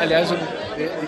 Aliás, 0.00 0.30
eu, 0.30 0.38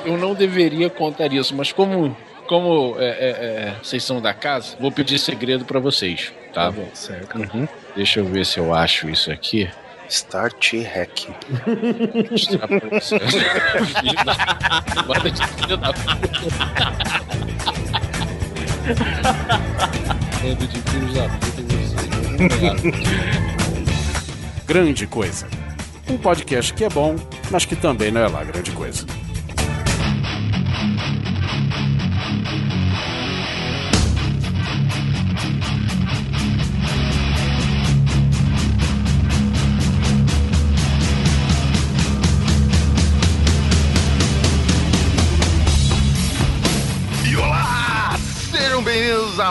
eu 0.04 0.16
não 0.16 0.34
deveria 0.34 0.88
contar 0.88 1.32
isso, 1.32 1.54
mas 1.54 1.72
como 1.72 2.16
como 2.46 2.96
é, 2.98 3.04
é, 3.04 3.08
é, 3.08 3.74
vocês 3.82 4.04
são 4.04 4.20
da 4.20 4.34
casa, 4.34 4.76
vou 4.78 4.92
pedir 4.92 5.18
segredo 5.18 5.64
para 5.64 5.80
vocês, 5.80 6.32
tá? 6.52 6.64
tá 6.64 6.70
bom, 6.70 6.88
certo. 6.92 7.38
Uhum. 7.38 7.66
Deixa 7.96 8.20
eu 8.20 8.26
ver 8.26 8.44
se 8.44 8.58
eu 8.58 8.74
acho 8.74 9.08
isso 9.08 9.30
aqui. 9.30 9.70
Start 10.08 10.74
hack. 10.74 11.28
Bota 15.06 15.30
de 15.30 15.46
filho 15.46 15.76
da 15.78 15.92
Bando 20.42 20.66
de 20.66 20.78
filhos 20.90 21.14
da 21.14 21.28
puta 21.28 21.62
Grande 24.66 25.06
coisa. 25.06 25.48
Um 26.10 26.18
podcast 26.18 26.74
que 26.74 26.84
é 26.84 26.88
bom, 26.88 27.16
mas 27.52 27.66
que 27.66 27.76
também 27.76 28.10
não 28.10 28.22
é 28.22 28.28
lá 28.28 28.42
grande 28.42 28.70
coisa. 28.72 29.04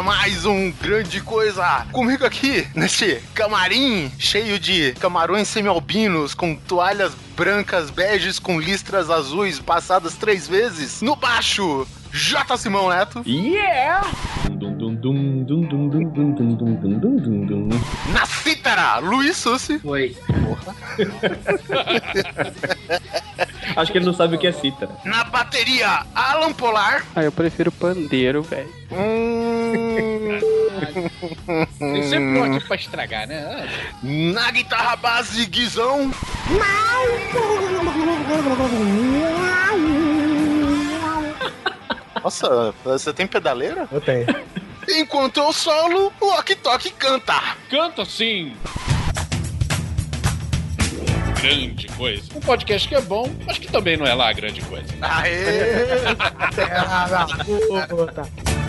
A 0.02 0.04
mais 0.04 0.46
um 0.48 0.72
Grande 0.72 1.22
Coisa. 1.22 1.86
Comigo 1.92 2.26
aqui, 2.26 2.68
neste 2.74 3.22
camarim 3.36 4.12
cheio 4.18 4.58
de 4.58 4.94
camarões 4.94 5.48
semi-albinos 5.48 6.34
com 6.34 6.56
toalhas 6.56 7.14
brancas 7.38 7.92
beges 7.92 8.40
com 8.40 8.60
listras 8.60 9.12
azuis 9.12 9.60
passadas 9.60 10.16
três 10.16 10.48
vezes. 10.48 11.04
No 11.04 11.16
baixo, 11.16 11.88
J. 12.12 12.58
Simão 12.58 12.90
Neto. 12.90 13.22
Yeah! 13.28 14.02
Na 18.12 18.26
cítara, 18.26 18.98
Luiz 18.98 19.38
Sussi. 19.38 19.80
Oi. 19.84 20.18
Porra. 20.26 20.76
Acho 23.82 23.92
que 23.92 23.98
ele 23.98 24.06
não 24.06 24.14
sabe 24.14 24.36
o 24.36 24.40
que 24.40 24.46
é 24.46 24.52
cítara. 24.52 24.92
Na 25.04 25.24
bateria, 25.24 26.06
Alan 26.14 26.54
Polar. 26.54 27.04
Ah, 27.16 27.24
eu 27.24 27.32
prefiro 27.32 27.72
pandeiro, 27.72 28.44
velho. 28.44 28.70
Hum... 28.92 30.40
Tem 31.80 32.04
sempre 32.04 32.40
um 32.40 32.44
aqui 32.44 32.68
pra 32.68 32.76
estragar, 32.76 33.28
né? 33.28 33.68
Na 34.04 34.52
guitarra 34.52 34.96
base, 34.98 35.44
Guizão. 35.48 36.12
Nossa, 42.24 42.76
você 42.84 43.12
tem 43.12 43.26
pedaleira? 43.26 43.88
Eu 43.92 44.00
tenho. 44.00 44.28
Enquanto 44.90 45.38
eu 45.38 45.52
solo, 45.52 46.14
o 46.22 46.28
Ok 46.34 46.56
Tok 46.56 46.92
canta. 46.92 47.56
Canta 47.68 48.06
sim 48.06 48.56
grande 51.42 51.88
coisa. 51.88 52.24
Um 52.36 52.40
podcast 52.40 52.88
que 52.88 52.96
é 52.96 53.02
bom, 53.02 53.30
mas 53.46 53.58
que 53.58 53.68
também 53.68 53.98
não 53.98 54.06
é 54.06 54.14
lá 54.14 54.32
grande 54.32 54.62
coisa. 54.62 54.86
Aê! 55.02 55.32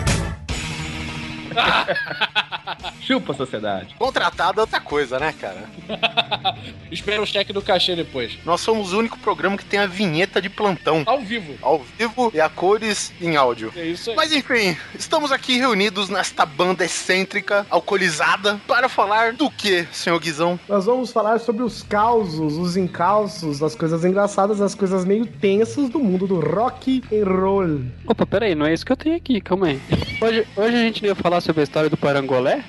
Chupa 3.01 3.33
a 3.33 3.35
sociedade. 3.35 3.95
Contratado 3.95 4.59
é 4.59 4.61
outra 4.61 4.79
coisa, 4.79 5.19
né, 5.19 5.33
cara? 5.39 5.63
Espera 6.91 7.21
o 7.21 7.25
cheque 7.25 7.51
do 7.51 7.61
cachê 7.61 7.95
depois. 7.95 8.37
Nós 8.45 8.61
somos 8.61 8.93
o 8.93 8.99
único 8.99 9.19
programa 9.19 9.57
que 9.57 9.65
tem 9.65 9.79
a 9.79 9.85
vinheta 9.85 10.41
de 10.41 10.49
plantão. 10.49 11.03
Ao 11.05 11.19
vivo. 11.19 11.55
Ao 11.61 11.79
vivo 11.79 12.31
e 12.33 12.39
a 12.39 12.49
cores 12.49 13.11
em 13.19 13.35
áudio. 13.35 13.73
É 13.75 13.85
isso 13.85 14.11
aí. 14.11 14.15
Mas 14.15 14.31
enfim, 14.31 14.77
estamos 14.97 15.31
aqui 15.31 15.57
reunidos 15.57 16.09
nesta 16.09 16.45
banda 16.45 16.85
excêntrica, 16.85 17.65
alcoolizada, 17.69 18.59
para 18.67 18.87
falar 18.87 19.33
do 19.33 19.49
que, 19.49 19.85
senhor 19.91 20.19
Guizão? 20.19 20.59
Nós 20.67 20.85
vamos 20.85 21.11
falar 21.11 21.39
sobre 21.39 21.63
os 21.63 21.83
causos, 21.83 22.57
os 22.57 22.77
encalços, 22.77 23.61
as 23.61 23.75
coisas 23.75 24.05
engraçadas, 24.05 24.61
as 24.61 24.75
coisas 24.75 25.03
meio 25.03 25.25
tensas 25.25 25.89
do 25.89 25.99
mundo 25.99 26.25
do 26.25 26.39
rock 26.39 27.03
and 27.11 27.29
roll. 27.29 27.81
Opa, 28.07 28.25
peraí, 28.25 28.55
não 28.55 28.65
é 28.65 28.73
isso 28.73 28.85
que 28.85 28.91
eu 28.91 28.97
tenho 28.97 29.15
aqui, 29.15 29.41
calma 29.41 29.67
aí. 29.67 29.81
Hoje, 30.21 30.47
hoje 30.55 30.75
a 30.75 30.79
gente 30.79 31.05
ia 31.05 31.15
falar 31.15 31.41
sobre 31.43 31.61
a 31.61 31.63
história 31.63 31.89
do 31.89 31.97
Parangolé? 31.97 32.63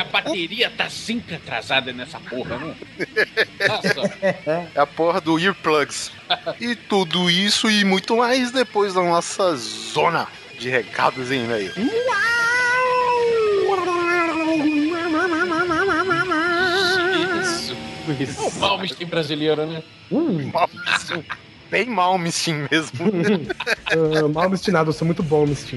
A 0.00 0.04
bateria 0.04 0.70
tá 0.70 0.88
sempre 0.88 1.34
atrasada 1.34 1.92
nessa 1.92 2.18
porra, 2.18 2.56
né? 2.58 2.74
É 4.74 4.80
a 4.80 4.86
porra 4.86 5.20
do 5.20 5.38
Earplugs. 5.38 6.10
e 6.58 6.74
tudo 6.74 7.30
isso 7.30 7.70
e 7.70 7.84
muito 7.84 8.16
mais 8.16 8.50
depois 8.50 8.94
da 8.94 9.02
nossa 9.02 9.54
zona 9.56 10.26
de 10.58 10.70
recados 10.70 11.30
em 11.30 11.44
e-mail. 11.44 11.72
Isso. 17.40 17.76
Isso. 18.18 18.48
O 18.48 18.60
Malmsteen 18.60 19.08
brasileiro, 19.08 19.66
né? 19.66 19.82
Malmsteen 20.10 21.24
bem 21.70 21.86
mal 21.86 22.18
Mistin 22.18 22.66
mesmo. 22.70 23.06
uh, 23.96 24.28
mal 24.28 24.48
mistinado, 24.48 24.90
eu 24.90 24.92
sou 24.92 25.06
muito 25.06 25.22
bom 25.22 25.46
Mistin. 25.46 25.76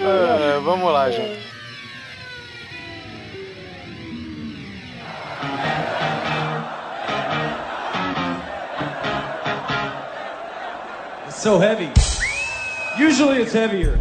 uh, 0.00 0.60
vamos 0.64 0.92
lá, 0.92 1.10
gente. 1.10 1.44
It's 11.26 11.42
so 11.42 11.58
heavy. 11.58 11.90
Usually 12.98 13.42
it's 13.42 13.52
heavier. 13.52 13.98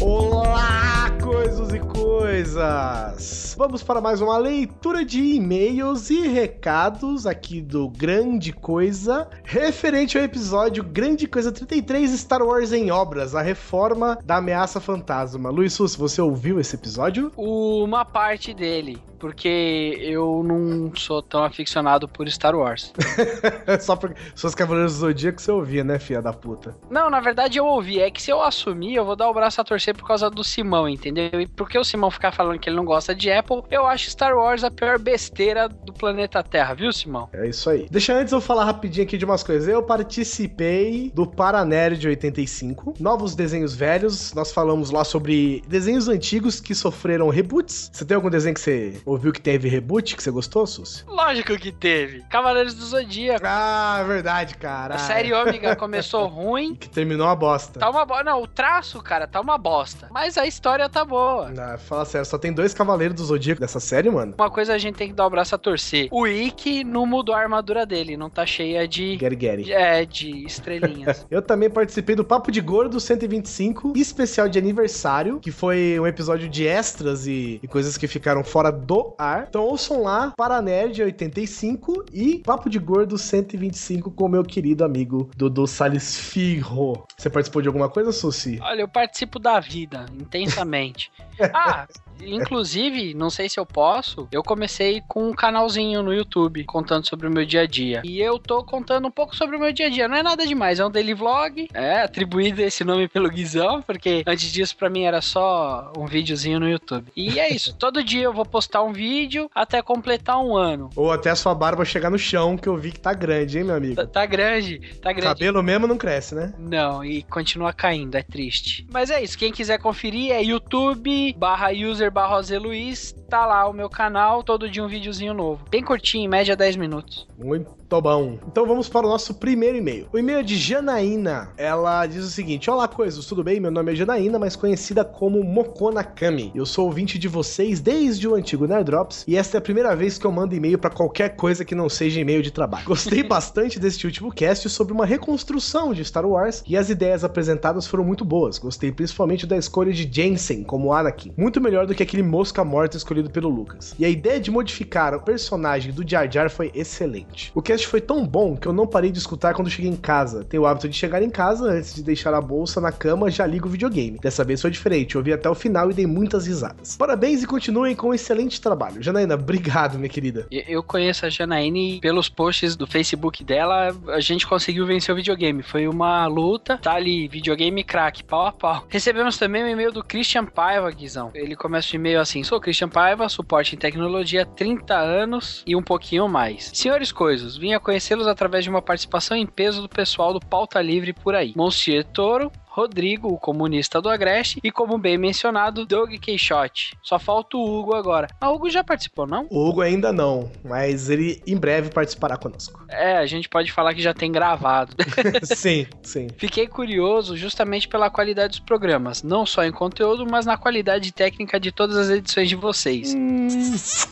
Olá, 0.00 1.10
coisas 1.22 1.72
e 1.72 1.78
coisas! 2.18 3.54
Vamos 3.58 3.82
para 3.82 4.00
mais 4.00 4.22
uma 4.22 4.38
leitura 4.38 5.04
de 5.04 5.20
e-mails 5.20 6.08
e 6.08 6.26
recados 6.26 7.26
aqui 7.26 7.60
do 7.60 7.90
Grande 7.90 8.54
Coisa, 8.54 9.28
referente 9.44 10.16
ao 10.16 10.24
episódio 10.24 10.82
Grande 10.82 11.26
Coisa 11.26 11.52
33 11.52 12.10
Star 12.12 12.42
Wars 12.42 12.72
em 12.72 12.90
Obras, 12.90 13.34
a 13.34 13.42
reforma 13.42 14.18
da 14.24 14.36
ameaça 14.36 14.80
fantasma. 14.80 15.50
Luiz 15.50 15.74
Sus, 15.74 15.94
você 15.94 16.22
ouviu 16.22 16.58
esse 16.58 16.74
episódio? 16.74 17.30
Uma 17.36 18.02
parte 18.02 18.54
dele 18.54 18.98
porque 19.18 19.98
eu 20.00 20.42
não 20.44 20.94
sou 20.94 21.22
tão 21.22 21.42
aficionado 21.42 22.06
por 22.08 22.28
Star 22.28 22.54
Wars. 22.54 22.92
Só 23.80 23.96
porque 23.96 24.20
seus 24.34 24.54
Cavaleiros 24.54 24.94
do 24.94 24.98
Zodíaco 25.00 25.40
você 25.40 25.50
ouvia, 25.50 25.82
né, 25.82 25.98
filha 25.98 26.22
da 26.22 26.32
puta? 26.32 26.76
Não, 26.90 27.10
na 27.10 27.20
verdade 27.20 27.58
eu 27.58 27.66
ouvi. 27.66 28.00
É 28.00 28.10
que 28.10 28.22
se 28.22 28.30
eu 28.30 28.42
assumir, 28.42 28.94
eu 28.94 29.04
vou 29.04 29.16
dar 29.16 29.28
o 29.28 29.34
braço 29.34 29.60
a 29.60 29.64
torcer 29.64 29.96
por 29.96 30.06
causa 30.06 30.30
do 30.30 30.44
Simão, 30.44 30.88
entendeu? 30.88 31.40
E 31.40 31.46
porque 31.46 31.78
o 31.78 31.84
Simão 31.84 32.05
ficar 32.10 32.32
falando 32.32 32.58
que 32.58 32.68
ele 32.68 32.76
não 32.76 32.84
gosta 32.84 33.14
de 33.14 33.30
Apple, 33.30 33.62
eu 33.70 33.86
acho 33.86 34.10
Star 34.10 34.36
Wars 34.36 34.64
a 34.64 34.70
pior 34.70 34.98
besteira 34.98 35.68
do 35.68 35.92
planeta 35.92 36.42
Terra, 36.42 36.74
viu, 36.74 36.92
Simão? 36.92 37.28
É 37.32 37.46
isso 37.48 37.68
aí. 37.70 37.86
Deixa 37.90 38.12
antes 38.14 38.32
eu 38.32 38.40
falar 38.40 38.64
rapidinho 38.64 39.06
aqui 39.06 39.16
de 39.18 39.24
umas 39.24 39.42
coisas. 39.42 39.68
Eu 39.68 39.82
participei 39.82 41.10
do 41.14 41.26
Paranerd 41.26 42.06
85, 42.06 42.94
novos 42.98 43.34
desenhos 43.34 43.74
velhos. 43.74 44.32
Nós 44.34 44.52
falamos 44.52 44.90
lá 44.90 45.04
sobre 45.04 45.62
desenhos 45.68 46.08
antigos 46.08 46.60
que 46.60 46.74
sofreram 46.74 47.28
reboots. 47.28 47.90
Você 47.92 48.04
tem 48.04 48.14
algum 48.14 48.30
desenho 48.30 48.54
que 48.54 48.60
você 48.60 49.00
ouviu 49.04 49.32
que 49.32 49.40
teve 49.40 49.68
reboot 49.68 50.16
que 50.16 50.22
você 50.22 50.30
gostou, 50.30 50.66
Susi? 50.66 51.04
Lógico 51.06 51.56
que 51.56 51.72
teve. 51.72 52.22
Cavaleiros 52.28 52.74
do 52.74 52.84
Zodíaco. 52.84 53.44
Ah, 53.46 54.02
verdade, 54.06 54.56
cara. 54.56 54.94
A 54.94 54.98
série 54.98 55.32
Ômega 55.32 55.76
começou 55.76 56.26
ruim. 56.28 56.74
Que 56.74 56.88
terminou 56.88 57.28
a 57.28 57.36
bosta. 57.36 57.78
Tá 57.78 57.88
uma 57.90 58.04
bosta. 58.04 58.24
Não, 58.24 58.42
o 58.42 58.46
traço, 58.46 59.00
cara, 59.02 59.26
tá 59.26 59.40
uma 59.40 59.56
bosta. 59.58 60.08
Mas 60.10 60.36
a 60.36 60.46
história 60.46 60.88
tá 60.88 61.04
boa. 61.04 61.50
Não, 61.50 61.78
fala 61.86 62.04
sério, 62.04 62.26
só 62.26 62.36
tem 62.36 62.52
dois 62.52 62.74
Cavaleiros 62.74 63.16
do 63.16 63.24
Zodíaco 63.24 63.60
dessa 63.60 63.80
série, 63.80 64.10
mano. 64.10 64.34
Uma 64.38 64.50
coisa 64.50 64.74
a 64.74 64.78
gente 64.78 64.96
tem 64.96 65.08
que 65.08 65.14
dar 65.14 65.26
o 65.26 65.30
braço 65.30 65.54
a 65.54 65.58
torcer. 65.58 66.08
O 66.10 66.26
Ikki 66.26 66.84
não 66.84 67.06
mudou 67.06 67.34
a 67.34 67.38
armadura 67.38 67.86
dele, 67.86 68.16
não 68.16 68.28
tá 68.28 68.44
cheia 68.44 68.86
de. 68.86 69.16
Gary. 69.16 69.72
É, 69.72 70.04
de 70.04 70.44
estrelinhas. 70.44 71.26
Eu 71.30 71.42
também 71.42 71.70
participei 71.70 72.14
do 72.14 72.24
Papo 72.24 72.50
de 72.50 72.60
Gordo 72.60 73.00
125, 73.00 73.92
especial 73.96 74.48
de 74.48 74.58
aniversário, 74.58 75.40
que 75.40 75.50
foi 75.50 75.98
um 75.98 76.06
episódio 76.06 76.48
de 76.48 76.66
extras 76.66 77.26
e, 77.26 77.58
e 77.62 77.68
coisas 77.68 77.96
que 77.96 78.06
ficaram 78.06 78.44
fora 78.44 78.70
do 78.70 79.14
ar 79.18 79.46
então 79.48 79.64
ouçam 79.64 80.02
lá 80.02 80.32
para 80.36 80.60
Nerd 80.60 81.02
85 81.02 82.06
e 82.12 82.38
Papo 82.38 82.68
de 82.68 82.78
Gordo 82.78 83.16
125 83.16 84.10
com 84.10 84.28
meu 84.28 84.42
querido 84.42 84.84
amigo 84.84 85.30
Dudu 85.36 85.66
Salles 85.66 86.18
Firro. 86.18 87.06
Você 87.16 87.30
participou 87.30 87.62
de 87.62 87.68
alguma 87.68 87.88
coisa, 87.88 88.12
Susi? 88.12 88.58
Olha, 88.62 88.80
eu 88.80 88.88
participo 88.88 89.38
da 89.38 89.60
vida, 89.60 90.06
intensamente. 90.18 91.10
ah, 91.54 91.75
class 91.76 92.05
Inclusive, 92.22 93.14
não 93.14 93.30
sei 93.30 93.48
se 93.48 93.58
eu 93.58 93.66
posso, 93.66 94.28
eu 94.32 94.42
comecei 94.42 95.02
com 95.06 95.28
um 95.28 95.34
canalzinho 95.34 96.02
no 96.02 96.12
YouTube 96.12 96.64
contando 96.64 97.06
sobre 97.06 97.26
o 97.26 97.30
meu 97.30 97.44
dia 97.44 97.62
a 97.62 97.66
dia. 97.66 98.02
E 98.04 98.20
eu 98.20 98.38
tô 98.38 98.64
contando 98.64 99.08
um 99.08 99.10
pouco 99.10 99.34
sobre 99.36 99.56
o 99.56 99.60
meu 99.60 99.72
dia 99.72 99.86
a 99.86 99.90
dia. 99.90 100.08
Não 100.08 100.16
é 100.16 100.22
nada 100.22 100.46
demais, 100.46 100.80
é 100.80 100.86
um 100.86 100.90
daily 100.90 101.14
vlog. 101.14 101.68
É 101.72 102.02
atribuído 102.02 102.62
esse 102.62 102.84
nome 102.84 103.08
pelo 103.08 103.28
Guizão, 103.28 103.82
porque 103.82 104.22
antes 104.26 104.50
disso 104.52 104.76
para 104.76 104.90
mim 104.90 105.02
era 105.02 105.20
só 105.20 105.92
um 105.96 106.06
videozinho 106.06 106.60
no 106.60 106.68
YouTube. 106.68 107.10
E 107.16 107.38
é 107.38 107.52
isso. 107.52 107.74
Todo 107.78 108.02
dia 108.02 108.22
eu 108.22 108.32
vou 108.32 108.44
postar 108.44 108.82
um 108.82 108.92
vídeo 108.92 109.50
até 109.54 109.82
completar 109.82 110.38
um 110.38 110.56
ano. 110.56 110.90
Ou 110.96 111.12
até 111.12 111.30
a 111.30 111.36
sua 111.36 111.54
barba 111.54 111.84
chegar 111.84 112.10
no 112.10 112.18
chão, 112.18 112.56
que 112.56 112.68
eu 112.68 112.76
vi 112.76 112.92
que 112.92 113.00
tá 113.00 113.12
grande, 113.12 113.58
hein, 113.58 113.64
meu 113.64 113.76
amigo? 113.76 113.96
Tá, 113.96 114.06
tá 114.06 114.26
grande, 114.26 114.80
tá 115.00 115.12
grande. 115.12 115.28
Cabelo 115.28 115.62
mesmo 115.62 115.86
não 115.86 115.96
cresce, 115.96 116.34
né? 116.34 116.52
Não, 116.58 117.04
e 117.04 117.22
continua 117.22 117.72
caindo, 117.72 118.16
é 118.16 118.22
triste. 118.22 118.86
Mas 118.90 119.10
é 119.10 119.22
isso, 119.22 119.38
quem 119.38 119.52
quiser 119.52 119.78
conferir 119.78 120.32
é 120.32 120.42
YouTube 120.42 121.34
barra 121.36 121.70
user 121.70 122.05
barra 122.10 122.36
José 122.36 122.58
Luiz, 122.58 123.12
tá 123.28 123.44
lá 123.44 123.68
o 123.68 123.72
meu 123.72 123.88
canal, 123.88 124.42
todo 124.42 124.70
dia 124.70 124.82
um 124.84 124.88
videozinho 124.88 125.34
novo. 125.34 125.64
Bem 125.70 125.82
curtinho, 125.82 126.24
em 126.24 126.28
média 126.28 126.56
10 126.56 126.76
minutos. 126.76 127.26
Muito 127.38 127.75
bom. 127.88 128.38
Então 128.46 128.66
vamos 128.66 128.88
para 128.88 129.06
o 129.06 129.10
nosso 129.10 129.34
primeiro 129.34 129.78
e-mail. 129.78 130.08
O 130.12 130.18
e-mail 130.18 130.40
é 130.40 130.42
de 130.42 130.56
Janaína. 130.56 131.50
Ela 131.56 132.06
diz 132.06 132.24
o 132.24 132.30
seguinte: 132.30 132.70
Olá, 132.70 132.88
coisas, 132.88 133.24
tudo 133.26 133.44
bem? 133.44 133.60
Meu 133.60 133.70
nome 133.70 133.92
é 133.92 133.94
Janaína, 133.94 134.38
mais 134.38 134.56
conhecida 134.56 135.04
como 135.04 135.42
Mokonakami. 135.42 136.50
Eu 136.54 136.66
sou 136.66 136.86
ouvinte 136.86 137.18
de 137.18 137.28
vocês 137.28 137.80
desde 137.80 138.26
o 138.26 138.34
antigo 138.34 138.66
Nerdrops 138.66 139.24
e 139.26 139.36
esta 139.36 139.56
é 139.56 139.58
a 139.58 139.62
primeira 139.62 139.94
vez 139.94 140.18
que 140.18 140.26
eu 140.26 140.32
mando 140.32 140.54
e-mail 140.54 140.78
para 140.78 140.90
qualquer 140.90 141.36
coisa 141.36 141.64
que 141.64 141.74
não 141.74 141.88
seja 141.88 142.20
e-mail 142.20 142.42
de 142.42 142.50
trabalho. 142.50 142.84
Gostei 142.84 143.22
bastante 143.24 143.78
deste 143.78 144.06
último 144.06 144.32
cast 144.32 144.68
sobre 144.68 144.92
uma 144.92 145.06
reconstrução 145.06 145.92
de 145.94 146.04
Star 146.04 146.26
Wars 146.26 146.62
e 146.66 146.76
as 146.76 146.90
ideias 146.90 147.24
apresentadas 147.24 147.86
foram 147.86 148.04
muito 148.04 148.24
boas. 148.24 148.58
Gostei 148.58 148.90
principalmente 148.90 149.46
da 149.46 149.56
escolha 149.56 149.92
de 149.92 150.08
Jensen 150.10 150.64
como 150.64 150.92
Anakin, 150.92 151.32
muito 151.36 151.60
melhor 151.60 151.86
do 151.86 151.94
que 151.94 152.02
aquele 152.02 152.22
mosca 152.22 152.64
morta 152.64 152.96
escolhido 152.96 153.30
pelo 153.30 153.48
Lucas. 153.48 153.94
E 153.98 154.04
a 154.04 154.08
ideia 154.08 154.40
de 154.40 154.50
modificar 154.50 155.14
o 155.14 155.20
personagem 155.20 155.92
do 155.92 156.08
Jar 156.08 156.30
Jar 156.30 156.50
foi 156.50 156.70
excelente. 156.74 157.52
O 157.54 157.62
cast 157.76 157.86
foi 157.86 158.00
tão 158.00 158.26
bom 158.26 158.56
que 158.56 158.66
eu 158.66 158.72
não 158.72 158.86
parei 158.86 159.10
de 159.10 159.18
escutar 159.18 159.54
quando 159.54 159.70
cheguei 159.70 159.90
em 159.90 159.96
casa. 159.96 160.44
Tenho 160.44 160.62
o 160.62 160.66
hábito 160.66 160.88
de 160.88 160.96
chegar 160.96 161.22
em 161.22 161.30
casa 161.30 161.70
antes 161.70 161.94
de 161.94 162.02
deixar 162.02 162.32
a 162.32 162.40
bolsa 162.40 162.80
na 162.80 162.90
cama, 162.90 163.30
já 163.30 163.46
ligo 163.46 163.68
o 163.68 163.70
videogame. 163.70 164.18
Dessa 164.18 164.42
vez 164.42 164.62
foi 164.62 164.70
diferente, 164.70 165.16
ouvi 165.16 165.32
até 165.32 165.48
o 165.48 165.54
final 165.54 165.90
e 165.90 165.94
dei 165.94 166.06
muitas 166.06 166.46
risadas. 166.46 166.96
Parabéns 166.96 167.42
e 167.42 167.46
continuem 167.46 167.94
com 167.94 168.08
um 168.08 168.14
excelente 168.14 168.60
trabalho. 168.60 169.02
Janaína, 169.02 169.34
obrigado, 169.36 169.98
minha 169.98 170.08
querida. 170.08 170.46
Eu 170.50 170.82
conheço 170.82 171.26
a 171.26 171.30
Janaíne 171.30 172.00
pelos 172.00 172.28
posts 172.28 172.76
do 172.76 172.86
Facebook 172.86 173.44
dela, 173.44 173.94
a 174.08 174.20
gente 174.20 174.46
conseguiu 174.46 174.86
vencer 174.86 175.12
o 175.12 175.16
videogame. 175.16 175.62
Foi 175.62 175.86
uma 175.86 176.26
luta, 176.26 176.78
tá 176.78 176.94
ali, 176.94 177.28
videogame 177.28 177.84
crack, 177.84 178.24
pau 178.24 178.46
a 178.46 178.52
pau. 178.52 178.86
Recebemos 178.88 179.36
também 179.36 179.62
um 179.62 179.68
e-mail 179.68 179.92
do 179.92 180.02
Christian 180.02 180.46
Paiva, 180.46 180.90
Guizão. 180.90 181.30
Ele 181.34 181.54
começa 181.54 181.92
o 181.92 181.96
e-mail 181.96 182.20
assim: 182.20 182.42
Sou 182.42 182.60
Christian 182.60 182.88
Paiva, 182.88 183.28
suporte 183.28 183.74
em 183.74 183.78
tecnologia 183.78 184.42
há 184.42 184.46
30 184.46 184.94
anos 184.94 185.62
e 185.66 185.76
um 185.76 185.82
pouquinho 185.82 186.28
mais. 186.28 186.70
Senhores 186.72 187.12
Coisas, 187.12 187.56
vim 187.66 187.74
a 187.74 187.80
conhecê-los 187.80 188.28
através 188.28 188.62
de 188.62 188.70
uma 188.70 188.80
participação 188.80 189.36
em 189.36 189.44
peso 189.44 189.82
do 189.82 189.88
pessoal 189.88 190.32
do 190.32 190.38
Pauta 190.38 190.80
Livre 190.80 191.12
por 191.12 191.34
aí. 191.34 191.52
Monsieur 191.56 192.04
Toro, 192.04 192.52
Rodrigo, 192.80 193.28
o 193.28 193.38
comunista 193.38 194.02
do 194.02 194.10
Agreste, 194.10 194.60
e 194.62 194.70
como 194.70 194.98
bem 194.98 195.16
mencionado, 195.16 195.86
Doug 195.86 196.10
Queixote. 196.20 196.94
Só 197.02 197.18
falta 197.18 197.56
o 197.56 197.64
Hugo 197.78 197.94
agora. 197.94 198.28
Ah, 198.38 198.50
o 198.50 198.56
Hugo 198.56 198.68
já 198.68 198.84
participou, 198.84 199.26
não? 199.26 199.46
O 199.50 199.66
Hugo 199.66 199.80
ainda 199.80 200.12
não, 200.12 200.50
mas 200.62 201.08
ele 201.08 201.40
em 201.46 201.56
breve 201.56 201.88
participará 201.90 202.36
conosco. 202.36 202.84
É, 202.96 203.18
a 203.18 203.26
gente 203.26 203.46
pode 203.48 203.70
falar 203.72 203.92
que 203.94 204.00
já 204.00 204.14
tem 204.14 204.32
gravado. 204.32 204.94
sim, 205.44 205.86
sim. 206.02 206.28
Fiquei 206.38 206.66
curioso 206.66 207.36
justamente 207.36 207.86
pela 207.88 208.08
qualidade 208.08 208.50
dos 208.50 208.60
programas, 208.60 209.22
não 209.22 209.44
só 209.44 209.64
em 209.64 209.72
conteúdo, 209.72 210.24
mas 210.30 210.46
na 210.46 210.56
qualidade 210.56 211.12
técnica 211.12 211.58
de 211.60 211.70
todas 211.70 211.96
as 211.96 212.08
edições 212.08 212.48
de 212.48 212.54
vocês. 212.56 213.14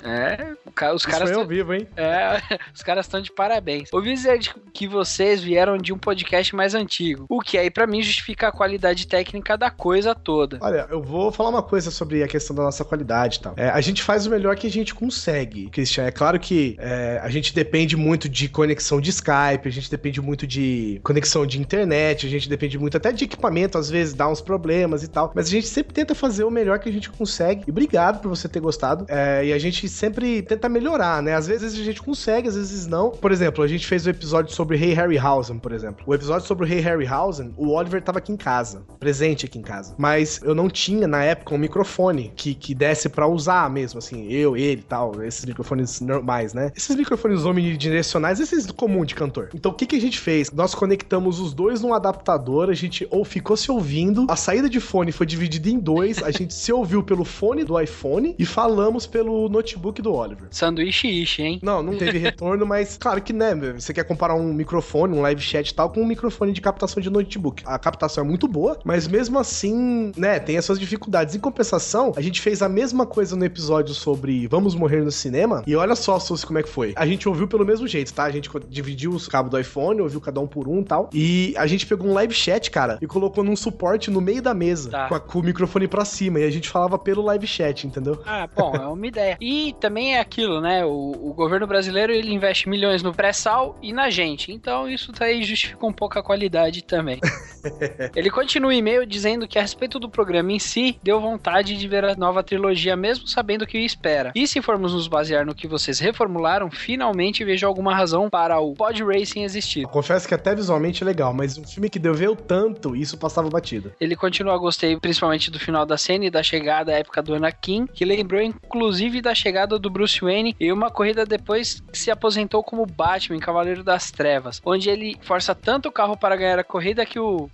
É, 0.03 0.53
o 0.67 0.73
ca- 0.73 0.93
os 0.93 1.03
Isso 1.03 1.11
caras 1.11 1.31
foi 1.31 1.41
ao 1.41 1.47
vivo, 1.47 1.73
hein? 1.75 1.87
é, 1.97 2.41
os 2.75 2.83
caras 2.83 3.07
estão 3.07 3.21
de 3.21 3.33
parabéns. 3.33 3.89
Ouvi 3.93 4.13
dizer 4.13 4.39
que 4.73 4.87
vocês 4.87 5.43
vieram 5.43 5.79
de 5.79 5.93
um 5.93 5.99
podcast 5.99 6.55
mais 6.55 6.75
antigo, 6.75 7.25
o 7.29 7.41
que 7.41 7.57
aí 7.57 7.71
pra 7.71 7.87
mim 7.87 8.03
justifica 8.03 8.49
qualidade 8.55 9.07
técnica 9.07 9.57
da 9.57 9.71
coisa 9.71 10.15
toda. 10.15 10.59
Olha, 10.61 10.87
eu 10.91 11.03
vou 11.03 11.31
falar 11.33 11.51
uma 11.51 11.63
coisa 11.63 11.91
sobre 11.91 12.23
a 12.23 12.29
questão 12.29 12.55
da 12.55 12.63
nossa 12.63 12.85
qualidade 12.85 13.39
e 13.39 13.41
tal. 13.41 13.55
É, 13.57 13.69
a 13.69 13.81
gente 13.81 14.03
faz 14.03 14.27
o 14.27 14.31
melhor 14.31 14.57
que 14.57 14.67
a 14.67 14.71
gente 14.71 14.95
consegue, 14.95 15.69
Christian. 15.71 16.05
É 16.05 16.11
claro 16.11 16.39
que 16.39 16.77
é, 16.79 17.21
a 17.23 17.29
gente 17.29 17.55
depende 17.55 17.97
muito 17.97 18.29
de 18.29 18.49
conexão 18.49 19.01
de 19.01 19.11
Skype, 19.11 19.67
a 19.67 19.71
gente 19.71 19.91
depende 19.91 20.21
muito 20.21 20.47
de 20.47 21.01
conexão 21.03 21.47
de 21.47 21.61
internet, 21.61 22.27
a 22.27 22.31
gente 22.31 22.49
depende 22.49 22.79
muito 22.79 22.97
até 22.97 23.13
de 23.13 23.25
equipamento, 23.25 23.79
às 23.79 23.91
vezes 23.91 24.15
dá 24.15 24.29
uns 24.29 24.41
problemas 24.41 25.03
e 25.03 25.09
tal. 25.09 25.33
Mas 25.35 25.47
a 25.47 25.51
gente 25.51 25.67
sempre 25.67 25.93
tenta 25.93 26.15
fazer 26.15 26.45
o 26.45 26.51
melhor 26.51 26.79
que 26.79 26.89
a 26.89 26.93
gente 26.93 27.11
consegue. 27.11 27.65
E 27.67 27.71
obrigado 27.71 28.21
por 28.21 28.29
você 28.29 28.49
ter 28.49 28.61
gostado. 28.61 29.07
É, 29.09 29.45
e 29.47 29.53
a 29.53 29.59
gente 29.59 29.89
sempre 29.89 30.43
tenta 30.43 30.69
melhorar, 30.69 31.23
né? 31.23 31.35
Às 31.35 31.47
vezes 31.47 31.75
a 31.75 31.85
gente 31.85 32.03
consegue, 32.03 32.49
às 32.49 32.57
vezes 32.57 32.87
não. 32.87 33.11
Por 33.11 33.33
exemplo, 33.33 33.63
a 33.65 33.69
gente 33.69 33.87
fez 33.87 34.07
o 34.07 34.11
episódio 34.11 34.55
sobre 34.55 34.77
Rei 34.77 34.93
Harryhausen, 34.93 35.59
por 35.59 35.73
exemplo. 35.73 36.05
O 36.07 36.15
episódio 36.15 36.47
sobre 36.47 36.65
o 36.65 36.69
Rei 36.69 36.81
Harryhausen, 36.81 37.53
o 37.57 37.71
Oliver 37.71 38.03
tava 38.03 38.19
aqui 38.19 38.33
em 38.33 38.37
casa, 38.45 38.85
presente 39.01 39.47
aqui 39.47 39.59
em 39.59 39.63
casa. 39.63 39.95
Mas 39.97 40.39
eu 40.43 40.55
não 40.55 40.69
tinha, 40.69 41.09
na 41.09 41.25
época, 41.25 41.55
um 41.55 41.59
microfone 41.59 42.31
que, 42.37 42.55
que 42.55 42.75
desse 42.75 43.09
pra 43.09 43.27
usar 43.27 43.71
mesmo, 43.71 43.99
assim, 43.99 44.31
eu, 44.31 44.55
ele 44.55 44.83
e 44.83 44.85
tal, 44.85 45.23
esses 45.23 45.47
microfones 45.47 45.99
normais, 46.03 46.53
né? 46.53 46.71
Esses 46.77 46.95
microfones 46.95 47.47
omnidirecionais, 47.47 48.41
esses 48.41 48.71
comum 48.71 49.03
de 49.03 49.15
cantor. 49.15 49.49
Então 49.55 49.73
o 49.73 49.75
que, 49.75 49.87
que 49.87 49.97
a 49.97 50.01
gente 50.01 50.19
fez? 50.19 50.51
Nós 50.53 50.75
conectamos 50.75 51.41
os 51.41 51.55
dois 51.55 51.81
num 51.81 51.95
adaptador, 51.95 52.69
a 52.69 52.75
gente 52.75 53.09
ou 53.11 53.25
ficou 53.25 53.57
se 53.57 53.71
ouvindo, 53.71 54.27
a 54.29 54.37
saída 54.37 54.69
de 54.69 54.79
fone 54.79 55.11
foi 55.11 55.25
dividida 55.25 55.71
em 55.71 55.79
dois, 55.79 56.23
a 56.23 56.31
gente 56.31 56.53
se 56.53 56.71
ouviu 56.71 57.03
pelo 57.03 57.25
fone 57.25 57.65
do 57.65 57.81
iPhone 57.81 58.35
e 58.39 58.45
falamos 58.45 59.07
pelo 59.07 59.49
notebook 59.49 60.03
do 60.03 60.13
Oliver. 60.13 60.49
Sanduíche 60.51 61.09
ishi, 61.09 61.43
hein? 61.43 61.61
Não, 61.63 61.83
não 61.83 61.97
teve 61.97 62.19
retorno, 62.29 62.67
mas 62.67 62.99
claro 62.99 63.23
que, 63.23 63.33
né, 63.33 63.55
você 63.55 63.95
quer 63.95 64.05
comparar 64.05 64.35
um 64.35 64.53
microfone, 64.53 65.17
um 65.17 65.23
live 65.23 65.41
chat 65.41 65.71
e 65.71 65.75
tal, 65.75 65.89
com 65.89 66.03
um 66.03 66.07
microfone 66.07 66.53
de 66.53 66.61
captação 66.61 67.03
de 67.03 67.09
notebook. 67.09 67.63
A 67.65 67.79
captação 67.79 68.23
é 68.23 68.27
muito 68.27 68.34
boa, 68.49 68.79
mas 68.85 69.07
mesmo 69.09 69.39
assim, 69.39 70.13
né, 70.17 70.39
tem 70.39 70.57
as 70.57 70.65
suas 70.65 70.79
dificuldades. 70.79 71.35
Em 71.35 71.39
compensação, 71.41 72.13
a 72.17 72.21
gente 72.21 72.41
fez 72.41 72.63
a 72.63 72.69
mesma 72.69 73.07
coisa 73.07 73.35
no 73.37 73.45
episódio 73.45 73.95
sobre 73.95 74.47
Vamos 74.49 74.75
Morrer 74.75 75.03
no 75.05 75.11
Cinema, 75.11 75.63
e 75.67 75.75
olha 75.77 75.95
só, 75.95 76.19
Suzy, 76.19 76.45
como 76.47 76.59
é 76.59 76.63
que 76.63 76.69
foi. 76.69 76.93
A 76.97 77.07
gente 77.07 77.29
ouviu 77.29 77.47
pelo 77.49 77.65
mesmo 77.65 77.87
jeito, 77.89 78.13
tá? 78.13 78.25
A 78.25 78.31
gente 78.31 78.51
dividiu 78.69 79.13
os 79.13 79.29
cabos 79.29 79.51
do 79.51 79.59
iPhone, 79.59 80.01
ouviu 80.01 80.21
cada 80.21 80.41
um 80.41 80.47
por 80.47 80.69
um 80.69 80.81
e 80.81 80.85
tal, 80.85 81.11
e 81.13 81.55
a 81.57 81.67
gente 81.67 81.87
pegou 81.87 82.09
um 82.09 82.13
live 82.15 82.35
chat, 82.35 82.71
cara, 82.71 82.99
e 83.01 83.07
colocou 83.07 83.43
num 83.45 83.57
suporte 83.57 84.11
no 84.11 84.21
meio 84.21 84.43
da 84.43 84.53
mesa, 84.55 84.91
Tá. 84.91 85.09
com, 85.09 85.15
a- 85.15 85.21
com 85.21 85.39
o 85.39 85.43
microfone 85.43 85.89
pra 85.89 86.05
cima, 86.05 86.41
e 86.41 86.45
a 86.45 86.51
gente 86.51 86.69
falava 86.69 86.99
pelo 86.99 87.23
live 87.23 87.47
chat, 87.47 87.87
entendeu? 87.87 88.21
Ah, 88.27 88.49
bom, 88.55 88.75
é 88.75 88.87
uma 88.87 89.07
ideia. 89.07 89.37
E 89.41 89.75
também 89.81 90.17
é 90.17 90.21
aquilo, 90.21 90.61
né? 90.61 90.85
O, 90.85 91.13
o 91.31 91.35
governo 91.35 91.67
brasileiro 91.67 92.13
ele 92.13 92.33
investe 92.33 92.69
milhões 92.69 93.03
no 93.03 93.13
pré-sal 93.15 93.77
e 93.83 93.93
na 93.93 94.11
gente. 94.11 94.53
Então 94.53 94.89
isso 94.89 95.13
daí 95.13 95.43
justifica 95.43 95.85
um 95.87 95.93
pouco 95.93 96.19
a 96.19 96.23
qualidade 96.23 96.83
também. 96.83 97.21
ele 98.15 98.31
continua 98.31 98.71
o 98.71 98.73
e-mail 98.73 99.05
dizendo 99.05 99.49
que 99.49 99.59
a 99.59 99.63
respeito 99.63 99.99
do 99.99 100.09
programa 100.09 100.53
em 100.53 100.59
si, 100.59 100.99
deu 101.03 101.21
vontade 101.21 101.77
de 101.77 101.89
ver 101.89 102.05
a 102.05 102.15
nova 102.15 102.43
trilogia, 102.43 102.97
mesmo 102.97 103.27
sabendo 103.27 103.63
o 103.63 103.67
que 103.67 103.79
espera. 103.79 104.33
E 104.35 104.47
se 104.47 104.63
formos 104.63 104.95
nos 104.95 105.09
basear 105.09 105.45
no 105.45 105.55
que 105.55 105.67
vocês 105.67 105.99
reformularam, 105.99 106.71
finalmente 106.71 107.45
vejo 107.45 107.67
alguma 107.67 107.95
razão 107.95 108.31
para 108.31 108.59
o 108.61 108.75
Pod 108.75 109.03
Racing 109.03 109.43
existir. 109.43 109.87
Confesso 109.87 110.29
que 110.29 110.35
até 110.35 110.55
visualmente 110.55 111.03
é 111.03 111.07
legal, 111.07 111.33
mas 111.33 111.59
um 111.59 111.65
filme 111.65 111.91
que 111.91 111.99
deveu 111.99 112.37
tanto, 112.37 112.95
isso 112.95 113.19
passava 113.19 113.49
batido. 113.49 113.93
Ele 114.01 114.15
continua, 114.15 114.57
gostei 114.59 114.97
principalmente 114.99 115.51
do 115.51 115.59
final 115.59 115.85
da 115.85 115.99
cena 115.99 116.27
e 116.27 116.31
da 116.31 116.43
chegada 116.43 116.93
à 116.93 116.99
época 116.99 117.23
do 117.23 117.35
Anakin, 117.35 117.87
que 117.87 118.05
lembrou 118.05 118.41
inclusive 118.41 119.21
da 119.21 119.35
chegada 119.35 119.79
do 119.79 119.91
Bruce 119.91 120.21
Wayne 120.21 120.55
em 120.61 120.73
uma 120.73 120.91
corrida 120.91 121.27
depois 121.27 121.83
que 121.93 121.99
se 121.99 122.11
aposentou 122.11 122.63
como 122.63 122.87
Batman, 122.87 123.39
Cavaleiro 123.39 123.83
das 123.83 124.11
Trevas, 124.11 124.61
onde 124.65 124.89
ele 124.89 125.17
força 125.23 125.55
tanto 125.55 125.89
o 125.89 125.93
carro 125.93 126.17
para 126.17 126.37
ganhar 126.37 126.59
a 126.59 126.65
corrida 126.65 127.05
que 127.05 127.19
o 127.19 127.49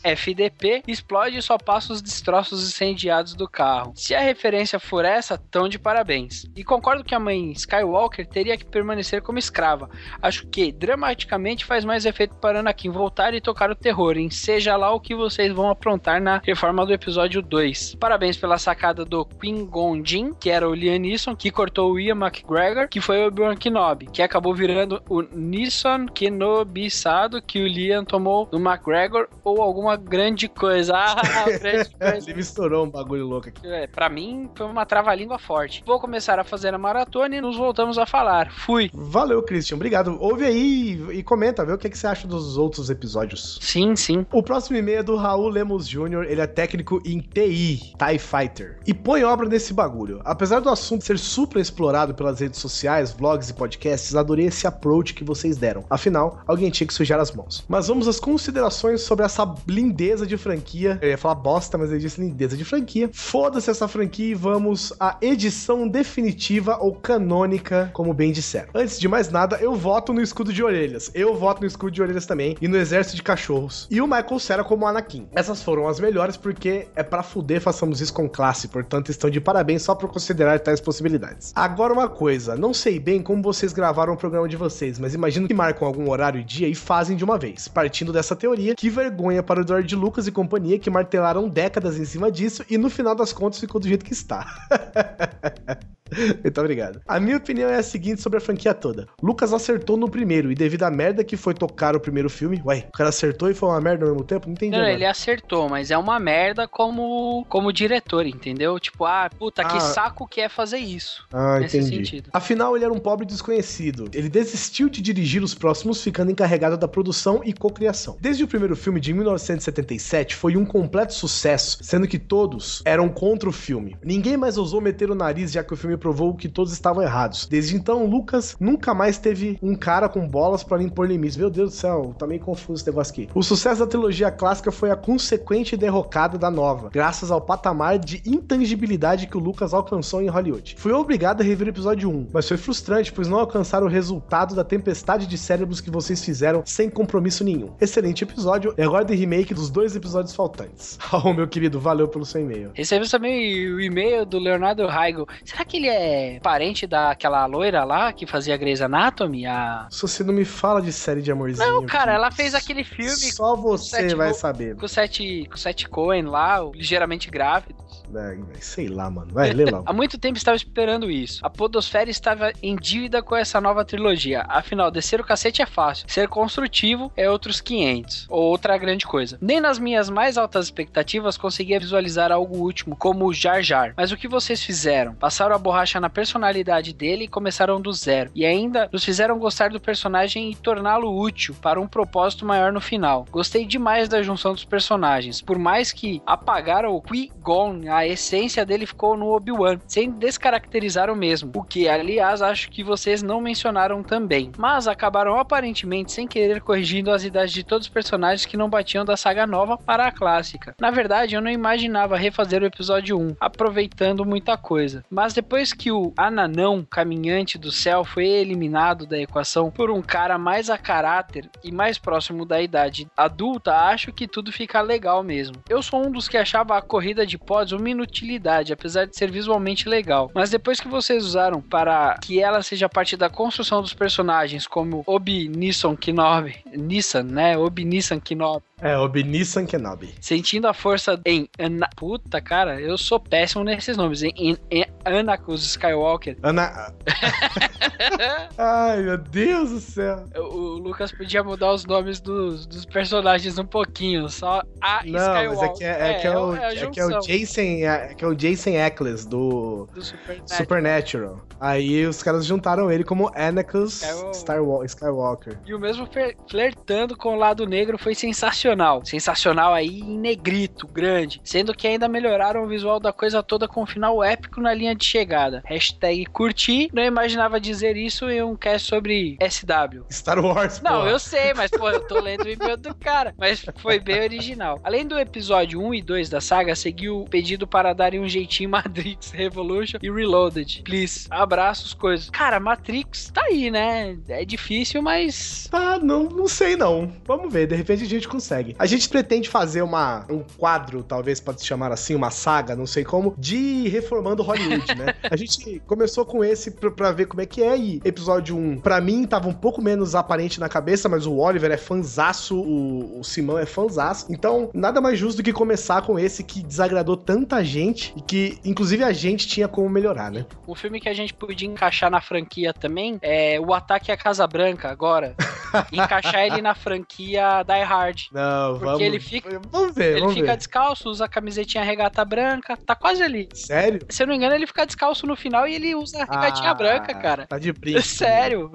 Explode 0.86 1.38
e 1.38 1.42
só 1.42 1.56
passa 1.58 1.92
os 1.92 2.02
destroços 2.02 2.66
incendiados 2.66 3.34
do 3.34 3.48
carro. 3.48 3.92
Se 3.94 4.14
a 4.14 4.20
referência 4.20 4.78
for 4.78 5.04
essa, 5.04 5.38
tão 5.38 5.68
de 5.68 5.78
parabéns. 5.78 6.46
E 6.56 6.64
concordo 6.64 7.04
que 7.04 7.14
a 7.14 7.20
mãe 7.20 7.52
Skywalker 7.52 8.26
teria 8.26 8.56
que 8.56 8.64
permanecer 8.64 9.22
como 9.22 9.38
escrava. 9.38 9.90
Acho 10.20 10.46
que 10.46 10.72
dramaticamente 10.72 11.64
faz 11.64 11.84
mais 11.84 12.04
efeito 12.04 12.34
para 12.36 12.60
Anakin 12.60 12.90
voltar 12.90 13.34
e 13.34 13.40
tocar 13.40 13.70
o 13.70 13.74
terror, 13.74 14.16
em 14.16 14.30
seja 14.30 14.76
lá 14.76 14.92
o 14.92 15.00
que 15.00 15.14
vocês 15.14 15.52
vão 15.52 15.70
aprontar 15.70 16.20
na 16.20 16.40
reforma 16.42 16.84
do 16.84 16.92
episódio 16.92 17.42
2. 17.42 17.96
Parabéns 17.96 18.36
pela 18.36 18.58
sacada 18.58 19.04
do 19.04 19.24
Qui-Gon 19.24 20.04
Jinn, 20.04 20.32
que 20.34 20.50
era 20.50 20.68
o 20.68 20.74
Liam 20.74 20.98
Neeson, 20.98 21.36
que 21.36 21.50
cortou 21.50 21.92
o 21.92 22.00
Ian 22.00 22.16
McGregor, 22.16 22.88
que 22.88 23.00
foi 23.00 23.22
o 23.22 23.28
Obi-Wan 23.28 23.56
Kenobi, 23.56 24.06
que 24.06 24.22
acabou 24.22 24.54
virando 24.54 25.02
o 25.08 25.22
Neeson 25.22 26.06
Kenobisado, 26.06 27.42
que 27.42 27.60
o 27.60 27.66
Liam 27.66 28.04
tomou 28.04 28.46
do 28.46 28.58
McGregor, 28.58 29.28
ou 29.44 29.60
alguma 29.60 29.96
grande 29.96 30.39
coisa. 30.48 30.94
Ah, 30.96 31.44
grande 31.60 31.90
coisa. 31.90 32.30
Ele 32.30 32.34
misturou 32.34 32.86
um 32.86 32.90
bagulho 32.90 33.26
louco 33.26 33.48
aqui. 33.48 33.66
É, 33.66 33.86
pra 33.86 34.08
mim 34.08 34.50
foi 34.54 34.66
uma 34.66 34.86
trava-língua 34.86 35.38
forte. 35.38 35.82
Vou 35.86 36.00
começar 36.00 36.38
a 36.38 36.44
fazer 36.44 36.74
a 36.74 36.78
maratona 36.78 37.36
e 37.36 37.40
nos 37.40 37.56
voltamos 37.56 37.98
a 37.98 38.06
falar. 38.06 38.52
Fui. 38.52 38.90
Valeu, 38.92 39.42
Christian. 39.42 39.76
Obrigado. 39.76 40.16
Ouve 40.20 40.44
aí 40.44 41.00
e, 41.12 41.22
comenta, 41.22 41.64
vê 41.64 41.72
o 41.72 41.78
que, 41.78 41.88
que 41.88 41.98
você 41.98 42.06
acha 42.06 42.26
dos 42.26 42.56
outros 42.56 42.90
episódios. 42.90 43.58
Sim, 43.60 43.96
sim. 43.96 44.26
O 44.32 44.42
próximo 44.42 44.76
e-mail 44.76 45.00
é 45.00 45.02
do 45.02 45.16
Raul 45.16 45.48
Lemos 45.48 45.88
Jr., 45.88 46.24
ele 46.28 46.40
é 46.40 46.46
técnico 46.46 47.00
em 47.04 47.20
TI, 47.20 47.94
TIE 47.96 48.18
Fighter, 48.18 48.78
e 48.86 48.94
põe 48.94 49.24
obra 49.24 49.48
nesse 49.48 49.72
bagulho. 49.72 50.20
Apesar 50.24 50.60
do 50.60 50.68
assunto 50.68 51.04
ser 51.04 51.18
super 51.18 51.60
explorado 51.60 52.14
pelas 52.14 52.40
redes 52.40 52.60
sociais, 52.60 53.12
vlogs 53.12 53.50
e 53.50 53.54
podcasts, 53.54 54.14
adorei 54.14 54.46
esse 54.46 54.66
approach 54.66 55.14
que 55.14 55.24
vocês 55.24 55.56
deram. 55.56 55.84
Afinal, 55.88 56.40
alguém 56.46 56.70
tinha 56.70 56.86
que 56.86 56.94
sujar 56.94 57.20
as 57.20 57.32
mãos. 57.32 57.64
Mas 57.68 57.88
vamos 57.88 58.08
às 58.08 58.20
considerações 58.20 59.02
sobre 59.02 59.24
essa 59.24 59.44
blindeza 59.44 60.26
de 60.30 60.38
franquia. 60.38 60.98
Eu 61.02 61.10
ia 61.10 61.18
falar 61.18 61.34
bosta, 61.34 61.76
mas 61.76 61.90
ele 61.90 62.00
disse 62.00 62.20
lindeza 62.20 62.56
de 62.56 62.64
franquia. 62.64 63.10
Foda-se 63.12 63.70
essa 63.70 63.86
franquia 63.86 64.30
e 64.30 64.34
vamos 64.34 64.92
à 64.98 65.16
edição 65.20 65.86
definitiva 65.86 66.78
ou 66.80 66.94
canônica, 66.94 67.90
como 67.92 68.14
bem 68.14 68.32
disseram. 68.32 68.68
Antes 68.74 68.98
de 68.98 69.08
mais 69.08 69.30
nada, 69.30 69.58
eu 69.60 69.74
voto 69.74 70.12
no 70.12 70.22
escudo 70.22 70.52
de 70.52 70.62
orelhas. 70.62 71.10
Eu 71.14 71.34
voto 71.34 71.60
no 71.60 71.66
escudo 71.66 71.90
de 71.90 72.02
orelhas 72.02 72.26
também 72.26 72.56
e 72.60 72.68
no 72.68 72.76
exército 72.76 73.16
de 73.16 73.22
cachorros. 73.22 73.86
E 73.90 74.00
o 74.00 74.06
Michael 74.06 74.38
Cera 74.38 74.64
como 74.64 74.86
Anakin. 74.86 75.28
Essas 75.32 75.62
foram 75.62 75.88
as 75.88 75.98
melhores 76.00 76.36
porque 76.36 76.88
é 76.94 77.02
pra 77.02 77.22
fuder, 77.22 77.60
façamos 77.60 78.00
isso 78.00 78.12
com 78.12 78.28
classe. 78.28 78.68
Portanto, 78.68 79.10
estão 79.10 79.28
de 79.28 79.40
parabéns 79.40 79.82
só 79.82 79.94
por 79.94 80.10
considerar 80.10 80.60
tais 80.60 80.80
possibilidades. 80.80 81.52
Agora 81.54 81.92
uma 81.92 82.08
coisa, 82.08 82.56
não 82.56 82.72
sei 82.72 82.98
bem 82.98 83.22
como 83.22 83.42
vocês 83.42 83.72
gravaram 83.72 84.12
o 84.12 84.16
programa 84.16 84.48
de 84.48 84.56
vocês, 84.56 84.98
mas 84.98 85.14
imagino 85.14 85.48
que 85.48 85.54
marcam 85.54 85.86
algum 85.86 86.08
horário 86.10 86.40
e 86.40 86.44
dia 86.44 86.68
e 86.68 86.74
fazem 86.74 87.16
de 87.16 87.24
uma 87.24 87.38
vez. 87.38 87.68
Partindo 87.68 88.12
dessa 88.12 88.36
teoria, 88.36 88.74
que 88.74 88.88
vergonha 88.88 89.42
para 89.42 89.60
o 89.60 89.66
George 89.66 89.94
Lucas 89.96 90.19
e 90.26 90.32
companhia 90.32 90.78
que 90.78 90.90
martelaram 90.90 91.48
décadas 91.48 91.98
em 91.98 92.04
cima 92.04 92.30
disso 92.30 92.64
e 92.68 92.76
no 92.78 92.90
final 92.90 93.14
das 93.14 93.32
contas 93.32 93.60
ficou 93.60 93.80
do 93.80 93.88
jeito 93.88 94.04
que 94.04 94.12
está. 94.12 94.46
Muito 96.42 96.60
obrigado. 96.60 97.00
A 97.06 97.20
minha 97.20 97.36
opinião 97.36 97.68
é 97.68 97.76
a 97.76 97.82
seguinte 97.82 98.20
sobre 98.20 98.38
a 98.38 98.40
franquia 98.40 98.74
toda. 98.74 99.06
Lucas 99.22 99.52
acertou 99.52 99.96
no 99.96 100.08
primeiro, 100.08 100.50
e 100.50 100.54
devido 100.54 100.82
à 100.84 100.90
merda 100.90 101.22
que 101.24 101.36
foi 101.36 101.54
tocar 101.54 101.94
o 101.96 102.00
primeiro 102.00 102.28
filme, 102.30 102.60
ué, 102.64 102.86
o 102.88 102.92
cara 102.92 103.08
acertou 103.08 103.50
e 103.50 103.54
foi 103.54 103.68
uma 103.68 103.80
merda 103.80 104.04
ao 104.04 104.12
mesmo 104.12 104.24
tempo? 104.24 104.46
Não 104.46 104.52
entendi. 104.54 104.76
Não, 104.76 104.84
ele 104.86 105.04
acertou, 105.04 105.68
mas 105.68 105.90
é 105.90 105.98
uma 105.98 106.18
merda 106.18 106.66
como, 106.68 107.44
como 107.48 107.72
diretor, 107.72 108.26
entendeu? 108.26 108.78
Tipo, 108.78 109.04
ah, 109.04 109.30
puta, 109.38 109.64
que 109.64 109.76
Ah. 109.76 109.80
saco 109.80 110.26
que 110.26 110.40
é 110.40 110.48
fazer 110.48 110.78
isso. 110.78 111.24
Ah, 111.32 111.58
nesse 111.60 111.78
entendi. 111.78 111.96
sentido. 111.96 112.30
Afinal, 112.32 112.76
ele 112.76 112.84
era 112.84 112.92
um 112.92 112.98
pobre 112.98 113.26
desconhecido. 113.26 114.08
Ele 114.12 114.28
desistiu 114.28 114.88
de 114.88 115.00
dirigir 115.00 115.42
os 115.42 115.54
próximos, 115.54 116.02
ficando 116.02 116.30
encarregado 116.30 116.76
da 116.76 116.88
produção 116.88 117.40
e 117.44 117.52
cocriação. 117.52 118.16
Desde 118.20 118.44
o 118.44 118.48
primeiro 118.48 118.76
filme 118.76 119.00
de 119.00 119.12
1977, 119.12 120.34
foi 120.36 120.56
um 120.56 120.64
completo 120.64 121.14
sucesso, 121.14 121.78
sendo 121.82 122.06
que 122.06 122.18
todos 122.18 122.82
eram 122.84 123.08
contra 123.08 123.48
o 123.48 123.52
filme. 123.52 123.96
Ninguém 124.02 124.36
mais 124.36 124.56
ousou 124.58 124.80
meter 124.80 125.10
o 125.10 125.14
nariz, 125.14 125.52
já 125.52 125.62
que 125.62 125.72
o 125.72 125.76
filme 125.76 125.96
provou 126.00 126.34
que 126.34 126.48
todos 126.48 126.72
estavam 126.72 127.02
errados. 127.02 127.46
Desde 127.46 127.76
então, 127.76 128.06
Lucas 128.06 128.56
nunca 128.58 128.94
mais 128.94 129.18
teve 129.18 129.58
um 129.62 129.76
cara 129.76 130.08
com 130.08 130.26
bolas 130.26 130.64
lhe 130.70 130.84
impor 130.84 131.06
limites. 131.06 131.36
Meu 131.36 131.50
Deus 131.50 131.70
do 131.70 131.76
céu, 131.76 132.14
tá 132.18 132.26
meio 132.26 132.40
confuso 132.40 132.80
esse 132.80 132.86
negócio 132.86 133.12
aqui. 133.12 133.28
O 133.34 133.42
sucesso 133.42 133.80
da 133.80 133.86
trilogia 133.86 134.30
clássica 134.30 134.72
foi 134.72 134.90
a 134.90 134.96
consequente 134.96 135.76
derrocada 135.76 136.38
da 136.38 136.50
nova, 136.50 136.88
graças 136.90 137.30
ao 137.30 137.40
patamar 137.40 137.98
de 137.98 138.22
intangibilidade 138.24 139.26
que 139.26 139.36
o 139.36 139.40
Lucas 139.40 139.74
alcançou 139.74 140.22
em 140.22 140.28
Hollywood. 140.28 140.76
Fui 140.78 140.92
obrigado 140.92 141.40
a 141.40 141.44
rever 141.44 141.66
o 141.66 141.70
episódio 141.70 142.08
1, 142.08 142.28
mas 142.32 142.48
foi 142.48 142.56
frustrante, 142.56 143.12
pois 143.12 143.28
não 143.28 143.38
alcançaram 143.38 143.86
o 143.86 143.90
resultado 143.90 144.54
da 144.54 144.64
tempestade 144.64 145.26
de 145.26 145.36
cérebros 145.36 145.80
que 145.80 145.90
vocês 145.90 146.24
fizeram 146.24 146.62
sem 146.64 146.88
compromisso 146.88 147.44
nenhum. 147.44 147.70
Excelente 147.80 148.24
episódio, 148.24 148.74
e 148.76 148.82
agora 148.82 149.04
de 149.04 149.14
remake 149.14 149.52
dos 149.52 149.68
dois 149.70 149.94
episódios 149.94 150.34
faltantes. 150.34 150.98
Oh, 151.22 151.34
meu 151.34 151.46
querido, 151.46 151.78
valeu 151.78 152.08
pelo 152.08 152.24
seu 152.24 152.40
e-mail. 152.40 152.70
Recebemos 152.72 153.10
também 153.10 153.68
o 153.68 153.80
e-mail 153.80 154.24
do 154.24 154.38
Leonardo 154.38 154.88
Heigl. 154.88 155.26
Será 155.44 155.66
que 155.66 155.76
ele 155.76 155.88
é 155.90 156.40
parente 156.40 156.86
daquela 156.86 157.44
loira 157.46 157.84
lá 157.84 158.12
que 158.12 158.26
fazia 158.26 158.56
Grey's 158.56 158.80
Anatomy? 158.80 159.46
A... 159.46 159.88
Se 159.90 160.02
você 160.02 160.24
não 160.24 160.32
me 160.32 160.44
fala 160.44 160.80
de 160.80 160.92
série 160.92 161.22
de 161.22 161.30
amorzinho. 161.30 161.66
Não, 161.66 161.86
cara, 161.86 162.12
ela 162.12 162.30
fez 162.30 162.54
aquele 162.54 162.84
filme 162.84 163.10
Só 163.10 163.56
você 163.56 164.14
vai 164.14 164.32
saber. 164.34 164.76
com 164.76 164.86
o 164.86 164.88
Seth, 164.88 165.18
com 165.48 165.54
o 165.54 165.58
Seth 165.58 165.86
Cohen 165.88 166.24
lá, 166.24 166.60
ligeiramente 166.74 167.30
grávido. 167.30 167.89
É, 168.14 168.38
sei 168.60 168.88
lá, 168.88 169.10
mano. 169.10 169.28
Vai, 169.32 169.52
lê 169.52 169.64
logo. 169.64 169.84
Há 169.86 169.92
muito 169.92 170.18
tempo 170.18 170.36
estava 170.36 170.56
esperando 170.56 171.10
isso. 171.10 171.40
A 171.44 171.50
Podosfera 171.50 172.10
estava 172.10 172.52
em 172.62 172.76
dívida 172.76 173.22
com 173.22 173.36
essa 173.36 173.60
nova 173.60 173.84
trilogia. 173.84 174.44
Afinal, 174.48 174.90
descer 174.90 175.20
o 175.20 175.24
cacete 175.24 175.62
é 175.62 175.66
fácil. 175.66 176.06
Ser 176.08 176.28
construtivo 176.28 177.12
é 177.16 177.30
outros 177.30 177.60
500. 177.60 178.26
Ou 178.28 178.42
outra 178.42 178.76
grande 178.76 179.06
coisa. 179.06 179.38
Nem 179.40 179.60
nas 179.60 179.78
minhas 179.78 180.10
mais 180.10 180.36
altas 180.36 180.66
expectativas 180.66 181.36
conseguia 181.36 181.78
visualizar 181.78 182.32
algo 182.32 182.56
último, 182.56 182.96
como 182.96 183.26
o 183.26 183.32
Jar 183.32 183.62
Jar. 183.62 183.94
Mas 183.96 184.12
o 184.12 184.16
que 184.16 184.28
vocês 184.28 184.62
fizeram? 184.62 185.14
Passaram 185.14 185.54
a 185.54 185.58
borracha 185.58 186.00
na 186.00 186.10
personalidade 186.10 186.92
dele 186.92 187.24
e 187.24 187.28
começaram 187.28 187.80
do 187.80 187.92
zero. 187.92 188.30
E 188.34 188.44
ainda 188.44 188.88
nos 188.92 189.04
fizeram 189.04 189.38
gostar 189.38 189.70
do 189.70 189.80
personagem 189.80 190.50
e 190.50 190.56
torná-lo 190.56 191.16
útil 191.16 191.54
para 191.60 191.80
um 191.80 191.86
propósito 191.86 192.44
maior 192.44 192.72
no 192.72 192.80
final. 192.80 193.26
Gostei 193.30 193.64
demais 193.66 194.08
da 194.08 194.22
junção 194.22 194.52
dos 194.52 194.64
personagens. 194.64 195.40
Por 195.40 195.58
mais 195.58 195.92
que 195.92 196.22
apagaram 196.26 196.94
o 196.94 197.02
Qui-Gon, 197.02 197.82
a 198.00 198.06
essência 198.06 198.64
dele 198.64 198.86
ficou 198.86 199.16
no 199.16 199.34
Obi-Wan, 199.34 199.78
sem 199.86 200.10
descaracterizar 200.10 201.10
o 201.10 201.16
mesmo. 201.16 201.52
O 201.54 201.62
que, 201.62 201.86
aliás, 201.86 202.40
acho 202.40 202.70
que 202.70 202.82
vocês 202.82 203.22
não 203.22 203.40
mencionaram 203.40 204.02
também. 204.02 204.50
Mas 204.56 204.88
acabaram 204.88 205.38
aparentemente 205.38 206.12
sem 206.12 206.26
querer 206.26 206.62
corrigindo 206.62 207.10
as 207.10 207.24
idades 207.24 207.52
de 207.52 207.62
todos 207.62 207.86
os 207.86 207.92
personagens 207.92 208.46
que 208.46 208.56
não 208.56 208.70
batiam 208.70 209.04
da 209.04 209.16
saga 209.16 209.46
nova 209.46 209.76
para 209.76 210.06
a 210.06 210.12
clássica. 210.12 210.74
Na 210.80 210.90
verdade, 210.90 211.34
eu 211.34 211.42
não 211.42 211.50
imaginava 211.50 212.16
refazer 212.16 212.62
o 212.62 212.66
episódio 212.66 213.18
1, 213.18 213.36
aproveitando 213.38 214.24
muita 214.24 214.56
coisa. 214.56 215.04
Mas 215.10 215.34
depois 215.34 215.72
que 215.72 215.92
o 215.92 216.12
Ananão, 216.16 216.86
caminhante 216.88 217.58
do 217.58 217.70
céu, 217.70 218.02
foi 218.02 218.26
eliminado 218.26 219.06
da 219.06 219.18
equação 219.18 219.70
por 219.70 219.90
um 219.90 220.00
cara 220.00 220.38
mais 220.38 220.70
a 220.70 220.78
caráter 220.78 221.50
e 221.62 221.70
mais 221.70 221.98
próximo 221.98 222.46
da 222.46 222.62
idade 222.62 223.06
adulta, 223.14 223.74
acho 223.74 224.10
que 224.10 224.26
tudo 224.26 224.50
fica 224.50 224.80
legal 224.80 225.22
mesmo. 225.22 225.56
Eu 225.68 225.82
sou 225.82 226.06
um 226.06 226.10
dos 226.10 226.28
que 226.28 226.38
achava 226.38 226.78
a 226.78 226.82
corrida 226.82 227.26
de 227.26 227.36
pods 227.36 227.72
uma 227.72 227.89
inutilidade, 227.90 228.72
apesar 228.72 229.06
de 229.06 229.16
ser 229.16 229.30
visualmente 229.30 229.88
legal. 229.88 230.30
Mas 230.34 230.50
depois 230.50 230.80
que 230.80 230.88
vocês 230.88 231.24
usaram 231.24 231.60
para 231.60 232.18
que 232.22 232.40
ela 232.40 232.62
seja 232.62 232.88
parte 232.88 233.16
da 233.16 233.28
construção 233.28 233.80
dos 233.82 233.94
personagens, 233.94 234.66
como 234.66 235.02
Obi 235.06 235.48
Nissan 235.48 235.96
Kenobi, 235.96 236.56
Nissan, 236.74 237.24
né? 237.24 237.56
Obi 237.56 237.84
Nissan 237.84 238.20
Kenobi, 238.20 238.64
É, 238.82 238.96
Obi 238.96 239.22
Nissan 239.22 239.66
Kenobi. 239.66 240.14
sentindo 240.20 240.66
a 240.66 240.72
força 240.74 241.20
em 241.26 241.48
Ana... 241.58 241.88
Puta, 241.96 242.40
cara, 242.40 242.80
eu 242.80 242.96
sou 242.96 243.20
péssimo 243.20 243.62
nesses 243.64 243.96
nomes. 243.96 244.22
Em, 244.22 244.32
em, 244.36 244.56
em 244.70 244.84
Anakus 245.04 245.62
Skywalker. 245.64 246.36
Ana. 246.42 246.92
Ai, 248.56 249.02
meu 249.02 249.18
Deus 249.18 249.70
do 249.70 249.80
céu. 249.80 250.24
O, 250.36 250.78
Lucas 250.78 251.12
podia 251.12 251.42
mudar 251.42 251.72
os 251.72 251.84
nomes 251.84 252.20
dos, 252.20 252.66
dos 252.66 252.84
personagens 252.84 253.58
um 253.58 253.64
pouquinho, 253.64 254.28
só 254.28 254.62
a 254.80 255.02
Não, 255.04 255.18
Skywalker. 255.18 255.48
mas 255.50 255.62
é 255.62 255.68
que 255.74 255.84
é, 255.84 256.10
é 256.10 256.14
que 256.14 256.26
é 256.26 256.38
o, 256.38 256.54
é 256.54 256.70
que 256.86 257.00
é 257.00 257.20
Jason, 257.20 257.60
é 257.60 258.14
que 258.14 258.24
é 258.24 258.28
o 258.28 258.34
Jason 258.34 258.70
Eccles 258.70 259.26
do 259.26 259.86
do 259.94 260.02
Super 260.02 260.40
Supernatural. 260.46 261.40
Aí 261.60 262.06
os 262.06 262.22
caras 262.22 262.46
juntaram 262.46 262.90
ele 262.90 263.04
como 263.04 263.30
Anakus 263.34 264.02
É 264.02 264.58
Wa- 264.60 264.84
Skywalker. 264.86 265.58
E 265.66 265.74
o 265.74 265.78
mesmo 265.78 266.08
flertando 266.48 267.16
com 267.16 267.34
o 267.34 267.38
lado 267.38 267.66
negro 267.66 267.98
foi 267.98 268.14
sensacional. 268.14 268.69
Sensacional 269.04 269.74
aí 269.74 270.00
em 270.00 270.18
negrito, 270.18 270.86
grande. 270.86 271.40
Sendo 271.44 271.74
que 271.74 271.86
ainda 271.86 272.08
melhoraram 272.08 272.64
o 272.64 272.68
visual 272.68 273.00
da 273.00 273.12
coisa 273.12 273.42
toda 273.42 273.68
com 273.68 273.82
um 273.82 273.86
final 273.86 274.22
épico 274.22 274.60
na 274.60 274.72
linha 274.72 274.94
de 274.94 275.04
chegada. 275.04 275.62
Hashtag 275.64 276.26
curti. 276.26 276.90
Não 276.92 277.02
imaginava 277.02 277.60
dizer 277.60 277.96
isso 277.96 278.28
em 278.28 278.42
um 278.42 278.56
cast 278.56 278.88
sobre 278.88 279.38
SW. 279.40 280.04
Star 280.10 280.38
Wars, 280.44 280.80
Não, 280.80 281.06
eu 281.06 281.18
sei, 281.18 281.54
mas 281.54 281.70
pô, 281.70 281.88
eu 281.88 282.00
tô 282.06 282.20
lendo 282.20 282.44
o 282.44 282.48
e-mail 282.50 282.76
do 282.76 282.94
cara. 282.94 283.34
Mas 283.38 283.64
foi 283.78 283.98
bem 283.98 284.20
original. 284.20 284.78
Além 284.84 285.06
do 285.06 285.18
episódio 285.18 285.80
1 285.80 285.94
e 285.94 286.02
2 286.02 286.28
da 286.28 286.40
saga, 286.40 286.74
seguiu 286.74 287.20
o 287.22 287.28
pedido 287.28 287.66
para 287.66 287.92
darem 287.92 288.20
um 288.20 288.28
jeitinho 288.28 288.68
em 288.68 288.70
Matrix 288.70 289.30
Revolution 289.30 289.98
e 290.02 290.10
Reloaded. 290.10 290.82
Please. 290.84 291.26
Abraços, 291.30 291.94
coisas. 291.94 292.30
Cara, 292.30 292.60
Matrix 292.60 293.30
tá 293.32 293.42
aí, 293.44 293.70
né? 293.70 294.16
É 294.28 294.44
difícil, 294.44 295.02
mas. 295.02 295.68
Tá, 295.70 295.98
não, 295.98 296.24
não 296.24 296.48
sei 296.48 296.76
não. 296.76 297.12
Vamos 297.24 297.52
ver, 297.52 297.66
de 297.66 297.74
repente 297.74 298.04
a 298.04 298.08
gente 298.08 298.28
consegue. 298.28 298.59
A 298.78 298.86
gente 298.86 299.08
pretende 299.08 299.48
fazer 299.48 299.82
uma, 299.82 300.26
um 300.30 300.42
quadro, 300.56 301.02
talvez 301.02 301.40
pode 301.40 301.60
se 301.60 301.66
chamar 301.66 301.92
assim, 301.92 302.14
uma 302.14 302.30
saga, 302.30 302.76
não 302.76 302.86
sei 302.86 303.04
como, 303.04 303.34
de 303.36 303.88
reformando 303.88 304.42
Hollywood, 304.42 304.94
né? 304.94 305.14
A 305.30 305.36
gente 305.36 305.80
começou 305.86 306.24
com 306.24 306.44
esse 306.44 306.70
pra, 306.72 306.90
pra 306.90 307.12
ver 307.12 307.26
como 307.26 307.40
é 307.40 307.46
que 307.46 307.62
é 307.62 307.76
e 307.76 308.00
episódio 308.04 308.56
1, 308.56 308.80
pra 308.80 309.00
mim 309.00 309.26
tava 309.26 309.48
um 309.48 309.54
pouco 309.54 309.82
menos 309.82 310.14
aparente 310.14 310.60
na 310.60 310.68
cabeça, 310.68 311.08
mas 311.08 311.26
o 311.26 311.36
Oliver 311.36 311.70
é 311.70 311.76
fanzaço, 311.76 312.58
o, 312.60 313.20
o 313.20 313.24
Simão 313.24 313.58
é 313.58 313.66
fanzaço. 313.66 314.26
Então, 314.30 314.70
nada 314.74 315.00
mais 315.00 315.18
justo 315.18 315.38
do 315.38 315.42
que 315.42 315.52
começar 315.52 316.02
com 316.02 316.18
esse 316.18 316.42
que 316.42 316.62
desagradou 316.62 317.16
tanta 317.16 317.62
gente 317.64 318.12
e 318.16 318.20
que, 318.20 318.58
inclusive, 318.64 319.04
a 319.04 319.12
gente 319.12 319.46
tinha 319.46 319.68
como 319.68 319.88
melhorar, 319.88 320.30
né? 320.30 320.46
Um 320.66 320.74
filme 320.74 321.00
que 321.00 321.08
a 321.08 321.14
gente 321.14 321.34
podia 321.34 321.68
encaixar 321.68 322.10
na 322.10 322.20
franquia 322.20 322.72
também 322.72 323.18
é 323.22 323.58
O 323.60 323.72
Ataque 323.72 324.12
à 324.12 324.16
Casa 324.16 324.46
Branca, 324.46 324.88
agora. 324.88 325.34
encaixar 325.92 326.42
ele 326.46 326.62
na 326.62 326.74
franquia 326.74 327.62
Die 327.62 327.82
Hard. 327.84 328.20
Não, 328.32 328.40
Porque 328.72 328.84
vamos... 328.84 329.00
ele 329.00 329.20
fica- 329.20 329.60
Vamos 329.70 329.94
ver, 329.94 330.10
Ele 330.12 330.20
vamos 330.20 330.34
fica 330.34 330.46
ver. 330.52 330.56
descalço, 330.56 331.08
usa 331.10 331.24
a 331.24 331.28
camisetinha 331.28 331.84
regata 331.84 332.24
branca, 332.24 332.76
tá 332.76 332.94
quase 332.94 333.22
ali. 333.22 333.48
Sério? 333.54 334.00
Se 334.08 334.22
eu 334.22 334.26
não 334.26 334.32
me 334.32 334.38
engano, 334.38 334.54
ele 334.54 334.66
fica 334.66 334.84
descalço 334.86 335.26
no 335.26 335.36
final 335.36 335.66
e 335.66 335.74
ele 335.74 335.94
usa 335.94 336.22
a 336.22 336.24
regatinha 336.24 336.70
Ah, 336.70 336.74
branca, 336.74 337.14
cara. 337.14 337.46
Tá 337.46 337.58
de 337.58 337.72
brinco. 337.72 338.02
Sério. 338.20 338.70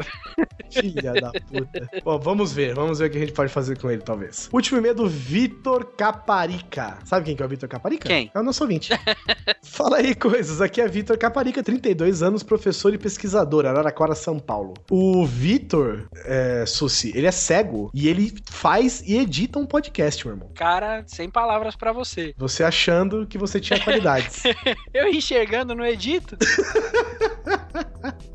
Filha 0.72 1.14
da 1.14 1.32
puta. 1.32 1.90
Bom, 2.04 2.20
vamos 2.20 2.52
ver. 2.54 2.74
Vamos 2.76 3.00
ver 3.00 3.06
o 3.06 3.10
que 3.10 3.18
a 3.18 3.20
gente 3.22 3.34
pode 3.34 3.52
fazer 3.52 3.80
com 3.80 3.90
ele, 3.90 4.02
talvez. 4.02 4.50
Último 4.52 4.78
e-mail 4.80 4.96
do 4.96 5.08
Vitor 5.08 5.86
Caparica. 5.96 6.98
Sabe 7.06 7.26
quem 7.26 7.36
que 7.36 7.44
é 7.44 7.46
o 7.46 7.50
Vitor 7.50 7.70
Caparica? 7.70 8.08
Quem? 8.08 8.32
É 8.34 8.40
o 8.40 8.44
nosso 8.44 8.64
ouvinte. 8.64 8.90
Fala 9.64 9.98
aí, 9.98 10.16
coisas. 10.16 10.62
Aqui 10.62 10.82
é 10.82 10.88
Vitor 10.88 11.18
Caparica, 11.18 11.62
32 11.64 12.22
anos, 12.24 12.44
professor 12.44 12.94
e 12.94 12.98
pesquisador, 12.98 13.66
Araraquara, 13.66 14.16
São 14.16 14.40
Paulo. 14.40 14.74
O 14.90 15.26
Vitor 15.26 16.08
é, 16.26 16.66
Susi, 16.66 17.12
ele 17.16 17.28
é 17.28 17.32
cego 17.32 17.90
e 17.94 18.08
ele 18.08 18.34
faz 18.50 19.02
e 19.06 19.18
edita 19.18 19.60
um 19.60 19.65
podcast, 19.66 20.26
meu 20.26 20.36
irmão. 20.36 20.52
Cara, 20.56 21.04
sem 21.08 21.30
palavras 21.30 21.76
pra 21.76 21.92
você. 21.92 22.34
Você 22.38 22.64
achando 22.64 23.26
que 23.28 23.38
você 23.38 23.60
tinha 23.60 23.80
qualidades. 23.80 24.44
Eu 24.94 25.08
enxergando 25.08 25.76
no 25.76 25.86
edito? 25.86 26.38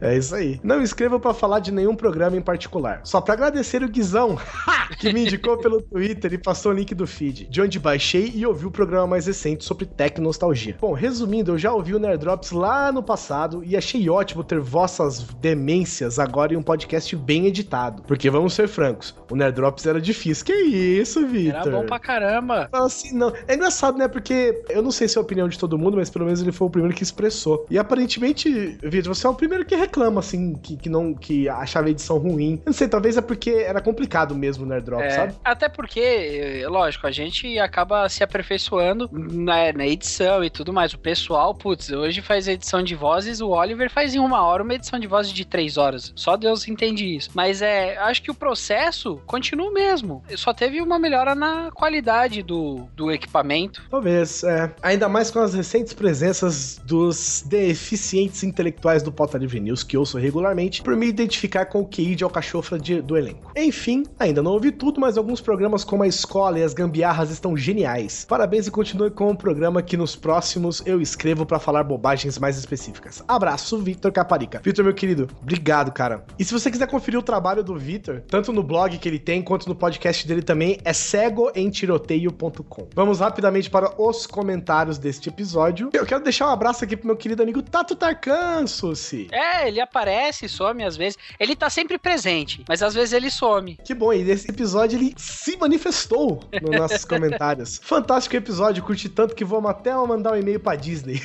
É 0.00 0.16
isso 0.16 0.34
aí. 0.34 0.60
Não 0.62 0.82
escreva 0.82 1.18
pra 1.18 1.34
falar 1.34 1.60
de 1.60 1.72
nenhum 1.72 1.94
programa 1.94 2.36
em 2.36 2.42
particular. 2.42 3.00
Só 3.04 3.20
pra 3.20 3.34
agradecer 3.34 3.82
o 3.82 3.88
Guizão, 3.88 4.38
que 4.98 5.12
me 5.12 5.22
indicou 5.22 5.58
pelo 5.58 5.80
Twitter 5.80 6.32
e 6.32 6.38
passou 6.38 6.72
o 6.72 6.74
link 6.74 6.94
do 6.94 7.06
feed, 7.06 7.46
de 7.46 7.60
onde 7.60 7.78
baixei 7.78 8.32
e 8.34 8.46
ouvi 8.46 8.66
o 8.66 8.70
programa 8.70 9.06
mais 9.06 9.26
recente 9.26 9.64
sobre 9.64 9.86
tecnostalgia. 9.86 10.76
Bom, 10.80 10.92
resumindo, 10.92 11.52
eu 11.52 11.58
já 11.58 11.72
ouvi 11.72 11.94
o 11.94 11.98
Nerdrops 11.98 12.50
lá 12.50 12.90
no 12.92 13.02
passado 13.02 13.62
e 13.64 13.76
achei 13.76 14.08
ótimo 14.08 14.42
ter 14.44 14.60
vossas 14.60 15.22
demências 15.40 16.18
agora 16.18 16.54
em 16.54 16.56
um 16.56 16.62
podcast 16.62 17.14
bem 17.16 17.46
editado. 17.46 18.02
Porque 18.02 18.30
vamos 18.30 18.54
ser 18.54 18.68
francos, 18.68 19.14
o 19.30 19.36
Nerdrops 19.36 19.86
era 19.86 20.00
difícil. 20.00 20.44
Que 20.44 20.52
isso, 20.52 21.26
Vitor? 21.26 21.60
Era 21.60 21.70
bom 21.70 21.86
pra 21.86 21.98
caramba. 21.98 22.68
Assim, 22.72 23.16
não. 23.16 23.32
É 23.46 23.54
engraçado, 23.54 23.98
né? 23.98 24.08
Porque 24.08 24.62
eu 24.68 24.82
não 24.82 24.90
sei 24.90 25.08
se 25.08 25.16
é 25.16 25.20
a 25.20 25.22
opinião 25.22 25.48
de 25.48 25.58
todo 25.58 25.78
mundo, 25.78 25.96
mas 25.96 26.10
pelo 26.10 26.24
menos 26.24 26.40
ele 26.40 26.52
foi 26.52 26.66
o 26.66 26.70
primeiro 26.70 26.94
que 26.94 27.02
expressou. 27.02 27.66
E 27.70 27.78
aparentemente, 27.78 28.78
Vitor, 28.82 29.14
você 29.14 29.26
é 29.26 29.30
o 29.34 29.36
primeiro 29.36 29.64
que 29.64 29.74
reclama, 29.74 30.20
assim, 30.20 30.54
que, 30.54 30.76
que 30.76 30.88
não 30.88 31.12
que 31.12 31.48
achava 31.48 31.88
a 31.88 31.90
edição 31.90 32.18
ruim. 32.18 32.54
Eu 32.64 32.66
não 32.66 32.72
sei, 32.72 32.88
talvez 32.88 33.16
é 33.16 33.20
porque 33.20 33.50
era 33.50 33.80
complicado 33.80 34.34
mesmo 34.34 34.64
o 34.64 34.68
Nerdrop, 34.68 35.02
É, 35.02 35.10
sabe? 35.10 35.34
Até 35.44 35.68
porque, 35.68 36.00
eh, 36.00 36.68
lógico, 36.68 37.06
a 37.06 37.10
gente 37.10 37.58
acaba 37.58 38.08
se 38.08 38.22
aperfeiçoando 38.22 39.08
na, 39.12 39.72
na 39.72 39.86
edição 39.86 40.42
e 40.42 40.50
tudo 40.50 40.72
mais. 40.72 40.94
O 40.94 40.98
pessoal, 40.98 41.54
putz, 41.54 41.90
hoje 41.90 42.22
faz 42.22 42.48
edição 42.48 42.82
de 42.82 42.94
vozes, 42.94 43.40
o 43.40 43.48
Oliver 43.48 43.90
faz 43.90 44.14
em 44.14 44.18
uma 44.18 44.42
hora 44.42 44.62
uma 44.62 44.74
edição 44.74 44.98
de 44.98 45.06
vozes 45.06 45.32
de 45.32 45.44
três 45.44 45.76
horas. 45.76 46.12
Só 46.16 46.36
Deus 46.36 46.66
entende 46.68 47.04
isso. 47.04 47.30
Mas 47.34 47.60
é, 47.60 47.96
acho 47.98 48.22
que 48.22 48.30
o 48.30 48.34
processo 48.34 49.20
continua 49.26 49.68
o 49.68 49.74
mesmo. 49.74 50.22
Só 50.36 50.52
teve 50.54 50.80
uma 50.80 50.98
melhora 50.98 51.34
na 51.34 51.70
qualidade 51.72 52.42
do, 52.42 52.86
do 52.94 53.10
equipamento. 53.10 53.82
Talvez, 53.90 54.42
é. 54.44 54.72
Ainda 54.82 55.08
mais 55.08 55.30
com 55.30 55.40
as 55.40 55.54
recentes 55.54 55.92
presenças 55.92 56.80
dos 56.84 57.42
deficientes 57.46 58.42
intelectuais 58.42 59.02
do 59.02 59.12
Pauta 59.24 59.38
Livre 59.38 59.58
News, 59.58 59.82
que 59.82 59.96
ouço 59.96 60.18
regularmente, 60.18 60.82
por 60.82 60.94
me 60.94 61.06
identificar 61.06 61.64
com 61.64 61.80
o 61.80 61.86
QI 61.88 62.14
de 62.14 62.24
alcachofra 62.24 62.78
de- 62.78 63.00
do 63.00 63.16
elenco. 63.16 63.50
Enfim, 63.56 64.02
ainda 64.18 64.42
não 64.42 64.52
ouvi 64.52 64.70
tudo, 64.70 65.00
mas 65.00 65.16
alguns 65.16 65.40
programas 65.40 65.82
como 65.82 66.02
a 66.02 66.06
Escola 66.06 66.58
e 66.58 66.62
as 66.62 66.74
Gambiarras 66.74 67.30
estão 67.30 67.56
geniais. 67.56 68.26
Parabéns 68.28 68.66
e 68.66 68.70
continue 68.70 69.10
com 69.10 69.30
o 69.30 69.36
programa 69.36 69.80
que 69.80 69.96
nos 69.96 70.14
próximos 70.14 70.82
eu 70.84 71.00
escrevo 71.00 71.46
pra 71.46 71.58
falar 71.58 71.82
bobagens 71.84 72.38
mais 72.38 72.58
específicas. 72.58 73.24
Abraço, 73.26 73.78
Victor 73.78 74.12
Caparica. 74.12 74.60
Victor, 74.62 74.84
meu 74.84 74.92
querido, 74.92 75.26
obrigado, 75.40 75.90
cara. 75.90 76.22
E 76.38 76.44
se 76.44 76.52
você 76.52 76.70
quiser 76.70 76.86
conferir 76.86 77.18
o 77.18 77.22
trabalho 77.22 77.64
do 77.64 77.74
Victor, 77.78 78.20
tanto 78.28 78.52
no 78.52 78.62
blog 78.62 78.98
que 78.98 79.08
ele 79.08 79.18
tem, 79.18 79.40
quanto 79.40 79.66
no 79.70 79.74
podcast 79.74 80.28
dele 80.28 80.42
também, 80.42 80.76
é 80.84 80.92
cegoemtiroteio.com. 80.92 82.88
Vamos 82.94 83.20
rapidamente 83.20 83.70
para 83.70 83.90
os 84.00 84.26
comentários 84.26 84.98
deste 84.98 85.30
episódio. 85.30 85.88
Eu 85.94 86.04
quero 86.04 86.22
deixar 86.22 86.48
um 86.48 86.52
abraço 86.52 86.84
aqui 86.84 86.94
pro 86.94 87.06
meu 87.06 87.16
querido 87.16 87.42
amigo 87.42 87.62
Tato 87.62 87.94
Tarkan, 87.96 88.66
Susi. 88.66 89.13
É, 89.30 89.68
ele 89.68 89.80
aparece, 89.80 90.48
some 90.48 90.84
às 90.84 90.96
vezes. 90.96 91.18
Ele 91.38 91.56
tá 91.56 91.70
sempre 91.70 91.98
presente, 91.98 92.64
mas 92.68 92.82
às 92.82 92.94
vezes 92.94 93.12
ele 93.12 93.30
some. 93.30 93.78
Que 93.84 93.94
bom, 93.94 94.12
e 94.12 94.22
nesse 94.22 94.50
episódio 94.50 94.98
ele 94.98 95.14
se 95.16 95.56
manifestou 95.56 96.40
nos 96.60 96.70
nossos 96.78 97.04
comentários. 97.06 97.80
Fantástico 97.82 98.36
episódio, 98.36 98.82
curti 98.82 99.08
tanto 99.08 99.34
que 99.34 99.44
vamos 99.44 99.70
até 99.70 99.94
mandar 99.94 100.32
um 100.32 100.36
e-mail 100.36 100.60
pra 100.60 100.76
Disney. 100.76 101.20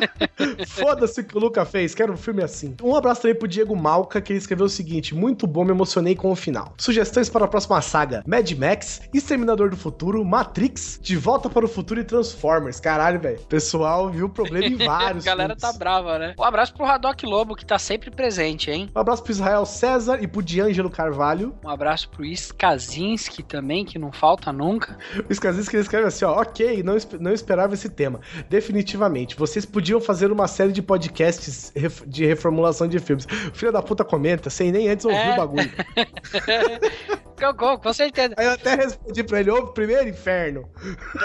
Foda-se 0.68 1.20
o 1.20 1.24
que 1.24 1.36
o 1.36 1.40
Luca 1.40 1.64
fez, 1.64 1.94
quero 1.94 2.12
um 2.12 2.16
filme 2.16 2.42
assim. 2.42 2.74
Um 2.82 2.94
abraço 2.94 3.22
também 3.22 3.36
pro 3.36 3.48
Diego 3.48 3.74
Malca, 3.74 4.20
que 4.20 4.32
ele 4.32 4.38
escreveu 4.38 4.66
o 4.66 4.70
seguinte: 4.70 5.14
muito 5.14 5.46
bom, 5.46 5.64
me 5.64 5.70
emocionei 5.70 6.14
com 6.14 6.30
o 6.30 6.36
final. 6.36 6.74
Sugestões 6.78 7.28
para 7.28 7.44
a 7.44 7.48
próxima 7.48 7.80
saga: 7.80 8.22
Mad 8.26 8.50
Max, 8.52 9.00
Exterminador 9.12 9.70
do 9.70 9.76
Futuro, 9.76 10.24
Matrix, 10.24 10.98
De 11.02 11.16
Volta 11.16 11.48
para 11.48 11.64
o 11.64 11.68
Futuro 11.68 12.00
e 12.00 12.04
Transformers. 12.04 12.80
Caralho, 12.80 13.20
velho. 13.20 13.40
Pessoal 13.40 14.10
viu 14.10 14.26
o 14.26 14.30
problema 14.30 14.66
em 14.66 14.76
vários. 14.84 15.26
A 15.26 15.30
galera 15.30 15.56
tá 15.56 15.72
brava, 15.72 16.18
né? 16.18 16.34
Um 16.38 16.44
abraço 16.44 16.74
pro 16.74 16.84
Haddock 17.16 17.26
Lobo, 17.26 17.56
que 17.56 17.64
tá 17.64 17.78
sempre 17.78 18.10
presente, 18.10 18.70
hein? 18.70 18.90
Um 18.94 19.00
abraço 19.00 19.22
pro 19.22 19.32
Israel 19.32 19.64
César 19.64 20.22
e 20.22 20.26
pro 20.26 20.42
Diângelo 20.42 20.90
Carvalho. 20.90 21.54
Um 21.64 21.70
abraço 21.70 22.10
pro 22.10 22.24
Skazinski 22.24 23.42
também, 23.42 23.84
que 23.84 23.98
não 23.98 24.12
falta 24.12 24.52
nunca. 24.52 24.98
O 25.28 25.32
Skazinski 25.32 25.76
ele 25.76 25.82
escreve 25.82 26.06
assim, 26.06 26.24
ó, 26.26 26.40
ok, 26.40 26.82
não, 26.82 26.96
não 27.18 27.32
esperava 27.32 27.72
esse 27.72 27.88
tema. 27.88 28.20
Definitivamente, 28.50 29.34
vocês 29.36 29.64
podiam 29.64 30.00
fazer 30.00 30.30
uma 30.30 30.46
série 30.46 30.72
de 30.72 30.82
podcasts 30.82 31.72
de 32.06 32.26
reformulação 32.26 32.86
de 32.86 32.98
filmes. 32.98 33.24
O 33.24 33.54
filho 33.54 33.72
da 33.72 33.82
puta 33.82 34.04
comenta, 34.04 34.50
sem 34.50 34.70
nem 34.70 34.88
antes 34.88 35.06
ouvir 35.06 35.16
É. 35.16 35.32
o 35.32 35.36
bagulho. 35.36 35.70
Com, 37.58 37.78
com, 37.78 37.92
certeza. 37.92 38.34
Aí 38.38 38.46
eu 38.46 38.52
até 38.52 38.74
respondi 38.74 39.22
pra 39.22 39.40
ele, 39.40 39.50
ouve 39.50 39.74
primeiro, 39.74 40.08
inferno. 40.08 40.66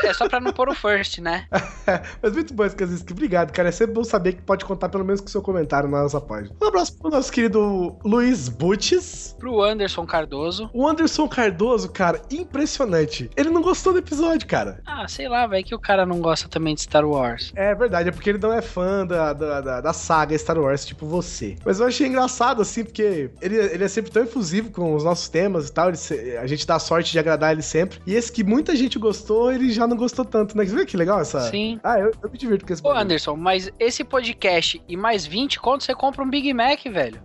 É 0.03 0.13
só 0.13 0.27
pra 0.27 0.41
não 0.41 0.51
pôr 0.51 0.67
o 0.67 0.75
first, 0.75 1.19
né? 1.19 1.47
Mas 2.21 2.33
muito 2.33 2.53
bom, 2.53 2.65
Skazinski, 2.65 3.13
obrigado, 3.13 3.53
cara. 3.53 3.69
É 3.69 3.71
sempre 3.71 3.93
bom 3.93 4.03
saber 4.03 4.33
que 4.33 4.41
pode 4.41 4.65
contar 4.65 4.89
pelo 4.89 5.05
menos 5.05 5.21
com 5.21 5.27
o 5.27 5.29
seu 5.29 5.41
comentário 5.41 5.80
na 5.87 6.03
nossa 6.03 6.21
página. 6.21 6.55
Um 6.61 6.67
abraço 6.67 6.97
pro 6.97 7.09
nosso 7.09 7.31
querido 7.31 7.95
Luiz 8.03 8.49
Butches. 8.49 9.35
Pro 9.39 9.61
Anderson 9.61 10.05
Cardoso. 10.05 10.69
O 10.73 10.87
Anderson 10.87 11.27
Cardoso, 11.27 11.89
cara, 11.89 12.21
impressionante. 12.31 13.29
Ele 13.35 13.49
não 13.49 13.61
gostou 13.61 13.93
do 13.93 13.99
episódio, 13.99 14.47
cara. 14.47 14.81
Ah, 14.85 15.07
sei 15.07 15.27
lá, 15.27 15.47
vai 15.47 15.63
que 15.63 15.73
o 15.73 15.79
cara 15.79 16.05
não 16.05 16.19
gosta 16.19 16.47
também 16.47 16.75
de 16.75 16.81
Star 16.81 17.05
Wars. 17.05 17.51
É 17.55 17.73
verdade, 17.73 18.09
é 18.09 18.11
porque 18.11 18.29
ele 18.29 18.39
não 18.39 18.53
é 18.53 18.61
fã 18.61 19.05
da, 19.05 19.33
da, 19.33 19.61
da, 19.61 19.81
da 19.81 19.93
saga 19.93 20.37
Star 20.37 20.59
Wars, 20.59 20.85
tipo 20.85 21.05
você. 21.05 21.55
Mas 21.65 21.79
eu 21.79 21.87
achei 21.87 22.07
engraçado, 22.07 22.61
assim, 22.61 22.83
porque 22.83 23.31
ele, 23.41 23.55
ele 23.55 23.83
é 23.83 23.87
sempre 23.87 24.11
tão 24.11 24.23
efusivo 24.23 24.71
com 24.71 24.93
os 24.95 25.03
nossos 25.03 25.29
temas 25.29 25.69
e 25.69 25.73
tal. 25.73 25.89
ele 25.89 25.97
a 26.37 26.47
gente 26.47 26.65
dá 26.65 26.79
sorte 26.79 27.11
de 27.11 27.19
agradar 27.19 27.51
ele 27.51 27.61
sempre. 27.61 27.99
E 28.05 28.15
esse 28.15 28.31
que 28.31 28.43
muita 28.43 28.75
gente 28.75 28.97
gostou, 28.99 29.51
ele 29.51 29.71
já 29.71 29.87
não 29.87 29.95
gostou 29.95 30.25
tanto, 30.25 30.57
né? 30.57 30.65
Você 30.65 30.75
vê 30.75 30.85
que 30.85 30.97
legal 30.97 31.19
essa. 31.19 31.41
Sim. 31.49 31.79
Ah, 31.83 31.99
eu, 31.99 32.11
eu 32.21 32.29
me 32.29 32.37
divirto 32.37 32.65
com 32.65 32.73
esse 32.73 32.85
Ô. 32.85 32.91
Anderson, 32.91 33.35
mas 33.35 33.71
esse 33.79 34.03
podcast 34.03 34.81
e 34.87 34.97
mais 34.97 35.25
20 35.25 35.59
conto, 35.71 35.83
você 35.85 35.95
compra 35.95 36.23
um 36.23 36.29
Big 36.29 36.53
Mac, 36.53 36.83
velho. 36.83 37.21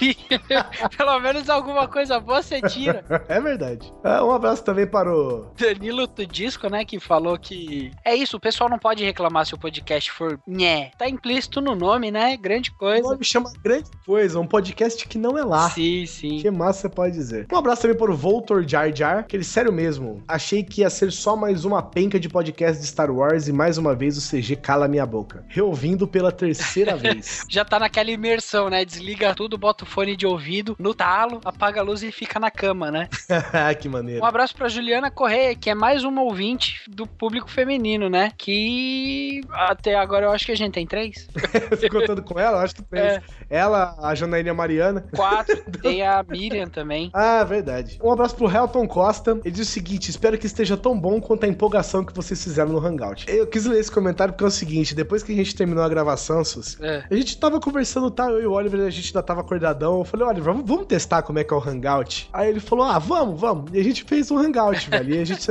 Pelo 0.96 1.20
menos 1.20 1.48
alguma 1.48 1.88
coisa 1.88 2.20
boa 2.20 2.42
você 2.42 2.60
tira. 2.62 3.04
É 3.28 3.40
verdade. 3.40 3.92
Ah, 4.02 4.24
um 4.24 4.30
abraço 4.30 4.64
também 4.64 4.86
para 4.86 5.14
o. 5.14 5.52
Danilo 5.56 6.06
do 6.06 6.26
Disco, 6.26 6.68
né, 6.68 6.84
que 6.84 6.98
falou 6.98 7.38
que... 7.38 7.90
É 8.04 8.14
isso, 8.14 8.36
o 8.36 8.40
pessoal 8.40 8.70
não 8.70 8.78
pode 8.78 9.04
reclamar 9.04 9.44
se 9.46 9.54
o 9.54 9.58
podcast 9.58 10.10
for 10.10 10.38
nhé. 10.46 10.90
Tá 10.98 11.08
implícito 11.08 11.60
no 11.60 11.74
nome, 11.74 12.10
né? 12.10 12.36
Grande 12.36 12.70
O 12.70 12.74
coisa. 12.74 13.02
nome 13.08 13.24
chama 13.24 13.52
Grande 13.62 13.90
Coisa, 14.04 14.38
um 14.40 14.46
podcast 14.46 15.06
que 15.06 15.18
não 15.18 15.36
é 15.36 15.44
lá. 15.44 15.70
Sim, 15.70 16.06
sim. 16.06 16.38
Que 16.38 16.50
massa 16.50 16.82
você 16.82 16.88
pode 16.88 17.14
dizer. 17.14 17.46
Um 17.52 17.56
abraço 17.56 17.82
também 17.82 17.96
para 17.96 18.10
o 18.10 18.16
Voltor 18.16 18.66
Jar 18.66 18.94
Jar, 18.94 19.26
que 19.26 19.36
ele, 19.36 19.44
sério 19.44 19.72
mesmo, 19.72 20.22
achei 20.26 20.62
que 20.62 20.80
ia 20.80 20.90
ser 20.90 21.12
só 21.12 21.36
mais 21.36 21.64
uma 21.64 21.82
penca 21.82 22.18
de 22.18 22.28
podcast 22.28 22.80
de 22.80 22.86
Star 22.86 23.10
Wars 23.10 23.48
e 23.48 23.52
mais 23.52 23.78
uma 23.78 23.94
vez 23.94 24.16
o 24.16 24.30
CG 24.30 24.56
cala 24.56 24.88
minha 24.88 25.06
boca. 25.06 25.44
Reouvindo 25.48 26.06
pela 26.08 26.32
terceira 26.32 26.96
vez. 26.96 27.44
Já 27.48 27.64
tá 27.64 27.77
naquela 27.78 28.10
imersão, 28.10 28.68
né? 28.68 28.84
Desliga 28.84 29.34
tudo, 29.34 29.58
bota 29.58 29.84
o 29.84 29.86
fone 29.86 30.16
de 30.16 30.26
ouvido 30.26 30.76
no 30.78 30.94
talo, 30.94 31.40
apaga 31.44 31.80
a 31.80 31.84
luz 31.84 32.02
e 32.02 32.10
fica 32.12 32.38
na 32.38 32.50
cama, 32.50 32.90
né? 32.90 33.08
que 33.80 33.88
maneiro. 33.88 34.22
Um 34.22 34.26
abraço 34.26 34.54
pra 34.54 34.68
Juliana 34.68 35.10
Correia, 35.10 35.54
que 35.54 35.70
é 35.70 35.74
mais 35.74 36.04
uma 36.04 36.22
ouvinte 36.22 36.82
do 36.88 37.06
público 37.06 37.50
feminino, 37.50 38.08
né? 38.08 38.32
Que 38.36 39.40
até 39.50 39.94
agora 39.96 40.26
eu 40.26 40.30
acho 40.30 40.46
que 40.46 40.52
a 40.52 40.56
gente 40.56 40.72
tem 40.72 40.86
três. 40.86 41.28
Ficou 41.78 42.00
contando 42.00 42.22
com 42.22 42.38
ela? 42.38 42.58
Eu 42.58 42.64
Acho 42.64 42.74
que 42.76 42.82
fez. 42.90 43.02
É. 43.02 43.22
Ela, 43.50 43.96
a 44.02 44.14
Janaína 44.14 44.52
Mariana. 44.54 45.06
Quatro. 45.14 45.56
tem 45.82 46.02
a 46.02 46.22
Miriam 46.22 46.66
também. 46.68 47.10
Ah, 47.14 47.44
verdade. 47.44 47.98
Um 48.02 48.10
abraço 48.10 48.36
pro 48.36 48.50
Helton 48.50 48.86
Costa. 48.86 49.38
Ele 49.44 49.50
diz 49.50 49.68
o 49.68 49.70
seguinte: 49.70 50.10
espero 50.10 50.36
que 50.38 50.46
esteja 50.46 50.76
tão 50.76 50.98
bom 50.98 51.20
quanto 51.20 51.44
a 51.44 51.48
empolgação 51.48 52.04
que 52.04 52.14
vocês 52.14 52.42
fizeram 52.42 52.72
no 52.72 52.84
Hangout. 52.84 53.24
Eu 53.28 53.46
quis 53.46 53.64
ler 53.64 53.80
esse 53.80 53.90
comentário 53.90 54.32
porque 54.34 54.44
é 54.44 54.48
o 54.48 54.50
seguinte: 54.50 54.94
depois 54.94 55.22
que 55.22 55.32
a 55.32 55.36
gente 55.36 55.54
terminou 55.54 55.82
a 55.82 55.88
gravação, 55.88 56.44
Sus, 56.44 56.78
É. 56.80 57.04
a 57.10 57.14
gente 57.14 57.38
tava 57.38 57.58
conversando, 57.68 58.10
tá? 58.10 58.30
Eu 58.30 58.42
e 58.42 58.46
o 58.46 58.52
Oliver, 58.52 58.80
a 58.80 58.90
gente 58.90 59.08
ainda 59.08 59.22
tava 59.22 59.40
acordadão. 59.42 59.98
Eu 59.98 60.04
falei, 60.04 60.26
Oliver, 60.26 60.54
vamos, 60.64 60.86
testar 60.86 61.22
como 61.22 61.38
é 61.38 61.44
que 61.44 61.52
é 61.52 61.56
o 61.56 61.62
Hangout. 61.62 62.28
Aí 62.32 62.48
ele 62.48 62.60
falou, 62.60 62.86
ah, 62.86 62.98
vamos, 62.98 63.38
vamos. 63.38 63.70
E 63.72 63.78
a 63.78 63.84
gente 63.84 64.04
fez 64.04 64.30
um 64.30 64.38
Hangout, 64.38 64.88
velho. 64.90 65.14
E 65.14 65.18
a 65.18 65.24
gente 65.24 65.42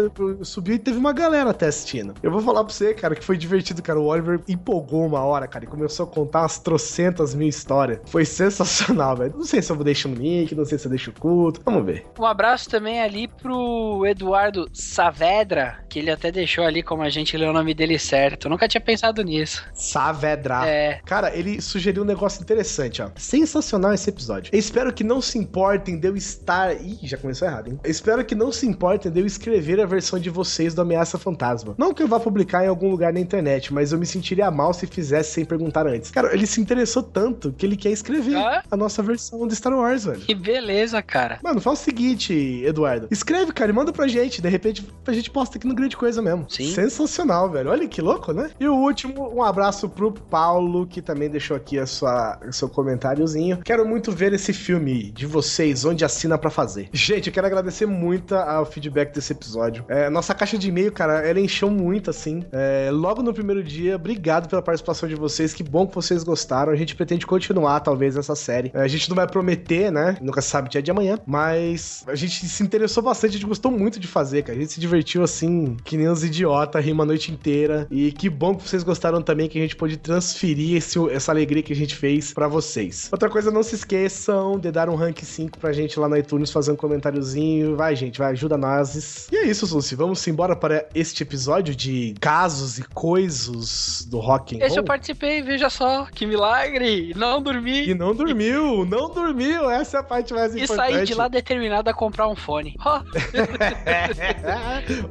subiu 0.41 0.75
e 0.75 0.79
teve 0.79 0.97
uma 0.97 1.13
galera 1.13 1.51
até 1.51 1.67
assistindo. 1.67 2.13
Eu 2.23 2.31
vou 2.31 2.41
falar 2.41 2.63
pra 2.63 2.73
você, 2.73 2.93
cara, 2.93 3.15
que 3.15 3.23
foi 3.23 3.37
divertido, 3.37 3.81
cara. 3.81 3.99
O 3.99 4.05
Oliver 4.05 4.41
empolgou 4.47 5.05
uma 5.05 5.23
hora, 5.23 5.47
cara, 5.47 5.65
e 5.65 5.67
começou 5.67 6.05
a 6.05 6.09
contar 6.09 6.41
umas 6.41 6.57
trocentas 6.59 7.35
mil 7.35 7.47
histórias. 7.47 7.99
Foi 8.05 8.25
sensacional, 8.25 9.15
velho. 9.15 9.33
Não 9.35 9.45
sei 9.45 9.61
se 9.61 9.71
eu 9.71 9.75
vou 9.75 9.85
deixar 9.85 10.09
no 10.09 10.15
link, 10.15 10.55
não 10.55 10.65
sei 10.65 10.77
se 10.77 10.87
eu 10.87 10.89
deixo 10.89 11.11
culto. 11.11 11.61
Vamos 11.63 11.85
ver. 11.85 12.05
Um 12.19 12.25
abraço 12.25 12.69
também 12.69 13.01
ali 13.01 13.27
pro 13.27 14.05
Eduardo 14.05 14.67
Saavedra, 14.73 15.83
que 15.87 15.99
ele 15.99 16.09
até 16.09 16.31
deixou 16.31 16.63
ali 16.63 16.81
como 16.81 17.03
a 17.03 17.09
gente 17.09 17.37
leu 17.37 17.51
o 17.51 17.53
nome 17.53 17.73
dele 17.73 17.99
certo. 17.99 18.45
Eu 18.47 18.51
nunca 18.51 18.67
tinha 18.67 18.81
pensado 18.81 19.23
nisso. 19.23 19.63
Saavedra. 19.73 20.67
É. 20.67 20.99
Cara, 21.05 21.35
ele 21.35 21.61
sugeriu 21.61 21.96
um 22.01 22.05
negócio 22.05 22.41
interessante, 22.41 23.01
ó. 23.01 23.09
Sensacional 23.15 23.93
esse 23.93 24.07
esse 24.07 24.09
episódio. 24.09 24.49
Eu 24.53 24.59
espero 24.59 24.93
que 24.93 25.03
não 25.03 25.21
se 25.21 25.37
importem 25.37 25.99
de 25.99 26.07
eu 26.07 26.15
estar. 26.15 26.73
Ih, 26.73 26.99
já 27.03 27.17
começou 27.17 27.47
errado, 27.47 27.67
hein? 27.69 27.79
Eu 27.83 27.91
espero 27.91 28.23
que 28.23 28.33
não 28.35 28.51
se 28.51 28.65
importem 28.65 29.11
de 29.11 29.19
eu 29.19 29.25
escrever 29.25 29.79
a 29.81 29.85
versão 29.85 30.17
de 30.19 30.29
vocês 30.29 30.73
do 30.73 30.81
Ameaça 30.81 31.17
Fantasma. 31.17 31.75
Não 31.77 31.93
que 31.93 32.01
eu 32.01 32.07
vá 32.07 32.19
publicar 32.19 32.63
em 32.63 32.67
algum 32.67 32.89
lugar 32.89 33.11
na 33.13 33.19
internet, 33.19 33.73
mas 33.73 33.91
eu 33.91 33.99
me 33.99 34.05
sentiria 34.05 34.49
mal 34.49 34.73
se 34.73 34.87
fizesse 34.87 35.31
sem 35.31 35.45
perguntar 35.45 35.85
antes. 35.87 36.11
Cara, 36.11 36.33
ele 36.33 36.47
se 36.47 36.61
interessou 36.61 37.03
tanto 37.03 37.51
que 37.51 37.65
ele 37.65 37.75
quer 37.75 37.89
escrever 37.91 38.35
Ah? 38.37 38.63
a 38.69 38.77
nossa 38.77 39.03
versão 39.03 39.45
de 39.47 39.55
Star 39.55 39.73
Wars, 39.73 40.05
velho. 40.05 40.19
Que 40.21 40.33
beleza, 40.33 41.01
cara. 41.01 41.39
Mano, 41.43 41.59
faz 41.59 41.79
o 41.79 41.83
seguinte, 41.83 42.33
Eduardo. 42.63 43.07
Escreve, 43.11 43.51
cara, 43.51 43.71
e 43.71 43.73
manda 43.73 43.91
pra 43.91 44.07
gente. 44.07 44.41
De 44.41 44.49
repente, 44.49 44.87
a 45.05 45.11
gente 45.11 45.29
posta 45.29 45.57
aqui 45.57 45.67
no 45.67 45.75
Grande 45.75 45.97
Coisa 45.97 46.21
mesmo. 46.21 46.45
Sim. 46.49 46.71
Sensacional, 46.71 47.49
velho. 47.49 47.69
Olha 47.69 47.87
que 47.87 48.01
louco, 48.01 48.31
né? 48.31 48.49
E 48.59 48.67
o 48.67 48.75
último, 48.75 49.33
um 49.33 49.43
abraço 49.43 49.89
pro 49.89 50.11
Paulo, 50.11 50.85
que 50.87 51.01
também 51.01 51.29
deixou 51.29 51.57
aqui 51.57 51.77
a 51.79 51.85
sua, 51.87 52.39
seu 52.51 52.69
comentáriozinho. 52.69 53.57
Quero 53.63 53.87
muito 53.87 54.11
ver 54.11 54.33
esse 54.33 54.53
filme 54.53 55.11
de 55.11 55.25
vocês, 55.25 55.85
onde 55.85 56.03
assina 56.05 56.37
pra 56.37 56.49
fazer. 56.49 56.89
Gente, 56.91 57.27
eu 57.27 57.33
quero 57.33 57.47
agradecer 57.47 57.85
muito 57.85 58.35
ao 58.35 58.65
feedback 58.65 59.13
desse 59.13 59.33
episódio. 59.33 59.85
É, 59.87 60.09
nossa 60.09 60.33
caixa 60.33 60.57
de 60.57 60.69
e-mail, 60.69 60.91
cara, 60.91 61.25
ela 61.27 61.39
encheu 61.39 61.69
muito, 61.69 62.09
assim. 62.09 62.43
É, 62.51 62.89
logo 62.91 63.21
no 63.23 63.33
primeiro 63.33 63.63
dia, 63.63 63.95
obrigado 63.95 64.47
pela 64.47 64.61
participação 64.61 65.07
de 65.07 65.15
vocês. 65.15 65.53
Que 65.53 65.63
bom 65.63 65.87
que 65.87 65.95
vocês 65.95 66.23
gostaram. 66.23 66.71
A 66.71 66.75
gente 66.75 66.95
pretende 66.95 67.25
continuar, 67.25 67.79
talvez, 67.79 68.15
essa 68.15 68.35
série. 68.35 68.71
É, 68.73 68.81
a 68.81 68.87
gente 68.87 69.09
não 69.09 69.15
vai 69.15 69.27
prometer, 69.27 69.91
né? 69.91 70.17
Nunca 70.21 70.41
sabe 70.41 70.69
dia 70.69 70.81
de 70.81 70.91
amanhã. 70.91 71.17
Mas 71.25 72.03
a 72.07 72.15
gente 72.15 72.45
se 72.47 72.63
interessou 72.63 73.03
bastante, 73.03 73.31
a 73.31 73.33
gente 73.33 73.47
gostou 73.47 73.71
muito 73.71 73.99
de 73.99 74.07
fazer, 74.07 74.43
cara. 74.43 74.57
A 74.57 74.61
gente 74.61 74.73
se 74.73 74.79
divertiu 74.79 75.23
assim, 75.23 75.77
que 75.83 75.97
nem 75.97 76.09
uns 76.09 76.23
idiotas, 76.23 76.83
rima 76.83 77.03
a 77.03 77.05
noite 77.05 77.31
inteira. 77.31 77.87
E 77.89 78.11
que 78.11 78.29
bom 78.29 78.55
que 78.55 78.67
vocês 78.67 78.83
gostaram 78.83 79.21
também, 79.21 79.47
que 79.47 79.57
a 79.57 79.61
gente 79.61 79.75
pôde 79.75 79.97
transferir 79.97 80.77
esse, 80.77 80.97
essa 81.09 81.31
alegria 81.31 81.63
que 81.63 81.73
a 81.73 81.75
gente 81.77 81.95
fez 81.95 82.33
pra 82.33 82.47
vocês. 82.47 83.09
Outra 83.11 83.29
coisa, 83.29 83.51
não 83.51 83.63
se 83.63 83.75
esqueçam 83.75 84.59
de 84.59 84.71
dar 84.71 84.89
um 84.89 84.95
rank 84.95 85.19
5 85.23 85.57
pra 85.59 85.71
gente 85.71 85.99
lá 85.99 86.07
no 86.09 86.17
iTunes, 86.17 86.51
fazer 86.51 86.71
um 86.71 86.75
comentáriozinho. 86.75 87.75
Vai, 87.75 87.95
gente, 87.95 88.17
vai, 88.19 88.31
ajuda 88.31 88.57
nós. 88.57 89.27
E 89.31 89.35
é 89.37 89.43
isso, 89.45 89.65
Susi. 89.67 89.95
Vamos 89.95 90.25
embora 90.27 90.55
para 90.55 90.85
este 90.93 91.23
episódio 91.23 91.75
de 91.75 92.15
casos 92.19 92.77
e 92.79 92.83
coisas 92.83 94.05
do 94.09 94.19
rock 94.19 94.55
and 94.55 94.59
Esse 94.65 94.75
eu 94.77 94.81
roll. 94.81 94.85
participei, 94.87 95.41
veja 95.41 95.69
só, 95.69 96.05
que 96.05 96.25
milagre. 96.25 97.13
Não 97.15 97.41
dormi. 97.41 97.89
E 97.89 97.93
não 97.93 98.13
dormiu, 98.15 98.85
não 98.85 99.09
dormiu. 99.09 99.69
Essa 99.69 99.97
é 99.97 99.99
a 99.99 100.03
parte 100.03 100.33
mais 100.33 100.55
E 100.55 100.63
importante. 100.63 100.91
saí 100.93 101.05
de 101.05 101.13
lá 101.13 101.27
determinado 101.27 101.89
a 101.89 101.93
comprar 101.93 102.27
um 102.27 102.35
fone. 102.35 102.75
Ó, 102.83 103.01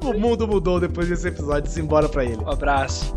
o 0.06 0.18
mundo 0.18 0.46
mudou 0.46 0.80
depois 0.80 1.08
desse 1.08 1.28
episódio. 1.28 1.70
Simbora 1.70 2.08
pra 2.08 2.24
ele. 2.24 2.36
um 2.42 2.50
abraço. 2.50 3.14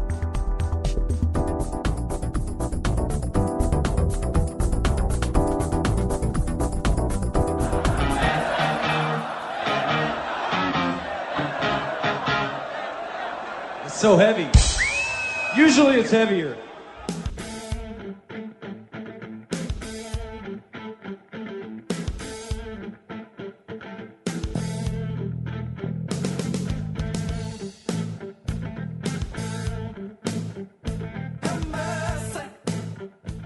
So 14.00 14.16
heavy. 14.16 14.50
Usually 15.60 16.00
it's 16.00 16.12
heavier. 16.12 16.58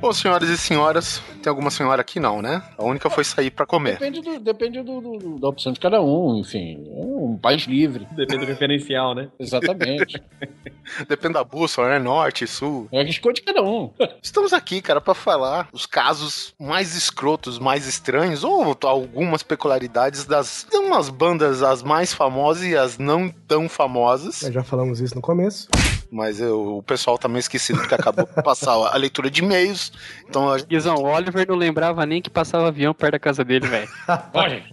Bom, 0.03 0.11
senhoras 0.11 0.49
e 0.49 0.57
senhoras, 0.57 1.21
tem 1.41 1.49
alguma 1.49 1.71
senhora 1.71 2.01
aqui 2.01 2.19
não, 2.19 2.41
né? 2.41 2.61
A 2.77 2.83
única 2.83 3.09
foi 3.09 3.23
sair 3.23 3.49
pra 3.49 3.65
comer. 3.65 3.93
Depende, 3.93 4.19
do, 4.21 4.37
depende 4.37 4.81
do, 4.83 4.99
do- 4.99 5.39
da 5.39 5.47
opção 5.47 5.71
de 5.71 5.79
cada 5.79 6.01
um, 6.01 6.37
enfim. 6.39 6.83
É 6.89 7.05
um 7.05 7.37
país 7.41 7.63
livre. 7.63 8.05
Depende 8.11 8.39
do 8.41 8.45
referencial, 8.45 9.15
né? 9.15 9.29
Exatamente. 9.39 10.21
Depende 11.07 11.35
da 11.35 11.43
bússola, 11.45 11.87
né? 11.87 11.99
Norte, 11.99 12.45
sul. 12.45 12.89
é 12.91 12.99
a 12.99 13.03
escolha 13.03 13.33
de 13.33 13.43
cada 13.43 13.61
um. 13.63 13.91
Estamos 14.21 14.51
aqui, 14.51 14.81
cara, 14.81 14.99
pra 14.99 15.13
falar 15.13 15.69
os 15.71 15.85
casos 15.85 16.53
mais 16.59 16.95
escrotos, 16.97 17.57
mais 17.57 17.87
estranhos, 17.87 18.43
ou 18.43 18.77
algumas 18.83 19.41
peculiaridades 19.41 20.25
das 20.25 20.67
umas 20.73 21.09
bandas 21.09 21.63
as 21.63 21.81
mais 21.81 22.11
famosas 22.13 22.65
e 22.65 22.75
as 22.75 22.97
não 22.97 23.29
tão 23.47 23.69
famosas. 23.69 24.41
Nós 24.41 24.53
já 24.53 24.63
falamos 24.63 24.99
isso 24.99 25.15
no 25.15 25.21
começo. 25.21 25.69
Mas 26.13 26.39
eu- 26.39 26.77
o 26.77 26.83
pessoal 26.83 27.17
tá 27.17 27.27
meio 27.27 27.39
esquecido 27.39 27.79
porque 27.79 27.95
acabou 27.95 28.25
de 28.27 28.43
passar 28.43 28.73
a 28.73 28.95
leitura 28.95 29.31
de 29.31 29.41
e-mails. 29.41 29.91
Então 30.29 30.47
a 30.51 30.59
Guizão, 30.59 30.95
o 30.95 31.05
Oliver 31.05 31.47
não 31.47 31.55
lembrava 31.55 32.05
nem 32.05 32.21
que 32.21 32.29
passava 32.29 32.67
avião 32.67 32.93
perto 32.93 33.13
da 33.13 33.19
casa 33.19 33.43
dele, 33.43 33.65
velho. 33.67 33.89
Olha, 34.33 34.63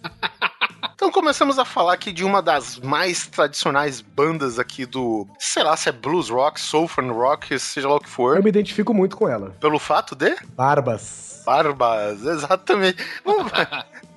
Então 0.94 1.11
começamos 1.11 1.59
a 1.59 1.64
falar 1.64 1.94
aqui 1.94 2.12
de 2.12 2.22
uma 2.24 2.42
das 2.42 2.79
mais 2.79 3.26
tradicionais 3.26 4.03
bandas 4.03 4.59
aqui 4.59 4.85
do, 4.85 5.26
sei 5.38 5.62
lá, 5.62 5.74
se 5.74 5.88
é 5.88 5.92
blues 5.92 6.29
rock, 6.29 6.61
soul 6.61 6.87
fun 6.87 7.11
rock, 7.11 7.59
seja 7.59 7.88
lá 7.88 7.94
o 7.96 8.00
que 8.00 8.07
Eu 8.07 8.11
for, 8.11 8.42
me 8.42 8.50
identifico 8.50 8.92
muito 8.92 9.16
com 9.16 9.26
ela. 9.26 9.50
pelo 9.59 9.79
fato 9.79 10.14
de 10.14 10.37
Barbas. 10.55 11.42
barbas, 11.46 12.22
exatamente. 12.26 13.03
Vamos, 13.24 13.50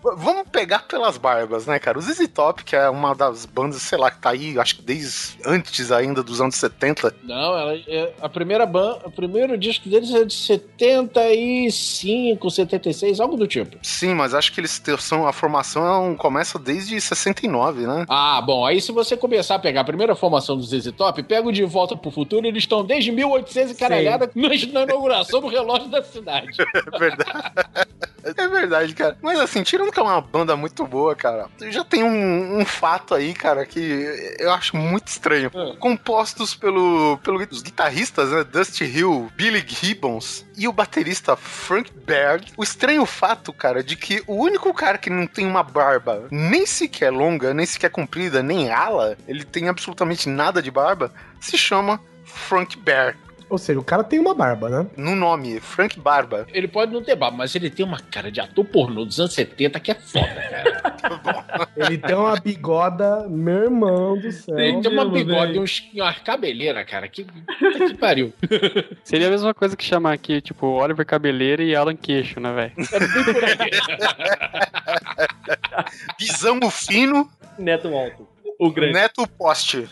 vamos 0.04 0.48
pegar 0.52 0.80
pelas 0.80 1.18
barbas, 1.18 1.66
né, 1.66 1.80
cara? 1.80 1.98
O 1.98 2.02
ZZ 2.02 2.28
Top, 2.28 2.64
que 2.64 2.76
é 2.76 2.90
uma 2.90 3.16
das 3.16 3.46
bandas, 3.46 3.82
sei 3.82 3.98
lá, 3.98 4.12
que 4.12 4.20
tá 4.20 4.32
aí, 4.32 4.60
acho 4.60 4.76
que 4.76 4.82
desde 4.82 5.38
antes 5.46 5.92
ainda 5.92 6.22
dos 6.22 6.42
anos 6.42 6.56
70. 6.56 7.16
não, 7.24 7.58
ela 7.58 7.76
é 7.76 8.14
a 8.22 8.30
primeira 8.30 8.66
banda, 8.66 9.02
o 9.06 9.12
primeiro 9.12 9.58
disco 9.58 9.88
deles 9.88 10.14
é 10.14 10.26
de 10.26 10.34
75, 10.34 12.50
76, 12.50 13.20
algo 13.20 13.38
do 13.38 13.48
tipo. 13.48 13.78
Sim, 13.82 14.14
mas 14.14 14.34
acho 14.34 14.52
que 14.52 14.60
eles 14.60 14.82
são 15.00 15.28
a 15.28 15.34
formação 15.34 16.14
é 16.14 16.16
começa 16.16 16.60
desde 16.60 17.00
69, 17.00 17.86
né? 17.86 18.06
Ah, 18.10 18.42
bom, 18.42 18.66
aí 18.66 18.82
se 18.82 18.92
você 18.92 19.16
começar 19.16 19.56
a 19.56 19.60
pegar 19.60 19.82
a 19.82 19.86
primeira 19.86 20.16
formação 20.16 20.58
do 20.58 20.64
ZZ 20.64 20.92
Top, 20.92 21.22
pega 21.24 21.48
o 21.48 21.52
De 21.52 21.64
Volta 21.64 21.96
pro 21.96 22.12
Futuro, 22.12 22.46
eles 22.46 22.64
estão 22.64 22.84
desde 22.84 23.12
1800 23.12 23.72
e 23.72 23.76
caralhada 23.76 24.30
na 24.36 24.84
inauguração 24.84 25.42
do 25.42 25.48
relógio 25.48 25.90
da 25.90 26.04
cidade. 26.04 26.58
É 26.94 27.00
verdade. 27.00 27.54
É 28.24 28.48
verdade, 28.48 28.94
cara. 28.94 29.18
Mas 29.22 29.40
assim, 29.40 29.64
tirando 29.64 29.92
que 29.92 30.00
é 30.00 30.04
uma 30.04 30.22
banda 30.22 30.56
muito 30.56 30.86
boa, 30.86 31.16
cara, 31.16 31.50
já 31.70 31.84
tem 31.84 32.04
um, 32.04 32.60
um 32.60 32.66
fato 32.66 33.14
aí, 33.14 33.34
cara, 33.34 33.66
que 33.66 34.36
eu 34.40 34.52
acho 34.52 34.76
muito 34.76 35.08
estranho. 35.08 35.52
Hum. 35.54 35.76
Compostos 35.80 36.56
pelo, 36.56 37.18
pelos 37.24 37.62
guitarristas, 37.62 38.32
né? 38.32 38.44
Dusty 38.44 38.86
Hill, 38.86 39.32
Billy 39.36 39.64
Gibbons 39.68 40.46
e 40.58 40.68
o 40.68 40.74
baterista 40.74 41.36
Frank 41.36 41.92
Baird. 42.06 42.54
O 42.58 42.64
estranho 42.64 43.06
fato, 43.06 43.52
cara, 43.52 43.84
de 43.84 43.96
que 43.96 44.24
o 44.28 44.36
único 44.36 44.74
cara 44.74 44.98
que 44.98 45.10
não 45.10 45.28
tem 45.28 45.46
uma 45.46 45.64
barba 45.64 46.28
nem 46.32 46.66
sequer 46.66 47.12
longa, 47.12 47.54
nem 47.54 47.66
sequer 47.66 47.90
comprida, 47.90 48.42
nem 48.42 48.72
ala, 48.72 49.18
ele 49.28 49.44
tem 49.44 49.68
absolutamente 49.68 50.30
nada 50.30 50.62
de 50.62 50.72
barba, 50.72 51.14
se 51.40 51.58
chama 51.58 52.00
Frank 52.26 52.78
Baird. 52.78 53.18
Ou 53.54 53.60
seja, 53.60 53.80
o 53.80 53.84
cara 53.84 54.04
tem 54.04 54.18
uma 54.18 54.34
barba, 54.34 54.68
né? 54.68 54.88
No 54.98 55.14
nome, 55.16 55.60
Frank 55.60 56.00
Barba. 56.00 56.48
Ele 56.52 56.68
pode 56.68 56.92
não 56.92 57.04
ter 57.04 57.16
barba, 57.16 57.38
mas 57.38 57.54
ele 57.54 57.70
tem 57.70 57.86
uma 57.86 58.00
cara 58.00 58.32
de 58.32 58.42
ator 58.42 58.66
pornô 58.66 59.06
dos 59.06 59.20
anos 59.20 59.32
70 59.32 59.80
que 59.80 59.92
é 59.92 59.94
foda, 59.94 60.26
cara. 60.28 60.84
Ele 61.78 62.00
tem 62.00 62.16
uma 62.16 62.36
bigoda, 62.40 63.28
meu 63.30 63.66
irmão 63.66 64.18
do 64.18 64.32
céu. 64.32 64.58
Ele 64.58 64.82
tem 64.82 64.92
uma 64.92 65.06
bigode, 65.06 65.52
velho. 65.52 65.62
uns, 65.62 65.88
uma 65.94 66.14
cabeleira, 66.14 66.84
cara. 66.84 67.08
Que, 67.08 67.26
que 67.26 67.94
pariu. 67.96 68.34
Seria 69.04 69.28
a 69.28 69.32
mesma 69.32 69.54
coisa 69.54 69.78
que 69.78 69.84
chamar 69.84 70.14
aqui, 70.14 70.42
tipo, 70.42 70.66
Oliver 70.66 71.06
Cabeleira 71.06 71.62
e 71.62 71.76
Alan 71.76 71.96
Queixo, 71.96 72.40
né, 72.40 72.54
velho? 72.54 72.74
Aí. 75.74 75.86
Pisamo 76.18 76.72
fino, 76.72 77.30
Neto 77.60 77.96
alto. 77.96 78.33
O 78.64 78.72
grande. 78.72 78.94
neto 78.94 79.28
poste. 79.28 79.88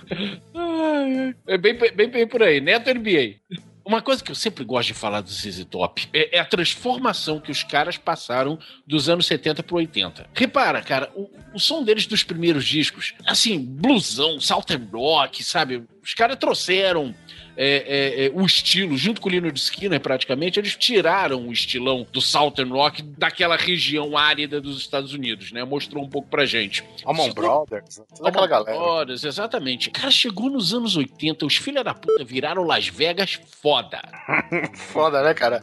É 1.45 1.57
bem, 1.57 1.77
bem, 1.77 2.09
bem 2.09 2.27
por 2.27 2.41
aí. 2.41 2.61
Neto 2.61 2.93
NBA. 2.93 3.35
Uma 3.83 4.01
coisa 4.01 4.23
que 4.23 4.31
eu 4.31 4.35
sempre 4.35 4.63
gosto 4.63 4.87
de 4.89 4.93
falar 4.93 5.21
do 5.21 5.29
ZZ 5.29 5.65
Top 5.65 6.07
é, 6.13 6.37
é 6.37 6.39
a 6.39 6.45
transformação 6.45 7.39
que 7.39 7.51
os 7.51 7.63
caras 7.63 7.97
passaram 7.97 8.57
dos 8.87 9.09
anos 9.09 9.25
70 9.25 9.63
pro 9.63 9.77
80. 9.77 10.29
Repara, 10.33 10.81
cara, 10.81 11.11
o, 11.15 11.29
o 11.53 11.59
som 11.59 11.83
deles 11.83 12.05
dos 12.05 12.23
primeiros 12.23 12.65
discos, 12.65 13.13
assim, 13.25 13.59
blusão, 13.59 14.39
southern 14.39 14.87
rock, 14.93 15.43
sabe? 15.43 15.83
Os 16.01 16.13
caras 16.13 16.37
trouxeram 16.37 17.13
é, 17.55 18.23
é, 18.23 18.25
é, 18.25 18.31
o 18.33 18.45
estilo, 18.45 18.97
junto 18.97 19.21
com 19.21 19.29
o 19.29 19.31
Lino 19.31 19.51
de 19.51 19.59
Skinner, 19.59 19.99
praticamente, 19.99 20.59
eles 20.59 20.75
tiraram 20.75 21.47
o 21.47 21.51
estilão 21.51 22.05
do 22.11 22.21
southern 22.21 22.71
rock 22.71 23.01
daquela 23.01 23.55
região 23.55 24.17
árida 24.17 24.59
dos 24.61 24.77
Estados 24.77 25.13
Unidos, 25.13 25.51
né? 25.51 25.63
Mostrou 25.63 26.03
um 26.03 26.09
pouco 26.09 26.27
pra 26.29 26.45
gente. 26.45 26.83
Almond 27.05 27.29
Chegou- 27.29 27.65
Brothers, 27.65 28.01
toda 28.15 28.29
aquela 28.29 28.47
galera. 28.47 28.77
Brothers, 28.77 29.23
exatamente. 29.23 29.89
Cara, 29.91 30.11
chegou 30.11 30.49
nos 30.49 30.73
anos 30.73 30.95
80, 30.95 31.45
os 31.45 31.55
filha 31.55 31.83
da 31.83 31.93
puta 31.93 32.23
viraram 32.23 32.63
Las 32.63 32.87
Vegas 32.87 33.39
foda. 33.61 34.01
Foda, 34.91 35.21
né, 35.23 35.33
cara? 35.33 35.61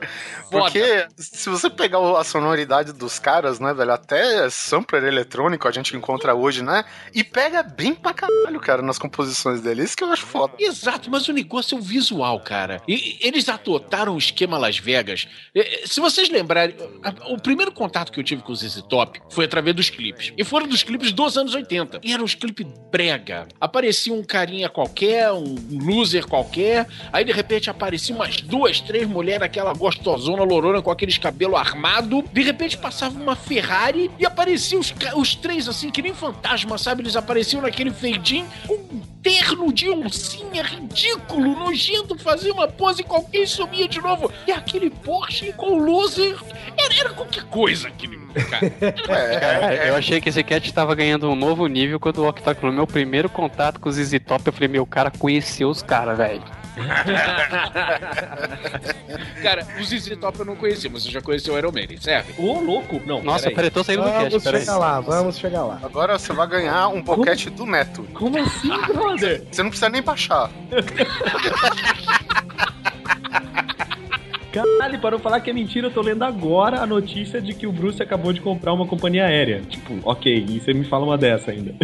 Foda. 0.51 0.71
Porque 0.71 1.07
se 1.17 1.49
você 1.49 1.69
pegar 1.71 1.99
a 2.19 2.25
sonoridade 2.25 2.93
dos 2.93 3.19
caras, 3.19 3.59
né, 3.61 3.73
velho, 3.75 3.93
até 3.93 4.49
sampler 4.51 5.05
eletrônico 5.05 5.67
a 5.69 5.71
gente 5.71 5.97
encontra 5.97 6.35
hoje, 6.35 6.63
né? 6.63 6.85
E 7.15 7.23
pega 7.25 7.63
bem 7.63 7.95
pra 7.95 8.13
caralho, 8.13 8.61
cara, 8.61 8.83
nas 8.83 8.99
composições 8.99 9.61
dele. 9.61 9.83
Isso 9.83 9.97
que 9.97 10.05
eu 10.05 10.13
acho 10.13 10.27
foda. 10.27 10.55
Exato, 10.59 11.11
mas 11.11 11.29
o 11.29 11.33
negócio 11.33 11.78
questão 11.79 11.81
visual, 11.81 12.41
cara. 12.41 12.83
E 12.87 13.17
eles 13.21 13.49
adotaram 13.49 14.15
o 14.15 14.19
esquema 14.19 14.59
Las 14.59 14.79
Vegas. 14.79 15.27
Se 15.87 16.01
vocês 16.01 16.29
lembrarem, 16.29 16.75
o 17.29 17.41
primeiro 17.41 17.73
contato 17.73 18.13
que 18.13 18.21
eu 18.21 18.25
tive 18.25 18.43
com 18.43 18.53
os 18.53 18.61
ZZ 18.61 18.83
Top 18.83 19.21
foi 19.31 19.45
através 19.45 19.75
dos 19.75 19.91
clipes. 19.91 20.33
E 20.37 20.45
foram 20.45 20.67
dos 20.67 20.83
clipes 20.83 21.13
dos 21.13 21.37
anos 21.37 21.55
80. 21.55 22.01
E 22.03 22.13
eram 22.13 22.25
os 22.25 22.35
clipes 22.35 22.67
brega. 22.91 23.47
Aparecia 23.61 24.13
um 24.13 24.23
carinha 24.23 24.69
qualquer, 24.69 25.33
um 25.33 25.57
loser 25.71 26.27
qualquer. 26.27 26.87
Aí 27.13 27.25
de 27.25 27.33
repente 27.33 27.71
aparecia 27.71 28.15
umas 28.15 28.41
duas, 28.41 28.81
três 28.81 29.07
mulheres, 29.07 29.43
aquela 29.43 29.73
gostosona 29.73 30.43
lourona 30.43 30.83
com 30.83 30.91
aqueles 30.91 31.19
cabelo 31.19 31.57
armado. 31.57 32.25
De 32.33 32.43
repente 32.43 32.77
passava 32.77 33.19
uma 33.19 33.37
Ferrari 33.37 34.11
e 34.19 34.27
apareciam 34.27 34.81
os, 34.81 34.93
os 35.17 35.35
três 35.35 35.69
assim, 35.69 35.91
que 35.91 36.03
nem 36.03 36.15
fantasma, 36.15 36.77
sabe? 36.79 37.03
Eles 37.03 37.17
apareciam 37.17 37.63
naquele 37.63 37.91
feidinho 37.91 38.47
com 38.67 38.75
um 38.75 39.01
terno 39.23 39.73
de 39.73 39.91
oncinha 39.91 40.63
ridículo, 40.63 41.68
nojento, 41.69 42.19
fazia 42.19 42.53
uma 42.53 42.69
pose 42.69 43.03
qualquer 43.03 43.43
e 43.43 43.47
sumia 43.47 43.89
de 43.89 44.01
novo. 44.01 44.33
E 44.47 44.53
aquele 44.53 44.91
Porsche 44.91 45.53
com 45.53 45.73
o 45.73 45.79
loser 45.79 46.37
era, 46.77 46.95
era 47.01 47.11
qualquer 47.11 47.45
coisa 47.45 47.89
aquele 47.89 48.19
cara. 48.51 48.71
Cara, 49.07 49.75
É, 49.75 49.91
eu 49.91 49.97
achei 49.97 50.21
que 50.21 50.29
esse 50.29 50.43
cat 50.43 50.73
tava 50.73 50.95
ganhando 50.95 51.29
um 51.29 51.35
novo 51.35 51.67
nível 51.67 51.99
quando 51.99 52.19
o 52.19 52.29
Octac 52.29 52.65
no 52.65 52.73
meu 52.73 52.87
primeiro 52.87 53.29
contato 53.29 53.81
com 53.81 53.89
os 53.89 53.97
ZZ 53.97 54.19
Top, 54.25 54.47
eu 54.47 54.53
falei, 54.53 54.69
meu, 54.69 54.83
o 54.83 54.87
cara 54.87 55.11
conheceu 55.11 55.69
os 55.69 55.83
caras, 55.83 56.17
velho. 56.17 56.43
Cara, 59.43 59.67
o 59.79 59.85
ZZ 59.85 60.17
Top 60.21 60.39
eu 60.39 60.45
não 60.45 60.55
conhecia, 60.57 60.89
mas 60.93 61.05
eu 61.05 61.11
já 61.11 61.21
conheci 61.21 61.51
o 61.51 61.59
Iron 61.59 61.73
Maiden, 61.73 62.01
certo? 62.01 62.41
Ô, 62.41 62.61
louco! 62.61 63.01
Não, 63.07 63.23
Nossa, 63.23 63.51
peraí. 63.51 63.71
tô 63.71 63.83
saindo 63.85 64.03
do 64.05 64.11
cast, 64.11 64.39
Vamos 64.39 64.61
chegar 64.61 64.79
lá, 64.79 65.01
vamos 65.01 65.39
chegar 65.39 65.65
lá. 65.65 65.81
Agora 65.83 66.19
você 66.19 66.33
vai 66.33 66.47
ganhar 66.47 66.89
um 66.89 67.03
boquete 67.03 67.51
do 67.51 67.67
Neto. 67.67 68.05
Como 68.15 68.39
assim, 68.39 68.69
brother? 68.87 69.45
Você 69.51 69.63
não 69.63 69.71
precisa 69.71 69.89
nem 69.89 70.03
baixar. 70.03 70.51
Caralho, 74.65 74.99
para 74.99 75.17
eu 75.17 75.21
falar 75.21 75.41
que 75.41 75.51
é 75.51 75.53
mentira, 75.53 75.87
eu 75.87 75.91
tô 75.91 76.01
lendo 76.01 76.23
agora 76.23 76.81
a 76.81 76.87
notícia 76.87 77.41
de 77.41 77.55
que 77.55 77.67
o 77.67 77.73
Bruce 77.73 78.03
acabou 78.03 78.33
de 78.33 78.41
comprar 78.41 78.73
uma 78.73 78.87
companhia 78.87 79.27
aérea. 79.27 79.63
Tipo, 79.69 79.95
ok, 80.05 80.47
e 80.49 80.61
você 80.61 80.73
me 80.73 80.85
fala 80.85 81.05
uma 81.05 81.19
dessa 81.19 81.51
ainda. 81.51 81.75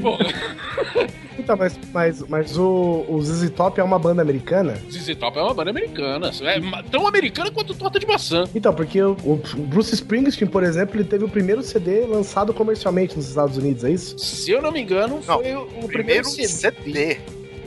Porra, 0.00 0.26
Então, 1.38 1.56
mas, 1.56 1.78
mas, 1.92 2.28
mas 2.28 2.58
o, 2.58 3.04
o 3.08 3.22
ZZ 3.22 3.50
Top 3.50 3.78
é 3.78 3.84
uma 3.84 3.98
banda 3.98 4.20
americana? 4.20 4.74
ZZ 4.90 5.14
Top 5.16 5.38
é 5.38 5.42
uma 5.42 5.54
banda 5.54 5.70
americana. 5.70 6.30
É 6.42 6.82
tão 6.90 7.06
americana 7.06 7.50
quanto 7.52 7.74
torta 7.74 7.98
de 8.00 8.06
maçã. 8.06 8.44
Então, 8.54 8.74
porque 8.74 9.00
o, 9.00 9.12
o 9.22 9.36
Bruce 9.36 9.94
Springsteen, 9.94 10.48
por 10.50 10.64
exemplo, 10.64 10.96
ele 10.96 11.04
teve 11.04 11.24
o 11.24 11.28
primeiro 11.28 11.62
CD 11.62 12.04
lançado 12.06 12.52
comercialmente 12.52 13.16
nos 13.16 13.28
Estados 13.28 13.56
Unidos, 13.56 13.84
é 13.84 13.90
isso? 13.92 14.18
Se 14.18 14.50
eu 14.50 14.60
não 14.60 14.72
me 14.72 14.80
engano, 14.80 15.20
Não, 15.26 15.40
foi 15.40 15.54
o, 15.54 15.60
o 15.62 15.86
primeiro, 15.86 15.88
Primeiro 15.88 16.28
CD. 16.28 16.46
CD. 16.46 17.18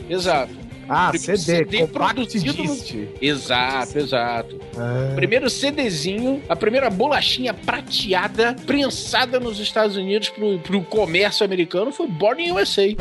Exato. 0.09 0.51
Ah, 0.89 1.09
Primeiro 1.11 1.37
CD, 1.37 1.77
CD 1.77 1.87
produzido 1.87 2.63
no-. 2.63 3.07
Exato, 3.21 3.99
exato. 3.99 4.59
Ah, 4.75 5.13
Primeiro 5.15 5.49
CDzinho, 5.49 6.41
a 6.49 6.55
primeira 6.55 6.89
bolachinha 6.89 7.53
prateada, 7.53 8.55
prensada 8.65 9.39
nos 9.39 9.59
Estados 9.59 9.95
Unidos 9.95 10.29
pro, 10.29 10.57
pro 10.59 10.81
comércio 10.81 11.45
americano 11.45 11.91
foi 11.91 12.07
Born 12.07 12.41
in 12.43 12.51
USA. 12.53 12.95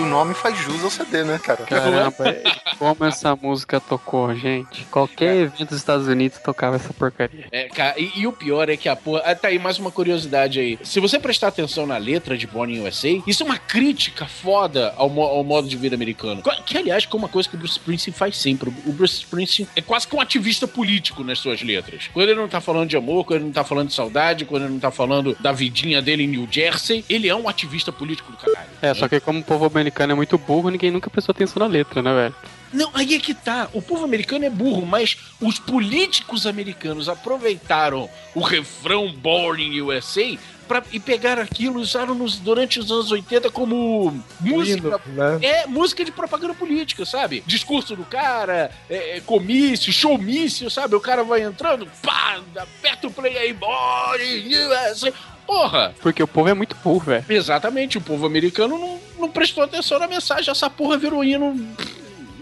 O 0.00 0.06
nome 0.06 0.34
faz 0.34 0.56
jus 0.58 0.82
ao 0.84 0.90
CD, 0.90 1.24
né, 1.24 1.38
cara? 1.38 1.64
Caramba, 1.64 2.36
como 2.78 3.04
essa 3.04 3.34
música 3.36 3.80
tocou, 3.80 4.34
gente. 4.34 4.84
Qualquer 4.90 5.36
evento 5.36 5.68
dos 5.70 5.78
Estados 5.78 6.06
Unidos 6.06 6.38
tocava 6.38 6.76
essa 6.76 6.92
porcaria. 6.92 7.46
É, 7.50 7.68
cara, 7.68 7.98
e, 7.98 8.10
e 8.20 8.26
o 8.26 8.32
pior 8.32 8.68
é 8.68 8.76
que 8.76 8.88
a 8.88 8.96
porra. 8.96 9.22
Ah, 9.24 9.34
tá 9.34 9.48
aí 9.48 9.58
mais 9.58 9.78
uma 9.78 9.90
curiosidade 9.90 10.58
aí. 10.60 10.78
Se 10.82 11.00
você 11.00 11.18
prestar 11.18 11.48
atenção 11.48 11.86
na 11.86 11.96
letra 11.98 12.36
de 12.36 12.46
Born 12.46 12.74
in 12.76 12.86
USA, 12.86 13.08
isso 13.26 13.42
é 13.42 13.46
uma 13.46 13.58
crítica 13.58 14.26
foda 14.26 14.94
ao, 14.96 15.08
mo- 15.08 15.22
ao 15.22 15.44
modo 15.44 15.68
de 15.68 15.76
vida 15.76 15.94
americano. 15.94 16.42
Que, 16.64 16.78
aliás, 16.78 17.04
que 17.06 17.14
é 17.14 17.18
uma 17.18 17.28
coisa 17.28 17.48
que 17.48 17.54
o 17.56 17.58
Bruce 17.58 17.74
Springsteen 17.78 18.14
faz 18.14 18.36
sempre. 18.36 18.70
O 18.86 18.92
Bruce 18.92 19.14
Springsteen 19.16 19.68
é 19.76 19.82
quase 19.82 20.06
que 20.06 20.16
um 20.16 20.20
ativista 20.20 20.66
político 20.66 21.22
nas 21.24 21.38
suas 21.38 21.62
letras. 21.62 22.08
Quando 22.12 22.28
ele 22.28 22.40
não 22.40 22.48
tá 22.48 22.60
falando 22.60 22.88
de 22.88 22.96
amor, 22.96 23.24
quando 23.24 23.36
ele 23.38 23.44
não 23.46 23.52
tá 23.52 23.64
falando 23.64 23.88
de 23.88 23.94
saudade, 23.94 24.44
quando 24.44 24.62
ele 24.64 24.72
não 24.72 24.80
tá 24.80 24.90
falando 24.90 25.36
da 25.40 25.52
vidinha 25.52 26.00
dele 26.00 26.24
em 26.24 26.28
New 26.28 26.48
Jersey, 26.50 27.04
ele 27.08 27.28
é 27.28 27.34
um 27.34 27.48
ativista 27.48 27.92
político 27.92 28.30
do 28.32 28.38
caralho. 28.38 28.70
É, 28.80 28.94
só 28.94 29.08
que 29.08 29.20
como 29.20 29.40
o 29.40 29.44
povo 29.44 29.64
americano 29.66 29.89
é 29.98 30.14
muito 30.14 30.38
burro, 30.38 30.70
ninguém 30.70 30.90
nunca 30.90 31.10
prestou 31.10 31.32
atenção 31.32 31.60
na 31.60 31.66
letra, 31.66 32.02
né, 32.02 32.12
velho? 32.14 32.34
Não, 32.72 32.90
aí 32.94 33.14
é 33.14 33.18
que 33.18 33.34
tá. 33.34 33.68
O 33.72 33.82
povo 33.82 34.04
americano 34.04 34.44
é 34.44 34.50
burro, 34.50 34.86
mas 34.86 35.16
os 35.40 35.58
políticos 35.58 36.46
americanos 36.46 37.08
aproveitaram 37.08 38.08
o 38.34 38.40
refrão 38.40 39.12
Born 39.12 39.62
in 39.62 39.80
USA 39.80 40.38
pra, 40.68 40.84
e 40.92 41.00
pegaram 41.00 41.42
aquilo 41.42 41.80
e 41.80 41.82
usaram 41.82 42.14
nos, 42.14 42.38
durante 42.38 42.78
os 42.78 42.92
anos 42.92 43.10
80 43.10 43.50
como 43.50 44.22
música. 44.38 44.78
hino, 44.78 45.00
né? 45.16 45.38
É 45.42 45.66
música 45.66 46.04
de 46.04 46.12
propaganda 46.12 46.54
política, 46.54 47.04
sabe? 47.04 47.42
Discurso 47.44 47.96
do 47.96 48.04
cara, 48.04 48.70
é, 48.88 49.16
é, 49.16 49.20
comício, 49.20 49.92
showmício, 49.92 50.70
sabe? 50.70 50.94
O 50.94 51.00
cara 51.00 51.24
vai 51.24 51.42
entrando, 51.42 51.88
pá, 52.00 52.40
aperta 52.56 53.08
o 53.08 53.10
play 53.10 53.36
aí, 53.36 53.52
Born 53.52 54.22
in 54.22 54.54
USA. 54.54 55.12
Porra! 55.44 55.92
Porque 56.00 56.22
o 56.22 56.28
povo 56.28 56.48
é 56.48 56.54
muito 56.54 56.76
burro, 56.76 57.00
velho. 57.00 57.24
Exatamente, 57.28 57.98
o 57.98 58.00
povo 58.00 58.24
americano 58.24 58.78
não, 58.78 59.00
não 59.20 59.30
prestou 59.30 59.62
atenção 59.62 59.98
na 59.98 60.08
mensagem. 60.08 60.50
Essa 60.50 60.68
porra 60.68 60.96
virou 60.96 61.22
hino. 61.22 61.56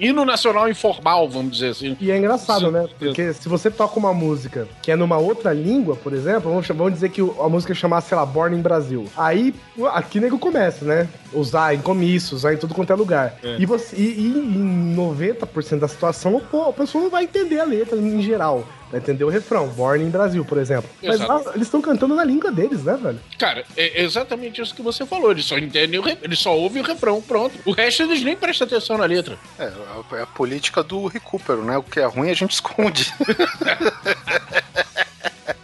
Hino 0.01 0.25
nacional 0.25 0.69
informal, 0.69 1.29
vamos 1.29 1.53
dizer 1.53 1.71
assim. 1.71 1.97
E 2.01 2.11
é 2.11 2.17
engraçado, 2.17 2.71
né? 2.71 2.87
Porque 2.99 3.33
se 3.33 3.49
você 3.49 3.69
toca 3.69 3.99
uma 3.99 4.15
música 4.15 4.69
que 4.81 4.93
é 4.93 4.97
numa 4.97 5.19
outra 5.19 5.53
língua, 5.53 5.97
por 5.97 6.13
exemplo, 6.13 6.51
vamos, 6.51 6.69
vamos 6.69 6.93
dizer 6.93 7.09
que 7.09 7.21
a 7.21 7.49
música 7.49 7.75
chamasse, 7.75 8.09
sei 8.09 8.17
lá, 8.17 8.25
Born 8.25 8.57
in 8.57 8.63
Brasil. 8.63 9.07
Aí, 9.17 9.53
aqui 9.93 10.21
nego 10.21 10.39
começa, 10.39 10.85
né? 10.85 11.09
Usar 11.33 11.75
em 11.75 11.81
comício, 11.81 12.37
usar 12.37 12.55
em 12.55 12.57
tudo 12.57 12.75
quanto 12.75 12.93
é 12.93 12.97
lugar. 12.97 13.39
E, 13.59 13.67
você, 13.67 13.97
e, 13.97 14.03
e 14.03 14.27
em 14.39 14.95
90% 14.97 15.81
da 15.81 15.89
situação, 15.89 16.41
pô, 16.49 16.69
a 16.69 16.73
pessoa 16.73 17.03
não 17.03 17.11
vai 17.11 17.25
entender 17.25 17.59
a 17.59 17.65
letra 17.65 17.99
em 17.99 18.23
geral. 18.23 18.65
Vai 18.91 19.01
entender 19.01 19.25
o 19.25 19.29
refrão, 19.29 19.69
Born 19.69 20.03
in 20.03 20.11
Brasil, 20.11 20.45
por 20.45 20.59
exemplo. 20.59 20.89
Mas 21.03 21.21
lá, 21.21 21.43
eles 21.55 21.67
estão 21.67 21.81
cantando 21.81 22.15
na 22.15 22.25
língua 22.25 22.51
deles, 22.51 22.85
né, 22.85 22.99
velho? 23.01 23.21
Cara, 23.39 23.65
é 23.77 24.03
exatamente 24.03 24.61
isso 24.61 24.75
que 24.75 24.83
você 24.83 25.05
falou. 25.05 25.31
Eles 25.31 25.45
só 25.45 25.59
entendem 25.59 25.99
o 25.99 26.03
re... 26.03 26.17
eles 26.23 26.39
só 26.39 26.57
ouvem 26.57 26.83
o 26.83 26.85
refrão, 26.85 27.21
pronto. 27.21 27.59
O 27.65 27.73
resto 27.73 28.03
eles 28.03 28.23
nem 28.23 28.37
prestam 28.37 28.67
atenção 28.67 28.97
na 28.97 29.05
letra. 29.05 29.39
É, 29.59 29.71
é 30.13 30.23
a 30.23 30.27
política 30.27 30.83
do 30.83 31.07
recupero, 31.07 31.63
né? 31.65 31.77
O 31.77 31.83
que 31.83 32.01
é 32.01 32.07
ruim 32.07 32.31
a 32.31 32.35
gente 32.35 32.53
esconde. 32.59 33.13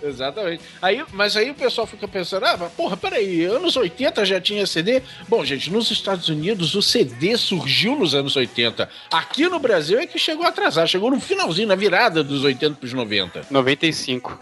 Exatamente. 0.05 0.63
Aí, 0.83 1.03
mas 1.13 1.37
aí 1.37 1.51
o 1.51 1.55
pessoal 1.55 1.87
fica 1.87 2.07
pensando, 2.07 2.45
ah, 2.45 2.57
mas 2.59 2.73
porra, 2.73 2.97
peraí, 2.97 3.45
anos 3.45 3.75
80 3.75 4.25
já 4.25 4.41
tinha 4.41 4.67
CD? 4.67 5.03
Bom, 5.27 5.45
gente, 5.45 5.71
nos 5.71 5.91
Estados 5.91 6.29
Unidos 6.29 6.75
o 6.75 6.83
CD 6.83 7.37
surgiu 7.39 7.97
nos 7.97 8.15
anos 8.15 8.37
80. 8.37 8.89
Aqui 9.11 9.49
no 9.49 9.59
Brasil 9.59 9.99
é 9.99 10.07
que 10.07 10.19
chegou 10.19 10.45
a 10.45 10.49
atrasar, 10.49 10.87
chegou 10.87 11.11
no 11.11 11.19
finalzinho, 11.21 11.69
na 11.69 11.75
virada 11.75 12.23
dos 12.23 12.45
80 12.45 12.77
pros 12.77 12.93
90. 12.93 13.14
95. 13.15 14.39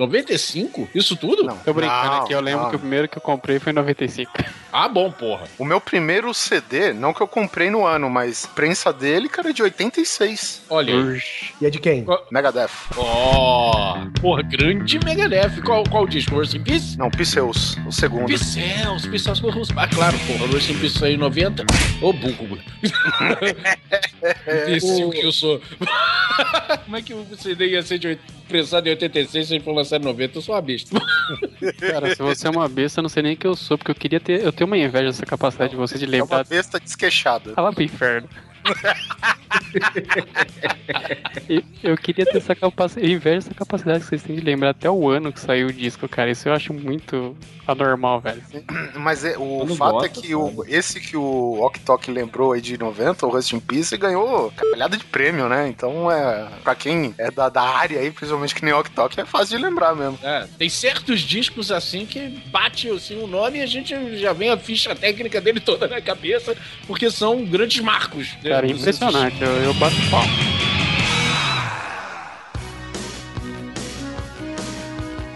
95? 0.00 0.88
Isso 0.94 1.14
tudo? 1.16 1.42
Não. 1.42 1.56
Tô 1.58 1.74
brincando 1.74 2.06
Não, 2.06 2.22
aqui, 2.22 2.32
eu 2.32 2.40
lembro 2.40 2.62
não. 2.64 2.70
que 2.70 2.76
o 2.76 2.78
primeiro 2.78 3.08
que 3.08 3.18
eu 3.18 3.22
comprei 3.22 3.58
foi 3.58 3.72
em 3.72 3.74
95. 3.74 4.32
Ah, 4.72 4.88
bom, 4.88 5.10
porra. 5.10 5.46
O 5.58 5.64
meu 5.64 5.80
primeiro 5.80 6.32
CD, 6.32 6.92
não 6.92 7.12
que 7.12 7.20
eu 7.20 7.26
comprei 7.28 7.70
no 7.70 7.84
ano, 7.84 8.08
mas 8.08 8.46
prensa 8.46 8.92
dele, 8.92 9.28
cara, 9.28 9.50
é 9.50 9.52
de 9.52 9.62
86. 9.62 10.62
Olha. 10.70 10.94
Urgh. 10.94 11.22
E 11.60 11.66
é 11.66 11.70
de 11.70 11.78
quem? 11.78 12.06
Megadeth. 12.30 12.70
Ó, 12.96 13.98
porra, 14.20 14.42
grande 14.42 14.98
Megadeth. 15.04 15.60
Qual, 15.64 15.84
qual 15.84 16.06
disco? 16.06 16.38
Rest 16.38 16.54
in 16.54 16.62
Peace? 16.62 16.96
Não, 16.96 17.10
Piseus, 17.10 17.76
o 17.86 17.92
segundo. 17.92 18.26
Pixels, 18.26 19.06
Pixels 19.06 19.40
com 19.40 19.50
Ah, 19.76 19.88
claro, 19.88 20.16
porra, 20.26 20.46
Rest 20.52 20.70
in 20.70 20.78
Peace 20.78 21.04
aí 21.04 21.14
em 21.14 21.18
90. 21.18 21.64
Ô, 22.00 22.12
burro. 22.12 22.58
Imbecil 24.68 25.10
que 25.10 25.26
eu 25.26 25.32
sou. 25.32 25.60
Como 26.84 26.96
é 26.96 27.02
que 27.02 27.12
o 27.12 27.26
CD 27.36 27.68
ia 27.68 27.82
ser 27.82 27.98
de 27.98 28.18
prensado 28.48 28.88
em 28.88 28.90
86 28.90 29.46
se 29.46 29.54
ele 29.54 29.64
for 29.64 29.74
lançado 29.94 30.02
em 30.02 30.04
90? 30.06 30.38
Eu 30.38 30.42
sou 30.42 30.54
uma 30.54 30.60
besta. 30.62 31.00
Cara, 31.78 32.14
se 32.14 32.22
você 32.22 32.46
é 32.46 32.50
uma 32.50 32.68
besta, 32.68 33.00
eu 33.00 33.02
não 33.02 33.08
sei 33.08 33.22
nem 33.22 33.36
que 33.36 33.46
eu 33.46 33.54
sou, 33.56 33.76
porque 33.76 33.90
eu 33.90 33.94
queria 33.94 34.20
ter. 34.20 34.42
Eu 34.44 34.52
tenho 34.52 34.66
uma 34.68 34.76
inveja 34.78 35.06
dessa 35.06 35.26
capacidade 35.26 35.70
de 35.70 35.76
você 35.76 35.98
de 35.98 36.04
É 36.04 36.08
uma 36.08 36.12
lembrar. 36.12 36.44
besta 36.44 36.78
desqueixada. 36.78 37.52
Fala 37.54 37.72
pro 37.72 37.82
inferno. 37.82 38.28
Eu 41.82 41.96
queria 41.96 42.24
ter 42.24 42.38
essa 42.38 42.54
capacidade. 42.54 43.12
Inveja 43.12 43.38
essa 43.38 43.54
capacidade 43.54 44.00
que 44.00 44.06
vocês 44.06 44.22
têm 44.22 44.36
de 44.36 44.42
lembrar 44.42 44.70
até 44.70 44.90
o 44.90 45.08
ano 45.08 45.32
que 45.32 45.40
saiu 45.40 45.68
o 45.68 45.72
disco, 45.72 46.08
cara. 46.08 46.30
Isso 46.30 46.48
eu 46.48 46.52
acho 46.52 46.72
muito 46.72 47.36
anormal, 47.66 48.20
velho. 48.20 48.42
Mas 48.94 49.24
é, 49.24 49.36
o 49.38 49.66
fato 49.76 49.92
gosta, 49.92 50.06
é 50.06 50.22
que 50.22 50.34
o, 50.34 50.64
esse 50.66 51.00
que 51.00 51.16
o 51.16 51.60
Ok 51.60 52.12
lembrou 52.12 52.52
aí 52.52 52.60
de 52.60 52.78
90, 52.78 53.26
o 53.26 53.30
Rest 53.30 53.52
in 53.52 53.60
Peace, 53.60 53.96
ganhou 53.96 54.50
caralhada 54.52 54.96
de 54.96 55.04
prêmio, 55.04 55.48
né? 55.48 55.68
Então, 55.68 56.10
é, 56.10 56.48
pra 56.62 56.74
quem 56.74 57.14
é 57.18 57.30
da, 57.30 57.48
da 57.48 57.62
área 57.62 58.00
aí, 58.00 58.10
principalmente 58.10 58.54
que 58.54 58.64
nem 58.64 58.74
Ok 58.74 58.90
é 59.16 59.24
fácil 59.24 59.58
de 59.58 59.64
lembrar 59.64 59.94
mesmo. 59.94 60.18
É, 60.22 60.46
tem 60.58 60.68
certos 60.68 61.20
discos 61.20 61.72
assim 61.72 62.06
que 62.06 62.28
bate 62.50 62.88
assim, 62.90 63.22
o 63.22 63.26
nome 63.26 63.58
e 63.58 63.62
a 63.62 63.66
gente 63.66 64.18
já 64.18 64.32
vem 64.32 64.50
a 64.50 64.56
ficha 64.56 64.94
técnica 64.94 65.40
dele 65.40 65.60
toda 65.60 65.88
na 65.88 66.00
cabeça, 66.00 66.56
porque 66.86 67.10
são 67.10 67.44
grandes 67.44 67.82
marcos. 67.82 68.36
né? 68.42 68.49
Cara, 68.50 68.66
Dos- 68.66 68.80
impressionante. 68.80 69.40
Eu, 69.40 69.62
eu 69.62 69.74
bato 69.74 69.94
palma. 70.10 70.26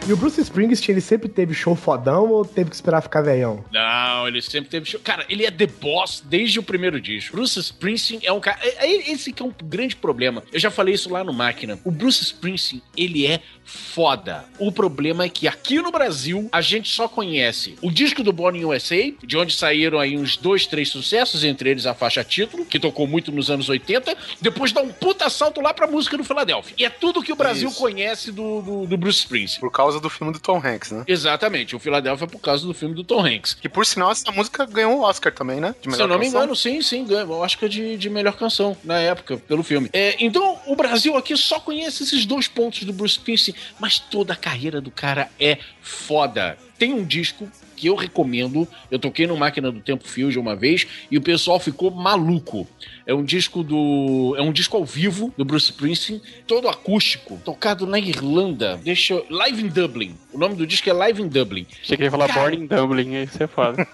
E 0.06 0.12
o 0.12 0.16
Bruce 0.18 0.38
Springsteen, 0.38 0.92
ele 0.94 1.00
sempre 1.00 1.30
teve 1.30 1.54
show 1.54 1.74
fodão 1.74 2.30
ou 2.30 2.44
teve 2.44 2.68
que 2.68 2.76
esperar 2.76 3.00
ficar 3.00 3.22
velhão? 3.22 3.64
Não, 3.72 4.28
ele 4.28 4.42
sempre 4.42 4.68
teve 4.68 4.84
show. 4.84 5.00
Cara, 5.02 5.24
ele 5.30 5.46
é 5.46 5.50
The 5.50 5.66
Boss 5.66 6.22
desde 6.22 6.58
o 6.58 6.62
primeiro 6.62 7.00
disco. 7.00 7.34
Bruce 7.34 7.58
Springsteen 7.58 8.20
é 8.22 8.30
um 8.30 8.38
cara. 8.38 8.58
é- 8.62 8.86
é 8.86 9.10
Esse 9.12 9.32
que 9.32 9.42
é 9.42 9.46
um 9.46 9.52
grande 9.64 9.96
problema. 9.96 10.42
Eu 10.52 10.60
já 10.60 10.70
falei 10.70 10.92
isso 10.94 11.08
lá 11.08 11.24
no 11.24 11.32
Máquina. 11.32 11.78
O 11.84 11.90
Bruce 11.90 12.22
Springsteen, 12.22 12.82
ele 12.94 13.26
é 13.26 13.40
foda. 13.64 14.44
O 14.58 14.70
problema 14.70 15.24
é 15.24 15.28
que 15.30 15.48
aqui 15.48 15.80
no 15.80 15.90
Brasil, 15.90 16.50
a 16.52 16.60
gente 16.60 16.90
só 16.90 17.08
conhece 17.08 17.74
o 17.80 17.90
disco 17.90 18.22
do 18.22 18.30
Born 18.30 18.58
in 18.60 18.64
USA, 18.66 19.10
de 19.24 19.38
onde 19.38 19.54
saíram 19.54 19.98
aí 19.98 20.18
uns 20.18 20.36
dois, 20.36 20.66
três 20.66 20.90
sucessos, 20.90 21.44
entre 21.44 21.70
eles 21.70 21.86
a 21.86 21.94
faixa 21.94 22.22
título, 22.22 22.66
que 22.66 22.78
tocou 22.78 23.06
muito 23.06 23.32
nos 23.32 23.50
anos 23.50 23.70
80. 23.70 24.14
Depois 24.38 24.70
dá 24.70 24.82
um 24.82 24.90
puta 24.92 25.30
salto 25.30 25.62
lá 25.62 25.72
pra 25.72 25.86
música 25.86 26.14
do 26.18 26.24
Philadelphia. 26.24 26.74
E 26.76 26.84
é 26.84 26.90
tudo 26.90 27.22
que 27.22 27.32
o 27.32 27.36
Brasil 27.36 27.70
Isso. 27.70 27.78
conhece 27.78 28.30
do, 28.30 28.60
do, 28.60 28.86
do 28.86 28.96
Bruce 28.98 29.20
Springsteen. 29.20 29.60
Por 29.60 29.70
causa 29.70 29.93
do 30.00 30.10
filme 30.10 30.32
do 30.32 30.38
Tom 30.38 30.60
Hanks, 30.64 30.92
né? 30.92 31.04
Exatamente, 31.06 31.74
o 31.76 31.78
Philadelphia 31.78 32.24
é 32.24 32.28
por 32.28 32.40
causa 32.40 32.66
do 32.66 32.74
filme 32.74 32.94
do 32.94 33.04
Tom 33.04 33.24
Hanks. 33.24 33.54
Que 33.54 33.68
por 33.68 33.86
sinal 33.86 34.10
essa 34.10 34.30
música 34.32 34.66
ganhou 34.66 34.98
o 34.98 35.02
Oscar 35.02 35.32
também, 35.32 35.60
né? 35.60 35.74
De 35.80 35.94
Se 35.94 36.00
eu 36.00 36.08
não 36.08 36.18
me 36.18 36.26
engano, 36.26 36.54
sim, 36.54 36.80
sim, 36.82 37.04
ganhou 37.04 37.28
o 37.28 37.40
Oscar 37.40 37.68
de, 37.68 37.96
de 37.96 38.10
melhor 38.10 38.36
canção 38.36 38.76
na 38.84 38.98
época, 38.98 39.36
pelo 39.36 39.62
filme. 39.62 39.88
É, 39.92 40.16
então, 40.18 40.58
o 40.66 40.76
Brasil 40.76 41.16
aqui 41.16 41.36
só 41.36 41.60
conhece 41.60 42.02
esses 42.02 42.24
dois 42.26 42.48
pontos 42.48 42.84
do 42.84 42.92
Bruce 42.92 43.18
Springsteen, 43.18 43.56
mas 43.78 43.98
toda 43.98 44.32
a 44.32 44.36
carreira 44.36 44.80
do 44.80 44.90
cara 44.90 45.30
é 45.38 45.58
foda. 45.80 46.56
Tem 46.78 46.92
um 46.92 47.04
disco 47.04 47.48
que 47.84 47.88
eu 47.88 47.94
recomendo, 47.94 48.66
eu 48.90 48.98
toquei 48.98 49.26
no 49.26 49.36
Máquina 49.36 49.70
do 49.70 49.78
Tempo 49.78 50.08
Fusion 50.08 50.40
uma 50.40 50.56
vez 50.56 50.86
e 51.10 51.18
o 51.18 51.20
pessoal 51.20 51.60
ficou 51.60 51.90
maluco. 51.90 52.66
É 53.06 53.12
um 53.12 53.22
disco 53.22 53.62
do. 53.62 54.34
É 54.38 54.40
um 54.40 54.50
disco 54.50 54.74
ao 54.74 54.86
vivo 54.86 55.34
do 55.36 55.44
Bruce 55.44 55.66
Springsteen, 55.66 56.22
todo 56.46 56.66
acústico, 56.66 57.38
tocado 57.44 57.86
na 57.86 57.98
Irlanda. 57.98 58.80
Deixa 58.82 59.12
eu, 59.12 59.26
Live 59.28 59.62
in 59.62 59.68
Dublin. 59.68 60.14
O 60.32 60.38
nome 60.38 60.54
do 60.54 60.66
disco 60.66 60.88
é 60.88 60.94
Live 60.94 61.20
in 61.20 61.28
Dublin. 61.28 61.66
Achei 61.82 61.94
que 61.94 62.02
ele 62.02 62.06
ia 62.06 62.10
falar 62.10 62.28
Cara. 62.28 62.40
Born 62.40 62.56
in 62.56 62.66
Dublin, 62.66 63.16
aí 63.16 63.26
você 63.26 63.44
é 63.44 63.46
foda. 63.46 63.86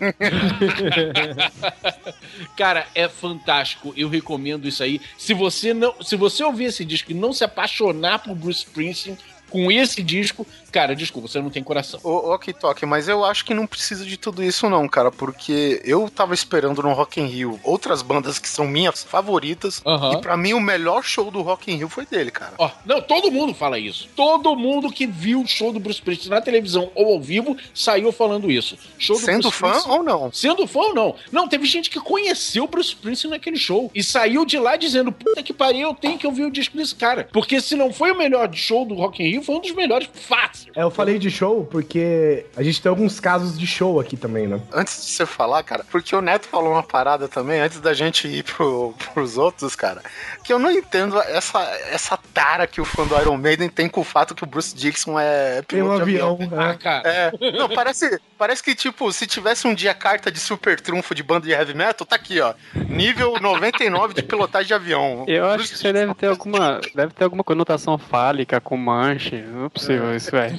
Cara, 2.56 2.86
é 2.94 3.08
fantástico. 3.08 3.92
Eu 3.96 4.08
recomendo 4.08 4.68
isso 4.68 4.84
aí. 4.84 5.00
Se 5.18 5.34
você 5.34 5.74
não, 5.74 6.00
se 6.00 6.14
você 6.14 6.44
ouvir 6.44 6.66
esse 6.66 6.84
disco 6.84 7.10
e 7.10 7.14
não 7.14 7.32
se 7.32 7.42
apaixonar 7.42 8.20
por 8.20 8.36
Bruce 8.36 8.60
Springsteen 8.60 9.18
com 9.50 9.70
esse 9.70 10.00
disco, 10.00 10.46
cara, 10.70 10.94
desculpa, 10.94 11.28
você 11.28 11.40
não 11.40 11.50
tem 11.50 11.62
coração. 11.62 12.00
Ô, 12.02 12.32
ok, 12.32 12.52
Toque, 12.54 12.86
mas 12.86 13.08
eu 13.08 13.24
acho 13.24 13.44
que 13.44 13.54
não 13.54 13.66
precisa 13.66 14.04
de 14.04 14.16
tudo 14.16 14.42
isso 14.42 14.68
não, 14.68 14.88
cara, 14.88 15.10
porque 15.10 15.80
eu 15.84 16.08
tava 16.08 16.34
esperando 16.34 16.82
no 16.82 16.92
Rock 16.92 17.20
in 17.20 17.26
Rio 17.26 17.60
outras 17.62 18.02
bandas 18.02 18.38
que 18.38 18.48
são 18.48 18.66
minhas 18.66 19.02
favoritas, 19.04 19.82
e 20.12 20.20
pra 20.20 20.36
mim 20.36 20.52
o 20.52 20.60
melhor 20.60 21.02
show 21.04 21.30
do 21.30 21.42
Rock 21.42 21.70
in 21.72 21.76
Rio 21.76 21.88
foi 21.88 22.06
dele, 22.06 22.30
cara. 22.30 22.54
Ó, 22.58 22.70
não, 22.84 23.00
todo 23.00 23.30
mundo 23.30 23.54
fala 23.54 23.78
isso. 23.78 24.08
Todo 24.16 24.54
mundo 24.56 24.90
que 24.90 25.06
viu 25.06 25.42
o 25.42 25.46
show 25.46 25.72
do 25.72 25.80
Bruce 25.80 25.98
Springsteen 25.98 26.30
na 26.30 26.40
televisão 26.40 26.90
ou 26.94 27.14
ao 27.14 27.20
vivo 27.20 27.56
saiu 27.74 28.12
falando 28.12 28.50
isso. 28.50 28.76
Show 28.98 29.16
do 29.16 29.22
Sendo 29.24 29.42
Bruce 29.42 29.56
fã 29.58 29.66
Springsteen- 29.68 29.96
ou 29.98 30.02
não? 30.02 30.32
Sendo 30.32 30.66
fã 30.66 30.80
ou 30.80 30.94
não? 30.94 31.14
Não, 31.32 31.48
teve 31.48 31.66
gente 31.66 31.90
que 31.90 32.00
conheceu 32.00 32.64
o 32.64 32.68
Bruce 32.68 32.90
Springsteen 32.90 33.30
naquele 33.30 33.56
show 33.56 33.90
e 33.94 34.02
saiu 34.02 34.44
de 34.44 34.58
lá 34.58 34.76
dizendo: 34.76 35.10
puta 35.12 35.42
que 35.42 35.52
pariu, 35.52 35.88
eu 35.88 35.94
tenho 35.94 36.18
que 36.18 36.26
ouvir 36.26 36.44
o 36.44 36.50
disco 36.50 36.76
desse 36.76 36.94
cara. 36.94 37.28
Porque 37.32 37.60
se 37.60 37.74
não 37.74 37.92
foi 37.92 38.12
o 38.12 38.18
melhor 38.18 38.52
show 38.54 38.84
do 38.84 38.94
Rock 38.94 39.22
in 39.22 39.30
Rio, 39.30 39.42
foi 39.42 39.56
um 39.56 39.60
dos 39.60 39.72
melhores 39.72 40.08
fácil. 40.12 40.59
É, 40.74 40.82
eu 40.82 40.90
falei 40.90 41.18
de 41.18 41.30
show 41.30 41.64
porque 41.64 42.46
a 42.56 42.62
gente 42.62 42.80
tem 42.80 42.90
alguns 42.90 43.20
casos 43.20 43.58
de 43.58 43.66
show 43.66 44.00
aqui 44.00 44.16
também, 44.16 44.46
né? 44.46 44.60
Antes 44.72 45.06
de 45.06 45.12
você 45.12 45.26
falar, 45.26 45.62
cara, 45.62 45.84
porque 45.90 46.14
o 46.14 46.20
Neto 46.20 46.46
falou 46.46 46.72
uma 46.72 46.82
parada 46.82 47.28
também, 47.28 47.60
antes 47.60 47.80
da 47.80 47.94
gente 47.94 48.28
ir 48.28 48.42
pro, 48.44 48.94
pros 49.12 49.38
outros, 49.38 49.74
cara, 49.74 50.02
que 50.44 50.52
eu 50.52 50.58
não 50.58 50.70
entendo 50.70 51.18
essa, 51.20 51.62
essa 51.90 52.18
tara 52.32 52.66
que 52.66 52.80
o 52.80 52.84
fã 52.84 53.06
do 53.06 53.18
Iron 53.20 53.36
Maiden 53.36 53.68
tem 53.68 53.88
com 53.88 54.00
o 54.00 54.04
fato 54.04 54.34
que 54.34 54.44
o 54.44 54.46
Bruce 54.46 54.74
Dixon 54.74 55.18
é 55.18 55.62
Tem 55.62 55.82
um 55.82 55.86
piloto 55.86 56.04
de 56.04 56.10
avião. 56.10 56.38
Ah, 56.52 56.68
né? 56.68 56.78
cara. 56.80 57.08
É, 57.08 57.32
não, 57.52 57.68
parece, 57.68 58.20
parece 58.36 58.62
que, 58.62 58.74
tipo, 58.74 59.12
se 59.12 59.26
tivesse 59.26 59.66
um 59.66 59.74
dia 59.74 59.94
carta 59.94 60.30
de 60.30 60.38
super 60.38 60.80
trunfo 60.80 61.14
de 61.14 61.22
banda 61.22 61.46
de 61.46 61.52
heavy 61.52 61.74
metal, 61.74 62.06
tá 62.06 62.16
aqui, 62.16 62.40
ó. 62.40 62.54
Nível 62.74 63.38
99 63.40 64.14
de 64.14 64.22
pilotagem 64.22 64.68
de 64.68 64.74
avião. 64.74 65.24
Eu 65.26 65.46
acho 65.46 65.68
que 65.68 65.78
você 65.78 65.92
deve 65.92 66.14
ter 66.14 66.26
alguma. 66.26 66.80
Deve 66.94 67.12
ter 67.12 67.24
alguma 67.24 67.44
conotação 67.44 67.98
fálica 67.98 68.60
com 68.60 68.76
manche. 68.76 69.36
Não 69.36 69.66
é 69.66 69.68
possível 69.68 70.14
isso, 70.14 70.30
velho. 70.30 70.49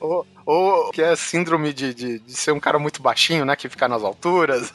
Ou, 0.00 0.26
ou 0.44 0.90
que 0.90 1.02
é 1.02 1.14
síndrome 1.16 1.72
de, 1.72 1.94
de, 1.94 2.18
de 2.18 2.32
ser 2.32 2.52
um 2.52 2.60
cara 2.60 2.78
muito 2.78 3.02
baixinho, 3.02 3.44
né? 3.44 3.56
Que 3.56 3.68
fica 3.68 3.88
nas 3.88 4.02
alturas. 4.02 4.72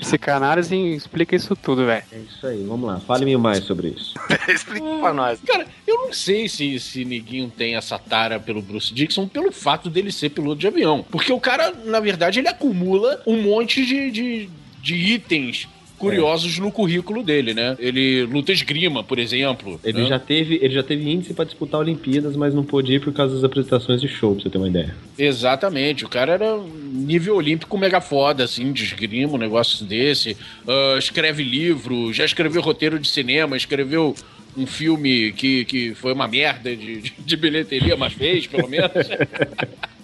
Psicanálise 0.00 0.74
explica 0.76 1.36
isso 1.36 1.54
tudo, 1.54 1.86
velho. 1.86 2.04
É 2.10 2.18
isso 2.18 2.46
aí, 2.46 2.64
vamos 2.64 2.88
lá. 2.88 3.00
Fale-me 3.00 3.36
mais 3.36 3.64
sobre 3.64 3.88
isso. 3.88 4.14
Explica 4.48 4.86
pra 5.00 5.12
nós. 5.12 5.40
Cara, 5.46 5.66
eu 5.86 5.96
não 5.96 6.12
sei 6.12 6.48
se, 6.48 6.78
se 6.80 7.04
Neguinho 7.04 7.50
tem 7.50 7.76
essa 7.76 7.98
tara 7.98 8.40
pelo 8.40 8.60
Bruce 8.60 8.92
Dixon 8.92 9.28
pelo 9.28 9.52
fato 9.52 9.88
dele 9.88 10.10
ser 10.10 10.30
piloto 10.30 10.56
de 10.56 10.66
avião. 10.66 11.04
Porque 11.08 11.32
o 11.32 11.40
cara, 11.40 11.72
na 11.84 12.00
verdade, 12.00 12.40
ele 12.40 12.48
acumula 12.48 13.22
um 13.26 13.40
monte 13.42 13.86
de, 13.86 14.10
de, 14.10 14.50
de 14.80 14.94
itens 14.94 15.68
curiosos 15.98 16.58
no 16.58 16.70
currículo 16.70 17.22
dele, 17.22 17.54
né? 17.54 17.76
Ele 17.78 18.24
luta 18.24 18.52
esgrima, 18.52 19.02
por 19.02 19.18
exemplo. 19.18 19.80
Ele 19.82 20.02
né? 20.02 20.06
já 20.06 20.18
teve, 20.18 20.58
ele 20.62 20.74
já 20.74 20.82
teve 20.82 21.10
índice 21.10 21.34
pra 21.34 21.44
disputar 21.44 21.80
Olimpíadas, 21.80 22.36
mas 22.36 22.54
não 22.54 22.64
pôde 22.64 22.94
ir 22.94 23.00
por 23.00 23.12
causa 23.12 23.34
das 23.34 23.44
apresentações 23.44 24.00
de 24.00 24.08
show, 24.08 24.34
pra 24.34 24.44
você 24.44 24.50
ter 24.50 24.58
uma 24.58 24.68
ideia. 24.68 24.94
Exatamente, 25.18 26.04
o 26.04 26.08
cara 26.08 26.32
era 26.32 26.58
nível 26.92 27.36
olímpico 27.36 27.76
mega 27.78 28.00
foda, 28.00 28.44
assim, 28.44 28.72
de 28.72 28.84
esgrima, 28.84 29.34
um 29.34 29.38
negócio 29.38 29.84
desse. 29.84 30.36
Ah, 30.66 30.96
escreve 30.98 31.42
livro, 31.42 32.12
já 32.12 32.24
escreveu 32.24 32.62
roteiro 32.62 32.98
de 32.98 33.08
cinema, 33.08 33.56
escreveu 33.56 34.14
um 34.56 34.66
filme 34.66 35.32
que, 35.32 35.64
que 35.66 35.94
foi 35.94 36.12
uma 36.12 36.26
merda 36.26 36.74
de, 36.74 37.02
de, 37.02 37.14
de 37.18 37.36
bilheteria, 37.36 37.96
mas 37.96 38.12
fez, 38.12 38.46
pelo 38.46 38.68
menos. 38.68 38.90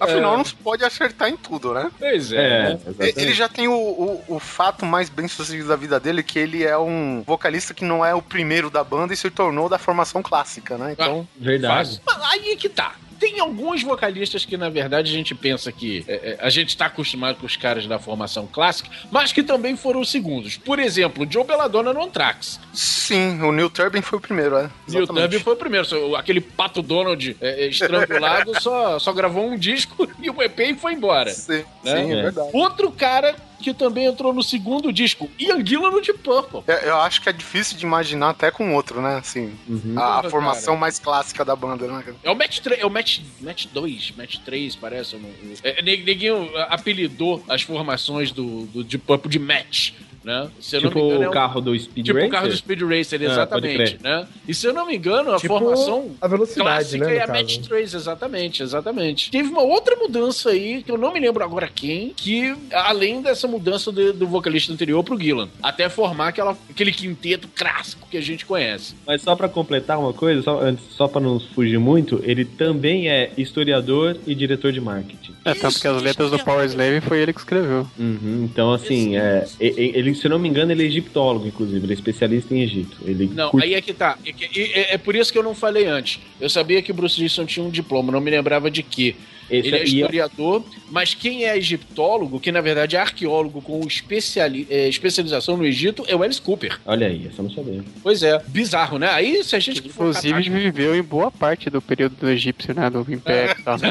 Afinal, 0.00 0.36
não 0.36 0.44
se 0.44 0.54
pode 0.54 0.84
acertar 0.84 1.28
em 1.28 1.36
tudo, 1.36 1.72
né? 1.72 1.90
pois 1.98 2.32
é. 2.32 2.72
exatamente. 2.72 3.20
Ele 3.20 3.32
já 3.32 3.48
tem 3.48 3.68
o, 3.68 3.72
o, 3.74 4.24
o 4.28 4.38
fato 4.38 4.84
mais 4.84 5.08
bem 5.08 5.28
sucedido 5.28 5.68
da 5.68 5.76
vida 5.76 6.00
dele, 6.00 6.22
que 6.22 6.38
ele 6.38 6.64
é 6.64 6.76
um 6.76 7.22
vocalista 7.26 7.72
que 7.72 7.84
não 7.84 8.04
é 8.04 8.14
o 8.14 8.22
primeiro 8.22 8.70
da 8.70 8.82
banda 8.82 9.14
e 9.14 9.16
se 9.16 9.30
tornou 9.30 9.68
da 9.68 9.78
formação 9.78 10.22
clássica, 10.22 10.76
né? 10.76 10.92
Então, 10.92 11.26
Verdade. 11.36 12.00
Mas 12.04 12.22
aí 12.22 12.50
é 12.50 12.56
que 12.56 12.68
tá. 12.68 12.94
Tem 13.22 13.38
alguns 13.38 13.84
vocalistas 13.84 14.44
que, 14.44 14.56
na 14.56 14.68
verdade, 14.68 15.08
a 15.08 15.14
gente 15.14 15.32
pensa 15.32 15.70
que 15.70 16.04
é, 16.08 16.12
é, 16.12 16.38
a 16.44 16.50
gente 16.50 16.76
tá 16.76 16.86
acostumado 16.86 17.36
com 17.36 17.46
os 17.46 17.54
caras 17.56 17.86
da 17.86 17.96
formação 17.96 18.48
clássica, 18.50 18.90
mas 19.12 19.30
que 19.32 19.44
também 19.44 19.76
foram 19.76 20.00
os 20.00 20.10
segundos. 20.10 20.56
Por 20.56 20.80
exemplo, 20.80 21.24
Joe 21.30 21.44
Belladonna 21.44 21.92
no 21.92 22.02
Anthrax. 22.02 22.58
sim, 22.74 23.40
o 23.40 23.52
Neil 23.52 23.70
Turbin 23.70 24.02
foi 24.02 24.18
o 24.18 24.20
primeiro, 24.20 24.56
é. 24.56 24.68
Neil. 24.88 25.06
Turbin 25.06 25.38
foi 25.38 25.52
o 25.52 25.56
primeiro. 25.56 26.16
Aquele 26.16 26.40
Pato 26.40 26.82
Donald 26.82 27.36
é, 27.40 27.64
é, 27.64 27.68
estrangulado 27.68 28.52
só, 28.60 28.98
só 28.98 29.12
gravou 29.12 29.46
um 29.48 29.56
disco 29.56 30.08
e 30.20 30.28
o 30.28 30.42
EP 30.42 30.58
e 30.58 30.74
foi 30.74 30.94
embora. 30.94 31.30
Sim, 31.30 31.64
Né? 31.84 32.04
sim, 32.04 32.12
É. 32.12 32.22
verdade. 32.22 32.50
Outro 32.52 32.90
cara 32.90 33.36
que 33.62 33.72
também 33.72 34.04
entrou 34.06 34.32
no 34.34 34.42
segundo 34.42 34.92
disco, 34.92 35.30
Ian 35.38 35.64
Gillan 35.64 35.90
no 35.90 36.00
Deep 36.00 36.18
Purple. 36.18 36.60
É, 36.66 36.88
Eu 36.88 36.96
acho 36.98 37.22
que 37.22 37.28
é 37.28 37.32
difícil 37.32 37.78
de 37.78 37.86
imaginar 37.86 38.30
até 38.30 38.50
com 38.50 38.74
outro, 38.74 39.00
né? 39.00 39.16
Assim, 39.16 39.56
Uhum. 39.68 39.94
a, 39.96 40.02
a 40.02 40.16
Porra, 40.18 40.30
formação 40.30 40.76
mais 40.76 40.98
clássica 40.98 41.44
da 41.44 41.54
banda, 41.56 41.86
né? 41.86 42.02
cara? 42.02 42.16
É 42.22 42.30
o 42.30 42.34
match 42.36 42.58
3, 42.58 42.80
é 42.80 42.84
o 42.86 42.90
match, 42.90 43.20
match 43.40 43.66
2, 43.72 44.12
match 44.16 44.36
3, 44.44 44.76
parece. 44.76 45.14
eu 45.14 45.20
não- 45.20 45.30
é, 45.62 45.80
Neguinho 45.82 46.50
apelidou 46.68 47.42
as 47.48 47.62
formações 47.62 48.30
do, 48.32 48.66
do 48.66 48.82
Deep 48.84 49.04
Purple 49.06 49.30
de 49.30 49.38
match, 49.38 49.92
né? 50.24 50.48
Se 50.60 50.76
eu 50.76 50.82
Tipo 50.82 50.94
não 50.98 51.04
me 51.04 51.08
engano, 51.10 51.24
é 51.24 51.26
o 51.26 51.30
um- 51.30 51.32
carro 51.34 51.60
do 51.60 51.78
Speed 51.78 52.06
Tipo 52.06 52.18
o 52.18 52.20
Racer? 52.20 52.32
carro 52.32 52.48
do 52.48 52.56
Speed 52.56 52.80
Racer, 52.82 53.20
Ah, 53.20 53.24
exatamente, 53.24 53.76
crer. 53.96 53.98
né? 54.02 54.26
E 54.46 54.54
se 54.54 54.66
eu 54.66 54.72
não 54.72 54.86
me 54.86 54.96
engano, 54.96 55.32
a 55.32 55.36
Tipo, 55.38 55.58
formação 55.58 56.10
a 56.20 56.28
velocidade, 56.28 56.62
clássica 56.68 57.06
né, 57.06 57.16
é 57.16 57.22
a 57.22 57.26
no 57.26 57.32
Match 57.32 57.56
caso. 57.56 57.68
3, 57.68 57.94
exatamente, 57.94 58.62
exatamente. 58.62 59.30
Teve 59.30 59.48
uma 59.48 59.62
outra 59.62 59.96
mudança 59.96 60.50
aí, 60.50 60.82
que 60.82 60.90
eu 60.90 60.98
não 60.98 61.12
me 61.12 61.20
lembro 61.20 61.42
agora 61.44 61.68
quem, 61.72 62.10
que 62.16 62.54
além 62.72 63.20
dessa 63.22 63.46
mudança 63.48 63.90
do, 63.92 64.12
do 64.12 64.26
vocalista 64.26 64.72
anterior 64.72 65.02
pro 65.02 65.18
Gillan, 65.18 65.48
até 65.62 65.88
formar 65.88 66.28
aquela, 66.28 66.56
aquele 66.70 66.92
quinteto 66.92 67.48
clássico 67.54 68.06
que 68.10 68.16
a 68.16 68.20
gente 68.22 68.44
conhece. 68.46 68.94
Mas 69.06 69.22
só 69.22 69.34
pra 69.34 69.48
completar 69.48 69.98
uma 69.98 70.12
coisa, 70.12 70.42
só, 70.42 70.60
só 70.90 71.08
pra 71.08 71.20
não 71.20 71.38
fugir 71.40 71.78
muito, 71.78 72.20
ele 72.24 72.44
também 72.44 73.08
é 73.08 73.32
historiador 73.36 74.16
e 74.26 74.34
diretor 74.34 74.72
de 74.72 74.80
marketing. 74.80 75.32
É, 75.44 75.54
tanto 75.54 75.80
que 75.80 75.88
as 75.88 76.02
letras 76.02 76.30
do 76.30 76.38
Power 76.38 76.64
Slave 76.66 77.00
foi 77.00 77.18
ele 77.20 77.32
que 77.32 77.40
escreveu. 77.40 77.86
Uhum, 77.98 78.48
então, 78.50 78.72
assim, 78.72 79.16
é, 79.16 79.44
e- 79.60 79.66
e- 79.66 79.98
ele, 80.12 80.20
se 80.20 80.26
eu 80.26 80.30
não 80.30 80.38
me 80.38 80.48
engano, 80.48 80.70
ele 80.72 80.82
é 80.84 80.86
egiptólogo, 80.86 81.46
inclusive. 81.46 81.84
Ele 81.84 81.92
é 81.92 81.94
especialista 81.94 82.54
em 82.54 82.62
Egito. 82.62 82.96
Ele 83.04 83.30
Não, 83.34 83.50
curte- 83.50 83.66
aí 83.66 83.74
é 83.74 83.80
que 83.80 83.92
tá. 83.92 84.16
É, 84.24 84.32
que- 84.32 84.72
é- 84.72 84.94
é 84.94 84.98
por 84.98 85.16
isso 85.16 85.32
que 85.32 85.38
eu 85.38 85.42
não 85.42 85.54
falei 85.54 85.86
antes. 85.86 86.20
Eu 86.40 86.48
sabia 86.50 86.80
que 86.82 86.90
o 86.90 86.94
Bruce 86.94 87.16
Dixon 87.16 87.44
tinha 87.46 87.64
um 87.64 87.70
diploma, 87.70 88.12
não 88.12 88.20
me 88.20 88.30
lembrava 88.30 88.70
de 88.70 88.82
quê. 88.82 89.14
esse 89.50 89.68
Ele 89.68 89.76
é 89.76 89.80
e 89.82 89.84
historiador, 89.84 90.64
mas 90.90 91.14
quem 91.14 91.44
é 91.44 91.58
egiptólogo, 91.58 92.40
que 92.40 92.50
na 92.50 92.60
verdade 92.62 92.96
é 92.96 93.00
arqueólogo 93.00 93.60
com 93.60 93.80
especiali 93.86 94.66
é, 94.70 94.88
especialização 94.88 95.56
no 95.58 95.66
Egito, 95.66 96.04
é 96.08 96.16
o 96.16 96.22
Alice 96.22 96.40
Cooper. 96.40 96.78
Olha 96.86 97.06
aí, 97.08 97.26
essa 97.26 97.40
eu 97.40 97.44
não 97.44 97.50
sabia. 97.52 97.84
Pois 98.02 98.22
é, 98.22 98.38
bizarro, 98.48 98.98
né? 98.98 99.10
Aí 99.10 99.42
se 99.44 99.54
a 99.54 99.58
gente 99.58 99.82
for 99.90 100.08
Inclusive 100.10 100.48
viveu 100.48 100.96
em 100.96 101.02
boa 101.02 101.30
parte 101.30 101.68
do 101.68 101.82
período 101.82 102.14
do 102.16 102.30
egípcio, 102.30 102.72
né? 102.72 102.88
Do 102.88 103.00
Império 103.12 103.54
e 103.58 103.62
tal. 103.62 103.76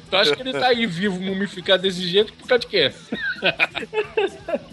Tu 0.00 0.16
acha 0.16 0.34
que 0.34 0.42
ele 0.42 0.52
tá 0.52 0.68
aí 0.68 0.86
vivo, 0.86 1.20
mumificado 1.20 1.82
desse 1.82 2.06
jeito 2.06 2.32
por 2.32 2.48
causa 2.48 2.60
de 2.60 2.66
quê? 2.66 2.92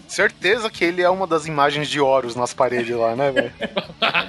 Certeza 0.08 0.70
que 0.70 0.84
ele 0.84 1.02
é 1.02 1.10
uma 1.10 1.28
das 1.28 1.46
imagens 1.46 1.90
de 1.90 2.00
Horus 2.00 2.36
nas 2.36 2.54
paredes 2.54 2.96
lá, 2.96 3.16
né, 3.16 3.32
velho? 3.32 3.54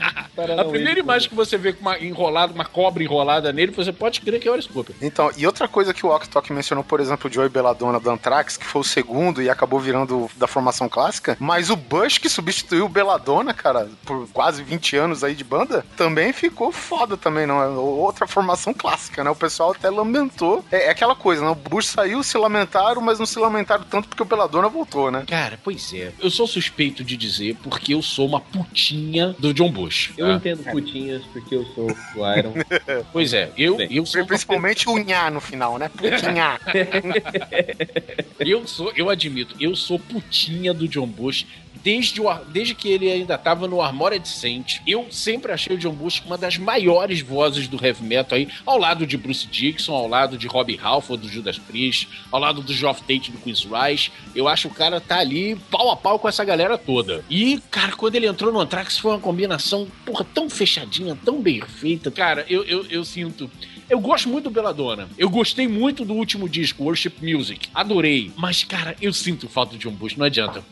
A 0.59 0.65
primeira 0.65 1.01
imagem 1.01 1.29
que 1.29 1.35
você 1.35 1.57
vê 1.57 1.73
com 1.73 1.83
uma 1.83 1.99
enrolada, 1.99 2.53
uma 2.53 2.65
cobra 2.65 3.03
enrolada 3.03 3.53
nele, 3.53 3.73
você 3.73 3.93
pode 3.93 4.21
crer 4.21 4.41
que 4.41 4.49
é 4.49 4.51
o 4.51 4.61
Cooper. 4.69 4.95
Então, 5.01 5.31
e 5.37 5.47
outra 5.47 5.67
coisa 5.69 5.95
que 5.95 6.05
o 6.05 6.11
Ok 6.11 6.29
Tok 6.29 6.53
mencionou, 6.53 6.85
por 6.85 7.01
exemplo, 7.01 7.31
o 7.31 7.33
Joey 7.33 7.49
Belladonna 7.49 7.99
do 7.99 8.11
Anthrax, 8.11 8.57
que 8.57 8.67
foi 8.67 8.81
o 8.81 8.85
segundo 8.85 9.43
e 9.43 9.49
acabou 9.49 9.81
virando 9.81 10.31
da 10.37 10.47
formação 10.47 10.89
clássica, 10.89 11.37
mas 11.41 11.71
o 11.71 11.77
Bush 11.77 12.19
que 12.19 12.29
substituiu 12.29 12.87
o 12.87 12.89
Belladonna, 12.89 13.55
cara, 13.55 13.89
por 14.05 14.29
quase 14.29 14.63
20 14.63 14.97
anos 14.97 15.25
aí 15.25 15.35
de 15.35 15.45
banda, 15.45 15.85
também 15.97 16.33
ficou 16.33 16.73
foda 16.73 17.17
também, 17.17 17.47
não 17.47 17.63
é? 17.63 17.69
Outra 17.69 18.27
formação 18.27 18.73
clássica, 18.75 19.25
né? 19.25 19.31
O 19.31 19.37
pessoal 19.37 19.73
até 19.73 19.91
lamentou. 19.91 20.65
É, 20.71 20.87
é 20.87 20.91
aquela 20.91 21.15
coisa, 21.15 21.43
né? 21.43 21.51
O 21.51 21.55
Bush 21.55 21.87
saiu, 21.87 22.23
se 22.23 22.37
lamentaram, 22.37 23.01
mas 23.01 23.19
não 23.19 23.27
se 23.27 23.39
lamentaram 23.39 23.85
tanto 23.85 24.09
porque 24.09 24.23
o 24.23 24.27
Belladonna 24.27 24.69
voltou, 24.69 25.11
né? 25.11 25.25
Cara, 25.27 25.59
pois 25.63 25.93
é. 25.93 26.13
Eu 26.21 26.31
sou 26.31 26.47
suspeito 26.47 27.05
de 27.05 27.17
dizer 27.17 27.57
porque 27.63 27.95
eu 27.95 28.03
sou 28.03 28.27
uma 28.27 28.41
putinha 28.41 29.35
do 29.39 29.53
John 29.53 29.71
Bush. 29.71 30.13
Eu 30.17 30.30
tá? 30.31 30.37
entendo 30.37 30.65
putinhas 30.71 31.23
porque 31.33 31.55
eu 31.55 31.65
sou 31.67 31.87
o 32.17 32.37
Iron. 32.37 32.53
Pois 33.13 33.33
é, 33.33 33.51
eu, 33.57 33.77
Bem, 33.77 33.89
eu 33.91 34.05
sou 34.07 34.25
Principalmente 34.25 34.89
o 34.89 34.97
Nha 34.99 35.31
no 35.31 35.41
final, 35.41 35.79
né? 35.79 35.89
Putinha. 35.89 36.59
Eu 38.41 38.67
sou, 38.67 38.91
eu 38.97 39.11
admito, 39.11 39.55
eu 39.61 39.77
sou 39.77 39.99
putinha 39.99 40.73
do 40.73 40.89
John 40.89 41.07
Bush 41.07 41.47
desde, 41.83 42.21
o, 42.21 42.33
desde 42.49 42.75
que 42.75 42.89
ele 42.89 43.11
ainda 43.11 43.37
tava 43.39 43.67
no 43.67 43.81
Armored 43.81 44.27
Saint. 44.29 44.79
Eu 44.87 45.07
sempre 45.11 45.53
achei 45.53 45.77
o 45.77 45.79
John 45.79 45.93
Bush 45.93 46.23
uma 46.25 46.39
das 46.39 46.57
maiores 46.57 47.21
vozes 47.21 47.69
do 47.69 47.85
heavy 47.85 48.05
metal 48.05 48.37
aí, 48.37 48.49
ao 48.65 48.79
lado 48.79 49.07
de 49.07 49.17
Bruce 49.17 49.47
Dixon, 49.47 49.95
ao 49.95 50.09
lado 50.09 50.37
de 50.37 50.47
Robbie 50.47 50.79
Halford 50.81 51.27
do 51.27 51.33
Judas 51.33 51.59
Priest, 51.59 52.09
ao 52.31 52.41
lado 52.41 52.63
do 52.63 52.73
Geoff 52.73 53.01
Tate 53.03 53.31
do 53.31 53.39
Queen's 53.39 53.65
Rise. 53.65 54.11
Eu 54.35 54.49
acho 54.49 54.69
que 54.69 54.75
o 54.75 54.77
cara 54.77 55.01
tá 55.01 55.19
ali 55.19 55.57
pau 55.71 55.91
a 55.91 55.97
pau 55.97 56.19
com 56.19 56.29
essa 56.29 56.45
galera 56.45 56.77
toda. 56.77 57.25
E, 57.29 57.61
cara, 57.71 57.93
quando 57.93 58.15
ele 58.17 58.27
entrou 58.27 58.53
no 58.53 58.61
Anthrax 58.61 58.99
foi 58.99 59.13
uma 59.13 59.21
combinação, 59.21 59.87
porra, 60.05 60.25
tão 60.25 60.49
fechadinha, 60.49 61.17
tão 61.25 61.41
bem 61.41 61.61
feita. 61.61 62.11
Cara, 62.11 62.45
eu, 62.49 62.65
eu, 62.65 62.87
eu 62.87 63.05
sinto. 63.05 63.51
Eu 63.89 63.99
gosto 63.99 64.29
muito 64.29 64.45
do 64.45 64.51
Belladonna. 64.51 65.09
Eu 65.19 65.29
gostei 65.29 65.67
muito 65.67 66.05
do 66.05 66.15
último 66.15 66.49
disco, 66.49 66.85
Worship 66.85 67.15
Music. 67.21 67.69
Adorei. 67.75 68.31
Mas, 68.37 68.63
cara, 68.63 68.95
eu 69.03 69.13
sinto 69.13 69.49
falta 69.49 69.77
de 69.77 69.83
John 69.83 69.91
Bush, 69.91 70.17
não 70.17 70.27
adianta. 70.27 70.65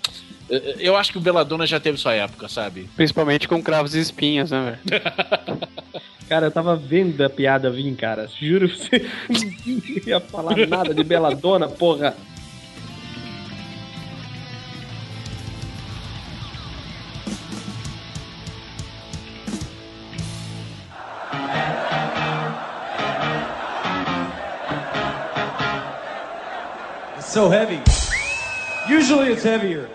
Eu- 0.51 0.97
acho 0.97 1.13
que 1.13 1.19
o 1.19 1.21
Belladonna 1.21 1.67
já 1.67 1.79
teve 1.79 1.99
sua 1.99 2.15
época, 2.15 2.49
sabe? 2.49 2.89
Principalmente 2.97 3.47
com 3.47 3.63
cravos 3.63 3.95
e 3.95 4.01
espinhos, 4.01 4.51
né, 4.51 4.79
velho? 4.89 5.03
Cara, 6.29 6.47
eu 6.47 6.51
tava 6.51 6.77
vendo 6.77 7.23
a 7.25 7.31
piada 7.31 7.71
vir, 7.71 7.95
cara. 7.97 8.29
Juro 8.39 8.69
pra 8.69 8.77
você. 8.77 9.07
Ninguém 9.29 10.03
ia 10.07 10.21
falar 10.21 10.55
nada 10.67 10.93
de 10.95 11.03
Beladona, 11.03 11.69
porra. 11.69 12.15
It's 27.17 27.27
so 27.27 27.49
heavy. 27.51 27.81
Usually 28.89 29.33
it's 29.33 29.43
heavier. 29.43 29.89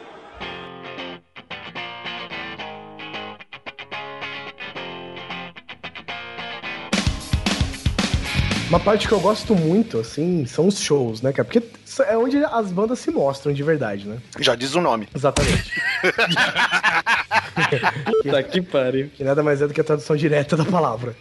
Uma 8.74 8.80
parte 8.80 9.07
que 9.07 9.13
eu 9.13 9.19
gosto 9.19 9.55
muito, 9.55 9.99
assim, 9.99 10.47
são 10.47 10.65
os 10.65 10.80
shows, 10.80 11.21
né, 11.21 11.32
cara? 11.32 11.45
Porque 11.45 11.61
é 12.07 12.17
onde 12.17 12.43
as 12.43 12.71
bandas 12.71 12.97
se 12.97 13.11
mostram 13.11 13.53
de 13.53 13.61
verdade, 13.61 14.07
né? 14.07 14.17
Já 14.39 14.55
diz 14.55 14.74
o 14.74 14.82
nome. 14.82 15.07
Exatamente. 15.13 15.71
Puta 18.23 18.43
que 18.43 18.61
pariu. 18.61 19.09
Que 19.09 19.23
nada 19.23 19.43
mais 19.43 19.61
é 19.61 19.67
do 19.67 19.73
que 19.73 19.81
a 19.81 19.83
tradução 19.83 20.15
direta 20.15 20.55
da 20.57 20.65
palavra. 20.65 21.15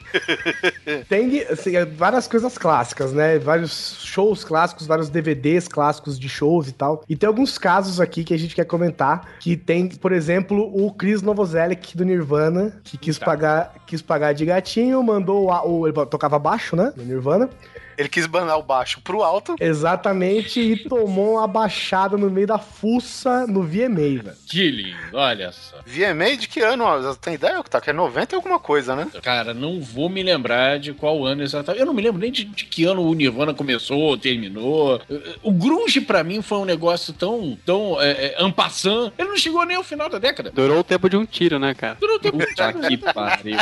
Tem 1.08 1.42
assim, 1.42 1.76
é, 1.76 1.84
várias 1.84 2.26
coisas 2.26 2.56
clássicas, 2.58 3.12
né? 3.12 3.38
Vários 3.38 3.96
shows 4.02 4.44
clássicos, 4.44 4.86
vários 4.86 5.08
DVDs 5.08 5.68
clássicos 5.68 6.18
de 6.18 6.28
shows 6.28 6.68
e 6.68 6.72
tal. 6.72 7.02
E 7.08 7.16
tem 7.16 7.26
alguns 7.26 7.58
casos 7.58 8.00
aqui 8.00 8.24
que 8.24 8.34
a 8.34 8.38
gente 8.38 8.54
quer 8.54 8.64
comentar. 8.64 9.28
Que 9.40 9.56
tem, 9.56 9.88
por 9.88 10.12
exemplo, 10.12 10.70
o 10.74 10.92
Chris 10.92 11.22
Novoselic 11.22 11.96
do 11.96 12.04
Nirvana, 12.04 12.80
que 12.84 12.96
quis 12.96 13.18
pagar, 13.18 13.74
quis 13.86 14.02
pagar 14.02 14.32
de 14.32 14.44
gatinho, 14.44 15.02
mandou 15.02 15.48
o, 15.50 15.80
o- 15.80 15.86
ele 15.88 15.94
tocava 16.06 16.38
baixo, 16.38 16.76
né? 16.76 16.92
No 16.96 17.04
Nirvana. 17.04 17.48
Ele 17.96 18.08
quis 18.08 18.26
banar 18.26 18.58
o 18.58 18.62
baixo 18.62 19.00
pro 19.00 19.22
alto. 19.22 19.56
Exatamente, 19.60 20.60
e 20.60 20.76
tomou 20.76 21.34
uma 21.34 21.46
baixada 21.46 22.16
no 22.16 22.30
meio 22.30 22.46
da 22.46 22.58
fuça 22.58 23.46
no 23.46 23.62
VMA, 23.62 24.22
velho. 24.22 24.32
Que 24.46 24.70
lindo, 24.70 24.96
olha 25.12 25.52
só. 25.52 25.76
VMA 25.86 26.36
de 26.36 26.48
que 26.48 26.60
ano? 26.60 26.84
Tem 27.16 27.34
ideia, 27.34 27.62
tá? 27.62 27.80
Que 27.80 27.90
é 27.90 27.92
90 27.92 28.34
e 28.34 28.36
alguma 28.36 28.58
coisa, 28.58 28.96
né? 28.96 29.08
Cara, 29.22 29.54
não 29.54 29.80
vou 29.80 30.08
me 30.08 30.22
lembrar 30.22 30.78
de 30.78 30.92
qual 30.92 31.24
ano 31.24 31.42
exatamente. 31.42 31.80
Eu 31.80 31.86
não 31.86 31.94
me 31.94 32.02
lembro 32.02 32.20
nem 32.20 32.30
de, 32.30 32.44
de 32.44 32.64
que 32.64 32.84
ano 32.84 33.02
o 33.02 33.14
Nirvana 33.14 33.54
começou 33.54 33.98
ou 33.98 34.18
terminou. 34.18 35.00
O 35.42 35.52
grunge 35.52 36.00
pra 36.00 36.24
mim 36.24 36.42
foi 36.42 36.58
um 36.58 36.64
negócio 36.64 37.12
tão, 37.12 37.58
tão 37.64 38.00
é, 38.00 38.10
é, 38.10 38.36
ampassant. 38.38 39.12
Ele 39.18 39.28
não 39.28 39.36
chegou 39.36 39.64
nem 39.64 39.76
ao 39.76 39.84
final 39.84 40.08
da 40.08 40.18
década. 40.18 40.50
Durou 40.50 40.78
o 40.80 40.84
tempo 40.84 41.08
de 41.08 41.16
um 41.16 41.24
tiro, 41.24 41.58
né, 41.58 41.74
cara? 41.74 41.96
Durou 42.00 42.16
o 42.16 42.20
tempo 42.20 42.38
Puta 42.38 42.72
que 42.72 42.96
pariu. 42.96 43.58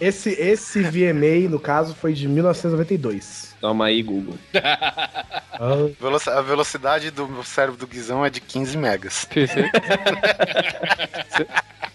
Esse, 0.00 0.30
esse 0.30 0.80
VMA, 0.82 1.48
no 1.50 1.58
caso, 1.58 1.94
foi 1.94 2.12
de 2.12 2.28
1992. 2.28 3.27
Toma 3.60 3.86
aí, 3.86 4.02
Google. 4.02 4.38
Ah, 5.60 6.36
A 6.36 6.40
velocidade 6.40 7.10
do 7.10 7.26
meu 7.26 7.42
cérebro 7.42 7.76
do 7.76 7.84
Guizão 7.84 8.24
é 8.24 8.30
de 8.30 8.40
15 8.40 8.76
megas. 8.76 9.28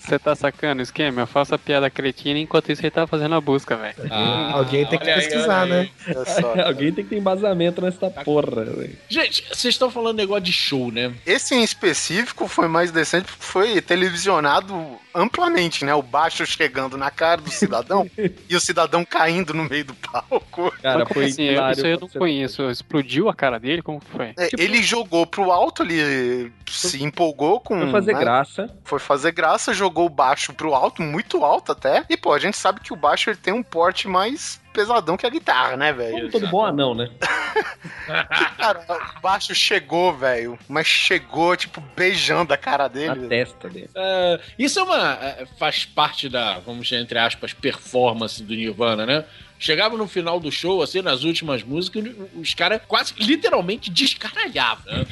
Você 0.04 0.20
tá 0.20 0.36
sacando 0.36 0.82
o 0.82 0.84
esquema? 0.84 1.22
Eu 1.22 1.28
faço 1.28 1.56
a 1.56 1.58
piada 1.58 1.90
cretina 1.90 2.38
enquanto 2.38 2.72
isso 2.72 2.82
ele 2.82 2.92
tá 2.92 3.08
fazendo 3.08 3.36
a 3.36 3.42
busca, 3.42 3.78
velho. 3.78 3.96
Ah, 4.12 4.52
alguém 4.54 4.86
tem 4.86 5.00
que 5.00 5.10
aí, 5.10 5.16
pesquisar, 5.16 5.66
né? 5.66 5.90
Só. 6.26 6.54
Alguém 6.64 6.92
tem 6.92 7.04
que 7.04 7.12
ter 7.12 7.18
embasamento 7.18 7.82
nessa 7.82 8.10
porra, 8.10 8.66
velho. 8.66 8.98
Gente, 9.08 9.46
vocês 9.50 9.74
estão 9.74 9.90
falando 9.90 10.18
negócio 10.18 10.44
de 10.44 10.52
show, 10.52 10.92
né? 10.92 11.14
Esse 11.26 11.56
em 11.56 11.64
específico 11.64 12.48
foi 12.48 12.68
mais 12.68 12.92
decente 12.92 13.26
porque 13.26 13.46
foi 13.46 13.82
televisionado 13.82 15.00
amplamente, 15.16 15.86
né? 15.86 15.94
O 15.94 16.02
baixo 16.02 16.46
chegando 16.46 16.98
na 16.98 17.10
cara 17.10 17.42
do 17.42 17.50
cidadão 17.50 18.10
e 18.50 18.56
o 18.56 18.60
cidadão 18.60 19.06
caindo 19.06 19.54
no 19.54 19.64
meio 19.64 19.86
do 19.86 19.94
palco. 19.94 20.74
Cara, 20.82 21.06
foi 21.06 21.26
assim? 21.26 21.44
Eu, 21.44 21.54
hilário 21.54 21.78
isso 21.78 21.86
aí 21.86 21.92
eu 21.94 22.00
não 22.00 22.10
conheço. 22.10 22.70
Explodiu 22.70 23.30
a 23.30 23.34
cara 23.34 23.60
dele? 23.60 23.82
Como 23.82 24.00
que 24.00 24.10
foi? 24.10 24.34
É, 24.38 24.50
ele 24.58 24.82
jogou 24.84 25.26
pro 25.26 25.52
alto, 25.52 25.84
ele 25.84 26.52
se 26.68 27.04
empolgou 27.04 27.60
com. 27.60 27.80
Foi 27.80 27.92
fazer 27.92 28.14
né? 28.14 28.20
graça. 28.20 28.70
Foi 28.84 29.00
fazer 29.00 29.32
graça, 29.32 29.74
jogou 29.74 29.93
o 30.02 30.10
baixo 30.10 30.54
pro 30.54 30.74
alto, 30.74 31.02
muito 31.02 31.44
alto 31.44 31.72
até. 31.72 32.04
E, 32.10 32.18
pô, 32.18 32.34
a 32.34 32.40
gente 32.40 32.58
sabe 32.58 32.80
que 32.82 32.92
o 32.94 32.96
baixo 32.96 33.30
ele 33.30 33.38
tem 33.38 33.54
um 33.54 33.64
porte 33.64 34.08
mais 34.08 34.62
pesadão 34.74 35.16
que 35.16 35.26
a 35.26 35.30
guitarra, 35.30 35.78
né, 35.78 35.94
velho? 35.94 36.32
Todo 36.32 36.48
bom 36.48 36.66
anão, 36.66 36.96
né? 36.96 37.10
Cara, 38.58 38.86
o 39.18 39.22
baixo 39.22 39.54
chegou, 39.54 40.14
velho. 40.16 40.58
Mas 40.68 40.88
chegou, 40.88 41.56
tipo, 41.56 41.82
beijando 41.96 42.54
a 42.54 42.58
cara 42.58 42.84
Na 42.84 42.88
dele. 42.90 43.14
velho. 43.16 43.30
testa 43.30 43.70
dele. 43.70 43.90
É, 43.96 44.40
isso 44.58 44.80
é 44.80 44.84
uma. 44.84 45.14
é, 45.22 45.46
faz 45.58 45.86
parte 45.86 46.28
da, 46.28 46.60
vamos 46.60 46.88
dizer, 46.88 47.02
entre 47.02 47.20
aspas, 47.20 47.54
performance 47.54 48.42
do 48.44 48.54
Nirvana, 48.56 49.06
né? 49.06 49.26
Chegava 49.60 49.96
no 49.96 50.08
final 50.08 50.40
do 50.40 50.52
show, 50.52 50.82
assim, 50.82 51.02
nas 51.02 51.24
últimas 51.24 51.64
músicas, 51.64 52.04
os 52.36 52.54
caras 52.54 52.82
quase 52.86 53.14
literalmente 53.18 53.90
descaralhavam, 53.90 54.92
né? 54.92 55.06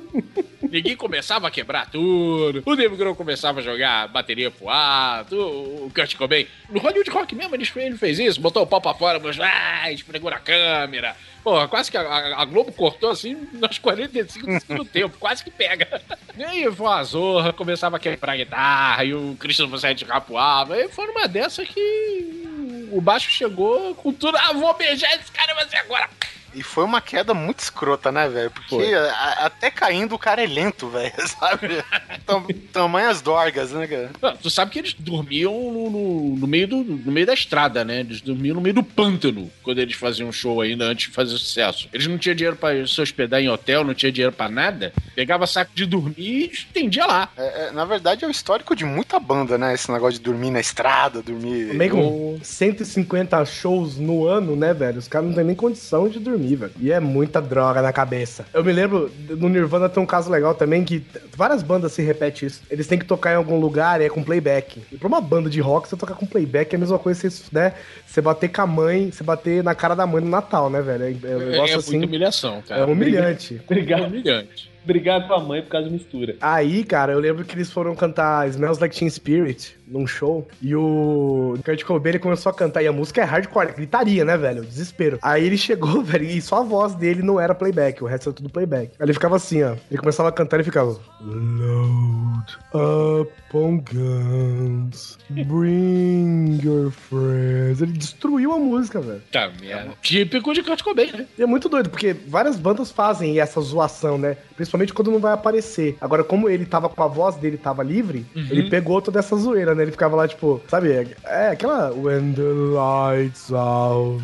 Ninguém 0.71 0.95
começava 0.95 1.49
a 1.49 1.51
quebrar 1.51 1.89
tudo. 1.91 2.63
O 2.65 2.75
Dave 2.77 2.95
Grohl 2.95 3.13
começava 3.13 3.59
a 3.59 3.63
jogar 3.63 4.07
bateria 4.07 4.49
pro 4.49 4.69
alto. 4.69 5.35
O 5.35 5.91
Kurt 5.93 6.15
Cobain. 6.15 6.47
No 6.69 6.79
Hollywood 6.79 7.09
Rock 7.09 7.35
mesmo, 7.35 7.53
ele 7.55 7.65
fez, 7.97 8.17
isso. 8.19 8.39
Botou 8.39 8.63
o 8.63 8.67
pau 8.67 8.79
pra 8.79 8.93
fora, 8.93 9.19
mas 9.19 9.37
ah, 9.39 9.91
esfregou 9.91 10.31
na 10.31 10.39
câmera. 10.39 11.13
Porra, 11.43 11.67
quase 11.67 11.91
que 11.91 11.97
a, 11.97 12.01
a- 12.37 12.45
Globo 12.45 12.71
cortou 12.71 13.09
assim 13.09 13.35
nos 13.51 13.77
45 13.79 14.47
do 14.47 14.59
segundo 14.61 14.85
tempo. 14.89 15.17
Quase 15.19 15.43
que 15.43 15.51
pega. 15.51 16.01
E 16.37 16.43
aí 16.43 16.65
Zorra, 17.03 17.51
começava 17.51 17.97
a 17.97 17.99
quebrar 17.99 18.31
a 18.33 18.37
guitarra. 18.37 19.03
E 19.03 19.13
o 19.13 19.35
Christian 19.37 19.67
de 19.93 20.05
rapoava. 20.05 20.77
E 20.79 20.87
foi 20.87 21.05
numa 21.07 21.27
dessa 21.27 21.65
que 21.65 22.87
o 22.93 23.01
baixo 23.01 23.29
chegou 23.29 23.93
com 23.95 24.13
tudo. 24.13 24.37
Ah, 24.37 24.53
vou 24.53 24.73
beijar 24.75 25.13
esse 25.15 25.31
cara, 25.33 25.53
mas 25.55 25.71
e 25.73 25.75
agora? 25.75 26.09
E 26.53 26.61
foi 26.63 26.83
uma 26.83 26.99
queda 27.01 27.33
muito 27.33 27.59
escrota, 27.59 28.11
né, 28.11 28.27
velho? 28.27 28.51
Porque 28.51 28.75
a- 28.93 29.45
até 29.45 29.69
caindo 29.71 30.15
o 30.15 30.19
cara 30.19 30.43
é 30.43 30.47
lento, 30.47 30.89
velho, 30.89 31.13
sabe? 31.39 31.83
Tam, 32.25 32.45
tamanhas 32.73 33.21
dorgas, 33.21 33.71
né, 33.71 33.87
cara? 33.87 34.09
Ah, 34.21 34.35
Tu 34.41 34.49
sabe 34.49 34.71
que 34.71 34.79
eles 34.79 34.93
dormiam 34.97 35.53
no, 35.53 35.89
no- 35.89 36.35
no 36.37 36.47
meio 36.47 36.67
do, 36.67 36.83
no 36.83 37.11
meio 37.11 37.25
da 37.25 37.33
estrada, 37.33 37.85
né? 37.85 38.01
Eles 38.01 38.21
dormiam 38.21 38.55
no 38.55 38.61
meio 38.61 38.75
do 38.75 38.83
pântano 38.83 39.49
quando 39.63 39.79
eles 39.79 39.95
faziam 39.95 40.31
show 40.31 40.59
ainda 40.61 40.85
antes 40.85 41.07
de 41.09 41.13
fazer 41.15 41.31
sucesso. 41.37 41.87
Eles 41.93 42.07
não 42.07 42.17
tinham 42.17 42.35
dinheiro 42.35 42.55
pra 42.57 42.85
se 42.85 42.99
hospedar 43.01 43.41
em 43.41 43.49
hotel, 43.49 43.83
não 43.83 43.93
tinha 43.93 44.11
dinheiro 44.11 44.33
pra 44.35 44.49
nada. 44.49 44.93
Pegava 45.15 45.47
saco 45.47 45.71
de 45.73 45.85
dormir 45.85 46.13
e 46.17 46.45
estendia 46.51 47.05
lá. 47.05 47.29
É, 47.37 47.67
é, 47.67 47.71
na 47.71 47.85
verdade, 47.85 48.25
é 48.25 48.27
o 48.27 48.31
histórico 48.31 48.75
de 48.75 48.83
muita 48.85 49.19
banda, 49.19 49.57
né? 49.57 49.73
Esse 49.73 49.91
negócio 49.91 50.19
de 50.19 50.25
dormir 50.25 50.51
na 50.51 50.59
estrada, 50.59 51.21
dormir. 51.21 51.75
Com 52.01 52.39
150 52.43 53.45
shows 53.45 53.97
no 53.97 54.25
ano, 54.25 54.55
né, 54.55 54.73
velho? 54.73 54.99
Os 54.99 55.07
caras 55.07 55.27
não 55.27 55.35
têm 55.35 55.43
nem 55.45 55.55
condição 55.55 56.07
de 56.09 56.19
dormir 56.19 56.40
dormir, 56.41 56.55
velho. 56.55 56.71
E 56.79 56.91
é 56.91 56.99
muita 56.99 57.41
droga 57.41 57.81
na 57.81 57.93
cabeça. 57.93 58.45
Eu 58.53 58.63
me 58.63 58.71
lembro, 58.71 59.11
no 59.29 59.47
Nirvana 59.49 59.87
tem 59.87 60.01
um 60.01 60.05
caso 60.05 60.29
legal 60.31 60.55
também 60.55 60.83
que 60.83 61.03
várias 61.35 61.61
bandas 61.63 61.91
se 61.91 62.01
repetem 62.01 62.47
isso. 62.47 62.61
Eles 62.69 62.87
têm 62.87 62.97
que 62.99 63.05
tocar 63.05 63.31
em 63.33 63.35
algum 63.35 63.59
lugar 63.59 64.01
e 64.01 64.05
é 64.05 64.09
com 64.09 64.23
playback. 64.23 64.81
E 64.91 64.97
pra 64.97 65.07
uma 65.07 65.21
banda 65.21 65.49
de 65.49 65.59
rock, 65.61 65.87
você 65.87 65.95
tocar 65.95 66.15
com 66.15 66.25
playback 66.25 66.73
é 66.73 66.75
a 66.75 66.79
mesma 66.79 66.97
coisa 66.99 67.21
que 67.21 67.29
você, 67.29 67.43
né, 67.51 67.73
você 68.05 68.21
bater 68.21 68.49
com 68.49 68.61
a 68.61 68.67
mãe, 68.67 69.11
você 69.11 69.23
bater 69.23 69.63
na 69.63 69.75
cara 69.75 69.95
da 69.95 70.05
mãe 70.05 70.23
no 70.23 70.29
Natal, 70.29 70.69
né, 70.69 70.81
velho? 70.81 71.03
É, 71.03 71.09
é 71.11 71.35
um 71.37 71.41
É, 71.41 71.45
negócio 71.51 71.75
é 71.75 71.77
assim. 71.77 71.91
muita 71.97 72.07
humilhação, 72.07 72.61
cara. 72.67 72.81
É 72.81 72.85
humilhante. 72.85 73.55
É 73.57 73.63
Obrigado. 73.63 74.05
humilhante. 74.05 74.71
Brigar 74.83 75.27
com 75.27 75.33
a 75.35 75.39
mãe 75.39 75.61
por 75.61 75.69
causa 75.69 75.87
de 75.87 75.93
mistura. 75.93 76.35
Aí, 76.41 76.83
cara, 76.83 77.11
eu 77.13 77.19
lembro 77.19 77.45
que 77.45 77.53
eles 77.53 77.71
foram 77.71 77.95
cantar 77.95 78.47
Smells 78.49 78.81
Like 78.81 78.95
Teen 78.97 79.09
Spirit 79.11 79.77
num 79.91 80.07
show. 80.07 80.47
E 80.61 80.75
o 80.75 81.57
Kurt 81.63 81.83
Cobain 81.83 82.11
ele 82.11 82.19
começou 82.19 82.49
a 82.49 82.53
cantar. 82.53 82.81
E 82.81 82.87
a 82.87 82.93
música 82.93 83.21
é 83.21 83.23
hardcore, 83.23 83.73
gritaria, 83.73 84.23
né, 84.23 84.37
velho? 84.37 84.63
Desespero. 84.63 85.19
Aí 85.21 85.45
ele 85.45 85.57
chegou, 85.57 86.01
velho, 86.03 86.25
e 86.25 86.41
só 86.41 86.57
a 86.57 86.63
voz 86.63 86.95
dele 86.95 87.21
não 87.21 87.39
era 87.39 87.53
playback. 87.53 88.01
O 88.03 88.07
resto 88.07 88.29
era 88.29 88.35
tudo 88.35 88.49
playback. 88.49 88.91
Aí 88.97 89.05
ele 89.05 89.13
ficava 89.13 89.35
assim, 89.35 89.61
ó. 89.63 89.75
Ele 89.89 89.99
começava 89.99 90.29
a 90.29 90.31
cantar 90.31 90.59
e 90.59 90.63
ficava. 90.63 90.97
Load 91.21 92.57
upon 92.73 93.83
guns. 93.91 95.17
Bring 95.29 96.59
your 96.63 96.91
friends. 96.91 97.81
Ele 97.81 97.91
destruiu 97.91 98.53
a 98.53 98.57
música, 98.57 99.01
velho. 99.01 99.21
Tá, 99.31 99.51
merda. 99.59 99.91
Típico 100.01 100.53
de 100.53 100.63
Kurt 100.63 100.81
Cobain, 100.81 101.11
né? 101.11 101.27
E 101.37 101.43
é 101.43 101.45
muito 101.45 101.67
doido, 101.67 101.89
porque 101.89 102.13
várias 102.13 102.57
bandas 102.57 102.91
fazem 102.91 103.39
essa 103.39 103.59
zoação, 103.59 104.17
né? 104.17 104.37
Principalmente 104.55 104.93
quando 104.93 105.11
não 105.11 105.19
vai 105.19 105.33
aparecer. 105.33 105.97
Agora, 105.99 106.23
como 106.23 106.49
ele 106.49 106.65
tava 106.65 106.87
com 106.87 107.03
a 107.03 107.07
voz 107.07 107.35
dele 107.35 107.57
tava 107.57 107.83
livre, 107.83 108.25
ele 108.35 108.69
pegou 108.69 109.01
toda 109.01 109.19
essa 109.19 109.35
zoeira, 109.35 109.75
né? 109.75 109.80
Ele 109.81 109.91
ficava 109.91 110.15
lá, 110.15 110.27
tipo, 110.27 110.61
sabe? 110.67 111.15
É, 111.23 111.49
aquela. 111.49 111.91
When 111.91 112.33
the 112.33 112.41
lights 112.41 113.51
out. 113.51 114.21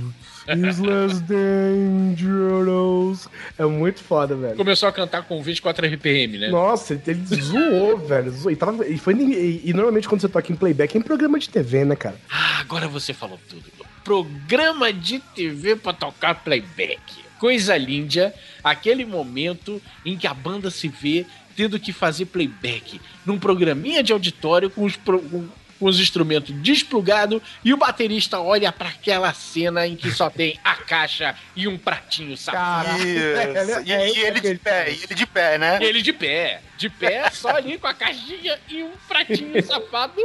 Is 0.47 0.79
less 0.79 1.19
dangerous. 1.23 3.27
É 3.57 3.65
muito 3.65 4.01
foda, 4.01 4.33
velho. 4.33 4.55
Começou 4.55 4.87
a 4.87 4.93
cantar 4.93 5.23
com 5.23 5.43
24 5.43 5.85
RPM, 5.85 6.37
né? 6.37 6.47
Nossa, 6.47 6.93
ele 6.93 7.01
ele 7.05 7.41
zoou, 7.41 7.97
velho. 7.99 8.31
Zoou. 8.31 8.51
E, 8.51 8.55
tava, 8.55 8.87
e, 8.87 8.97
foi, 8.97 9.13
e, 9.13 9.61
e 9.65 9.73
normalmente 9.73 10.07
quando 10.07 10.21
você 10.21 10.29
toca 10.29 10.51
em 10.51 10.55
playback 10.55 10.95
é 10.95 10.99
em 10.99 11.03
programa 11.03 11.37
de 11.37 11.49
TV, 11.49 11.83
né, 11.83 11.97
cara? 11.97 12.15
Ah, 12.29 12.59
agora 12.61 12.87
você 12.87 13.13
falou 13.13 13.37
tudo. 13.49 13.63
Programa 14.05 14.93
de 14.93 15.19
TV 15.19 15.75
pra 15.75 15.91
tocar 15.91 16.35
playback. 16.35 17.27
Coisa 17.39 17.77
linda, 17.77 18.33
aquele 18.63 19.05
momento 19.05 19.81
em 20.05 20.17
que 20.17 20.25
a 20.25 20.33
banda 20.33 20.71
se 20.71 20.87
vê 20.87 21.25
tendo 21.57 21.77
que 21.79 21.91
fazer 21.91 22.27
playback 22.27 23.01
num 23.25 23.37
programinha 23.39 24.01
de 24.03 24.13
auditório 24.13 24.69
com 24.69 24.85
os, 24.85 24.95
pro- 24.95 25.19
com- 25.19 25.49
com 25.79 25.85
os 25.85 25.99
instrumentos 25.99 26.55
desplugados 26.61 27.39
e 27.63 27.71
o 27.73 27.77
baterista 27.77 28.39
olha 28.39 28.71
pra 28.71 28.89
aquela 28.89 29.31
cena 29.33 29.85
em 29.85 29.95
que 29.95 30.09
só 30.11 30.27
tem 30.29 30.59
a 30.63 30.73
caixa 30.75 31.35
e 31.55 31.67
um 31.67 31.77
pratinho 31.77 32.37
safado. 32.37 32.97
Isso. 32.99 33.07
É, 33.37 33.83
E, 33.85 33.91
é 33.91 34.09
e 34.09 34.19
ele 34.25 34.39
de 34.39 34.55
pé, 34.55 34.91
e 34.91 35.03
ele 35.03 35.13
de 35.15 35.25
pé, 35.27 35.57
né? 35.57 35.79
E 35.81 35.85
ele 35.85 36.01
de 36.01 36.13
pé, 36.13 36.61
de 36.77 36.89
pé, 36.89 37.29
só 37.31 37.49
ali 37.49 37.77
com 37.77 37.87
a 37.87 37.93
caixinha 37.93 38.57
e 38.69 38.81
um 38.83 38.91
pratinho 39.07 39.61
safado, 39.65 40.21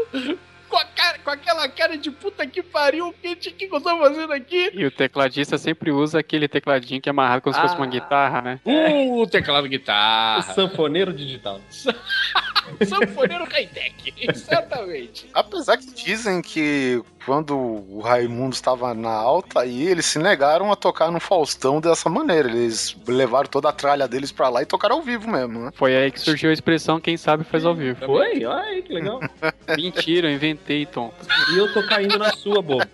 com, 0.72 0.78
a 0.78 0.84
cara- 0.86 1.18
com 1.18 1.30
aquela 1.30 1.68
cara 1.68 1.98
de 1.98 2.10
puta 2.10 2.46
que 2.46 2.62
pariu, 2.62 3.08
o 3.08 3.12
que, 3.12 3.36
que 3.36 3.64
eu 3.66 3.78
tô 3.78 3.98
fazendo 3.98 4.32
aqui? 4.32 4.70
E 4.72 4.86
o 4.86 4.90
tecladista 4.90 5.58
sempre 5.58 5.90
usa 5.92 6.18
aquele 6.18 6.48
tecladinho 6.48 6.98
que 6.98 7.10
é 7.10 7.12
amarrado 7.12 7.42
como 7.42 7.54
se 7.54 7.60
fosse 7.60 7.76
uma 7.76 7.86
guitarra, 7.86 8.40
né? 8.40 8.60
Uh, 8.64 9.26
teclado 9.26 9.66
O 9.66 9.68
guitarra, 9.68 10.40
sanfoneiro 10.54 11.12
digital. 11.12 11.60
sanfoneiro 12.86 13.44
high-tech, 13.44 14.14
exatamente. 14.16 15.28
Apesar 15.34 15.76
que 15.78 15.92
dizem 15.92 16.42
que 16.42 17.02
quando 17.24 17.56
o 17.56 18.00
Raimundo 18.00 18.54
estava 18.54 18.94
na 18.94 19.12
alta 19.12 19.60
aí, 19.60 19.86
eles 19.86 20.06
se 20.06 20.18
negaram 20.18 20.72
a 20.72 20.76
tocar 20.76 21.10
no 21.10 21.20
Faustão 21.20 21.80
dessa 21.80 22.08
maneira. 22.08 22.48
Eles 22.48 22.96
levaram 23.06 23.48
toda 23.48 23.68
a 23.68 23.72
tralha 23.72 24.08
deles 24.08 24.32
pra 24.32 24.48
lá 24.48 24.62
e 24.62 24.66
tocaram 24.66 24.96
ao 24.96 25.02
vivo 25.02 25.30
mesmo, 25.30 25.60
né? 25.60 25.70
Foi 25.74 25.96
aí 25.96 26.10
que 26.10 26.20
surgiu 26.20 26.50
a 26.50 26.52
expressão 26.52 27.00
quem 27.00 27.16
sabe 27.16 27.44
faz 27.44 27.64
ao 27.64 27.74
vivo. 27.74 28.04
Foi? 28.04 28.44
Olha 28.44 28.62
aí, 28.64 28.82
que 28.82 28.92
legal. 28.92 29.20
Mentira, 29.76 30.28
eu 30.28 30.34
inventei, 30.34 30.86
Tom. 30.86 31.12
E 31.54 31.58
eu 31.58 31.72
tô 31.72 31.86
caindo 31.86 32.18
na 32.18 32.30
sua, 32.32 32.60
bobo. 32.60 32.84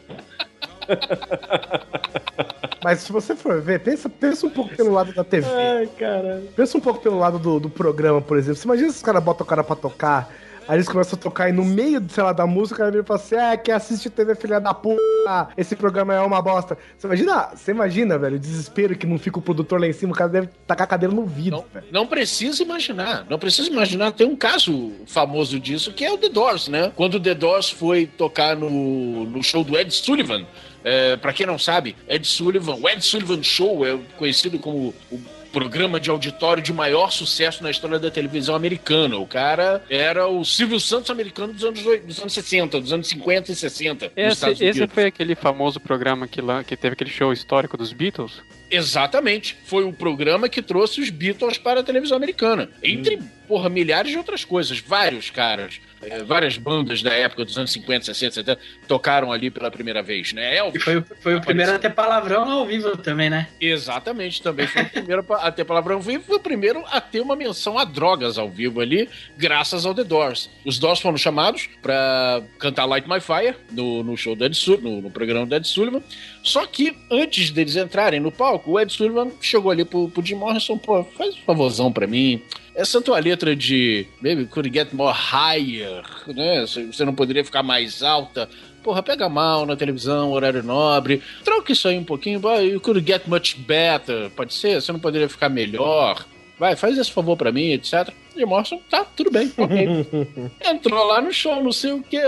Mas 2.82 3.00
se 3.00 3.12
você 3.12 3.34
for 3.34 3.60
ver, 3.60 3.80
pensa, 3.80 4.08
pensa 4.08 4.46
um 4.46 4.50
pouco 4.50 4.74
pelo 4.74 4.92
lado 4.92 5.12
da 5.12 5.24
TV. 5.24 5.46
Ai, 5.50 5.86
caralho. 5.98 6.48
Pensa 6.54 6.78
um 6.78 6.80
pouco 6.80 7.00
pelo 7.00 7.18
lado 7.18 7.38
do, 7.38 7.58
do 7.58 7.68
programa, 7.68 8.20
por 8.20 8.36
exemplo. 8.38 8.56
Você 8.56 8.66
imagina 8.66 8.90
se 8.90 8.96
os 8.98 9.02
caras 9.02 9.22
botam 9.22 9.44
o 9.44 9.48
cara 9.48 9.64
pra 9.64 9.74
tocar, 9.74 10.32
aí 10.66 10.76
eles 10.76 10.88
começam 10.88 11.18
a 11.18 11.20
tocar 11.22 11.48
e 11.48 11.52
no 11.52 11.64
meio, 11.64 12.00
sei 12.08 12.22
lá, 12.22 12.32
da 12.32 12.46
música, 12.46 12.76
o 12.76 12.78
cara 12.78 12.90
vira 12.92 13.02
e 13.02 13.06
fala 13.06 13.18
assim: 13.20 13.34
é, 13.34 13.56
quem 13.56 13.74
assiste 13.74 14.08
TV 14.08 14.34
filha 14.36 14.60
da 14.60 14.72
puta, 14.72 15.48
esse 15.56 15.74
programa 15.74 16.14
é 16.14 16.20
uma 16.20 16.40
bosta. 16.40 16.78
Você 16.96 17.06
imagina, 17.08 17.50
você 17.54 17.72
imagina, 17.72 18.16
velho, 18.16 18.36
o 18.36 18.38
desespero 18.38 18.96
que 18.96 19.06
não 19.08 19.18
fica 19.18 19.40
o 19.40 19.42
produtor 19.42 19.80
lá 19.80 19.86
em 19.88 19.92
cima, 19.92 20.12
o 20.12 20.16
cara 20.16 20.30
deve 20.30 20.48
tacar 20.66 20.84
a 20.84 20.88
cadeira 20.88 21.12
no 21.14 21.26
vidro, 21.26 21.58
Não, 21.58 21.64
velho. 21.80 21.86
não 21.90 22.06
precisa 22.06 22.62
imaginar, 22.62 23.26
não 23.28 23.40
precisa 23.40 23.68
imaginar. 23.68 24.12
Tem 24.12 24.26
um 24.26 24.36
caso 24.36 24.92
famoso 25.04 25.58
disso 25.58 25.92
que 25.92 26.04
é 26.04 26.12
o 26.12 26.16
The 26.16 26.28
Doors, 26.28 26.68
né? 26.68 26.92
Quando 26.94 27.14
o 27.14 27.20
The 27.20 27.34
Doors 27.34 27.68
foi 27.68 28.06
tocar 28.06 28.54
no, 28.56 29.24
no 29.26 29.42
show 29.42 29.64
do 29.64 29.76
Ed 29.76 29.90
Sullivan, 29.92 30.46
é, 30.84 31.16
para 31.16 31.32
quem 31.32 31.46
não 31.46 31.58
sabe, 31.58 31.96
Ed 32.08 32.26
Sullivan, 32.26 32.76
o 32.76 32.88
Ed 32.88 33.04
Sullivan 33.04 33.42
Show 33.42 33.86
é 33.86 33.98
conhecido 34.16 34.58
como 34.58 34.94
o 35.10 35.20
programa 35.52 35.98
de 35.98 36.10
auditório 36.10 36.62
de 36.62 36.72
maior 36.72 37.10
sucesso 37.10 37.62
na 37.62 37.70
história 37.70 37.98
da 37.98 38.10
televisão 38.10 38.54
americana. 38.54 39.16
O 39.16 39.26
cara 39.26 39.82
era 39.88 40.28
o 40.28 40.44
Silvio 40.44 40.78
Santos 40.78 41.10
americano 41.10 41.52
dos 41.52 41.64
anos, 41.64 41.82
dos 41.82 42.18
anos 42.20 42.32
60, 42.32 42.80
dos 42.80 42.92
anos 42.92 43.08
50 43.08 43.52
e 43.52 43.54
60 43.54 44.12
nos 44.16 44.42
Esse, 44.42 44.64
esse 44.64 44.86
foi 44.88 45.06
aquele 45.06 45.34
famoso 45.34 45.80
programa 45.80 46.28
que, 46.28 46.40
lá, 46.40 46.62
que 46.62 46.76
teve 46.76 46.92
aquele 46.92 47.10
show 47.10 47.32
histórico 47.32 47.76
dos 47.76 47.92
Beatles? 47.92 48.42
Exatamente. 48.70 49.56
Foi 49.64 49.84
o 49.84 49.92
programa 49.92 50.48
que 50.48 50.62
trouxe 50.62 51.00
os 51.00 51.10
Beatles 51.10 51.58
para 51.58 51.80
a 51.80 51.82
televisão 51.82 52.16
americana. 52.16 52.68
Entre, 52.82 53.18
porra, 53.46 53.68
milhares 53.68 54.10
de 54.10 54.18
outras 54.18 54.44
coisas. 54.44 54.78
Vários 54.78 55.30
caras, 55.30 55.80
eh, 56.02 56.22
várias 56.22 56.58
bandas 56.58 57.02
da 57.02 57.12
época 57.12 57.44
dos 57.44 57.56
anos 57.56 57.72
50, 57.72 58.04
60, 58.06 58.34
70 58.34 58.60
tocaram 58.86 59.32
ali 59.32 59.50
pela 59.50 59.70
primeira 59.70 60.02
vez, 60.02 60.32
né? 60.32 60.54
E 60.54 60.58
Elvis. 60.58 60.82
foi, 60.82 60.96
o- 60.98 61.04
foi 61.20 61.34
o 61.36 61.40
primeiro 61.40 61.72
a 61.74 61.78
ter 61.78 61.90
palavrão 61.90 62.48
ao 62.50 62.66
vivo 62.66 62.96
também, 62.98 63.30
né? 63.30 63.48
Exatamente, 63.60 64.42
também 64.42 64.66
foi 64.66 64.82
o 64.82 64.90
primeiro 64.90 65.24
a 65.30 65.50
ter 65.50 65.64
palavrão 65.64 65.96
ao 65.96 66.02
vivo, 66.02 66.24
foi 66.24 66.36
o 66.36 66.40
primeiro 66.40 66.84
a 66.90 67.00
ter 67.00 67.20
uma 67.20 67.34
menção 67.34 67.78
a 67.78 67.84
drogas 67.84 68.36
ao 68.38 68.50
vivo 68.50 68.80
ali, 68.80 69.08
graças 69.36 69.86
ao 69.86 69.94
The 69.94 70.04
Doors. 70.04 70.50
Os 70.64 70.78
Doors 70.78 71.00
foram 71.00 71.16
chamados 71.16 71.68
para 71.80 72.42
cantar 72.58 72.84
Light 72.84 73.08
My 73.08 73.20
Fire 73.20 73.56
no, 73.70 74.02
no 74.04 74.16
show 74.16 74.36
do 74.36 74.44
Ed 74.44 74.54
Sul- 74.56 74.80
no, 74.80 75.00
no 75.00 75.10
programa 75.10 75.46
do 75.46 75.54
Ed 75.54 75.66
Sullivan. 75.66 76.02
Só 76.42 76.66
que 76.66 76.96
antes 77.10 77.50
deles 77.50 77.76
entrarem 77.76 78.20
no 78.20 78.32
palco, 78.32 78.72
o 78.72 78.80
Ed 78.80 78.92
Sullivan 78.92 79.30
chegou 79.40 79.70
ali 79.70 79.84
pro, 79.84 80.08
pro 80.08 80.24
Jim 80.24 80.36
Morrison, 80.36 80.78
pô, 80.78 81.04
faz 81.04 81.34
um 81.34 81.40
favorzão 81.46 81.92
pra 81.92 82.06
mim. 82.06 82.42
Essa 82.74 83.00
tua 83.02 83.18
letra 83.18 83.56
de 83.56 84.06
Maybe 84.22 84.46
could 84.46 84.70
get 84.72 84.92
more 84.92 85.12
higher, 85.12 86.04
né? 86.28 86.64
Você 86.64 87.04
não 87.04 87.14
poderia 87.14 87.44
ficar 87.44 87.62
mais 87.62 88.02
alta. 88.04 88.48
Porra, 88.84 89.02
pega 89.02 89.28
mal 89.28 89.66
na 89.66 89.74
televisão, 89.74 90.30
horário 90.30 90.62
nobre. 90.62 91.20
Troca 91.44 91.72
isso 91.72 91.88
aí 91.88 91.98
um 91.98 92.04
pouquinho. 92.04 92.40
You 92.60 92.80
could 92.80 93.04
get 93.04 93.26
much 93.26 93.56
better. 93.58 94.30
Pode 94.30 94.54
ser? 94.54 94.80
Você 94.80 94.92
não 94.92 95.00
poderia 95.00 95.28
ficar 95.28 95.48
melhor? 95.48 96.24
Vai, 96.58 96.76
faz 96.76 96.96
esse 96.96 97.10
favor 97.10 97.36
pra 97.36 97.52
mim, 97.52 97.72
etc. 97.72 98.10
E 98.38 98.44
Morrison, 98.46 98.78
tá, 98.88 99.04
tudo 99.04 99.30
bem, 99.30 99.52
ok. 99.56 100.50
Entrou 100.64 101.04
lá 101.06 101.20
no 101.20 101.32
show, 101.32 101.62
não 101.62 101.72
sei 101.72 101.92
o 101.92 102.02
que, 102.02 102.18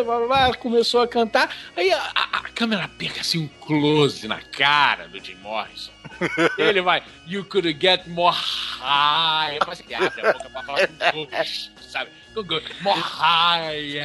começou 0.56 1.00
a 1.02 1.08
cantar. 1.08 1.54
Aí 1.76 1.92
a, 1.92 1.98
a- 2.14 2.28
a 2.38 2.40
câmera 2.50 2.88
pega 2.98 3.20
assim 3.20 3.38
um 3.38 3.48
close 3.64 4.26
na 4.26 4.40
cara 4.40 5.06
do 5.08 5.22
Jim 5.24 5.36
Morrison. 5.36 5.92
Ele 6.58 6.80
vai, 6.82 7.02
you 7.26 7.44
could 7.44 7.72
get 7.80 8.06
more 8.08 8.36
high. 8.36 9.58
Parece 9.60 9.82
que 9.84 9.94
abre 9.94 10.20
a 10.20 10.32
boca 10.32 10.50
pra 10.50 10.62
falar 10.64 10.88
com 11.12 11.24
gosto, 11.26 11.70
sabe? 11.80 12.10
Com 12.34 12.42
gosto. 12.42 12.70
More 12.82 13.00
high. 13.00 14.00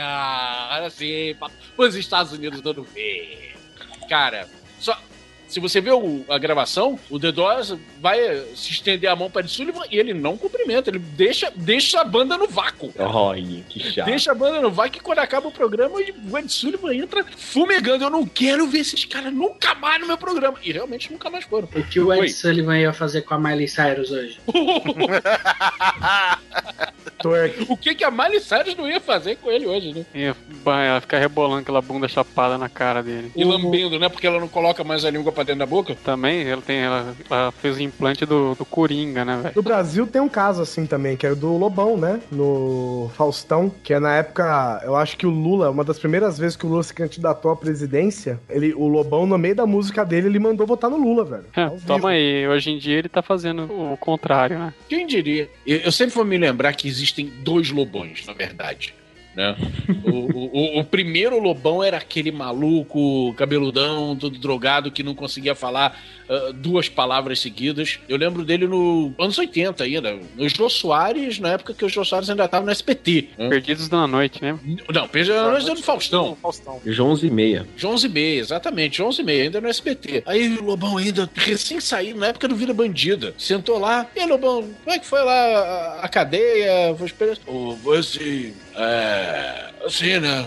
Assim, 0.86 1.36
pra 1.39 1.49
os 1.78 1.95
Estados 1.95 2.32
Unidos 2.32 2.62
todo 2.62 2.84
ver. 2.84 3.56
Cara, 4.08 4.47
só. 4.80 4.97
Se 5.48 5.60
você 5.60 5.80
vê 5.80 5.91
o- 5.91 6.26
a 6.28 6.38
gravação, 6.38 7.00
o 7.10 7.20
The 7.20 7.32
Doors 7.32 7.76
vai 8.02 8.20
se 8.56 8.72
estender 8.72 9.10
a 9.10 9.16
mão 9.16 9.30
para 9.30 9.41
Ed 9.41 9.52
Sullivan 9.52 9.84
e 9.91 9.98
ele 9.98 10.14
não 10.14 10.38
cumprimenta, 10.38 10.89
ele 10.89 11.00
deixa, 11.00 11.52
deixa 11.56 12.02
a 12.02 12.04
banda 12.04 12.38
no 12.38 12.48
vácuo. 12.48 12.93
Olha, 12.98 13.64
que 13.70 13.80
chato. 13.80 14.06
Deixa 14.08 14.32
a 14.32 14.36
banda 14.36 14.60
no 14.62 14.72
vácuo 14.72 14.98
e 14.98 15.00
quando 15.00 15.20
acaba 15.20 15.48
o 15.48 15.52
programa, 15.52 15.96
o 15.98 16.38
Ed 16.38 16.52
Sullivan 16.52 16.93
entra 16.96 17.24
fumegando. 17.38 18.04
Eu 18.04 18.10
não 18.10 18.26
quero 18.26 18.68
ver 18.68 18.80
esses 18.80 19.06
caras 19.06 19.32
nunca 19.34 19.76
mais 19.76 20.02
no 20.02 20.08
meu 20.08 20.18
programa. 20.18 20.58
E 20.64 20.72
realmente 20.72 21.12
nunca 21.12 21.30
mais 21.30 21.46
foram. 21.46 21.68
O 21.76 21.84
que 21.84 22.00
o 22.00 22.12
Ed 22.14 22.22
Oi. 22.22 22.30
Sullivan 22.30 22.78
ia 22.80 22.93
fazer 22.93 23.22
com 23.22 23.34
a 23.36 23.39
Miley 23.39 23.68
Cyrus 23.68 24.12
hoje? 24.12 24.39
O 27.68 27.76
que, 27.76 27.96
que 27.96 28.04
a 28.04 28.12
Miley 28.12 28.39
Cyrus 28.39 28.76
não 28.76 28.88
ia 28.88 29.00
fazer 29.00 29.38
com 29.38 29.50
ele 29.50 29.66
hoje, 29.66 29.93
né? 29.93 30.06
Ia, 30.14 30.36
ela 30.66 31.02
fica 31.02 31.18
rebolando 31.18 31.62
aquela 31.62 31.82
bunda 31.82 32.08
chapada 32.08 32.58
na 32.58 32.70
cara 32.70 33.02
dele. 33.02 33.32
E 33.36 33.43
lambendo, 33.43 33.98
né? 33.98 34.10
Porque 34.10 34.28
ela 34.28 34.39
não 34.39 34.48
coloca 34.48 34.84
mais 34.84 35.04
a 35.04 35.10
língua 35.10 35.32
pra 35.32 35.43
dentro 35.46 35.60
da 35.60 35.66
boca. 35.66 35.96
Também, 36.04 36.48
ela, 36.48 36.62
tem, 36.62 36.80
ela, 36.80 37.16
ela 37.30 37.52
fez 37.52 37.78
o 37.78 37.82
implante 37.82 38.26
do, 38.26 38.56
do 38.56 38.66
Coringa, 38.66 39.24
né, 39.24 39.39
velho? 39.41 39.54
No 39.56 39.62
Brasil 39.62 40.08
tem 40.08 40.22
um 40.22 40.30
caso 40.30 40.62
assim 40.62 40.86
também, 40.86 41.16
que 41.16 41.26
era 41.26 41.36
do 41.36 41.56
Lobão, 41.58 41.98
né? 41.98 42.20
No 42.32 43.10
Faustão, 43.16 43.72
que 43.84 43.93
é 43.93 44.00
na 44.00 44.16
época, 44.16 44.82
eu 44.84 44.96
acho 44.96 45.18
que 45.18 45.26
o 45.26 45.30
Lula, 45.30 45.70
uma 45.70 45.84
das 45.84 46.00
primeiras 46.00 46.38
vezes 46.38 46.58
que 46.58 46.66
o 46.66 46.70
Lula 46.70 46.84
se 46.84 46.93
candidatou 46.93 47.52
à 47.52 47.56
presidência, 47.56 48.39
ele, 48.50 48.74
o 48.74 48.88
Lobão, 48.88 49.26
no 49.26 49.38
meio 49.38 49.56
da 49.56 49.66
música 49.66 50.04
dele, 50.04 50.28
ele 50.28 50.39
mandou 50.39 50.66
votar 50.66 50.89
no 50.89 50.98
Lula, 50.98 51.24
velho. 51.24 51.46
Vivo. 51.74 51.88
Toma 51.88 52.10
aí, 52.10 52.48
hoje 52.48 52.72
em 52.72 52.78
dia 52.78 52.98
ele 52.98 53.10
tá 53.10 53.22
fazendo 53.22 53.64
o 53.64 53.98
contrário, 53.98 54.58
né? 54.58 54.74
Quem 54.89 55.06
diria? 55.06 55.50
Eu, 55.66 55.78
eu 55.78 55.91
sempre 55.91 56.16
vou 56.16 56.26
me 56.26 56.38
lembrar 56.38 56.74
que 56.74 56.88
existem 56.88 57.32
dois 57.43 57.70
lobões, 57.72 58.26
na 58.26 58.34
verdade. 58.34 58.93
Né? 59.36 59.55
O, 60.03 60.09
o- 60.09 60.79
o- 60.79 60.83
primeiro 60.86 61.38
lobão 61.39 61.83
era 61.83 61.97
aquele 61.97 62.31
maluco, 62.31 63.33
cabeludão, 63.33 64.15
todo 64.15 64.39
drogado, 64.39 64.89
que 64.91 65.03
não 65.03 65.13
conseguia 65.13 65.53
falar 65.53 65.99
ah, 66.29 66.51
duas 66.53 66.88
palavras 66.88 67.39
seguidas. 67.39 67.99
Eu 68.07 68.17
lembro 68.17 68.45
dele 68.45 68.65
no 68.65 69.13
anos 69.19 69.38
80 69.38 69.83
ainda, 69.83 70.17
no 70.38 70.47
Jô 70.47 70.69
Soares, 70.69 71.38
na 71.39 71.49
época 71.49 71.73
que 71.73 71.83
o 71.83 71.89
Jô 71.89 72.05
Soares 72.05 72.29
ainda 72.29 72.45
estava 72.45 72.65
no 72.65 72.71
SPT. 72.71 73.29
né? 73.38 73.49
Perdidos 73.49 73.89
na 73.89 74.07
noite, 74.07 74.41
né? 74.41 74.57
Não, 74.93 75.07
Perdidos 75.07 75.65
na 75.65 75.73
no 75.73 75.81
Faustão. 75.83 76.38
Faustão. 76.41 76.81
João 76.86 77.09
11 77.11 77.27
e 77.27 77.31
meia. 77.31 77.67
De 77.75 77.86
11 77.86 78.05
e 78.07 78.09
meia, 78.09 78.39
exatamente, 78.39 79.01
11 79.03 79.21
e 79.21 79.25
meia, 79.25 79.43
ainda 79.43 79.59
no 79.59 79.67
SBT. 79.67 80.23
Aí 80.25 80.57
o 80.57 80.63
Lobão 80.63 80.97
ainda, 80.97 81.29
recém 81.36 81.79
saído, 81.81 82.19
na 82.19 82.27
época 82.27 82.47
do 82.47 82.55
Vira 82.55 82.73
Bandida, 82.73 83.33
sentou 83.38 83.77
lá. 83.79 84.07
E 84.15 84.19
aí, 84.21 84.27
Lobão, 84.27 84.63
como 84.83 84.95
é 84.95 84.97
que 84.99 85.05
foi 85.05 85.21
lá 85.23 85.33
a, 85.33 85.99
a 86.05 86.07
cadeia? 86.07 86.95
Foi 86.97 87.05
experiência? 87.07 87.43
Oh, 87.47 87.75
assim, 87.91 88.53
é... 88.78 89.65
Assim, 89.86 90.19
né? 90.19 90.45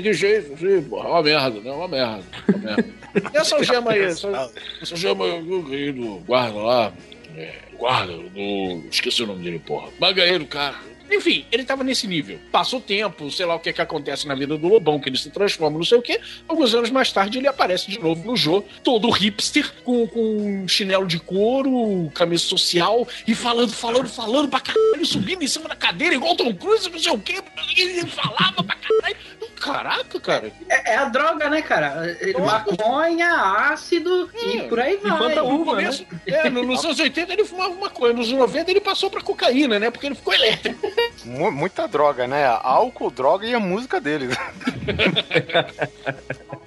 De 0.00 0.12
jeito, 0.14 0.54
assim, 0.54 0.82
porra, 0.82 1.08
uma 1.10 1.22
merda, 1.22 1.60
né? 1.60 1.70
Uma 1.70 1.86
merda, 1.86 2.24
uma 2.48 2.58
merda. 2.58 2.84
E 3.32 3.36
essa 3.36 3.56
algema 3.56 3.92
aí, 3.92 4.02
essa, 4.04 4.50
essa 4.80 4.94
algema 4.94 5.26
do 5.26 6.22
guarda 6.26 6.58
lá, 6.58 6.92
é, 7.36 7.54
guarda, 7.76 8.16
do... 8.16 8.82
Esqueci 8.90 9.22
o 9.22 9.26
nome 9.26 9.44
dele, 9.44 9.58
porra. 9.58 9.90
Magaeiro, 10.00 10.46
cara. 10.46 10.76
Enfim, 11.10 11.44
ele 11.50 11.64
tava 11.64 11.82
nesse 11.82 12.06
nível. 12.06 12.38
Passa 12.52 12.76
o 12.76 12.80
tempo, 12.80 13.30
sei 13.30 13.46
lá 13.46 13.54
o 13.54 13.60
que 13.60 13.72
que 13.72 13.80
acontece 13.80 14.26
na 14.26 14.34
vida 14.34 14.56
do 14.56 14.68
Lobão, 14.68 15.00
que 15.00 15.08
ele 15.08 15.18
se 15.18 15.30
transforma, 15.30 15.76
não 15.76 15.84
sei 15.84 15.98
o 15.98 16.02
quê. 16.02 16.20
Alguns 16.46 16.74
anos 16.74 16.90
mais 16.90 17.12
tarde 17.12 17.38
ele 17.38 17.48
aparece 17.48 17.90
de 17.90 17.98
novo 17.98 18.24
no 18.24 18.36
jogo, 18.36 18.66
todo 18.84 19.10
hipster, 19.10 19.72
com, 19.82 20.06
com 20.06 20.68
chinelo 20.68 21.06
de 21.06 21.18
couro, 21.18 22.10
camisa 22.14 22.44
social, 22.44 23.06
e 23.26 23.34
falando, 23.34 23.72
falando, 23.72 24.08
falando 24.08 24.48
pra 24.48 24.60
caralho, 24.60 25.04
subindo 25.04 25.42
em 25.42 25.48
cima 25.48 25.68
da 25.68 25.76
cadeira, 25.76 26.14
igual 26.14 26.36
Tom 26.36 26.54
Cruise, 26.54 26.88
não 26.88 26.98
sei 26.98 27.12
o 27.12 27.18
quê. 27.18 27.42
Ele 27.76 28.06
falava 28.06 28.62
pra 28.62 28.76
caralho. 28.76 29.16
Caraca, 29.60 30.18
cara. 30.18 30.52
É, 30.69 30.69
é 30.90 30.96
a 30.96 31.04
droga, 31.06 31.48
né, 31.48 31.62
cara? 31.62 32.16
Maconha, 32.44 33.32
ácido 33.72 34.30
e 34.42 34.62
por 34.62 34.78
aí 34.80 34.96
vai. 34.98 35.34
no 35.34 35.64
começo, 35.64 36.06
é, 36.26 36.50
no- 36.50 36.62
nos 36.64 36.84
anos 36.84 36.98
80 36.98 37.32
ele 37.32 37.44
fumava 37.44 37.74
maconha, 37.74 38.12
nos 38.12 38.28
anos 38.28 38.38
90 38.40 38.70
ele 38.70 38.80
passou 38.80 39.10
pra 39.10 39.20
cocaína, 39.20 39.78
né? 39.78 39.90
Porque 39.90 40.06
ele 40.06 40.14
ficou 40.14 40.34
elétrico. 40.34 40.86
Mu- 41.24 41.50
muita 41.52 41.86
droga, 41.86 42.26
né? 42.26 42.46
Álcool, 42.62 43.10
droga 43.10 43.46
e 43.46 43.54
a 43.54 43.60
música 43.60 44.00
dele. 44.00 44.28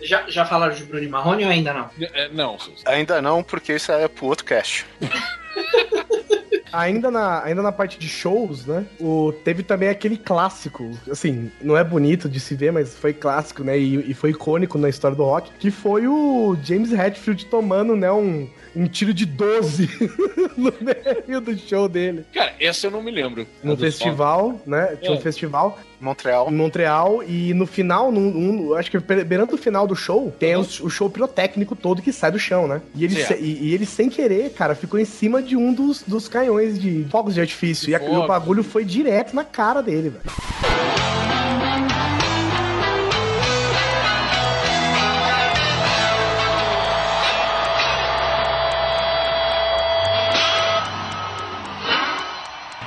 Já, 0.01 0.25
já 0.27 0.45
falaram 0.45 0.73
de 0.73 0.83
Bruno 0.83 1.09
Marrone 1.09 1.45
ou 1.45 1.49
ainda 1.51 1.73
não? 1.73 1.89
É, 2.13 2.27
não. 2.33 2.57
Ainda 2.85 3.21
não, 3.21 3.41
porque 3.41 3.73
isso 3.75 3.89
é 3.91 4.05
pro 4.09 4.25
outro 4.25 4.43
cast. 4.45 4.85
Ainda 6.73 7.11
na, 7.11 7.43
ainda 7.43 7.61
na 7.61 7.71
parte 7.71 7.99
de 7.99 8.09
shows, 8.09 8.65
né? 8.65 8.85
O, 8.99 9.31
teve 9.43 9.61
também 9.61 9.89
aquele 9.89 10.17
clássico, 10.17 10.89
assim, 11.09 11.51
não 11.61 11.77
é 11.77 11.83
bonito 11.83 12.27
de 12.27 12.39
se 12.39 12.55
ver, 12.55 12.71
mas 12.71 12.95
foi 12.95 13.13
clássico, 13.13 13.63
né? 13.63 13.77
E, 13.77 14.11
e 14.11 14.13
foi 14.13 14.31
icônico 14.31 14.77
na 14.77 14.89
história 14.89 15.15
do 15.15 15.23
rock, 15.23 15.51
que 15.59 15.69
foi 15.69 16.07
o 16.07 16.57
James 16.63 16.91
Hetfield 16.91 17.45
tomando, 17.45 17.95
né, 17.95 18.11
um, 18.11 18.49
um 18.75 18.87
tiro 18.87 19.13
de 19.13 19.25
12 19.25 19.89
no 20.57 20.73
meio 20.81 21.39
do 21.41 21.57
show 21.57 21.87
dele. 21.87 22.25
Cara, 22.33 22.53
essa 22.59 22.87
eu 22.87 22.91
não 22.91 23.01
me 23.03 23.11
lembro. 23.11 23.45
No 23.63 23.75
do 23.75 23.81
festival, 23.83 24.59
né? 24.65 24.95
Tinha 24.99 25.11
um 25.11 25.15
É. 25.15 25.19
festival 25.21 25.79
Montreal. 26.01 26.49
em 26.49 26.53
Montreal 26.55 27.23
e 27.23 27.53
no 27.53 27.65
final, 27.65 28.11
num, 28.11 28.31
num- 28.31 28.73
acho 28.73 28.89
que 28.91 28.99
beirando 28.99 29.55
o 29.55 29.57
final 29.57 29.85
do 29.87 29.95
show, 29.95 30.33
tem 30.39 30.55
os- 30.55 30.79
o 30.79 30.89
show 30.89 31.09
pirotécnico 31.09 31.75
todo 31.75 32.01
que 32.01 32.11
sai 32.11 32.31
do 32.31 32.39
chão, 32.39 32.67
né? 32.67 32.81
E 32.95 33.05
ele, 33.05 33.15
Certo. 33.15 33.37
se- 33.37 33.43
e, 33.43 33.69
e 33.69 33.73
ele 33.73 33.85
sem 33.85 34.09
querer, 34.09 34.49
cara, 34.51 34.75
ficou 34.75 34.99
em 34.99 35.05
cima 35.05 35.41
de 35.41 35.55
um 35.55 35.73
dos, 35.73 36.01
dos 36.03 36.27
canhões 36.27 36.79
de 36.79 37.05
fogos 37.09 37.33
de 37.35 37.41
artifício. 37.41 37.89
E, 37.89 37.95
a- 37.95 38.03
e 38.03 38.15
o 38.17 38.27
bagulho 38.27 38.63
foi 38.63 38.83
direto 38.83 39.35
na 39.35 39.43
cara 39.43 39.81
dele, 39.81 40.09
velho. 40.09 40.23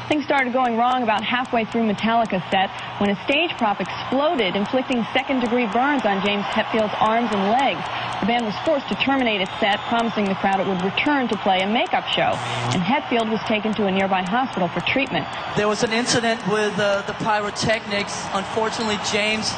Things 0.08 0.24
started 0.24 0.52
going 0.52 0.76
wrong 0.76 1.02
about 1.02 1.24
halfway 1.24 1.64
through 1.64 1.82
Metallica's 1.82 2.42
set 2.48 2.70
when 3.00 3.10
a 3.10 3.24
stage 3.24 3.50
prop 3.58 3.80
exploded, 3.80 4.54
inflicting 4.54 5.04
second 5.12 5.40
degree 5.40 5.66
burns 5.66 6.04
on 6.06 6.24
James 6.24 6.44
Hetfield's 6.44 6.94
arms 7.00 7.30
and 7.32 7.50
legs. 7.50 7.82
The 8.20 8.26
band 8.26 8.46
was 8.46 8.54
forced 8.64 8.86
to 8.88 8.94
terminate 8.94 9.40
its 9.40 9.50
set, 9.58 9.80
promising 9.88 10.26
the 10.26 10.36
crowd 10.36 10.60
it 10.60 10.66
would 10.66 10.80
return 10.82 11.26
to 11.28 11.36
play 11.38 11.58
a 11.60 11.66
makeup 11.66 12.06
show. 12.06 12.38
And 12.70 12.80
Hetfield 12.80 13.30
was 13.30 13.40
taken 13.48 13.74
to 13.74 13.86
a 13.86 13.90
nearby 13.90 14.22
hospital 14.22 14.68
for 14.68 14.80
treatment. 14.80 15.26
There 15.56 15.66
was 15.66 15.82
an 15.82 15.92
incident 15.92 16.40
with 16.46 16.78
uh, 16.78 17.02
the 17.02 17.14
pyrotechnics. 17.14 18.26
Unfortunately, 18.32 18.98
James 19.10 19.50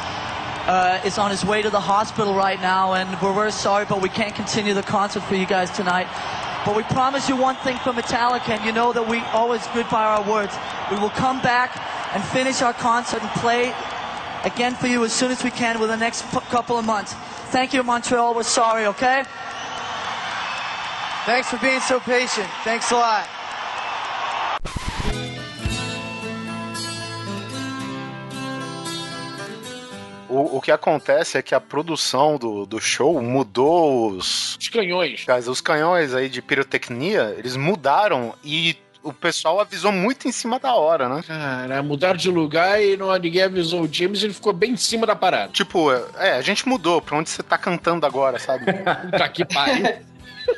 uh, 0.65 1.01
is 1.05 1.19
on 1.19 1.31
his 1.31 1.45
way 1.45 1.61
to 1.61 1.69
the 1.69 1.81
hospital 1.81 2.35
right 2.35 2.61
now, 2.61 2.95
and 2.95 3.21
we're 3.21 3.35
very 3.35 3.53
sorry, 3.53 3.85
but 3.85 4.01
we 4.01 4.09
can't 4.09 4.35
continue 4.35 4.73
the 4.73 4.83
concert 4.83 5.21
for 5.25 5.35
you 5.35 5.47
guys 5.47 5.71
tonight. 5.71 6.09
But 6.65 6.77
we 6.77 6.83
promise 6.85 7.29
you 7.29 7.37
one 7.37 7.57
thing 7.57 7.79
from 7.79 7.97
Metallica, 7.97 8.51
and 8.51 8.65
you 8.65 8.73
know 8.73 8.93
that 8.93 9.07
we 9.09 9.21
always 9.33 9.67
good 9.69 9.89
by 9.89 10.05
our 10.05 10.23
words. 10.29 10.55
We 10.91 10.99
will 10.99 11.11
come 11.11 11.41
back 11.41 11.81
and 12.15 12.23
finish 12.25 12.63
our 12.63 12.73
concert 12.73 13.23
and 13.23 13.31
play 13.33 13.75
again 14.45 14.75
for 14.75 14.87
you 14.87 15.05
as 15.05 15.13
soon 15.13 15.31
as 15.31 15.43
we 15.43 15.51
can 15.51 15.81
within 15.81 15.99
the 15.99 16.05
next 16.05 16.23
couple 16.51 16.79
of 16.79 16.85
months. 16.85 17.15
Thank 17.51 17.73
you, 17.73 17.83
Montreal. 17.83 18.35
We're 18.35 18.43
sorry, 18.43 18.87
okay? 18.87 19.25
Thanks 21.25 21.49
for 21.49 21.59
being 21.59 21.81
so 21.81 22.01
patient. 22.01 22.49
Thanks 22.65 22.91
a 22.91 22.95
lot. 22.95 23.38
O, 30.29 30.59
o 30.59 30.61
que 30.61 30.71
acontece 30.71 31.39
é 31.39 31.43
que 31.43 31.55
a 31.55 31.61
produção 31.61 32.37
do, 32.37 32.67
do 32.67 32.81
show 32.81 33.21
mudou 33.23 34.11
os, 34.11 34.57
Os 34.57 34.69
canhões. 34.69 35.27
os 35.49 35.61
canhões 35.61 36.15
aí 36.15 36.29
de 36.29 36.43
pirotecnia, 36.43 37.35
eles 37.39 37.57
mudaram 37.57 38.35
e 38.45 38.77
o 39.03 39.13
pessoal 39.13 39.61
avisou 39.61 39.91
muito 39.93 40.29
em 40.29 40.33
cima 40.33 40.59
da 40.59 40.75
hora, 40.75 41.09
né? 41.09 41.23
Cara, 41.27 41.83
mudaram 41.83 42.17
de 42.17 42.31
lugar 42.31 42.83
e 42.83 42.97
não, 42.97 43.15
ninguém 43.17 43.43
avisou 43.43 43.83
o 43.83 43.93
James 43.93 44.23
ele 44.23 44.35
ficou 44.35 44.53
bem 44.53 44.73
em 44.73 44.77
cima 44.77 45.07
da 45.07 45.17
parada. 45.17 45.53
Tipo, 45.53 45.91
é, 45.93 46.33
a 46.33 46.43
gente 46.43 46.69
mudou 46.69 47.01
pra 47.01 47.17
onde 47.17 47.31
você 47.31 47.43
tá 47.43 47.57
cantando 47.57 48.05
agora, 48.05 48.39
sabe? 48.39 48.67
Puta 49.11 49.29
que 49.29 49.45
pariu. 49.45 49.87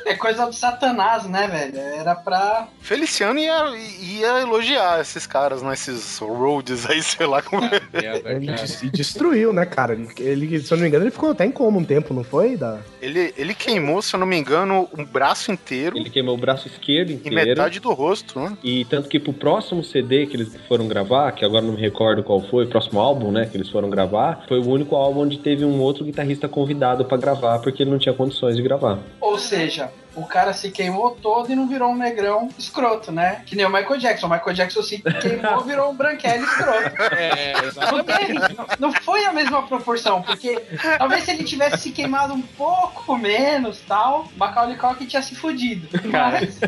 É 0.05 0.15
coisa 0.15 0.45
do 0.45 0.53
satanás, 0.53 1.25
né, 1.25 1.47
velho? 1.47 1.77
Era 1.79 2.15
pra. 2.15 2.67
Feliciano 2.81 3.39
ia, 3.39 3.63
ia 4.01 4.41
elogiar 4.41 4.99
esses 5.01 5.25
caras, 5.27 5.61
né? 5.61 5.73
Esses 5.73 6.17
roads 6.19 6.89
aí, 6.89 7.01
sei 7.01 7.25
lá 7.25 7.41
como 7.41 7.63
é. 7.65 7.81
Ele 8.25 8.47
des- 8.53 8.83
e 8.83 8.89
destruiu, 8.89 9.53
né, 9.53 9.65
cara? 9.65 9.97
Ele, 10.17 10.59
se 10.59 10.71
eu 10.71 10.77
não 10.77 10.81
me 10.83 10.87
engano, 10.89 11.03
ele 11.05 11.11
ficou 11.11 11.31
até 11.31 11.45
em 11.45 11.51
coma 11.51 11.77
um 11.77 11.83
tempo, 11.83 12.13
não 12.13 12.23
foi? 12.23 12.55
Da... 12.57 12.79
Ele, 13.01 13.33
ele 13.37 13.53
queimou, 13.53 14.01
se 14.01 14.13
eu 14.15 14.19
não 14.19 14.27
me 14.27 14.37
engano, 14.37 14.87
um 14.97 15.03
braço 15.03 15.51
inteiro 15.51 15.97
Ele 15.97 16.09
queimou 16.09 16.35
o 16.35 16.37
braço 16.37 16.67
esquerdo 16.67 17.09
e 17.11 17.13
inteiro. 17.13 17.35
metade 17.35 17.79
do 17.79 17.91
rosto, 17.93 18.39
né? 18.39 18.57
E 18.63 18.85
tanto 18.85 19.09
que 19.09 19.19
pro 19.19 19.33
próximo 19.33 19.83
CD 19.83 20.25
que 20.25 20.35
eles 20.35 20.55
foram 20.67 20.87
gravar, 20.87 21.31
que 21.31 21.43
agora 21.45 21.63
não 21.65 21.73
me 21.73 21.81
recordo 21.81 22.23
qual 22.23 22.41
foi, 22.41 22.65
o 22.65 22.67
próximo 22.69 22.99
álbum, 22.99 23.31
né, 23.31 23.45
que 23.45 23.57
eles 23.57 23.69
foram 23.69 23.89
gravar, 23.89 24.43
foi 24.47 24.59
o 24.59 24.67
único 24.69 24.95
álbum 24.95 25.21
onde 25.21 25.37
teve 25.37 25.63
um 25.65 25.79
outro 25.81 26.03
guitarrista 26.03 26.47
convidado 26.47 27.05
pra 27.05 27.17
gravar, 27.17 27.59
porque 27.59 27.83
ele 27.83 27.91
não 27.91 27.99
tinha 27.99 28.13
condições 28.13 28.55
de 28.55 28.61
gravar. 28.61 28.99
Ou 29.19 29.37
seja, 29.37 29.80
o 30.15 30.25
cara 30.25 30.53
se 30.53 30.71
queimou 30.71 31.11
todo 31.11 31.51
e 31.51 31.55
não 31.55 31.67
virou 31.67 31.89
um 31.91 31.95
negrão 31.95 32.49
escroto, 32.57 33.11
né? 33.11 33.43
Que 33.45 33.55
nem 33.55 33.65
o 33.65 33.69
Michael 33.69 33.97
Jackson. 33.97 34.27
O 34.27 34.29
Michael 34.29 34.53
Jackson 34.53 34.81
se 34.83 34.97
queimou 34.99 35.61
virou 35.63 35.91
um 35.91 35.95
branquelo 35.95 36.43
escroto. 36.43 37.01
É, 37.15 37.53
Não, 37.53 37.67
exatamente. 37.67 38.33
não- 38.57 38.67
não 38.79 38.93
foi 38.93 39.25
a 39.25 39.31
mesma 39.33 39.63
proporção, 39.67 40.21
porque 40.21 40.59
talvez 40.97 41.23
se 41.23 41.31
ele 41.31 41.43
tivesse 41.43 41.77
se 41.77 41.91
queimado 41.91 42.33
um 42.33 42.41
pouco 42.41 43.17
menos 43.17 43.79
tal, 43.87 44.27
Macaulay 44.35 44.75
Culkin 44.77 45.05
tinha 45.05 45.21
se 45.21 45.35
fudido. 45.35 45.87
Mas, 46.05 46.59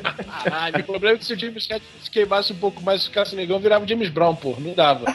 Caralho, 0.44 0.80
o 0.80 0.84
problema 0.84 1.16
é 1.16 1.20
que 1.20 1.26
se 1.26 1.34
o 1.34 1.40
James 1.40 1.64
Hetfield 1.64 1.84
se 2.04 2.10
queimasse 2.10 2.54
um 2.54 2.58
pouco 2.58 2.82
mais 2.82 3.02
e 3.02 3.06
ficasse 3.06 3.36
negão, 3.36 3.60
virava 3.60 3.84
o 3.84 3.88
James 3.88 4.10
Brown, 4.10 4.36
pô. 4.36 4.56
Não 4.58 4.74
dava. 4.74 5.06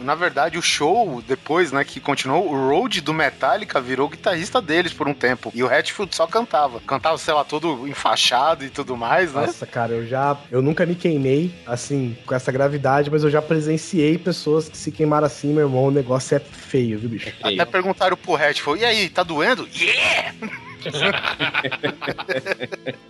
Na 0.00 0.14
verdade, 0.14 0.58
o 0.58 0.62
show, 0.62 1.22
depois, 1.26 1.72
né, 1.72 1.84
que 1.84 2.00
continuou, 2.00 2.48
o 2.52 2.68
Road 2.68 3.00
do 3.00 3.12
Metallica 3.14 3.80
virou 3.80 4.08
guitarrista 4.08 4.60
deles 4.60 4.92
por 4.92 5.08
um 5.08 5.14
tempo. 5.14 5.50
E 5.54 5.62
o 5.62 5.66
Hatfield 5.72 6.14
só 6.14 6.25
cantava. 6.26 6.80
Cantava, 6.80 7.18
sei 7.18 7.34
lá, 7.34 7.44
todo 7.44 7.86
enfaixado 7.86 8.64
e 8.64 8.70
tudo 8.70 8.96
mais, 8.96 9.32
né? 9.32 9.46
Nossa, 9.46 9.66
cara, 9.66 9.92
eu 9.92 10.06
já. 10.06 10.36
Eu 10.50 10.62
nunca 10.62 10.84
me 10.84 10.94
queimei, 10.94 11.54
assim, 11.66 12.16
com 12.26 12.34
essa 12.34 12.50
gravidade, 12.52 13.10
mas 13.10 13.24
eu 13.24 13.30
já 13.30 13.40
presenciei 13.42 14.18
pessoas 14.18 14.68
que 14.68 14.76
se 14.76 14.90
queimaram 14.90 15.26
assim, 15.26 15.52
meu 15.52 15.66
irmão. 15.66 15.86
O 15.86 15.90
negócio 15.90 16.36
é 16.36 16.40
feio, 16.40 16.98
viu, 16.98 17.10
bicho? 17.10 17.32
Até 17.42 17.64
perguntaram 17.64 18.16
pro 18.16 18.36
Hatfield, 18.36 18.82
e 18.82 18.84
aí, 18.84 19.08
tá 19.08 19.22
doendo? 19.22 19.68
Yeah! 19.74 20.65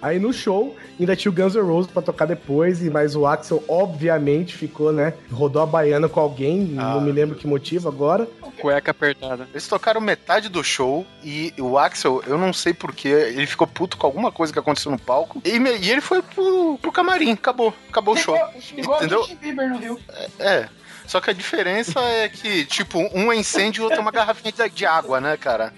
Aí 0.00 0.18
no 0.18 0.32
show 0.32 0.76
ainda 0.98 1.16
tinha 1.16 1.30
o 1.30 1.34
Guns 1.34 1.54
N' 1.54 1.60
Roses 1.62 1.90
pra 1.90 2.02
tocar 2.02 2.26
depois, 2.26 2.82
e 2.82 2.90
mas 2.90 3.14
o 3.16 3.26
Axel 3.26 3.62
obviamente 3.68 4.56
ficou, 4.56 4.92
né? 4.92 5.14
Rodou 5.30 5.62
a 5.62 5.66
baiana 5.66 6.08
com 6.08 6.20
alguém, 6.20 6.58
não 6.60 7.00
me 7.00 7.12
lembro 7.12 7.36
que 7.36 7.46
motivo 7.46 7.88
agora. 7.88 8.26
Cueca 8.60 8.90
apertada. 8.90 9.46
Eles 9.52 9.68
tocaram 9.68 10.00
metade 10.00 10.48
do 10.48 10.62
show 10.64 11.06
e 11.22 11.52
o 11.58 11.78
Axel, 11.78 12.22
eu 12.26 12.38
não 12.38 12.52
sei 12.52 12.72
porquê, 12.72 13.08
ele 13.08 13.46
ficou 13.46 13.66
puto 13.66 13.96
com 13.96 14.06
alguma 14.06 14.32
coisa 14.32 14.52
que 14.52 14.58
aconteceu 14.58 14.90
no 14.90 14.98
palco 14.98 15.40
e, 15.44 15.58
me- 15.58 15.76
e 15.78 15.90
ele 15.90 16.00
foi 16.00 16.22
pro, 16.22 16.78
pro 16.80 16.92
camarim, 16.92 17.32
acabou, 17.32 17.74
acabou 17.88 18.14
o 18.14 18.16
show. 18.16 18.36
Igual 18.76 18.98
Entendeu? 18.98 19.18
Justin 19.20 19.36
Bieber 19.36 19.68
no 19.68 19.78
Rio. 19.78 20.00
É. 20.38 20.68
Só 21.06 21.20
que 21.20 21.30
a 21.30 21.32
diferença 21.32 22.00
é 22.00 22.28
que, 22.28 22.64
tipo, 22.64 22.98
um 23.16 23.32
é 23.32 23.36
incêndio 23.36 23.78
e 23.78 23.80
o 23.82 23.84
outro 23.84 23.98
é 23.98 24.02
uma 24.02 24.10
garrafinha 24.10 24.50
de, 24.50 24.68
de 24.70 24.84
água, 24.84 25.20
né, 25.20 25.36
cara? 25.36 25.72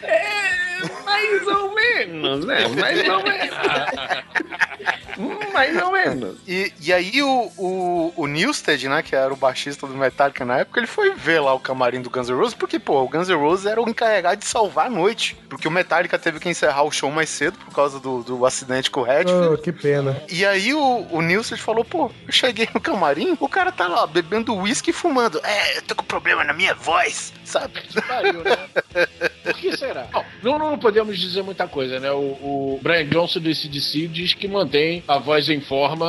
Mais 1.18 1.46
ou 1.46 1.74
menos, 1.74 2.44
né? 2.44 2.68
Mais 2.68 3.08
ou 3.08 3.22
menos. 3.22 3.54
Mais 5.52 5.76
ou 5.82 5.92
menos. 5.92 6.36
E, 6.46 6.72
e 6.80 6.92
aí 6.92 7.22
o, 7.22 7.50
o, 7.56 8.12
o 8.16 8.26
Newsted, 8.26 8.88
né, 8.88 9.02
que 9.02 9.14
era 9.14 9.32
o 9.32 9.36
baixista 9.36 9.86
do 9.86 9.94
Metallica 9.94 10.44
na 10.44 10.58
época, 10.58 10.80
ele 10.80 10.86
foi 10.86 11.14
ver 11.14 11.40
lá 11.40 11.52
o 11.54 11.60
camarim 11.60 12.00
do 12.00 12.10
Guns 12.10 12.28
N' 12.28 12.36
Roses, 12.36 12.54
porque, 12.54 12.78
pô, 12.78 13.02
o 13.02 13.08
Guns 13.08 13.28
N' 13.28 13.34
Roses 13.34 13.66
era 13.66 13.82
o 13.82 13.88
encarregado 13.88 14.40
de 14.40 14.46
salvar 14.46 14.86
a 14.86 14.90
noite. 14.90 15.36
Porque 15.48 15.66
o 15.66 15.70
Metallica 15.70 16.18
teve 16.18 16.38
que 16.38 16.48
encerrar 16.48 16.82
o 16.82 16.90
show 16.90 17.10
mais 17.10 17.28
cedo 17.28 17.58
por 17.58 17.74
causa 17.74 17.98
do, 17.98 18.22
do 18.22 18.46
acidente 18.46 18.90
com 18.90 19.00
o 19.00 19.04
Redfield. 19.04 19.54
Oh, 19.54 19.58
que 19.58 19.72
pena. 19.72 20.22
E 20.30 20.44
aí 20.44 20.72
o, 20.74 21.06
o 21.10 21.20
Nilsson 21.20 21.56
falou, 21.56 21.84
pô, 21.84 22.10
eu 22.26 22.32
cheguei 22.32 22.68
no 22.72 22.80
camarim, 22.80 23.36
o 23.40 23.48
cara 23.48 23.72
tá 23.72 23.88
lá 23.88 24.06
bebendo 24.06 24.54
uísque 24.54 24.90
e 24.90 24.92
fumando. 24.92 25.40
É, 25.42 25.78
eu 25.78 25.82
tô 25.82 25.94
com 25.94 26.04
problema 26.04 26.44
na 26.44 26.52
minha 26.52 26.74
voz, 26.74 27.32
sabe? 27.44 27.82
Pariu, 28.06 28.42
né? 28.44 28.56
Por 29.42 29.54
que 29.54 29.76
será? 29.76 30.04
Bom, 30.12 30.24
não, 30.42 30.58
não 30.58 30.78
podemos 30.78 31.18
dizer 31.18 31.42
muita 31.42 31.66
coisa, 31.66 31.98
né? 31.98 32.10
O, 32.10 32.18
o 32.18 32.80
Brian 32.82 33.06
Johnson 33.06 33.40
do 33.40 33.54
CDC 33.54 34.08
diz 34.08 34.34
que 34.34 34.46
mantém 34.46 35.02
a 35.08 35.18
voz 35.18 35.48
em 35.48 35.60
forma 35.60 36.06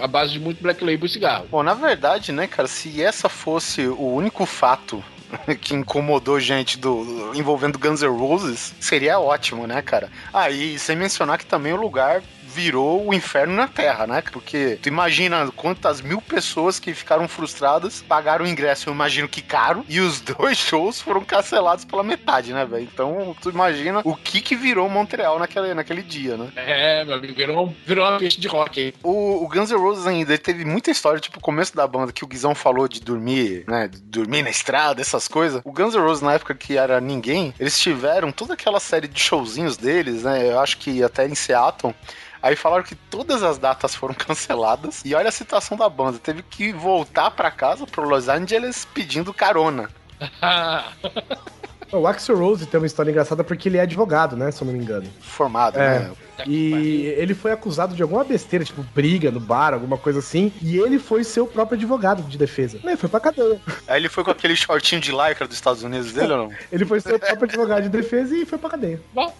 à 0.00 0.06
base 0.06 0.32
de 0.32 0.38
muito 0.38 0.62
Black 0.62 0.82
Label 0.84 1.04
e 1.04 1.08
cigarro. 1.08 1.46
Bom, 1.50 1.62
na 1.64 1.74
verdade, 1.74 2.30
né, 2.30 2.46
cara, 2.46 2.68
se 2.68 3.02
essa 3.02 3.28
fosse 3.28 3.88
o 3.88 4.14
único 4.14 4.46
fato 4.46 5.02
que 5.60 5.74
incomodou 5.74 6.38
gente 6.38 6.78
do 6.78 7.32
envolvendo 7.34 7.78
Guns 7.78 8.02
N' 8.02 8.08
Roses, 8.08 8.72
seria 8.78 9.18
ótimo, 9.18 9.66
né, 9.66 9.82
cara? 9.82 10.08
Ah, 10.32 10.48
e 10.48 10.78
sem 10.78 10.94
mencionar 10.94 11.38
que 11.38 11.46
também 11.46 11.72
o 11.72 11.80
lugar 11.80 12.22
virou 12.50 13.06
o 13.08 13.14
inferno 13.14 13.54
na 13.54 13.68
Terra, 13.68 14.06
né? 14.06 14.22
Porque 14.32 14.78
tu 14.82 14.88
imagina 14.88 15.50
quantas 15.54 16.00
mil 16.00 16.20
pessoas 16.20 16.78
que 16.78 16.92
ficaram 16.92 17.28
frustradas 17.28 18.02
pagaram 18.02 18.44
o 18.44 18.48
ingresso, 18.48 18.88
eu 18.88 18.94
imagino 18.94 19.28
que 19.28 19.40
caro, 19.40 19.84
e 19.88 20.00
os 20.00 20.20
dois 20.20 20.58
shows 20.58 21.00
foram 21.00 21.24
cancelados 21.24 21.84
pela 21.84 22.02
metade, 22.02 22.52
né, 22.52 22.64
velho? 22.64 22.88
Então, 22.92 23.36
tu 23.40 23.50
imagina 23.50 24.00
o 24.04 24.14
que 24.14 24.40
que 24.40 24.56
virou 24.56 24.88
Montreal 24.88 25.38
naquele, 25.38 25.74
naquele 25.74 26.02
dia, 26.02 26.36
né? 26.36 26.50
É, 26.56 27.04
meu 27.04 27.14
amigo, 27.14 27.34
virou, 27.34 27.74
virou 27.86 28.08
uma 28.08 28.18
pista 28.18 28.40
de 28.40 28.48
rock 28.48 28.80
aí. 28.80 28.94
O, 29.02 29.44
o 29.44 29.48
Guns 29.48 29.70
N' 29.70 29.78
Roses 29.78 30.06
ainda 30.06 30.36
teve 30.36 30.64
muita 30.64 30.90
história, 30.90 31.20
tipo, 31.20 31.38
o 31.38 31.42
começo 31.42 31.74
da 31.74 31.86
banda, 31.86 32.12
que 32.12 32.24
o 32.24 32.26
Guizão 32.26 32.54
falou 32.54 32.88
de 32.88 33.00
dormir, 33.00 33.64
né? 33.68 33.88
de 33.88 34.00
dormir 34.00 34.42
na 34.42 34.50
estrada, 34.50 35.00
essas 35.00 35.28
coisas. 35.28 35.60
O 35.64 35.72
Guns 35.72 35.94
N' 35.94 36.00
Roses, 36.00 36.22
na 36.22 36.34
época 36.34 36.54
que 36.54 36.76
era 36.76 37.00
ninguém, 37.00 37.54
eles 37.58 37.78
tiveram 37.78 38.32
toda 38.32 38.54
aquela 38.54 38.80
série 38.80 39.08
de 39.08 39.20
showzinhos 39.20 39.76
deles, 39.76 40.22
né? 40.22 40.50
Eu 40.50 40.60
acho 40.60 40.78
que 40.78 41.02
até 41.02 41.26
em 41.26 41.34
Seattle. 41.34 41.94
Aí 42.42 42.56
falaram 42.56 42.82
que 42.82 42.94
todas 42.94 43.42
as 43.42 43.58
datas 43.58 43.94
foram 43.94 44.14
canceladas. 44.18 45.02
E 45.04 45.14
olha 45.14 45.28
a 45.28 45.32
situação 45.32 45.76
da 45.76 45.88
banda. 45.88 46.18
Teve 46.18 46.42
que 46.42 46.72
voltar 46.72 47.30
pra 47.30 47.50
casa, 47.50 47.86
pro 47.86 48.08
Los 48.08 48.28
Angeles, 48.28 48.86
pedindo 48.94 49.32
carona. 49.34 49.90
O 51.92 52.06
Axel 52.06 52.36
Rose 52.38 52.66
tem 52.66 52.78
uma 52.80 52.86
história 52.86 53.10
engraçada 53.10 53.42
porque 53.42 53.68
ele 53.68 53.76
é 53.78 53.80
advogado, 53.80 54.36
né? 54.36 54.50
Se 54.50 54.62
eu 54.62 54.66
não 54.66 54.72
me 54.72 54.78
engano. 54.78 55.06
Formado, 55.20 55.78
É. 55.78 55.98
né? 56.00 56.10
E 56.46 57.04
ele 57.18 57.34
foi 57.34 57.52
acusado 57.52 57.94
de 57.94 58.02
alguma 58.02 58.24
besteira, 58.24 58.64
tipo 58.64 58.82
briga 58.94 59.30
no 59.30 59.40
bar, 59.40 59.74
alguma 59.74 59.98
coisa 59.98 60.20
assim. 60.20 60.50
E 60.62 60.78
ele 60.78 60.98
foi 60.98 61.22
seu 61.22 61.46
próprio 61.46 61.76
advogado 61.76 62.22
de 62.22 62.38
defesa. 62.38 62.78
Ele 62.82 62.96
foi 62.96 63.08
pra 63.10 63.20
cadeia. 63.20 63.60
Aí 63.86 64.00
ele 64.00 64.08
foi 64.08 64.24
com 64.24 64.30
aquele 64.30 64.56
shortinho 64.56 65.00
de 65.02 65.10
lycra 65.12 65.46
dos 65.46 65.54
Estados 65.56 65.82
Unidos 65.82 66.12
dele 66.12 66.32
ou 66.32 66.38
não? 66.38 66.50
Ele 66.72 66.84
foi 66.86 67.00
seu 67.00 67.18
próprio 67.18 67.44
advogado 67.44 67.82
de 67.82 67.88
defesa 67.90 68.34
e 68.34 68.46
foi 68.46 68.56
pra 68.58 68.70
cadeia. 68.70 69.00
Bom, 69.12 69.34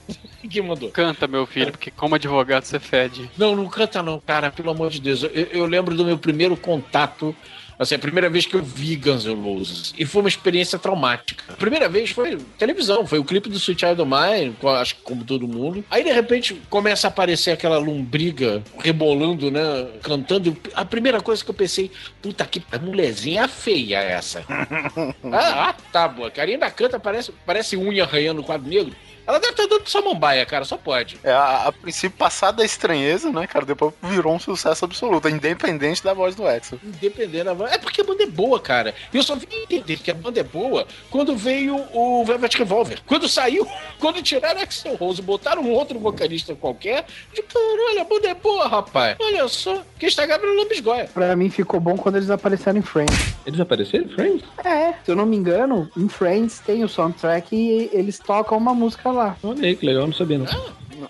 que 0.49 0.61
mandou? 0.61 0.91
Canta, 0.91 1.27
meu 1.27 1.47
filho, 1.47 1.71
porque 1.71 1.91
como 1.91 2.15
advogado 2.17 2.65
você 2.65 2.79
fede. 2.79 3.31
Não, 3.39 3.55
não 3.57 3.67
canta 3.69 4.03
não, 4.03 4.21
cara, 4.21 4.51
pelo 4.51 4.71
amor 4.71 4.91
de 4.91 5.01
Deus. 5.01 5.23
Eu, 5.23 5.31
eu 5.31 5.67
lembro 5.67 5.95
do 5.95 6.05
meu 6.05 6.19
primeiro 6.19 6.57
contato, 6.57 7.35
assim, 7.81 7.95
a 7.95 7.99
primeira 7.99 8.29
vez 8.29 8.45
que 8.45 8.55
eu 8.55 8.63
vi 8.63 8.95
Guns 8.95 9.25
N' 9.25 9.43
Roses. 9.43 9.95
E 9.99 10.05
foi 10.05 10.21
uma 10.21 10.29
experiência 10.29 10.79
traumática. 10.79 11.43
A 11.49 11.57
primeira 11.57 11.89
vez 11.89 12.11
foi 12.11 12.37
televisão, 12.59 13.07
foi 13.07 13.19
o 13.19 13.25
clipe 13.25 13.49
do 13.49 13.57
Sweet 13.57 13.81
Child 13.81 14.03
of 14.03 14.11
Mine, 14.11 14.55
acho 14.79 14.97
que 14.97 15.03
como 15.03 15.25
todo 15.25 15.49
mundo. 15.49 15.83
Aí, 15.91 16.05
de 16.05 16.13
repente, 16.13 16.61
começa 16.69 17.07
a 17.07 17.11
aparecer 17.11 17.53
aquela 17.53 17.79
lombriga 17.79 18.63
rebolando, 18.79 19.51
né, 19.51 19.89
cantando. 20.03 20.55
A 20.75 20.85
primeira 20.85 21.23
coisa 21.23 21.43
que 21.43 21.51
eu 21.51 21.55
pensei, 21.55 21.91
puta 22.21 22.45
que 22.45 22.63
mulherzinha 22.83 23.49
feia 23.49 23.99
essa. 23.99 24.45
ah, 25.33 25.71
ah, 25.71 25.77
tá, 25.91 26.07
boa. 26.07 26.31
A 26.37 26.43
ainda 26.43 26.71
canta, 26.71 27.01
parece, 27.01 27.33
parece 27.47 27.77
unha 27.77 28.05
arranhando 28.05 28.43
o 28.43 28.45
quadro 28.45 28.69
negro. 28.69 28.95
Ela 29.31 29.39
deve 29.39 29.53
estar 29.53 29.67
dando 29.69 29.89
samambaia, 29.89 30.45
cara, 30.45 30.65
só 30.65 30.77
pode. 30.77 31.17
É, 31.23 31.31
a, 31.31 31.69
a 31.69 31.73
princípio, 31.73 32.19
passada 32.19 32.65
a 32.65 32.67
estranheza, 32.67 33.31
né, 33.31 33.47
cara? 33.47 33.65
Depois 33.65 33.95
virou 34.03 34.35
um 34.35 34.41
sucesso 34.41 34.85
absoluto, 34.85 35.29
independente 35.29 36.03
da 36.03 36.13
voz 36.13 36.35
do 36.35 36.45
Axel. 36.45 36.81
Independente 36.83 37.45
da 37.45 37.55
voz. 37.55 37.71
É 37.71 37.79
porque 37.79 38.01
a 38.01 38.05
banda 38.05 38.25
é 38.25 38.27
boa, 38.27 38.59
cara. 38.59 38.93
E 39.13 39.17
eu 39.17 39.23
só 39.23 39.37
vim 39.37 39.47
entender 39.53 39.99
que 39.99 40.11
a 40.11 40.15
banda 40.15 40.41
é 40.41 40.43
boa 40.43 40.85
quando 41.11 41.37
veio 41.37 41.77
o 41.93 42.25
Velvet 42.25 42.59
Revolver. 42.59 43.01
Quando 43.07 43.29
saiu, 43.29 43.65
quando 44.01 44.21
tiraram 44.21 44.61
Axel 44.61 44.97
Rose, 44.97 45.23
botaram 45.23 45.63
um 45.63 45.71
outro 45.71 45.97
vocalista 46.01 46.57
qualquer, 46.57 47.07
de 47.33 47.41
caralho, 47.43 48.01
a 48.01 48.05
banda 48.05 48.31
é 48.31 48.35
boa, 48.35 48.67
rapaz. 48.67 49.17
Olha 49.21 49.47
só, 49.47 49.81
quem 49.97 50.09
está 50.09 50.27
Gabriel 50.27 50.57
Lambisgoia. 50.57 51.09
Pra 51.15 51.37
mim 51.37 51.51
ficou 51.51 51.79
bom 51.79 51.97
quando 51.97 52.17
eles 52.17 52.31
apareceram 52.31 52.81
em 52.81 52.83
Friends. 52.83 53.37
Eles 53.47 53.61
apareceram 53.61 54.07
em 54.07 54.09
Friends? 54.09 54.45
É, 54.65 54.95
se 55.05 55.13
eu 55.13 55.15
não 55.15 55.25
me 55.25 55.37
engano, 55.37 55.89
em 55.97 56.09
Friends 56.09 56.59
tem 56.59 56.83
o 56.83 56.89
soundtrack 56.89 57.55
e 57.55 57.91
eles 57.93 58.19
tocam 58.19 58.59
uma 58.59 58.75
música 58.75 59.09
lá. 59.13 59.20
Olha 59.43 59.65
aí, 59.67 59.77
que 59.77 59.87
legal, 59.87 60.07
não 60.07 60.13
sabia 60.15 60.39
não. 60.39 60.47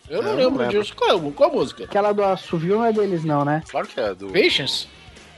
Eu 0.09 0.23
não 0.23 0.31
Eu 0.31 0.37
lembro 0.37 0.51
não 0.53 0.59
lembro. 0.67 0.81
disso. 0.83 0.95
Qual, 0.97 1.17
é- 1.19 1.31
qual 1.33 1.51
a 1.51 1.53
música? 1.55 1.85
Aquela 1.85 2.13
do 2.13 2.23
assovio 2.25 2.77
não 2.77 2.85
é 2.85 2.93
deles 2.93 3.25
não, 3.25 3.45
né? 3.45 3.63
Claro 3.71 3.87
que 3.89 3.99
é 4.01 4.15
do... 4.15 4.29
Patience? 4.29 4.87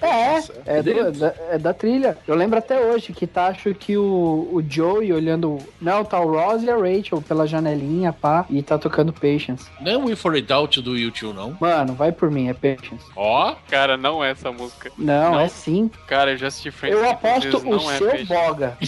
É, 0.00 0.38
é, 0.66 0.76
do- 0.78 0.82
deles? 0.82 1.18
da, 1.18 1.34
é 1.50 1.58
da 1.58 1.72
trilha. 1.72 2.18
Eu 2.26 2.34
lembro 2.34 2.58
até 2.58 2.76
hoje 2.86 3.12
que 3.12 3.24
tá, 3.24 3.46
acho 3.46 3.72
que 3.72 3.96
o, 3.96 4.48
o 4.52 4.60
Joey 4.68 5.12
olhando. 5.12 5.58
Não, 5.80 6.04
tá 6.04 6.18
o 6.18 6.28
Ross 6.32 6.60
e 6.64 6.68
a 6.70 6.74
Rachel 6.76 7.22
pela 7.22 7.46
janelinha, 7.46 8.12
pá, 8.12 8.44
e 8.50 8.60
tá 8.64 8.76
tocando 8.76 9.12
Patience. 9.12 9.70
Não 9.80 9.92
é 9.92 9.96
We 9.96 10.16
For 10.16 10.34
a 10.36 10.40
Doubt 10.40 10.82
do 10.82 10.98
YouTube, 10.98 11.36
não. 11.36 11.56
Mano, 11.60 11.94
vai 11.94 12.10
por 12.10 12.32
mim, 12.32 12.48
é 12.48 12.52
Patience. 12.52 13.04
Ó, 13.14 13.54
Cara, 13.70 13.96
não 13.96 14.24
é 14.24 14.32
essa 14.32 14.50
música. 14.50 14.90
Não, 14.98 15.32
Não. 15.34 15.40
é 15.40 15.46
sim. 15.46 15.88
Cara, 16.08 16.32
eu 16.32 16.36
já 16.36 16.48
assisti 16.48 16.72
Friends. 16.72 16.98
Eu 17.00 17.08
aposto 17.08 17.58
o 17.58 17.64
não 17.76 17.90
é 17.92 17.96
seu 17.98 18.10
peixe. 18.10 18.24
boga. 18.24 18.76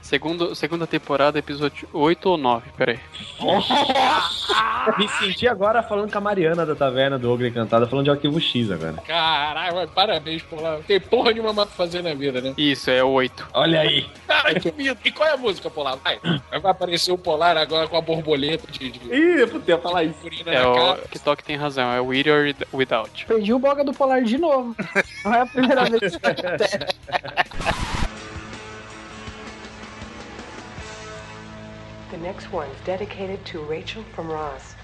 Segundo, 0.00 0.54
segunda 0.54 0.86
temporada, 0.86 1.38
episódio 1.38 1.88
8 1.92 2.30
ou 2.30 2.38
9, 2.38 2.70
peraí. 2.76 2.98
Me 4.98 5.08
senti 5.08 5.46
agora 5.46 5.82
falando 5.82 6.10
com 6.10 6.18
a 6.18 6.20
Mariana 6.20 6.64
da 6.64 6.74
Taverna 6.74 7.18
do 7.18 7.30
Ogre 7.30 7.48
Encantada, 7.48 7.86
falando 7.86 8.06
de 8.06 8.10
Arquivo 8.10 8.40
X 8.40 8.70
agora. 8.70 8.94
caralho, 9.06 9.86
parabéns 9.88 10.42
por 10.42 10.60
lá. 10.62 10.78
Tem 10.86 10.98
porra 10.98 11.32
nenhuma 11.32 11.52
mais 11.52 11.68
pra 11.68 11.76
fazer 11.76 12.02
na 12.02 12.14
vida, 12.14 12.40
né? 12.40 12.54
Isso, 12.56 12.90
é 12.90 13.02
8. 13.02 13.48
Olha 13.52 13.80
aí. 13.80 14.06
Caralho, 14.26 14.60
que 14.60 14.72
medo. 14.72 14.98
E 15.04 15.12
qual 15.12 15.28
é 15.28 15.32
a 15.32 15.36
música, 15.36 15.68
Polar? 15.68 15.96
Vai. 15.96 16.18
Vai 16.20 16.70
aparecer 16.70 17.12
o 17.12 17.18
Polar 17.18 17.56
agora 17.56 17.86
com 17.86 17.96
a 17.96 18.00
borboleta 18.00 18.70
de... 18.72 18.90
de... 18.90 18.98
Ih, 19.14 19.40
eu 19.40 19.62
ia 19.66 19.78
falar 19.78 20.04
isso. 20.04 20.18
É 20.46 20.62
na 20.62 20.70
o 20.70 20.74
cara. 20.74 21.02
que 21.10 21.18
toque 21.18 21.44
tem 21.44 21.56
razão, 21.56 21.92
é 21.92 22.00
With 22.00 22.24
or 22.30 22.54
Without. 22.72 23.26
Perdi 23.26 23.52
o 23.52 23.58
boga 23.58 23.84
do 23.84 23.92
Polar 23.92 24.22
de 24.22 24.38
novo. 24.38 24.74
Não 25.24 25.34
é 25.34 25.40
a 25.42 25.46
primeira 25.46 25.84
vez 25.90 26.16
que 26.16 26.26
acontece. 26.26 26.78
The 32.18 32.24
next 32.24 32.50
one's 32.50 32.80
dedicated 32.84 33.44
to 33.44 33.60
Rachel 33.60 34.02
from 34.12 34.28
Ross. 34.28 34.74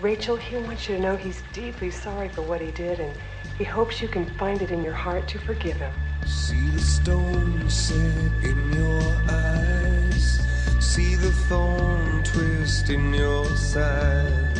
Rachel, 0.00 0.36
he 0.36 0.56
wants 0.56 0.88
you 0.88 0.96
to 0.96 1.02
know 1.02 1.14
he's 1.14 1.42
deeply 1.52 1.90
sorry 1.90 2.30
for 2.30 2.40
what 2.40 2.62
he 2.62 2.70
did, 2.70 3.00
and 3.00 3.14
he 3.58 3.64
hopes 3.64 4.00
you 4.00 4.08
can 4.08 4.24
find 4.38 4.62
it 4.62 4.70
in 4.70 4.82
your 4.82 4.94
heart 4.94 5.28
to 5.28 5.38
forgive 5.38 5.76
him. 5.76 5.92
See 6.24 6.70
the 6.70 6.80
stone 6.80 7.68
set 7.68 8.32
in 8.42 8.72
your 8.72 9.02
eyes. 9.28 10.40
See 10.80 11.16
the 11.16 11.30
thorn 11.50 12.22
twist 12.22 12.88
in 12.88 13.12
your 13.12 13.44
side. 13.56 14.58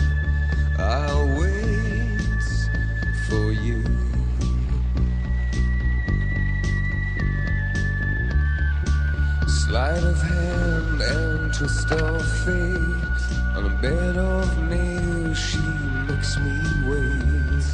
I'll 0.77 1.27
wait 1.27 2.21
for 3.29 3.51
you. 3.51 3.90
Sleight 9.71 10.03
of 10.03 10.21
hand 10.21 11.01
and 11.01 11.55
twist 11.55 11.93
of 11.93 12.27
fate. 12.45 13.55
On 13.55 13.67
a 13.67 13.69
bed 13.81 14.17
of 14.17 14.63
nails, 14.69 15.39
she 15.39 15.61
makes 16.09 16.37
me 16.39 16.59
wait. 16.89 17.65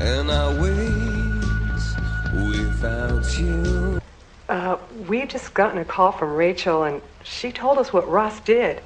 And 0.00 0.28
I 0.28 0.52
wait 0.60 2.48
without 2.48 3.38
you. 3.38 4.00
Uh, 4.48 4.76
we've 5.06 5.28
just 5.28 5.54
gotten 5.54 5.78
a 5.78 5.84
call 5.84 6.10
from 6.10 6.34
Rachel, 6.34 6.82
and 6.82 7.00
she 7.22 7.52
told 7.52 7.78
us 7.78 7.92
what 7.92 8.08
Ross 8.08 8.40
did. 8.40 8.82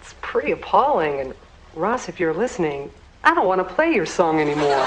It's 0.00 0.14
pretty 0.22 0.52
appalling. 0.52 1.20
And 1.20 1.34
Ross, 1.74 2.08
if 2.08 2.18
you're 2.18 2.32
listening, 2.32 2.90
I 3.24 3.34
don't 3.34 3.46
want 3.46 3.58
to 3.58 3.74
play 3.74 3.92
your 3.92 4.06
song 4.06 4.40
anymore. 4.40 4.86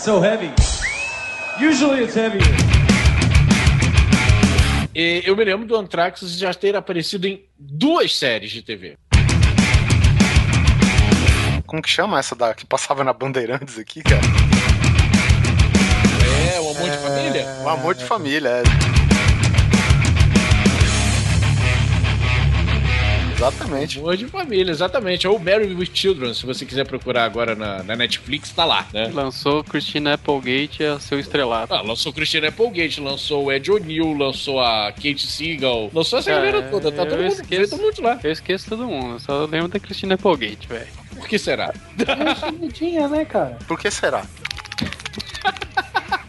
So 0.00 0.18
heavy. 0.18 0.50
Usually 1.60 2.04
it's 2.04 2.16
heavier. 2.16 2.40
E 4.94 5.22
eu 5.26 5.36
me 5.36 5.44
lembro 5.44 5.66
do 5.66 5.76
Anthrax 5.76 6.22
já 6.38 6.54
ter 6.54 6.74
aparecido 6.74 7.26
em 7.26 7.44
duas 7.58 8.16
séries 8.16 8.50
de 8.50 8.62
TV. 8.62 8.96
Como 11.66 11.82
que 11.82 11.88
chama 11.88 12.18
essa 12.18 12.34
da 12.34 12.54
que 12.54 12.66
passava 12.66 13.04
na 13.04 13.12
Bandeirantes 13.12 13.78
aqui, 13.78 14.02
cara? 14.02 14.22
É, 16.54 16.60
o 16.60 16.70
Amor 16.70 16.90
de 16.90 16.96
Família? 16.96 17.46
O 17.62 17.68
Amor 17.68 17.94
de 17.94 18.04
Família, 18.04 18.48
é. 18.48 18.99
Exatamente. 23.40 23.98
Amor 23.98 24.16
de 24.18 24.26
Família, 24.26 24.70
exatamente. 24.70 25.26
Ou 25.26 25.38
Married 25.38 25.74
with 25.74 25.88
Children, 25.94 26.34
se 26.34 26.44
você 26.44 26.66
quiser 26.66 26.86
procurar 26.86 27.24
agora 27.24 27.54
na, 27.54 27.82
na 27.82 27.96
Netflix, 27.96 28.50
tá 28.50 28.66
lá, 28.66 28.86
né? 28.92 29.10
Lançou 29.14 29.64
Christina 29.64 30.12
Applegate 30.12 30.84
a 30.84 31.00
seu 31.00 31.18
estrelato. 31.18 31.72
Ah, 31.72 31.80
lançou 31.80 32.12
Christina 32.12 32.48
Applegate, 32.48 33.00
lançou 33.00 33.46
o 33.46 33.52
Ed 33.52 33.70
O'Neill, 33.72 34.12
lançou 34.12 34.60
a 34.60 34.92
Kate 34.92 35.26
Siegel, 35.26 35.90
lançou 35.94 36.18
essa 36.18 36.30
galera 36.30 36.60
toda, 36.64 36.92
tá 36.92 37.06
todo 37.06 37.18
É, 37.18 37.22
mundo, 37.22 37.32
esqueço, 37.32 37.70
todo 37.70 37.80
mundo 37.82 38.02
lá. 38.02 38.20
Eu 38.22 38.30
esqueço 38.30 38.68
todo 38.68 38.86
mundo, 38.86 39.14
eu 39.14 39.20
só 39.20 39.46
lembro 39.46 39.68
da 39.68 39.80
Christina 39.80 40.16
Applegate, 40.16 40.68
velho. 40.68 40.86
Por 41.16 41.26
que 41.26 41.38
será? 41.38 41.72
Bonitinha, 42.52 43.08
né, 43.08 43.24
cara? 43.24 43.56
Por 43.66 43.78
que 43.78 43.90
será? 43.90 44.22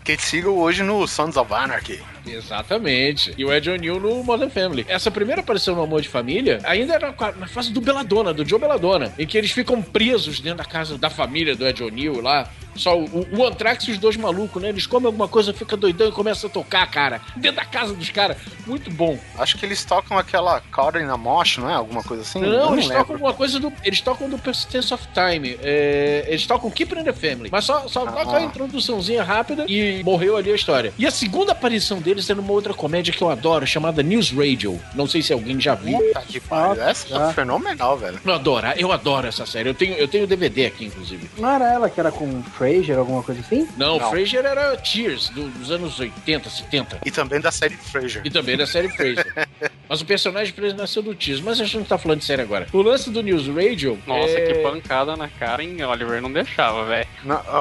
Kate 0.06 0.22
Siegel 0.22 0.58
hoje 0.58 0.82
no 0.82 1.06
Sons 1.08 1.36
of 1.36 1.54
Anarchy. 1.54 2.00
Exatamente. 2.26 3.34
E 3.38 3.46
o 3.46 3.54
Ed 3.54 3.70
O'Neill 3.70 4.00
no 4.00 4.24
Modern 4.24 4.50
Family. 4.50 4.86
Essa 4.88 5.10
primeira 5.10 5.42
aparição 5.42 5.76
no 5.76 5.82
Amor 5.84 6.02
de 6.02 6.10
Família 6.10 6.60
ainda 6.64 6.94
era 6.94 7.14
na 7.38 7.48
fase 7.48 7.72
do 7.72 7.82
Belladonna, 7.82 8.34
do 8.34 8.48
Joe 8.48 8.60
Belladonna, 8.60 9.14
em 9.18 9.26
que 9.26 9.38
eles 9.38 9.52
ficam 9.52 9.82
presos 9.82 10.40
dentro 10.40 10.60
da 10.60 10.66
casa 10.66 10.98
da 10.98 11.10
família 11.10 11.56
do 11.56 11.68
Ed 11.68 11.84
O'Neill 11.84 12.22
lá. 12.22 12.50
Só 12.74 12.98
o, 12.98 13.28
o 13.38 13.46
Anthrax 13.46 13.84
e 13.84 13.92
os 13.92 13.98
dois 13.98 14.16
malucos, 14.16 14.62
né? 14.62 14.70
Eles 14.70 14.88
comem 14.88 15.08
alguma 15.08 15.28
coisa, 15.28 15.54
fica 15.54 15.76
doidão 15.76 16.08
e 16.08 16.12
começa 16.14 16.48
a 16.48 16.50
tocar, 16.50 16.90
cara. 16.90 17.20
Dentro 17.36 17.58
da 17.58 17.66
casa 17.66 17.94
dos 17.94 18.10
caras. 18.10 18.38
Muito 18.66 18.90
bom. 18.90 19.20
Acho 19.38 19.58
que 19.58 19.66
eles 19.66 19.84
tocam 19.84 20.18
aquela 20.18 20.62
Caught 20.72 20.98
in 21.00 21.10
a 21.10 21.18
Mosh, 21.18 21.58
não 21.58 21.70
é? 21.70 21.74
Alguma 21.74 22.02
coisa 22.02 22.24
assim? 22.24 22.42
Eu 22.42 22.50
Não, 22.50 22.72
eles 22.74 22.86
lembro. 22.88 23.00
tocam 23.00 23.16
alguma 23.16 23.34
coisa 23.34 23.60
do. 23.60 23.74
Eles 23.84 24.00
tocam 24.00 24.30
do 24.30 24.40
Persistence 24.40 24.94
of 24.94 25.06
Time. 25.14 25.58
É, 25.62 26.24
eles 26.30 26.46
tocam 26.48 26.72
Keep 26.72 26.98
in 26.98 27.04
the 27.04 27.12
Family. 27.12 27.50
Mas 27.52 27.66
só, 27.66 27.86
só 27.90 28.08
Ah. 28.08 28.12
toca 28.14 28.38
a 28.38 28.42
introduçãozinha 28.42 29.22
rápida 29.22 29.66
e 29.68 30.02
morreu 30.06 30.38
ali 30.38 30.50
a 30.50 30.56
história. 30.56 30.94
E 30.98 31.06
a 31.06 31.12
segunda 31.12 31.52
aparição 31.52 32.00
deles 32.12 32.30
é 32.30 32.36
numa 32.36 32.52
outra 32.52 32.74
comédia 32.74 33.14
que 33.14 33.22
eu 33.22 33.30
adoro, 33.30 33.66
chamada 33.66 34.04
News 34.04 34.32
Radio. 34.32 34.80
Não 34.94 35.08
sei 35.08 35.22
se 35.22 35.32
alguém 35.32 35.60
já 35.60 35.76
viu. 35.76 35.98
Puta 35.98 36.22
que 36.22 36.40
pariu. 36.40 36.84
Essa 36.84 37.30
é 37.30 37.34
fenomenal, 37.34 37.98
velho. 37.98 38.20
Eu 38.24 38.34
adoro, 38.34 38.68
eu 38.76 38.92
adoro 38.92 39.28
essa 39.28 39.46
série. 39.46 39.70
Eu 39.70 39.74
tenho, 39.74 39.94
eu 39.94 40.08
tenho 40.08 40.28
DVD 40.28 40.66
aqui, 40.66 40.86
inclusive. 40.86 41.30
Não 41.38 41.50
era 41.50 41.72
ela 41.72 41.90
que 41.90 42.00
era 42.00 42.12
com 42.12 42.26
o 42.26 42.44
Fraser, 42.44 42.98
alguma 42.98 43.24
coisa 43.24 43.40
assim? 43.42 43.68
Não, 43.78 43.98
Não. 43.98 44.10
Frasier 44.10 44.46
era 44.46 44.78
Cheers, 44.84 45.30
do- 45.30 45.50
dos 45.50 45.72
anos 45.72 46.00
80, 46.00 46.50
70. 46.50 47.00
E 47.06 47.12
também 47.12 47.40
da 47.40 47.52
série 47.52 47.76
Frasier. 47.76 48.22
E 48.26 48.30
também 48.30 48.58
da 48.58 48.68
série 48.68 48.90
Frasier. 48.90 49.26
Mas 49.88 50.02
o 50.02 50.06
personagem 50.06 50.54
Frasier 50.54 50.78
nasceu 50.78 51.02
do 51.02 51.16
Cheers. 51.18 51.42
Mas 51.42 51.60
a 51.60 51.64
gente 51.64 51.78
não 51.78 51.84
tá 51.86 51.98
falando 51.98 52.20
de 52.20 52.26
série 52.26 52.42
agora. 52.42 52.68
O 52.74 52.82
lance 52.82 53.10
do 53.10 53.22
News 53.22 53.48
Radio. 53.48 53.98
Nossa, 54.06 54.34
é... 54.34 54.42
que 54.42 54.54
pancada 54.56 55.16
na 55.16 55.28
cara, 55.28 55.64
hein? 55.64 55.82
Oliver 55.84 56.22
não 56.22 56.32
deixava, 56.32 56.86
velho. 56.86 57.08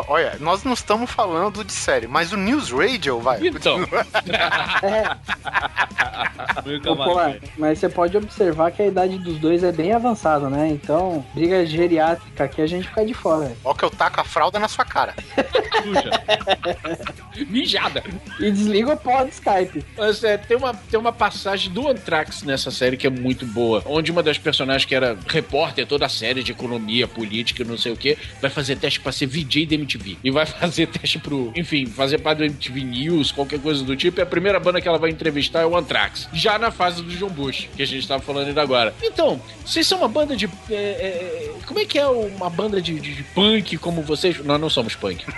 Olha, 0.08 0.36
nós 0.40 0.64
não 0.64 0.72
estamos 0.72 1.10
falando 1.10 1.64
de 1.64 1.72
série, 1.72 2.06
mas 2.06 2.32
o 2.32 2.36
News 2.36 2.70
Radio, 2.70 3.20
vai. 3.20 3.46
Então. 3.46 3.80
Ô, 6.86 6.96
pô, 6.96 7.16
mas 7.58 7.78
você 7.78 7.88
pode 7.88 8.16
observar 8.16 8.70
que 8.70 8.82
a 8.82 8.86
idade 8.86 9.18
dos 9.18 9.38
dois 9.38 9.62
é 9.62 9.72
bem 9.72 9.92
avançada, 9.92 10.48
né? 10.48 10.68
Então, 10.68 11.24
briga 11.34 11.64
geriátrica 11.66 12.44
aqui 12.44 12.62
a 12.62 12.66
gente 12.66 12.88
fica 12.88 13.04
de 13.04 13.14
fora. 13.14 13.52
Ó 13.64 13.74
que 13.74 13.84
eu 13.84 13.90
taco 13.90 14.20
a 14.20 14.24
fralda 14.24 14.58
na 14.58 14.68
sua 14.68 14.84
cara. 14.84 15.14
Mijada. 17.48 18.02
E 18.38 18.50
desliga 18.50 18.92
o 18.92 18.96
pó 18.96 19.24
do 19.24 19.30
Skype. 19.30 19.84
Mas 19.96 20.22
é, 20.24 20.36
tem 20.36 20.56
uma, 20.56 20.74
tem 20.74 20.98
uma 20.98 21.12
passagem 21.12 21.72
do 21.72 21.88
Anthrax 21.88 22.42
nessa 22.42 22.70
série 22.70 22.96
que 22.96 23.06
é 23.06 23.10
muito 23.10 23.46
boa. 23.46 23.82
Onde 23.86 24.10
uma 24.10 24.22
das 24.22 24.38
personagens 24.38 24.84
que 24.84 24.94
era 24.94 25.16
repórter 25.26 25.86
toda 25.86 26.06
a 26.06 26.08
série 26.08 26.42
de 26.42 26.52
economia, 26.52 27.08
política, 27.08 27.64
não 27.64 27.78
sei 27.78 27.92
o 27.92 27.96
que, 27.96 28.16
vai 28.40 28.50
fazer 28.50 28.76
teste 28.76 29.00
pra 29.00 29.12
ser 29.12 29.26
VJ 29.26 29.66
da 29.66 29.74
MTV. 29.74 30.18
E 30.22 30.30
vai 30.30 30.46
fazer 30.46 30.86
teste 30.86 31.18
pro, 31.18 31.52
enfim, 31.56 31.86
fazer 31.86 32.18
parte 32.18 32.38
do 32.38 32.44
MTV 32.44 32.80
News, 32.82 33.32
qualquer 33.32 33.60
coisa 33.60 33.82
do 33.84 33.96
tipo. 33.96 34.20
E 34.20 34.22
a 34.22 34.26
primeira 34.30 34.58
banda 34.58 34.80
que 34.80 34.88
ela 34.88 34.98
vai 34.98 35.10
entrevistar 35.10 35.60
é 35.60 35.66
o 35.66 35.76
Anthrax. 35.76 36.28
Já 36.32 36.58
na 36.58 36.70
fase 36.70 37.02
do 37.02 37.10
John 37.10 37.28
Bush, 37.28 37.68
que 37.76 37.82
a 37.82 37.86
gente 37.86 38.06
tava 38.08 38.22
falando 38.22 38.48
ainda 38.48 38.62
agora. 38.62 38.94
Então, 39.02 39.40
vocês 39.64 39.86
são 39.86 39.98
uma 39.98 40.08
banda 40.08 40.34
de. 40.36 40.46
é, 40.70 40.74
é, 40.74 41.50
como 41.66 41.78
é 41.80 41.84
que 41.84 41.98
é 41.98 42.06
uma 42.06 42.48
banda 42.48 42.80
de, 42.80 42.98
de- 42.98 43.14
de 43.16 43.22
punk 43.24 43.76
como 43.78 44.02
vocês? 44.02 44.38
Nós 44.44 44.60
não 44.60 44.70
somos 44.70 44.94
punk. 44.94 45.24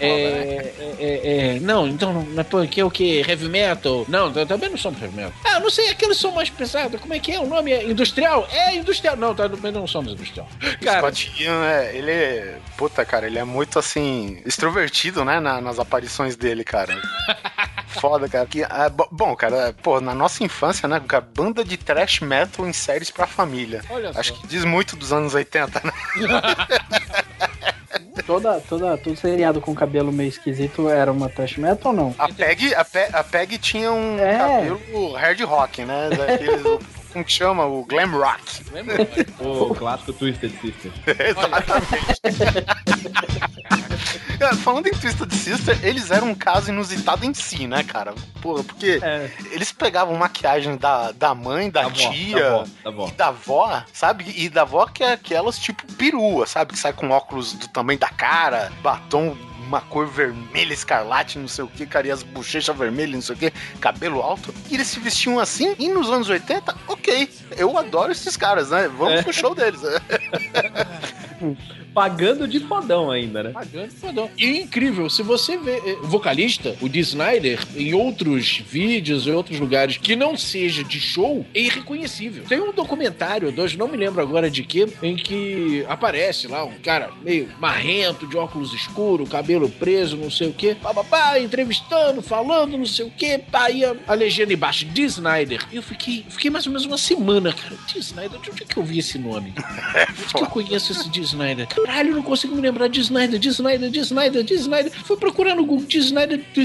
É, 0.00 0.06
é, 0.08 0.74
é, 0.98 1.56
é, 1.56 1.60
não, 1.60 1.86
então 1.86 2.12
não 2.22 2.40
é 2.40 2.44
punk, 2.44 2.80
é 2.80 2.84
o 2.84 2.90
que? 2.90 3.20
Heavy 3.28 3.46
metal? 3.48 4.06
Não, 4.08 4.32
também 4.46 4.70
não 4.70 4.78
somos 4.78 5.02
heavy 5.02 5.14
metal. 5.14 5.32
Ah, 5.44 5.60
não 5.60 5.68
sei, 5.68 5.90
aqueles 5.90 6.16
som 6.16 6.30
mais 6.30 6.48
pesado, 6.48 6.98
como 6.98 7.12
é 7.12 7.18
que 7.18 7.30
é? 7.32 7.38
O 7.38 7.46
nome 7.46 7.72
é 7.72 7.84
industrial? 7.84 8.48
É 8.50 8.74
industrial. 8.74 9.16
Não, 9.16 9.34
tá, 9.34 9.48
também 9.48 9.70
não 9.70 9.86
somos 9.86 10.12
industrial. 10.14 10.48
Cara, 10.82 10.98
Scott 11.00 11.30
Ian, 11.42 11.62
é, 11.66 11.94
ele 11.96 12.10
é. 12.10 12.58
Puta, 12.76 13.04
cara, 13.04 13.26
ele 13.26 13.38
é 13.38 13.44
muito 13.44 13.78
assim. 13.78 14.40
extrovertido, 14.46 15.24
né? 15.24 15.40
na- 15.40 15.60
nas 15.60 15.78
aparições 15.78 16.34
dele, 16.34 16.64
cara. 16.64 16.96
Foda, 18.00 18.28
cara. 18.28 18.46
Que, 18.46 18.62
ah, 18.64 18.88
bo- 18.88 19.08
bom, 19.10 19.34
cara, 19.36 19.74
pô, 19.82 20.00
na 20.00 20.14
nossa 20.14 20.42
infância, 20.44 20.88
né? 20.88 21.00
cara, 21.06 21.26
Banda 21.34 21.64
de 21.64 21.76
trash 21.76 22.20
metal 22.20 22.66
em 22.66 22.72
séries 22.72 23.10
pra 23.10 23.26
família. 23.26 23.82
Olha 23.90 24.10
Acho 24.14 24.34
só. 24.34 24.40
que 24.40 24.46
diz 24.46 24.64
muito 24.64 24.96
dos 24.96 25.12
anos 25.12 25.34
80, 25.34 25.80
né? 25.84 25.92
Toda, 28.26 28.60
toda, 28.60 28.96
todo 28.96 29.16
seriado 29.16 29.60
com 29.60 29.74
cabelo 29.74 30.12
meio 30.12 30.28
esquisito 30.28 30.88
era 30.88 31.10
uma 31.10 31.28
trash 31.28 31.56
metal 31.56 31.90
ou 31.92 31.96
não? 31.96 32.14
A 32.18 32.28
Peg, 32.28 32.74
a 32.74 32.84
Pe- 32.84 33.08
a 33.12 33.24
Peg 33.24 33.58
tinha 33.58 33.90
um 33.92 34.18
É. 34.18 34.38
cabelo 34.38 35.12
hard 35.14 35.40
rock, 35.42 35.84
né? 35.84 36.10
Daqueles, 36.10 36.62
como 37.12 37.24
que 37.24 37.32
chama? 37.32 37.64
O 37.66 37.84
glam 37.84 38.10
rock. 38.10 38.40
lembra? 38.72 38.96
O 39.40 39.74
clássico 39.74 40.12
Twisted 40.14 40.52
Sister. 40.60 40.92
Cara, 44.38 44.56
falando 44.56 44.86
em 44.88 44.92
Twisted 44.92 45.32
Sister, 45.32 45.78
eles 45.84 46.10
eram 46.10 46.30
um 46.30 46.34
caso 46.34 46.70
inusitado 46.70 47.24
em 47.24 47.32
si, 47.32 47.66
né, 47.66 47.84
cara? 47.84 48.12
Porra, 48.40 48.64
porque 48.64 48.98
É. 49.02 49.30
eles 49.52 49.70
pegavam 49.72 50.16
maquiagem 50.16 50.76
da, 50.76 51.12
da 51.12 51.34
mãe, 51.34 51.70
da, 51.70 51.82
Da 51.82 51.88
vó, 51.88 51.94
tia, 51.94 52.36
da 52.40 52.50
vó, 52.50 52.64
da 52.84 52.90
vó. 52.90 53.08
e 53.08 53.12
da 53.12 53.26
avó, 53.28 53.84
sabe? 53.92 54.32
E 54.36 54.48
da 54.48 54.62
avó 54.62 54.86
que 54.86 55.04
é 55.04 55.12
aquelas 55.12 55.58
tipo 55.58 55.86
perua, 55.94 56.46
sabe? 56.46 56.72
Que 56.72 56.78
sai 56.78 56.92
com 56.92 57.10
óculos 57.10 57.52
do 57.52 57.68
tamanho 57.68 57.98
da 57.98 58.08
cara, 58.08 58.72
batom 58.82 59.36
uma 59.72 59.80
cor 59.80 60.06
vermelha, 60.06 60.74
escarlate, 60.74 61.38
não 61.38 61.48
sei 61.48 61.64
o 61.64 61.68
que, 61.68 61.86
cara, 61.86 62.06
e 62.06 62.10
as 62.10 62.22
bochechas 62.22 62.76
vermelhas, 62.76 63.14
não 63.14 63.22
sei 63.22 63.34
o 63.34 63.38
que, 63.38 63.50
cabelo 63.80 64.20
alto. 64.20 64.54
E 64.70 64.74
eles 64.74 64.86
se 64.88 65.00
vestiam 65.00 65.38
assim, 65.38 65.74
e 65.78 65.88
nos 65.88 66.10
anos 66.10 66.28
80, 66.28 66.76
ok. 66.86 67.28
Eu 67.56 67.76
adoro 67.78 68.12
esses 68.12 68.36
caras, 68.36 68.68
né? 68.70 68.86
Vamos 68.98 69.20
É. 69.20 69.22
pro 69.22 69.32
show 69.32 69.54
deles. 69.54 69.80
Pagando 71.94 72.48
de 72.48 72.60
fodão 72.60 73.10
ainda, 73.10 73.42
né? 73.42 73.50
Pagando 73.50 73.90
fodão. 73.92 74.30
E 74.38 74.60
incrível, 74.60 75.08
se 75.10 75.22
você 75.22 75.56
vê 75.56 75.76
eh, 75.84 75.98
o 76.02 76.06
vocalista, 76.06 76.76
o 76.80 76.88
Dee 76.88 77.00
Snyder, 77.00 77.58
em 77.76 77.94
outros 77.94 78.62
vídeos, 78.66 79.26
em 79.26 79.32
outros 79.32 79.58
lugares, 79.58 79.96
que 79.96 80.16
não 80.16 80.36
seja 80.36 80.82
de 80.82 81.00
show, 81.00 81.44
é 81.54 81.60
irreconhecível. 81.60 82.44
Tem 82.48 82.60
um 82.60 82.72
documentário, 82.72 83.52
dois, 83.52 83.76
não 83.76 83.88
me 83.88 83.96
lembro 83.96 84.22
agora 84.22 84.50
de 84.50 84.62
que, 84.62 84.86
em 85.02 85.16
que 85.16 85.84
aparece 85.88 86.46
lá 86.48 86.64
um 86.64 86.78
cara 86.82 87.10
meio 87.22 87.48
marrento, 87.58 88.26
de 88.26 88.36
óculos 88.36 88.72
escuros, 88.72 89.28
cabelo 89.28 89.68
preso, 89.68 90.16
não 90.16 90.30
sei 90.30 90.48
o 90.48 90.52
que, 90.52 90.74
bababá, 90.74 91.38
entrevistando, 91.38 92.22
falando, 92.22 92.78
não 92.78 92.86
sei 92.86 93.06
o 93.06 93.10
que, 93.10 93.38
pá, 93.38 93.64
aí 93.64 93.84
a, 93.84 93.94
a 94.06 94.14
legenda 94.14 94.52
embaixo, 94.52 94.84
Dee 94.86 95.04
Snyder. 95.04 95.64
E 95.70 95.76
eu 95.76 95.82
fiquei, 95.82 96.24
fiquei 96.28 96.50
mais 96.50 96.66
ou 96.66 96.72
menos 96.72 96.86
uma 96.86 96.98
semana, 96.98 97.52
cara. 97.52 97.76
Dee 97.92 98.00
Snyder, 98.00 98.40
de 98.40 98.50
onde 98.50 98.62
é 98.62 98.66
que 98.66 98.76
eu 98.76 98.82
vi 98.82 98.98
esse 98.98 99.18
nome? 99.18 99.52
Onde 100.22 100.34
que 100.34 100.42
eu 100.42 100.46
conheço 100.46 100.92
esse 100.92 101.08
Dee 101.08 101.22
Snyder? 101.22 101.66
Caralho, 101.84 102.10
eu 102.10 102.16
não 102.16 102.22
consigo 102.22 102.54
me 102.54 102.62
lembrar 102.62 102.88
de 102.88 103.00
Snyder, 103.00 103.38
de 103.38 103.48
Snyder, 103.48 103.90
de 103.90 103.98
Snyder, 104.00 104.42
de 104.42 104.54
Snyder. 104.54 104.92
Fui 105.04 105.16
procurar 105.16 105.54
no 105.54 105.64
Google 105.64 105.86
de 105.86 105.98
Snyder 105.98 106.38
do 106.54 106.60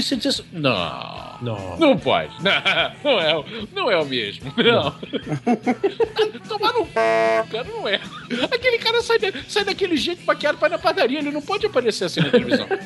Não. 0.52 1.27
Não. 1.40 1.76
Não 1.78 1.96
pode. 1.98 2.32
Não, 2.42 2.52
não 3.04 3.20
é, 3.20 3.36
o- 3.36 3.44
não 3.72 3.90
é 3.90 3.96
o 3.98 4.04
mesmo. 4.04 4.52
Não. 4.56 4.90
Tomar 6.48 6.72
no 6.72 6.84
c, 6.86 6.92
cara, 7.50 7.64
não 7.64 7.86
é. 7.88 8.00
Aquele 8.52 8.78
cara 8.78 9.00
sai, 9.02 9.18
da- 9.18 9.32
sai 9.48 9.64
daquele 9.64 9.96
jeito 9.96 10.24
paqueado 10.24 10.58
pra 10.58 10.68
ir 10.68 10.72
na 10.72 10.78
padaria. 10.78 11.18
Ele 11.18 11.30
não 11.30 11.42
pode 11.42 11.66
aparecer 11.66 12.04
assim 12.06 12.20
na 12.20 12.30
televisão. 12.30 12.66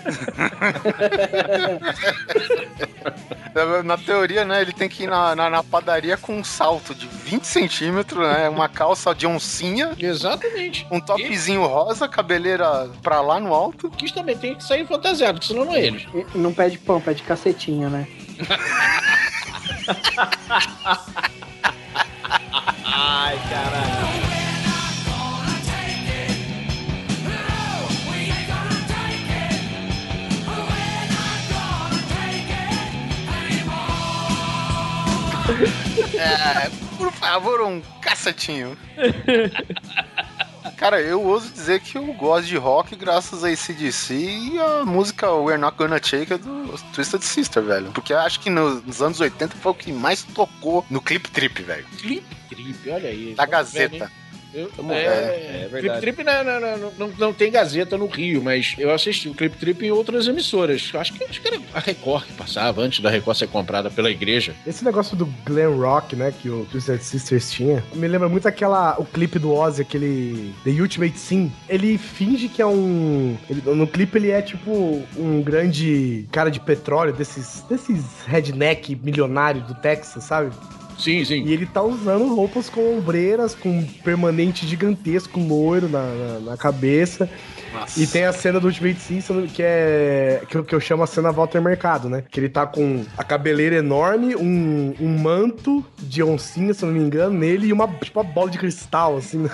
Na 3.84 3.98
teoria, 3.98 4.44
né, 4.46 4.62
ele 4.62 4.72
tem 4.72 4.88
que 4.88 5.02
ir 5.04 5.06
na, 5.08 5.34
na, 5.36 5.50
na 5.50 5.62
padaria 5.62 6.16
com 6.16 6.36
um 6.38 6.44
salto 6.44 6.94
de 6.94 7.06
20 7.06 7.44
centímetros, 7.44 8.26
né? 8.26 8.48
Uma 8.48 8.66
calça 8.68 9.14
de 9.14 9.26
oncinha. 9.26 9.92
Exatamente. 9.98 10.86
Um 10.90 10.98
topzinho 11.00 11.66
rosa, 11.66 12.08
cabeleira 12.08 12.88
pra 13.02 13.20
lá 13.20 13.38
no 13.38 13.52
alto. 13.52 13.90
Que 13.90 14.10
também 14.12 14.36
tem 14.38 14.54
que 14.54 14.64
sair 14.64 14.86
fantasiado, 14.86 15.34
porque 15.34 15.48
senão 15.52 15.66
não 15.66 15.74
é 15.74 15.84
ele. 15.84 16.08
E 16.34 16.38
Não 16.38 16.52
pede 16.54 16.78
pão, 16.78 16.98
pede 17.00 17.22
cacetinho, 17.22 17.90
né? 17.90 18.06
Ai, 22.84 23.38
caralho. 23.48 24.12
É, 36.14 36.70
por 36.96 37.12
favor, 37.12 37.60
um 37.62 37.80
cacetinho. 38.00 38.76
Cara, 40.82 41.00
eu 41.00 41.22
ouso 41.22 41.48
dizer 41.52 41.78
que 41.78 41.96
eu 41.96 42.04
gosto 42.14 42.48
de 42.48 42.56
rock 42.56 42.96
graças 42.96 43.44
a 43.44 43.48
ACDC 43.50 44.14
e 44.14 44.58
a 44.58 44.84
música 44.84 45.32
We're 45.32 45.56
Not 45.56 45.76
Gonna 45.76 46.00
Take 46.00 46.36
do 46.38 46.76
Twisted 46.92 47.22
Sister, 47.22 47.62
velho. 47.62 47.92
Porque 47.92 48.12
acho 48.12 48.40
que 48.40 48.50
nos, 48.50 48.84
nos 48.84 49.00
anos 49.00 49.20
80 49.20 49.54
foi 49.58 49.70
o 49.70 49.74
que 49.76 49.92
mais 49.92 50.24
tocou 50.24 50.84
no 50.90 51.00
Clip 51.00 51.30
Trip, 51.30 51.62
velho. 51.62 51.86
Clip 51.98 52.26
Trip, 52.48 52.90
olha 52.90 53.08
aí. 53.10 53.32
Da 53.32 53.44
Tamo 53.44 53.52
Gazeta. 53.52 53.90
vendo, 53.96 54.10
Eu, 54.54 54.70
é, 54.90 54.94
é, 54.94 55.04
é 55.04 55.68
Clip 55.68 55.72
verdade. 55.72 56.00
Trip 56.00 56.24
não, 56.24 56.44
não, 56.44 56.60
não, 56.60 56.92
não, 56.98 57.08
não 57.18 57.32
tem 57.32 57.50
Gazeta 57.50 57.96
no 57.96 58.06
Rio, 58.06 58.42
mas 58.42 58.74
eu 58.78 58.90
assisti 58.92 59.28
o 59.28 59.34
Clip 59.34 59.56
Trip 59.56 59.84
em 59.86 59.90
outras 59.90 60.26
emissoras. 60.28 60.90
Acho 60.94 61.12
que, 61.14 61.24
acho 61.24 61.40
que 61.40 61.48
era 61.48 61.58
a 61.74 61.80
Record 61.80 62.24
que 62.26 62.32
passava, 62.34 62.82
antes 62.82 63.00
da 63.00 63.10
Record 63.10 63.36
ser 63.38 63.48
comprada 63.48 63.90
pela 63.90 64.10
igreja. 64.10 64.54
Esse 64.66 64.84
negócio 64.84 65.16
do 65.16 65.26
glam 65.44 65.76
rock, 65.78 66.14
né, 66.16 66.32
que 66.42 66.48
o 66.48 66.66
Twisted 66.70 67.00
Sisters 67.00 67.50
tinha, 67.50 67.82
me 67.94 68.06
lembra 68.06 68.28
muito 68.28 68.46
aquela 68.46 68.96
o 68.98 69.04
clipe 69.04 69.38
do 69.38 69.52
Ozzy, 69.52 69.82
aquele 69.82 70.52
The 70.64 70.70
Ultimate 70.70 71.18
Sim. 71.18 71.52
Ele 71.68 71.96
finge 71.98 72.48
que 72.48 72.60
é 72.60 72.66
um, 72.66 73.36
ele- 73.48 73.62
no 73.74 73.86
clipe 73.86 74.18
ele 74.18 74.30
é 74.30 74.42
tipo 74.42 75.02
um 75.16 75.42
grande 75.42 76.26
cara 76.30 76.50
de 76.50 76.60
petróleo 76.60 77.12
desses 77.12 77.62
desses 77.68 78.04
redneck 78.26 78.94
milionário 79.02 79.62
do 79.62 79.74
Texas, 79.74 80.24
sabe? 80.24 80.50
Sim, 81.02 81.24
sim. 81.24 81.42
E 81.44 81.52
ele 81.52 81.66
tá 81.66 81.82
usando 81.82 82.32
roupas 82.32 82.70
com 82.70 82.96
ombreiras, 82.96 83.56
com 83.56 83.68
um 83.68 83.84
permanente 83.84 84.64
gigantesco 84.64 85.40
loiro 85.40 85.88
na, 85.88 86.04
na, 86.04 86.40
na 86.50 86.56
cabeça. 86.56 87.28
E 87.96 88.06
tem 88.06 88.24
a 88.24 88.32
cena 88.32 88.58
do 88.60 88.66
Ultimate 88.66 89.00
Sim, 89.00 89.20
que 89.52 89.62
é. 89.62 90.42
Que 90.48 90.56
eu, 90.56 90.64
que 90.64 90.74
eu 90.74 90.80
chamo 90.80 91.02
a 91.02 91.06
cena 91.06 91.30
Walter 91.32 91.60
Mercado, 91.60 92.08
né? 92.08 92.22
Que 92.30 92.40
ele 92.40 92.48
tá 92.48 92.66
com 92.66 93.04
a 93.16 93.24
cabeleira 93.24 93.76
enorme, 93.76 94.34
um, 94.36 94.94
um 95.00 95.18
manto 95.18 95.84
de 95.98 96.22
oncinha, 96.22 96.74
se 96.74 96.84
eu 96.84 96.88
não 96.90 96.94
me 96.98 97.02
engano, 97.04 97.38
nele, 97.38 97.68
e 97.68 97.72
uma, 97.72 97.88
tipo, 97.88 98.20
uma 98.20 98.28
bola 98.30 98.50
de 98.50 98.58
cristal, 98.58 99.16
assim. 99.16 99.48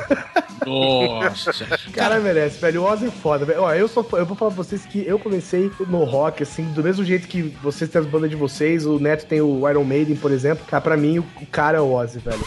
Nossa. 0.66 1.50
O 1.88 1.92
cara 1.92 2.18
merece, 2.20 2.60
velho. 2.60 2.82
O 2.82 2.84
Ozzy 2.84 3.06
é 3.06 3.10
foda, 3.10 3.44
velho. 3.44 3.62
Ó, 3.62 3.72
eu, 3.74 3.88
sou, 3.88 4.02
fã- 4.04 4.18
eu 4.18 4.26
vou 4.26 4.36
falar 4.36 4.50
pra 4.50 4.62
vocês 4.62 4.84
que 4.84 5.06
eu 5.06 5.18
comecei 5.18 5.70
no 5.88 6.04
rock, 6.04 6.42
assim, 6.42 6.64
do 6.72 6.82
mesmo 6.82 7.04
jeito 7.04 7.28
que 7.28 7.42
vocês 7.62 7.90
têm 7.90 8.00
as 8.00 8.06
bandas 8.06 8.30
de 8.30 8.36
vocês, 8.36 8.84
o 8.86 8.98
Neto 8.98 9.26
tem 9.26 9.40
o 9.40 9.68
Iron 9.68 9.84
Maiden, 9.84 10.16
por 10.16 10.30
exemplo. 10.30 10.64
Cara, 10.66 10.80
pra 10.80 10.96
mim, 10.96 11.18
o, 11.18 11.26
o 11.40 11.46
cara 11.46 11.78
é 11.78 11.80
o 11.80 11.92
Ozzy, 11.92 12.18
velho. 12.18 12.44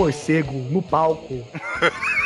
Morcego 0.00 0.66
no 0.70 0.80
palco. 0.80 1.34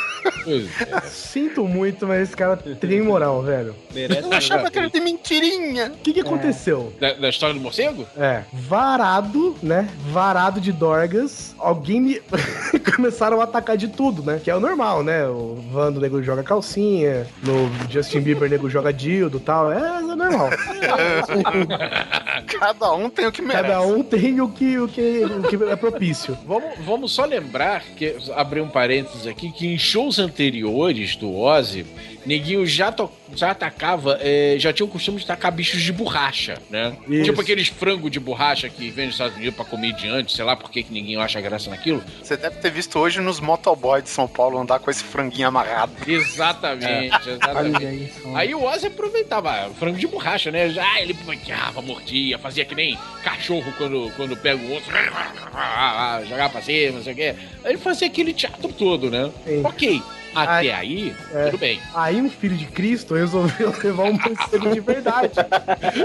Sinto 1.06 1.66
muito, 1.66 2.06
mas 2.06 2.22
esse 2.22 2.36
cara 2.36 2.56
tem 2.56 3.02
moral, 3.02 3.42
velho. 3.42 3.74
Merece 3.92 4.22
Eu 4.22 4.32
achava 4.32 4.70
que 4.70 4.78
era 4.78 4.90
de 4.90 5.00
mentirinha. 5.00 5.88
O 5.88 5.98
que, 5.98 6.12
que 6.12 6.20
aconteceu? 6.20 6.92
Da, 7.00 7.14
da 7.14 7.28
história 7.28 7.54
do 7.54 7.60
morcego? 7.60 8.06
É, 8.16 8.42
varado, 8.52 9.56
né? 9.62 9.88
Varado 10.10 10.60
de 10.60 10.72
dorgas. 10.72 11.54
Alguém 11.58 12.00
me. 12.00 12.22
Começaram 12.94 13.40
a 13.40 13.44
atacar 13.44 13.76
de 13.76 13.88
tudo, 13.88 14.22
né? 14.22 14.40
Que 14.42 14.50
é 14.50 14.56
o 14.56 14.60
normal, 14.60 15.02
né? 15.02 15.26
O 15.26 15.56
Vando 15.72 16.00
nego 16.00 16.22
joga 16.22 16.42
calcinha, 16.42 17.26
no 17.42 17.70
Justin 17.90 18.20
Bieber 18.20 18.48
nego 18.48 18.68
joga 18.68 18.92
dildo 18.92 19.38
e 19.38 19.40
tal. 19.40 19.72
É, 19.72 19.98
é 19.98 20.00
normal. 20.00 20.50
Cada 22.58 22.92
um 22.92 23.10
tem 23.10 23.26
o 23.26 23.32
que 23.32 23.42
merece. 23.42 23.68
Cada 23.68 23.82
um 23.82 24.02
tem 24.02 24.40
o 24.40 24.48
que, 24.48 24.78
o 24.78 24.88
que, 24.88 25.24
o 25.24 25.42
que 25.42 25.64
é 25.64 25.76
propício. 25.76 26.36
Vamos, 26.46 26.70
vamos 26.80 27.12
só 27.12 27.24
lembrar, 27.24 27.82
que 27.96 28.16
abrir 28.34 28.60
um 28.60 28.68
parênteses 28.68 29.26
aqui, 29.26 29.50
que 29.50 29.66
em 29.66 29.78
shows 29.78 30.13
anteriores 30.18 31.16
do 31.16 31.34
Ozzy, 31.36 31.84
Neguinho 32.26 32.66
já, 32.66 32.90
to- 32.90 33.10
já 33.34 33.50
atacava, 33.50 34.18
é, 34.20 34.56
já 34.58 34.72
tinha 34.72 34.86
o 34.86 34.88
costume 34.88 35.18
de 35.18 35.26
tacar 35.26 35.52
bichos 35.52 35.82
de 35.82 35.92
borracha, 35.92 36.58
né? 36.70 36.96
Isso. 37.08 37.24
Tipo 37.24 37.40
aqueles 37.40 37.68
frangos 37.68 38.10
de 38.10 38.18
borracha 38.20 38.68
que 38.68 38.90
vem 38.90 39.06
nos 39.06 39.14
Estados 39.14 39.36
Unidos 39.36 39.54
pra 39.54 39.64
comediante, 39.64 40.32
sei 40.34 40.44
lá 40.44 40.56
por 40.56 40.70
que 40.70 40.82
que 40.82 40.92
ninguém 40.92 41.16
acha 41.16 41.40
graça 41.40 41.68
naquilo. 41.70 42.02
Você 42.22 42.36
deve 42.36 42.56
ter 42.56 42.70
visto 42.70 42.98
hoje 42.98 43.20
nos 43.20 43.40
motoboys 43.40 44.02
de 44.04 44.08
São 44.10 44.26
Paulo 44.26 44.58
andar 44.58 44.78
com 44.78 44.90
esse 44.90 45.04
franguinho 45.04 45.48
amarrado. 45.48 45.92
Exatamente, 46.06 47.28
exatamente. 47.28 47.76
Olha 47.76 47.92
isso. 47.94 48.36
Aí 48.36 48.54
o 48.54 48.62
Ozzy 48.64 48.86
aproveitava 48.86 49.50
ah, 49.50 49.70
frango 49.78 49.98
de 49.98 50.06
borracha, 50.06 50.50
né? 50.50 50.72
Ah, 50.78 51.00
ele 51.02 51.12
banqueava, 51.12 51.80
mordia, 51.82 52.38
fazia 52.38 52.64
que 52.64 52.74
nem 52.74 52.98
cachorro 53.22 53.72
quando, 53.76 54.10
quando 54.16 54.36
pega 54.36 54.62
o 54.62 54.70
outro, 54.72 54.90
jogava 56.28 56.50
pra 56.50 56.62
cima, 56.62 56.92
não 56.96 57.02
sei 57.02 57.12
o 57.12 57.16
quê. 57.16 57.34
Aí 57.64 57.72
ele 57.72 57.78
fazia 57.78 58.06
aquele 58.06 58.32
teatro 58.32 58.72
todo, 58.72 59.10
né? 59.10 59.30
Ok, 59.64 60.02
até 60.34 60.74
aí, 60.74 61.14
É. 61.32 61.46
tudo 61.46 61.58
bem. 61.58 61.80
Aí 61.94 62.20
um 62.20 62.30
filho 62.30 62.56
de 62.56 62.66
Cristo 62.66 63.14
resolveu 63.14 63.72
levar 63.82 64.04
um 64.04 64.12
morcego 64.12 64.70
de 64.72 64.80
verdade. 64.80 65.32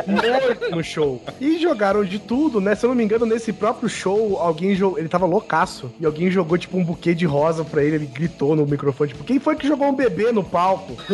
morto 0.08 0.72
no 0.76 0.84
show. 0.84 1.22
E 1.40 1.58
jogaram 1.60 2.04
de 2.04 2.20
tudo, 2.20 2.60
né? 2.62 2.76
Se 2.76 2.86
eu 2.86 2.90
não 2.90 2.96
me 2.96 3.04
engano, 3.04 3.26
nesse 3.26 3.52
próprio 3.54 3.90
show, 3.90 4.38
alguém 4.40 4.76
jogou. 4.76 5.00
Ele 5.00 5.10
tava 5.10 5.26
loucaço. 5.26 5.92
E 6.00 6.06
alguém 6.06 6.30
jogou, 6.32 6.58
tipo, 6.58 6.78
um 6.78 6.84
buquê 6.84 7.14
de 7.14 7.26
rosa 7.26 7.64
pra 7.64 7.84
ele. 7.84 7.96
Ele 7.98 8.06
gritou 8.06 8.56
no 8.56 8.66
microfone, 8.66 9.10
tipo, 9.12 9.24
quem 9.24 9.40
foi 9.40 9.56
que 9.56 9.68
jogou 9.68 9.88
um 9.90 9.96
bebê 9.96 10.32
no 10.32 10.44
palco? 10.44 10.96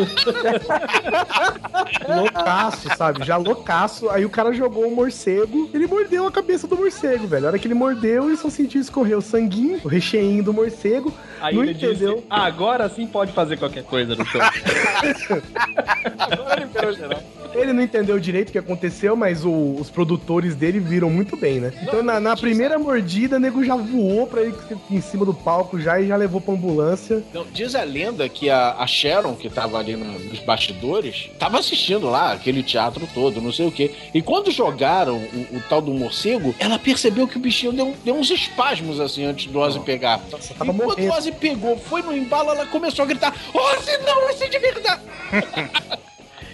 loucaço, 2.07 2.87
sabe? 2.97 3.25
Já 3.25 3.37
loucaço. 3.37 4.09
Aí 4.09 4.25
o 4.25 4.29
cara 4.29 4.51
jogou 4.53 4.85
um 4.87 4.93
morcego. 4.95 5.69
Ele 5.73 5.87
mordeu 5.87 6.27
a 6.27 6.31
cabeça 6.31 6.67
do 6.67 6.75
morcego, 6.75 7.27
velho. 7.27 7.45
A 7.45 7.49
hora 7.49 7.59
que 7.59 7.67
ele 7.67 7.73
mordeu, 7.73 8.27
ele 8.27 8.37
só 8.37 8.49
sentiu 8.49 8.81
escorrer 8.81 9.17
o 9.17 9.21
sanguinho, 9.21 9.79
o 9.83 9.87
recheinho 9.87 10.43
do 10.43 10.53
morcego. 10.53 11.13
Aí 11.41 11.55
não 11.55 11.63
ele 11.63 11.71
entendeu. 11.73 12.15
disse, 12.15 12.25
"Ah, 12.29 12.45
agora 12.45 12.87
sim 12.89 13.04
pode 13.05 13.31
fazer 13.31 13.57
qualquer 13.57 13.83
coisa 13.83 14.15
no 14.15 14.25
show. 14.25 14.41
Ele 17.55 17.73
não 17.73 17.81
entendeu 17.81 18.19
direito 18.19 18.49
o 18.49 18.51
que 18.51 18.57
aconteceu, 18.57 19.15
mas 19.15 19.45
o- 19.45 19.75
os 19.79 19.89
produtores 19.89 20.55
dele 20.55 20.79
viram 20.79 21.09
muito 21.09 21.35
bem, 21.37 21.59
né? 21.59 21.73
Então, 21.81 22.03
na, 22.03 22.19
na 22.19 22.35
primeira 22.35 22.77
mordida, 22.77 23.37
o 23.37 23.39
nego 23.39 23.63
já 23.63 23.75
voou 23.75 24.27
pra 24.27 24.41
ele 24.41 24.53
em 24.91 25.01
cima 25.01 25.25
do 25.25 25.33
palco 25.33 25.79
já 25.79 25.99
e 25.99 26.07
já 26.07 26.15
levou 26.15 26.41
pra 26.41 26.53
ambulância. 26.53 27.23
Então, 27.29 27.45
diz 27.53 27.73
a 27.75 27.83
lenda 27.83 28.27
que 28.27 28.49
a, 28.49 28.73
a 28.77 28.85
Sharon, 28.87 29.35
que 29.35 29.49
tava 29.49 29.77
ali 29.79 29.95
no- 29.95 30.19
nos 30.19 30.39
bastidores, 30.39 31.29
tava 31.39 31.59
assistindo 31.59 32.09
lá 32.09 32.33
aquele 32.33 32.61
teatro 32.61 33.07
todo, 33.13 33.41
não 33.41 33.51
sei 33.51 33.67
o 33.67 33.71
quê. 33.71 33.91
E 34.13 34.21
quando 34.21 34.51
jogaram 34.51 35.17
o, 35.17 35.57
o 35.57 35.63
tal 35.69 35.81
do 35.81 35.93
morcego, 35.93 36.53
ela 36.59 36.77
percebeu 36.77 37.27
que 37.27 37.37
o 37.37 37.39
bichinho 37.39 37.71
deu, 37.71 37.93
deu 38.03 38.15
uns 38.15 38.29
espasmos 38.29 38.99
assim 38.99 39.25
antes 39.25 39.51
do 39.51 39.59
Ozzy 39.59 39.79
pegar. 39.79 40.19
e 40.33 40.53
quando 40.55 40.99
o 40.99 41.11
Ozzy 41.17 41.31
pegou, 41.31 41.77
foi 41.77 42.01
no 42.01 42.15
embalo, 42.15 42.49
ela 42.51 42.65
começou 42.65 43.03
a 43.03 43.07
gritar: 43.07 43.33
Ozzy, 43.53 43.97
não, 44.05 44.29
esse 44.29 44.43
é 44.43 44.47
de 44.49 44.59
verdade! 44.59 45.01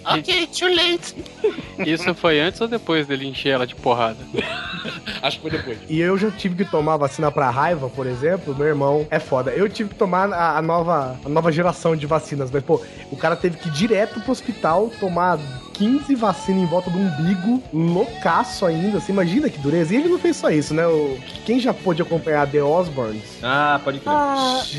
ok, 0.04 0.46
too 0.48 0.68
late. 0.68 1.14
Isso 1.86 2.14
foi 2.14 2.40
antes 2.40 2.60
ou 2.60 2.68
depois 2.68 3.06
dele 3.06 3.26
encher 3.26 3.50
ela 3.50 3.66
de 3.66 3.74
porrada? 3.74 4.18
Acho 5.22 5.36
que 5.36 5.42
foi 5.42 5.50
depois. 5.50 5.78
E 5.88 6.00
eu 6.00 6.18
já 6.18 6.30
tive 6.30 6.64
que 6.64 6.70
tomar 6.70 6.96
vacina 6.96 7.30
pra 7.30 7.50
raiva, 7.50 7.88
por 7.88 8.06
exemplo. 8.06 8.54
Meu 8.54 8.66
irmão 8.66 9.06
é 9.10 9.18
foda. 9.18 9.50
Eu 9.52 9.68
tive 9.68 9.90
que 9.90 9.94
tomar 9.94 10.32
a, 10.32 10.58
a 10.58 10.62
nova, 10.62 11.18
a 11.24 11.28
nova 11.28 11.52
geração 11.52 11.94
de 11.96 12.06
vacinas, 12.06 12.50
mas, 12.50 12.62
pô, 12.62 12.82
o 13.10 13.16
cara 13.16 13.36
teve 13.36 13.56
que 13.56 13.68
ir 13.68 13.72
direto 13.72 14.20
pro 14.20 14.32
hospital 14.32 14.90
tomar 15.00 15.38
15 15.82 16.14
vacinas 16.14 16.62
em 16.62 16.66
volta 16.66 16.88
do 16.90 16.96
umbigo, 16.98 17.60
loucaço 17.74 18.64
ainda. 18.64 19.00
Você 19.00 19.10
imagina 19.10 19.50
que 19.50 19.58
dureza? 19.58 19.92
E 19.92 19.96
ele 19.96 20.08
não 20.08 20.18
fez 20.18 20.36
só 20.36 20.48
isso, 20.48 20.72
né? 20.72 20.86
O, 20.86 21.18
quem 21.44 21.58
já 21.58 21.74
pôde 21.74 22.00
acompanhar 22.00 22.46
The 22.46 22.62
Osbournes 22.62 23.22
Ah, 23.42 23.80
pode 23.82 23.98
crer. 23.98 24.12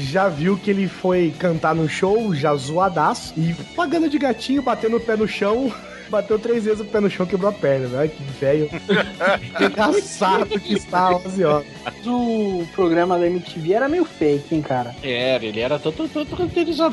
já 0.10 0.30
viu 0.30 0.56
que 0.58 0.70
ele 0.72 0.88
foi 0.88 1.34
cantar 1.38 1.76
num 1.76 1.90
show, 1.90 2.34
já 2.34 2.56
zoadaço, 2.56 3.34
e 3.36 3.54
pagando 3.76 4.08
de 4.10 4.18
gatinho, 4.18 4.62
batendo 4.62 4.96
o 4.96 5.00
pé 5.00 5.18
no 5.18 5.28
chão. 5.28 5.70
Bateu 6.10 6.38
três 6.38 6.66
vezes 6.66 6.80
o 6.82 6.86
pé 6.86 7.00
no 7.00 7.10
chão, 7.10 7.26
quebrou 7.26 7.50
a 7.50 7.54
perna, 7.54 7.88
né? 7.88 8.08
Que 8.08 8.24
velho. 8.40 8.70
engraçado 9.60 10.60
que 10.60 10.74
está, 10.74 11.16
Ozzy 11.16 11.44
Osbourne. 11.44 11.66
O 12.06 12.68
programa 12.74 13.18
da 13.18 13.26
MTV 13.28 13.74
era 13.74 13.90
meio 13.90 14.06
fake, 14.06 14.54
hein, 14.54 14.62
cara? 14.62 14.94
Era, 15.02 15.44
ele 15.44 15.60
era 15.60 15.80
todo, 15.80 16.08
todo. 16.08 16.28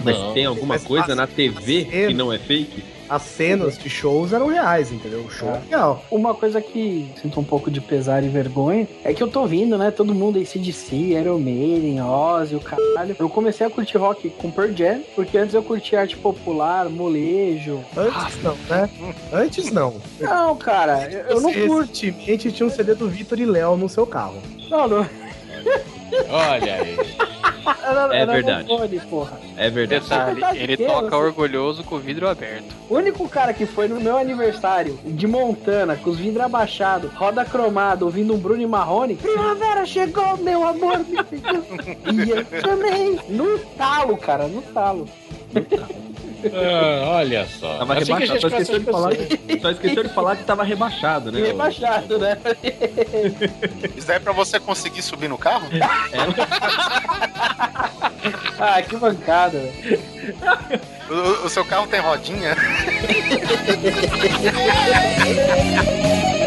Mas 0.04 0.32
tem 0.32 0.46
alguma 0.46 0.74
Mas 0.74 0.84
coisa 0.84 1.10
as- 1.12 1.16
na 1.16 1.26
TV 1.26 1.84
que 1.84 2.14
não 2.14 2.32
é 2.32 2.38
fake? 2.38 2.82
As 3.10 3.22
cenas 3.22 3.76
de 3.76 3.90
shows 3.90 4.32
eram 4.32 4.46
reais, 4.46 4.92
entendeu? 4.92 5.20
O 5.22 5.30
show 5.30 5.48
é 5.50 5.60
real. 5.68 6.04
Uma 6.12 6.32
coisa 6.32 6.60
que 6.60 7.10
sinto 7.20 7.40
um 7.40 7.44
pouco 7.44 7.68
de 7.68 7.80
pesar 7.80 8.22
e 8.22 8.28
vergonha 8.28 8.86
é 9.02 9.12
que 9.12 9.20
eu 9.20 9.26
tô 9.26 9.46
vindo, 9.46 9.76
né? 9.76 9.90
Todo 9.90 10.14
mundo 10.14 10.38
aí, 10.38 10.46
CDC, 10.46 10.94
Iron 10.94 11.40
Maiden, 11.40 12.00
Ozzy, 12.00 12.54
o 12.54 12.60
caralho. 12.60 13.16
Eu 13.18 13.28
comecei 13.28 13.66
a 13.66 13.70
curtir 13.70 13.96
rock 13.98 14.30
com 14.30 14.48
Pearl 14.48 14.72
Jam, 14.72 15.00
porque 15.16 15.36
antes 15.36 15.54
eu 15.54 15.62
curtia 15.62 16.02
arte 16.02 16.16
popular, 16.16 16.88
molejo. 16.88 17.80
Antes 17.96 18.42
não, 18.44 18.56
né? 18.68 18.90
Antes 19.32 19.72
não. 19.72 19.94
Não, 20.20 20.54
cara, 20.54 21.10
eu, 21.10 21.20
eu 21.36 21.40
não 21.40 21.52
curto. 21.52 21.90
Recentemente 21.90 22.52
tinha 22.52 22.66
um 22.66 22.70
CD 22.70 22.94
do 22.94 23.08
Vitor 23.08 23.40
e 23.40 23.44
Léo 23.44 23.76
no 23.76 23.88
seu 23.88 24.06
carro. 24.06 24.40
Não, 24.70 24.86
não. 24.86 25.06
Olha 26.28 26.74
aí. 26.74 26.96
Era, 27.82 28.14
É 28.16 28.20
era 28.20 28.32
verdade. 28.32 28.68
no 28.68 28.78
fone, 28.78 29.00
porra. 29.00 29.40
É 29.56 29.70
verdade. 29.70 30.04
Detalhe, 30.04 30.58
ele 30.62 30.76
que, 30.76 30.86
toca 30.86 31.06
assim. 31.06 31.16
orgulhoso 31.26 31.84
com 31.84 31.96
o 31.96 31.98
vidro 31.98 32.28
aberto. 32.28 32.74
O 32.88 32.94
único 32.96 33.28
cara 33.28 33.52
que 33.52 33.66
foi 33.66 33.88
no 33.88 34.00
meu 34.00 34.16
aniversário 34.16 34.98
de 35.04 35.26
Montana, 35.26 35.96
com 35.96 36.10
os 36.10 36.18
vidros 36.18 36.44
abaixados, 36.44 37.12
roda 37.14 37.44
cromada, 37.44 38.04
ouvindo 38.04 38.34
um 38.34 38.38
Bruno 38.38 38.62
e 38.62 38.66
Marrone. 38.66 39.16
Primavera 39.16 39.84
chegou, 39.86 40.36
meu 40.38 40.66
amor, 40.66 40.98
me 41.00 41.22
pediu. 41.24 41.64
E 42.26 42.30
eu 42.30 42.44
também. 42.62 43.18
No 43.28 43.58
talo, 43.76 44.16
cara, 44.16 44.46
no 44.48 44.60
talo. 44.62 45.08
Ah, 46.54 47.02
olha 47.16 47.46
só. 47.46 47.78
Tava 47.78 47.94
Assim 47.94 48.12
rebaixado. 48.12 48.40
Só 48.40 48.48
esqueceu, 48.48 48.78
de 48.78 48.84
falar 48.84 49.08
as 49.10 49.16
pessoas. 49.16 49.40
que, 49.40 49.60
só 49.60 49.70
esqueceu 49.70 50.02
de 50.02 50.08
falar 50.10 50.36
que 50.36 50.44
tava 50.44 50.64
rebaixado, 50.64 51.32
né? 51.32 51.40
Rebaixado, 51.40 52.18
né? 52.18 52.36
Isso 53.96 54.06
daí 54.06 54.16
é 54.16 54.20
pra 54.20 54.32
você 54.32 54.58
conseguir 54.58 55.02
subir 55.02 55.28
no 55.28 55.38
carro? 55.38 55.68
ah, 58.58 58.82
que 58.82 58.96
bancada. 58.96 59.60
O, 61.08 61.46
o 61.46 61.48
seu 61.48 61.64
carro 61.64 61.86
tem 61.86 62.00
rodinha? 62.00 62.56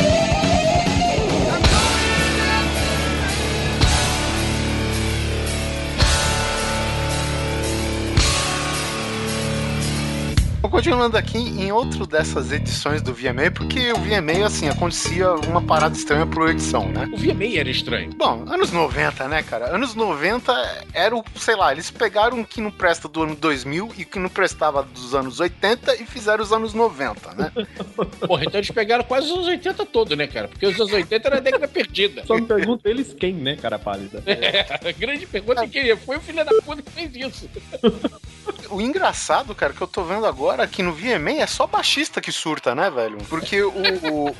Continuando 10.70 11.16
aqui 11.16 11.38
em 11.38 11.72
outro 11.72 12.06
dessas 12.06 12.52
edições 12.52 13.02
do 13.02 13.14
VMA, 13.14 13.52
porque 13.54 13.94
o 13.94 14.00
VMA, 14.00 14.46
assim, 14.46 14.68
acontecia 14.68 15.32
uma 15.34 15.62
parada 15.62 15.96
estranha 15.96 16.26
por 16.26 16.50
edição, 16.50 16.90
né? 16.90 17.08
O 17.14 17.16
VMA 17.16 17.58
era 17.58 17.70
estranho. 17.70 18.12
Bom, 18.18 18.44
anos 18.50 18.72
90, 18.72 19.28
né, 19.30 19.44
cara? 19.44 19.74
Anos 19.74 19.96
90 19.96 20.86
era 20.94 21.16
o, 21.16 21.24
sei 21.38 21.56
lá, 21.56 21.72
eles 21.72 21.90
pegaram 21.90 22.42
o 22.42 22.46
que 22.46 22.60
não 22.60 22.70
presta 22.70 23.08
do 23.08 23.24
ano 23.24 23.36
2000 23.36 23.94
e 23.98 24.02
o 24.02 24.06
que 24.06 24.20
não 24.20 24.28
prestava 24.28 24.84
dos 24.84 25.16
anos 25.16 25.40
80 25.40 25.96
e 26.02 26.06
fizeram 26.06 26.44
os 26.44 26.52
anos 26.52 26.74
90, 26.74 27.34
né? 27.34 27.52
Porra, 28.28 28.44
então 28.44 28.60
eles 28.60 28.72
pegaram 28.72 29.04
quase 29.04 29.28
os 29.28 29.34
anos 29.34 29.48
80 29.48 29.86
todo, 29.86 30.16
né, 30.16 30.28
cara? 30.28 30.50
Porque 30.50 30.66
os 30.66 30.76
anos 30.80 30.92
80 30.92 31.28
era 31.28 31.38
a 31.38 31.40
década 31.40 31.68
perdida. 31.68 32.26
Só 32.26 32.36
me 32.36 32.46
pergunto 32.46 32.90
eles 32.90 33.14
quem, 33.14 33.34
né, 33.34 33.56
cara 33.56 33.80
pálida? 33.80 34.22
É, 34.34 34.90
a 34.90 34.92
grande 34.92 35.26
pergunta 35.26 35.64
é 35.64 35.68
quem 35.68 35.96
foi 35.96 36.18
o 36.18 36.22
filho 36.22 36.44
da 36.44 36.52
puta 36.62 36.82
que 36.82 36.92
fez 36.92 37.16
isso. 37.16 37.50
O 38.70 38.82
engraçado, 38.82 39.54
cara, 39.54 39.74
que 39.74 39.82
eu 39.82 39.88
tô 39.88 40.04
vendo 40.04 40.26
agora 40.26 40.68
que 40.68 40.84
no 40.84 40.94
VMA 40.94 41.42
é 41.42 41.48
só 41.48 41.68
baixista 41.68 42.20
que 42.20 42.32
surta, 42.32 42.74
né, 42.74 42.90
velho? 42.90 43.18
Porque 43.30 43.62
o. 43.62 43.72
o, 43.72 44.36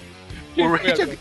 o 0.58 0.68
Rage, 0.68 1.20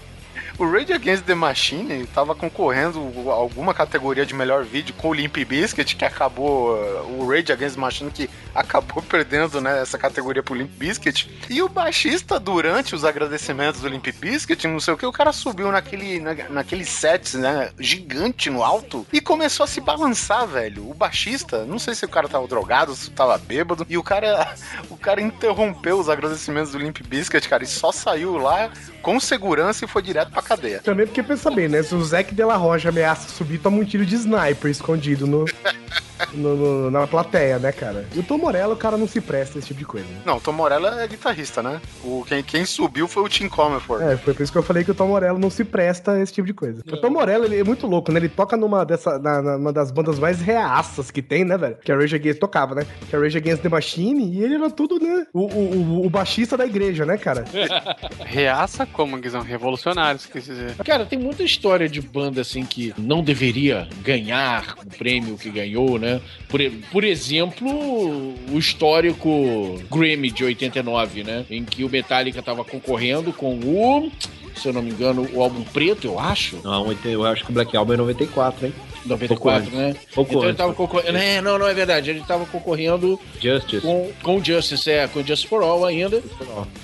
o 0.59 0.70
Rage 0.70 0.92
Against 0.92 1.24
the 1.24 1.34
Machine 1.34 2.07
tava 2.07 2.34
concorrendo 2.34 3.00
a 3.30 3.34
alguma 3.34 3.72
categoria 3.72 4.26
de 4.26 4.34
melhor 4.34 4.64
vídeo 4.64 4.94
com 4.94 5.09
o 5.09 5.14
Limp 5.14 5.36
Bizkit, 5.36 5.96
que 5.96 6.05
acabou. 6.05 6.76
O 7.18 7.26
Rage 7.28 7.53
Against 7.53 7.74
the 7.74 7.80
Machine 7.80 8.11
que 8.11 8.30
acabou 8.55 9.03
perdendo 9.03 9.61
né, 9.61 9.80
essa 9.80 9.98
categoria 9.98 10.42
pro 10.42 10.55
Limp 10.55 10.70
Bizkit. 10.76 11.30
E 11.48 11.62
o 11.62 11.68
baixista, 11.68 12.38
durante 12.38 12.94
os 12.94 13.05
agradecimentos 13.05 13.80
do 13.80 13.88
Limp 13.88 14.07
Bizkit, 14.07 14.66
não 14.68 14.80
sei 14.80 14.94
o 14.94 14.96
que, 14.96 15.07
o 15.07 15.12
cara 15.12 15.32
subiu 15.32 15.72
naquele, 15.72 16.20
na, 16.20 16.34
naquele 16.50 16.84
set, 16.84 17.36
né, 17.36 17.70
gigante 17.78 18.50
no 18.50 18.62
alto 18.62 19.07
e 19.12 19.20
começou 19.20 19.64
a 19.64 19.66
se 19.66 19.80
balançar, 19.80 20.46
velho. 20.46 20.88
O 20.88 20.94
baixista, 20.94 21.64
não 21.64 21.78
sei 21.78 21.94
se 21.94 22.05
o 22.05 22.09
cara 22.09 22.28
tava 22.28 22.46
drogado, 22.46 22.94
se 22.94 23.11
tava 23.11 23.38
bêbado, 23.38 23.86
e 23.88 23.96
o 23.96 24.03
cara, 24.03 24.55
o 24.90 24.96
cara 24.96 25.20
interrompeu 25.20 25.98
os 25.98 26.09
agradecimentos 26.09 26.72
do 26.72 26.78
Limp 26.78 26.98
Bizkit, 27.07 27.48
cara, 27.48 27.64
e 27.64 27.66
só 27.66 27.90
saiu 27.90 28.36
lá 28.36 28.70
com 29.00 29.18
segurança 29.18 29.84
e 29.84 29.88
foi 29.88 30.03
direto 30.03 30.30
pra 30.30 30.41
cadeia. 30.43 30.80
Também 30.80 31.07
porque 31.07 31.22
pensa 31.22 31.51
bem, 31.51 31.68
né? 31.68 31.82
Se 31.82 31.95
o 31.95 32.05
Zac 32.05 32.34
de 32.34 32.45
la 32.45 32.57
Rocha 32.57 32.88
ameaça 32.88 33.28
subir, 33.28 33.59
toma 33.59 33.78
um 33.78 33.84
tiro 33.84 34.05
de 34.05 34.14
sniper 34.14 34.70
escondido 34.70 35.26
no, 35.26 35.45
no- 36.33 36.57
no- 36.57 36.91
na 36.91 37.07
plateia, 37.07 37.59
né, 37.59 37.73
cara? 37.73 38.07
E 38.14 38.18
o 38.18 38.23
Tom 38.23 38.39
Morello, 38.39 38.75
o 38.75 38.77
cara 38.77 38.97
não 38.97 39.07
se 39.09 39.20
presta 39.20 39.57
a 39.57 39.61
esse 39.61 39.68
tipo 39.68 39.79
de 39.81 39.85
coisa. 39.87 40.07
né? 40.07 40.20
Não, 40.25 40.37
o 40.37 40.41
Tom 40.41 40.53
Morella 40.53 41.03
é 41.03 41.07
guitarrista, 41.09 41.62
né? 41.62 41.81
O, 42.05 42.25
quem, 42.27 42.43
quem 42.43 42.64
subiu 42.64 43.07
foi 43.09 43.23
o 43.23 43.29
Tim 43.29 43.49
Comerford. 43.49 44.05
É, 44.05 44.16
foi 44.16 44.35
por 44.35 44.43
isso 44.43 44.53
que 44.53 44.59
eu 44.59 44.62
falei 44.62 44.85
que 44.85 44.91
o 44.91 44.95
Tom 44.95 45.09
Morello 45.09 45.39
não 45.39 45.51
se 45.51 45.64
presta 45.64 46.12
a 46.12 46.20
esse 46.20 46.33
tipo 46.33 46.47
de 46.47 46.55
coisa. 46.55 46.83
O 46.87 46.97
Tom 46.97 47.11
Morello, 47.11 47.45
ele 47.45 47.59
é 47.61 47.64
muito 47.64 47.87
louco, 47.87 48.11
né? 48.12 48.18
Ele 48.18 48.29
toca 48.29 48.57
numa, 48.57 48.85
dessa, 48.85 49.18
na, 49.18 49.43
na- 49.43 49.59
numa 49.59 49.73
das 49.73 49.91
bandas 49.91 50.18
mais 50.18 50.41
reaças 50.41 51.11
que 51.11 51.23
tem, 51.23 51.45
né, 51.45 51.57
velho? 51.57 51.77
Que 51.85 51.93
a 51.93 51.97
Rage 51.97 52.16
Against 52.16 52.39
tocava, 52.41 52.75
né? 52.75 52.87
Que 53.09 53.16
a 53.16 53.18
Rage 53.18 53.37
Against 53.39 53.62
the 53.62 53.68
Machine, 53.68 54.33
e 54.33 54.43
ele 54.43 54.55
era 54.55 54.70
tudo, 54.70 54.99
né? 54.99 55.27
O, 55.33 55.41
o, 55.47 55.75
o- 56.03 56.07
o 56.07 56.11
baixista 56.11 56.57
da 56.57 56.66
igreja, 56.66 57.05
né, 57.07 57.16
cara? 57.16 57.45
Reaça 58.25 58.87
como, 58.87 59.16
Guizão? 59.18 59.43
Revolucionários, 59.43 60.27
quer 60.27 60.41
dizer. 60.41 60.75
Cara, 60.85 61.05
tem 61.07 61.18
muita 61.18 61.43
história 61.43 61.89
de 61.89 62.01
banda 62.01 62.41
assim 62.41 62.64
que 62.64 62.95
não 62.99 63.23
deveria 63.23 63.89
ganhar 64.03 64.75
o 64.85 64.97
prêmio 64.99 65.37
que 65.37 65.51
ganhou, 65.51 65.99
né? 65.99 66.11
Por, 66.48 66.60
por 66.90 67.04
exemplo, 67.04 67.68
o 67.70 68.58
histórico 68.58 69.80
Grammy 69.90 70.30
de 70.30 70.44
89, 70.44 71.24
né? 71.24 71.44
Em 71.50 71.64
que 71.64 71.84
o 71.84 71.88
Metallica 71.88 72.42
tava 72.42 72.64
concorrendo 72.64 73.32
com 73.32 73.54
o, 73.54 74.10
se 74.54 74.68
eu 74.68 74.72
não 74.72 74.82
me 74.82 74.90
engano, 74.90 75.28
o 75.32 75.42
álbum 75.42 75.62
preto, 75.62 76.06
eu 76.06 76.18
acho. 76.18 76.58
Não, 76.62 76.94
eu 77.04 77.24
acho 77.24 77.44
que 77.44 77.50
o 77.50 77.54
Black 77.54 77.76
Album 77.76 77.94
é 77.94 77.96
94, 77.96 78.66
hein? 78.66 78.74
94, 79.04 79.62
Pouco 79.62 79.76
né? 79.76 79.96
Pouco 80.14 80.30
então 80.30 80.42
ele 80.42 80.50
antes. 80.50 80.58
tava 80.58 80.74
concorrendo. 80.74 81.18
É, 81.18 81.40
não, 81.40 81.58
não 81.58 81.66
é 81.66 81.74
verdade. 81.74 82.10
Ele 82.10 82.20
tava 82.20 82.46
concorrendo 82.46 83.18
Justice. 83.40 83.80
com, 83.80 84.12
com 84.22 84.44
Justice, 84.44 84.88
é, 84.90 85.08
com 85.08 85.20
Justice 85.24 85.48
for 85.48 85.62
All 85.62 85.84
ainda. 85.84 86.22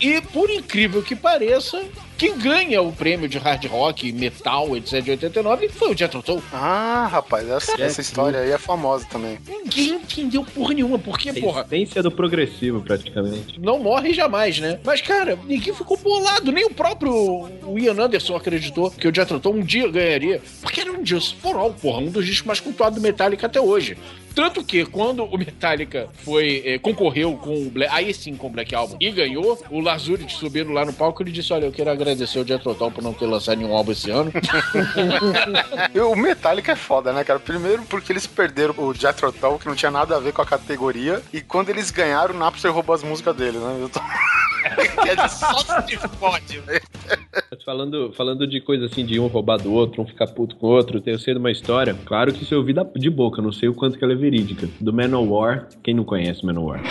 E 0.01 0.21
por 0.21 0.51
incrível 0.51 1.03
que 1.03 1.15
pareça, 1.15 1.85
quem 2.19 2.37
ganha 2.37 2.83
o 2.83 2.93
prêmio 2.93 3.29
de 3.29 3.39
hard 3.39 3.65
rock, 3.67 4.13
metal, 4.13 4.77
etc. 4.77 5.01
de 5.01 5.11
89 5.13 5.69
foi 5.69 5.93
o 5.93 5.97
Jethro 5.97 6.21
Tull. 6.21 6.43
Ah, 6.53 7.09
rapaz, 7.11 7.49
essa, 7.49 7.81
essa 7.81 8.01
história 8.01 8.41
aí 8.41 8.51
é 8.51 8.59
famosa 8.59 9.07
também. 9.09 9.39
Ninguém 9.47 9.91
entendeu 9.95 10.45
porra 10.45 10.75
nenhuma. 10.75 10.99
Porque, 10.99 11.33
porra, 11.35 11.65
Essência 11.71 12.03
do 12.03 12.11
progressivo, 12.11 12.83
praticamente. 12.83 13.61
não 13.61 13.79
morre 13.79 14.13
jamais, 14.13 14.59
né? 14.59 14.81
Mas, 14.85 15.01
cara, 15.01 15.39
ninguém 15.47 15.73
ficou 15.73 15.97
bolado. 15.97 16.51
Nem 16.51 16.67
o 16.67 16.71
próprio 16.71 17.49
Ian 17.77 18.03
Anderson 18.03 18.35
acreditou 18.35 18.91
que 18.91 19.07
o 19.07 19.15
Jethro 19.15 19.39
Tull 19.39 19.55
um 19.55 19.61
dia 19.61 19.89
ganharia. 19.89 20.43
Porque 20.61 20.81
era 20.81 20.91
um 20.91 21.07
Just 21.07 21.37
for 21.37 21.55
All, 21.55 21.73
porra. 21.73 22.01
Um 22.01 22.11
dos 22.11 22.27
discos 22.27 22.47
mais 22.47 22.59
cultuados 22.59 22.99
do 22.99 23.03
Metallica 23.03 23.47
até 23.47 23.61
hoje. 23.61 23.97
Tanto 24.39 24.63
que 24.63 24.87
quando 24.87 25.25
o 25.25 25.37
Metallica 25.37 26.09
foi 26.25 26.63
eh, 26.65 26.79
concorreu 26.79 27.37
com 27.37 27.61
o 27.61 27.71
Black, 27.71 27.93
aí 27.93 28.15
sim 28.15 28.37
com 28.37 28.47
o 28.47 28.51
Black 28.51 28.73
Album 28.73 28.97
e 29.01 29.11
ganhou, 29.11 29.61
o 29.69 29.81
Lazuri 29.81 30.31
subindo 30.31 30.71
lá 30.71 30.85
no 30.85 30.93
palco 30.93 31.25
ele 31.25 31.33
disse: 31.33 31.53
Olha, 31.53 31.65
eu 31.65 31.73
quero 31.73 31.91
agradecer 31.91 32.39
o 32.39 32.47
Jethro 32.47 32.73
Tull 32.73 32.93
por 32.93 33.03
não 33.03 33.13
ter 33.13 33.27
lançado 33.27 33.59
nenhum 33.59 33.75
álbum 33.75 33.91
esse 33.91 34.13
ano. 34.13 34.31
O 36.09 36.15
Metallica 36.15 36.73
é 36.73 36.77
foda, 36.77 37.13
né, 37.13 37.25
cara? 37.25 37.41
Primeiro 37.41 37.83
porque 37.83 38.13
eles 38.13 38.27
perderam 38.29 38.75
o 38.79 38.95
Jethro 38.95 39.33
Tull, 39.33 39.59
que 39.59 39.67
não 39.67 39.75
tinha 39.75 39.91
nada 39.91 40.17
a 40.17 40.21
ver 40.21 40.33
com 40.33 40.43
a 40.43 40.47
categoria, 40.47 41.21
e 41.33 41.41
quando 41.41 41.71
eles 41.71 41.91
ganharam, 41.91 42.35
o 42.35 42.39
Napster 42.39 42.73
roubou 42.73 42.95
as 42.95 43.03
músicas 43.03 43.35
dele, 43.35 43.59
né? 43.59 43.79
Eu 43.81 43.89
tô... 43.89 43.99
é 45.07 45.15
de 45.15 45.33
só 45.33 45.59
se 45.87 45.97
fode, 45.97 46.61
velho. 46.61 46.83
Falando, 47.65 48.13
falando 48.13 48.47
de 48.47 48.61
coisa 48.61 48.87
assim, 48.87 49.05
de 49.05 49.19
um 49.19 49.27
roubar 49.27 49.59
do 49.59 49.73
outro, 49.73 50.03
um 50.03 50.07
ficar 50.07 50.27
puto 50.29 50.57
com 50.57 50.67
o 50.67 50.71
outro, 50.71 51.03
eu 51.05 51.19
sei 51.19 51.35
de 51.35 51.41
uma 51.41 51.51
história, 51.51 51.95
claro 52.05 52.33
que 52.33 52.43
isso 52.43 52.55
eu 52.55 52.59
ouvi 52.59 52.75
de 52.97 53.11
boca, 53.11 53.43
não 53.43 53.53
sei 53.53 53.69
o 53.69 53.75
quanto 53.75 53.99
que 53.99 54.05
ela 54.05 54.13
é 54.13 54.17
verídica, 54.29 54.69
do 54.79 54.93
Manowar, 54.93 55.69
quem 55.83 55.95
não 55.95 56.05
conhece 56.05 56.45
Manowar? 56.45 56.83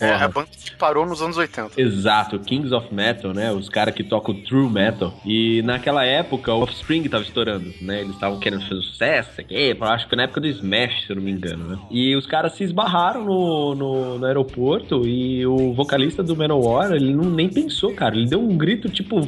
É, 0.00 0.10
a 0.10 0.28
banda 0.28 0.48
que 0.50 0.76
parou 0.76 1.06
nos 1.06 1.20
anos 1.22 1.36
80. 1.36 1.80
Exato, 1.80 2.38
Kings 2.38 2.74
of 2.74 2.92
Metal, 2.92 3.32
né? 3.32 3.52
Os 3.52 3.68
caras 3.68 3.94
que 3.94 4.04
tocam 4.04 4.34
True 4.34 4.68
Metal. 4.68 5.14
E 5.24 5.62
naquela 5.62 6.04
época 6.04 6.52
o 6.52 6.62
Offspring 6.62 7.08
tava 7.08 7.24
estourando, 7.24 7.72
né? 7.80 8.00
Eles 8.00 8.14
estavam 8.14 8.38
querendo 8.38 8.66
fazer 8.66 8.80
sucesso, 8.82 9.30
sei 9.34 9.44
quê, 9.44 9.76
acho 9.80 10.08
que 10.08 10.16
na 10.16 10.24
época 10.24 10.40
do 10.40 10.46
Smash, 10.46 11.06
se 11.06 11.10
eu 11.10 11.16
não 11.16 11.22
me 11.22 11.30
engano, 11.30 11.64
né? 11.68 11.78
E 11.90 12.14
os 12.16 12.26
caras 12.26 12.54
se 12.54 12.64
esbarraram 12.64 13.24
no, 13.24 13.74
no, 13.74 14.18
no 14.18 14.26
aeroporto 14.26 15.06
e 15.06 15.46
o 15.46 15.72
vocalista 15.72 16.22
do 16.22 16.36
Manowar, 16.36 16.92
ele 16.92 17.12
não, 17.12 17.24
nem 17.24 17.48
pensou, 17.48 17.92
cara. 17.94 18.16
Ele 18.16 18.26
deu 18.26 18.40
um 18.40 18.56
grito 18.56 18.88
tipo 18.88 19.20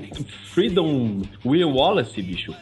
Freedom 0.53 1.23
Will 1.45 1.71
Wallace, 1.71 2.21
bicho. 2.23 2.55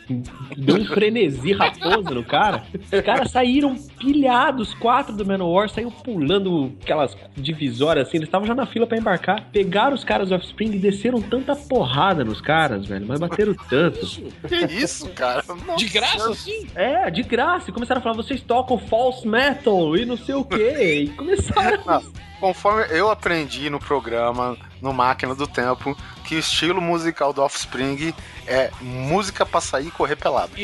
Deu 0.57 0.77
um 0.77 0.85
frenesi 0.85 1.53
raposo 1.53 2.15
no 2.15 2.25
cara. 2.25 2.63
Os 2.93 3.01
caras 3.01 3.31
saíram 3.31 3.77
pilhados, 3.99 4.75
quatro 4.75 5.15
do 5.15 5.27
Manowar, 5.27 5.69
saíram 5.69 5.91
pulando 5.91 6.73
aquelas 6.83 7.17
divisórias 7.53 8.09
assim. 8.09 8.19
Eles 8.19 8.29
estavam 8.29 8.47
já 8.47 8.55
na 8.55 8.67
fila 8.67 8.87
pra 8.87 8.99
embarcar. 8.99 9.45
Pegaram 9.53 9.95
os 9.95 10.05
caras 10.05 10.29
do 10.29 10.35
Offspring 10.35 10.73
e 10.73 10.79
desceram 10.79 11.21
tanta 11.21 11.55
porrada 11.55 12.25
nos 12.25 12.41
caras, 12.41 12.87
velho. 12.87 13.07
Mas 13.07 13.21
bateram 13.21 13.55
tanto. 13.69 14.07
Que 14.49 14.67
isso, 14.73 15.09
cara? 15.11 15.43
De 15.77 15.89
graça, 15.89 16.35
sim? 16.35 16.67
É, 16.75 17.11
de 17.11 17.23
graça. 17.23 17.71
E 17.71 17.73
começaram 17.73 18.01
a 18.01 18.03
falar, 18.03 18.17
vocês 18.17 18.41
tocam 18.41 18.79
false 18.79 19.27
metal 19.27 19.97
e 19.97 20.05
não 20.05 20.17
sei 20.17 20.35
o 20.35 20.45
quê. 20.45 21.05
E 21.05 21.09
começaram. 21.11 21.83
Ah, 21.87 22.01
conforme 22.39 22.87
eu 22.91 23.11
aprendi 23.11 23.69
no 23.69 23.79
programa, 23.79 24.57
no 24.81 24.93
Máquina 24.93 25.35
do 25.35 25.47
Tempo, 25.47 25.97
que 26.25 26.37
o 26.37 26.39
estilo 26.39 26.81
musical 26.81 27.33
do 27.33 27.43
Offspring 27.43 28.15
é 28.47 28.71
música 28.81 29.45
pra 29.45 29.61
sair 29.61 29.89
e 29.89 29.91
correr 29.91 30.17
pelado. 30.17 30.53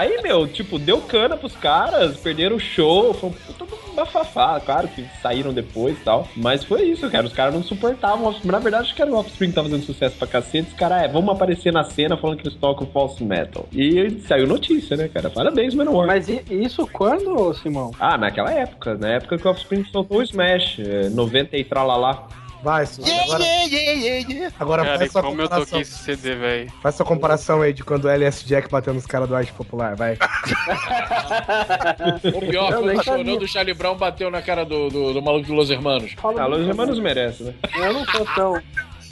Aí, 0.00 0.18
meu, 0.22 0.48
tipo, 0.48 0.78
deu 0.78 0.98
cana 1.02 1.36
pros 1.36 1.54
caras, 1.54 2.16
perderam 2.16 2.56
o 2.56 2.58
show, 2.58 3.12
foi 3.12 3.28
um 3.28 3.32
puta 3.34 3.66
bafafá, 3.94 4.58
claro 4.60 4.88
que 4.88 5.04
saíram 5.20 5.52
depois 5.52 5.94
e 5.98 6.00
tal. 6.00 6.26
Mas 6.34 6.64
foi 6.64 6.84
isso, 6.84 7.10
cara. 7.10 7.26
Os 7.26 7.34
caras 7.34 7.52
não 7.52 7.62
suportavam. 7.62 8.34
Na 8.44 8.58
verdade, 8.58 8.84
acho 8.84 8.94
que 8.94 9.02
era 9.02 9.10
o 9.10 9.14
Offspring 9.16 9.50
que 9.50 9.54
tava 9.54 9.68
fazendo 9.68 9.84
sucesso 9.84 10.16
pra 10.16 10.26
cacete. 10.26 10.70
Os 10.70 10.74
caras, 10.74 11.02
é, 11.02 11.08
vamos 11.08 11.34
aparecer 11.34 11.70
na 11.70 11.84
cena 11.84 12.16
falando 12.16 12.38
que 12.38 12.48
eles 12.48 12.58
tocam 12.58 12.86
false 12.86 13.22
metal. 13.22 13.66
E 13.70 14.18
saiu 14.26 14.46
notícia, 14.46 14.96
né, 14.96 15.06
cara? 15.06 15.28
Parabéns, 15.28 15.74
Manowar. 15.74 16.06
Mas 16.06 16.30
isso 16.50 16.86
quando, 16.86 17.52
Simão? 17.52 17.90
Ah, 18.00 18.16
naquela 18.16 18.50
época, 18.50 18.94
na 18.94 19.08
época 19.08 19.36
que 19.36 19.46
o 19.46 19.50
Offspring 19.50 19.84
soltou 19.84 20.20
o 20.20 20.22
Smash, 20.22 20.78
é, 20.78 21.10
90 21.10 21.58
e 21.58 21.64
tralalá. 21.64 22.26
Vai, 22.62 22.84
Su, 22.84 23.00
agora, 23.02 23.44
agora 24.58 24.84
Cara, 24.84 24.98
faz 24.98 25.12
sua 25.12 25.22
como 25.22 25.40
eu 25.40 25.48
comparação. 25.48 25.64
toquei 25.66 25.80
esse 25.80 25.98
CD, 25.98 26.34
velho. 26.34 26.72
Faz 26.82 26.94
sua 26.94 27.06
comparação 27.06 27.62
aí 27.62 27.72
de 27.72 27.82
quando 27.82 28.04
o 28.04 28.08
LS 28.08 28.44
Jack 28.46 28.70
bateu 28.70 28.92
nos 28.92 29.06
caras 29.06 29.28
do 29.28 29.34
Arte 29.34 29.52
Popular, 29.52 29.96
vai. 29.96 30.18
O 32.34 32.40
pior, 32.40 32.72
Eu 32.72 32.86
nem 32.86 32.96
quando 32.96 33.00
o 33.00 33.04
chorão 33.04 33.38
do 33.38 33.48
Charlie 33.48 33.74
Brown 33.74 33.96
bateu 33.96 34.30
na 34.30 34.42
cara 34.42 34.64
do, 34.64 34.88
do, 34.88 35.12
do 35.14 35.22
maluco 35.22 35.46
de 35.46 35.52
Los 35.52 35.70
Hermanos. 35.70 36.14
Ah, 36.22 36.46
Los 36.46 36.66
Hermanos 36.66 36.98
merece, 36.98 37.44
né? 37.44 37.54
Eu 37.76 37.92
não 37.92 38.04
sou 38.06 38.26
tão. 38.34 38.62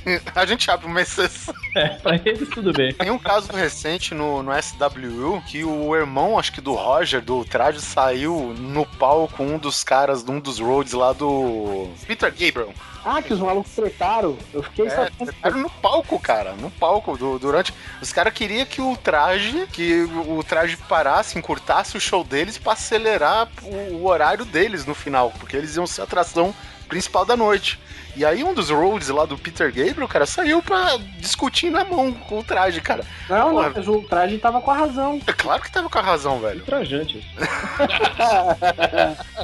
A 0.34 0.46
gente 0.46 0.70
abre 0.70 0.86
uma 0.86 1.00
exceção. 1.02 1.54
É, 1.76 1.88
pra 1.88 2.16
eles 2.16 2.48
tudo 2.48 2.72
bem. 2.72 2.92
Tem 2.94 3.10
um 3.10 3.18
caso 3.18 3.52
recente 3.52 4.14
no, 4.14 4.42
no 4.42 4.52
SWU 4.62 5.42
que 5.46 5.64
o 5.64 5.94
irmão, 5.94 6.38
acho 6.38 6.52
que 6.52 6.60
do 6.60 6.72
Roger, 6.74 7.20
do 7.20 7.44
Traje, 7.44 7.80
saiu 7.80 8.54
no 8.58 8.86
palco 8.86 9.36
com 9.36 9.46
um 9.46 9.58
dos 9.58 9.84
caras 9.84 10.22
de 10.22 10.30
um 10.30 10.40
dos 10.40 10.58
roads 10.58 10.92
lá 10.92 11.12
do 11.12 11.88
Peter 12.06 12.30
Gabriel. 12.30 12.72
Ah, 13.04 13.22
que 13.22 13.32
os 13.32 13.40
malucos 13.40 13.72
tretaram. 13.72 14.36
Eu 14.52 14.62
fiquei 14.62 14.86
É, 14.86 14.90
sabendo. 14.90 15.58
no 15.58 15.70
palco, 15.70 16.18
cara. 16.20 16.52
No 16.52 16.70
palco. 16.70 17.16
du- 17.16 17.38
durante. 17.38 17.72
Os 18.02 18.12
caras 18.12 18.32
queriam 18.32 18.66
que 18.66 18.80
o 18.80 18.96
traje. 18.96 19.66
Que 19.72 20.02
o 20.02 20.42
traje 20.42 20.76
parasse, 20.88 21.38
encurtasse 21.38 21.96
o 21.96 22.00
show 22.00 22.22
deles 22.24 22.58
pra 22.58 22.72
acelerar 22.74 23.48
o, 23.62 23.94
o 23.96 24.06
horário 24.06 24.44
deles 24.44 24.84
no 24.84 24.94
final. 24.94 25.32
Porque 25.38 25.56
eles 25.56 25.76
iam 25.76 25.86
ser 25.86 26.02
atração 26.02 26.54
principal 26.88 27.24
da 27.24 27.36
noite. 27.36 27.78
E 28.16 28.24
aí 28.24 28.42
um 28.42 28.52
dos 28.52 28.68
roads 28.70 29.08
lá 29.10 29.24
do 29.24 29.38
Peter 29.38 29.68
Gabriel, 29.72 30.08
cara, 30.08 30.26
saiu 30.26 30.60
pra 30.60 30.96
discutir 31.18 31.70
na 31.70 31.84
mão 31.84 32.12
com 32.12 32.40
o 32.40 32.42
traje, 32.42 32.80
cara. 32.80 33.04
Não, 33.28 33.50
Porra, 33.50 33.68
não, 33.68 33.72
mas 33.76 33.86
o 33.86 34.02
traje 34.02 34.38
tava 34.38 34.60
com 34.60 34.72
a 34.72 34.76
razão. 34.76 35.20
É 35.24 35.32
claro 35.32 35.62
que 35.62 35.70
tava 35.70 35.88
com 35.88 35.98
a 35.98 36.02
razão, 36.02 36.40
velho. 36.40 36.60
Trajante. 36.64 37.24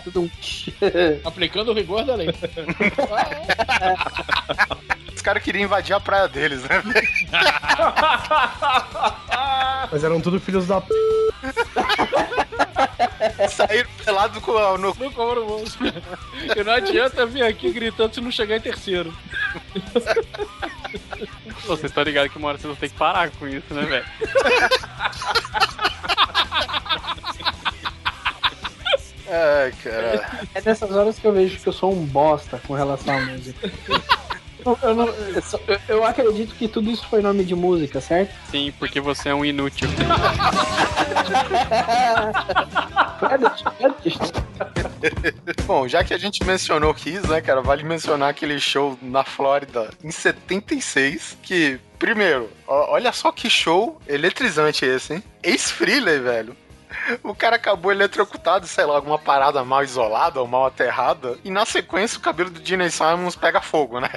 Tudo 0.02 0.22
um- 0.22 0.30
Aplicando 1.24 1.70
o 1.70 1.74
rigor 1.74 2.04
da 2.04 2.16
lei. 2.16 2.28
Os 5.14 5.22
caras 5.22 5.40
queriam 5.42 5.62
invadir 5.62 5.94
a 5.94 6.00
praia 6.00 6.26
deles, 6.26 6.64
né? 6.64 6.82
Mas 9.92 10.02
eram 10.02 10.20
tudo 10.20 10.40
filhos 10.40 10.66
da 10.66 10.80
p. 10.80 10.92
Saíram 13.50 13.88
pelado 14.04 14.40
com 14.40 14.56
a- 14.58 14.76
no. 14.78 14.94
No 14.94 15.10
cobro 15.12 15.44
bolso. 15.46 15.78
E 16.56 16.64
não 16.64 16.72
adianta 16.72 17.24
vir 17.26 17.42
aqui 17.44 17.70
gritando 17.72 18.14
se 18.14 18.20
não 18.20 18.30
chegar 18.30 18.56
em 18.56 18.60
terceiro. 18.60 19.12
Pô, 19.92 21.76
Vocês 21.76 21.84
estão 21.90 22.02
ligados 22.04 22.32
que 22.32 22.38
uma 22.38 22.48
hora 22.48 22.58
vocês 22.58 22.66
vão 22.68 22.76
ter 22.76 22.88
que 22.88 22.96
parar 22.96 23.30
com 23.30 23.46
isso, 23.48 23.72
né, 23.74 23.82
velho? 23.84 24.04
Ai, 29.28 29.72
cara. 29.82 30.28
É 30.54 30.60
nessas 30.62 30.90
horas 30.90 31.18
que 31.18 31.26
eu 31.26 31.32
vejo 31.32 31.58
que 31.58 31.66
eu 31.68 31.72
sou 31.72 31.92
um 31.92 32.04
bosta 32.04 32.60
com 32.66 32.74
relação 32.74 33.16
à 33.16 33.20
música. 33.20 33.70
Eu, 34.82 34.94
não- 34.94 35.08
eu 35.08 35.42
eu- 35.88 36.04
acredito 36.04 36.54
que 36.54 36.66
tudo 36.68 36.90
isso 36.90 37.06
foi 37.08 37.20
nome 37.20 37.44
de 37.44 37.54
música, 37.54 38.00
certo? 38.00 38.34
Sim, 38.50 38.72
porque 38.78 39.00
você 39.00 39.28
é 39.28 39.34
um 39.34 39.44
inútil. 39.44 39.88
Bom, 45.66 45.86
já 45.88 46.02
que 46.04 46.14
a 46.14 46.18
gente 46.18 46.44
mencionou 46.44 46.94
Kiss, 46.94 47.26
né, 47.28 47.40
cara, 47.40 47.60
vale 47.62 47.82
mencionar 47.84 48.30
aquele 48.30 48.58
show 48.60 48.98
na 49.02 49.24
Flórida 49.24 49.90
em 50.02 50.10
76, 50.10 51.36
que, 51.42 51.78
primeiro, 51.98 52.48
ó- 52.66 52.92
olha 52.92 53.12
só 53.12 53.32
que 53.32 53.48
show 53.50 54.00
eletrizante 54.06 54.84
esse, 54.84 55.14
hein? 55.14 55.22
Ex-Freely, 55.42 56.18
velho. 56.20 56.56
O 57.22 57.34
cara 57.34 57.56
acabou 57.56 57.92
eletrocutado, 57.92 58.66
sei 58.66 58.84
lá, 58.84 58.96
alguma 58.96 59.18
parada 59.18 59.64
mal 59.64 59.82
isolada 59.82 60.40
ou 60.40 60.46
mal 60.46 60.66
aterrada, 60.66 61.38
e 61.44 61.50
na 61.50 61.64
sequência 61.66 62.18
o 62.18 62.22
cabelo 62.22 62.50
do 62.50 62.64
Gene 62.64 62.90
Simons 62.90 63.36
pega 63.36 63.60
fogo, 63.60 64.00
né? 64.00 64.10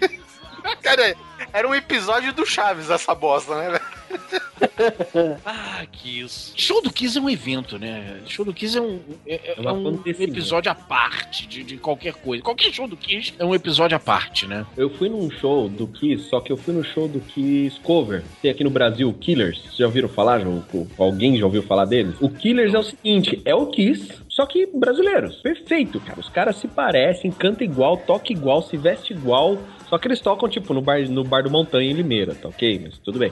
cara, 0.82 1.14
era 1.52 1.68
um 1.68 1.74
episódio 1.74 2.32
do 2.32 2.46
Chaves 2.46 2.90
essa 2.90 3.14
bosta, 3.14 3.54
né, 3.56 3.70
velho? 3.70 3.94
Ah, 5.44 5.84
Kiss. 5.90 6.52
Show 6.56 6.82
do 6.82 6.92
Kiss 6.92 7.18
é 7.18 7.20
um 7.20 7.28
evento, 7.28 7.78
né? 7.78 8.20
Show 8.26 8.44
do 8.44 8.52
Kiss 8.52 8.76
é 8.76 8.80
um, 8.80 9.00
é, 9.26 9.54
é 9.56 9.60
uma 9.60 9.72
um 9.72 10.00
episódio 10.04 10.70
à 10.70 10.74
parte 10.74 11.46
de, 11.46 11.62
de 11.62 11.76
qualquer 11.76 12.14
coisa. 12.14 12.42
Qualquer 12.42 12.72
show 12.72 12.86
do 12.86 12.96
Kiss 12.96 13.34
é 13.38 13.44
um 13.44 13.54
episódio 13.54 13.96
à 13.96 14.00
parte, 14.00 14.46
né? 14.46 14.66
Eu 14.76 14.90
fui 14.90 15.08
num 15.08 15.30
show 15.30 15.68
do 15.68 15.86
Kiss, 15.86 16.28
só 16.28 16.40
que 16.40 16.50
eu 16.50 16.56
fui 16.56 16.74
no 16.74 16.84
show 16.84 17.08
do 17.08 17.20
Kiss 17.20 17.78
Cover. 17.80 18.22
Tem 18.40 18.50
aqui 18.50 18.64
no 18.64 18.70
Brasil 18.70 19.08
o 19.08 19.14
Killers. 19.14 19.60
Vocês 19.62 19.76
já 19.76 19.86
ouviram 19.86 20.08
falar? 20.08 20.40
Já, 20.40 20.46
alguém 20.98 21.36
já 21.36 21.44
ouviu 21.44 21.62
falar 21.62 21.84
deles? 21.84 22.14
O 22.20 22.28
Killers 22.28 22.74
é 22.74 22.78
o 22.78 22.82
seguinte: 22.82 23.40
é 23.44 23.54
o 23.54 23.66
Kiss, 23.66 24.08
só 24.28 24.46
que 24.46 24.66
brasileiros. 24.66 25.36
Perfeito, 25.36 26.00
cara. 26.00 26.20
Os 26.20 26.28
caras 26.28 26.56
se 26.56 26.68
parecem, 26.68 27.30
cantam 27.30 27.66
igual, 27.66 27.96
toca 27.96 28.32
igual, 28.32 28.62
se 28.62 28.76
veste 28.76 29.12
igual. 29.12 29.58
Só 29.94 29.98
que 29.98 30.08
eles 30.08 30.20
tocam, 30.20 30.48
tipo, 30.48 30.74
no 30.74 30.82
bar, 30.82 30.98
no 31.08 31.22
bar 31.22 31.44
do 31.44 31.50
Montanha 31.50 31.88
em 31.88 31.94
Limeira, 31.94 32.34
tá 32.34 32.48
ok? 32.48 32.80
Mas 32.82 32.98
tudo 32.98 33.16
bem. 33.20 33.30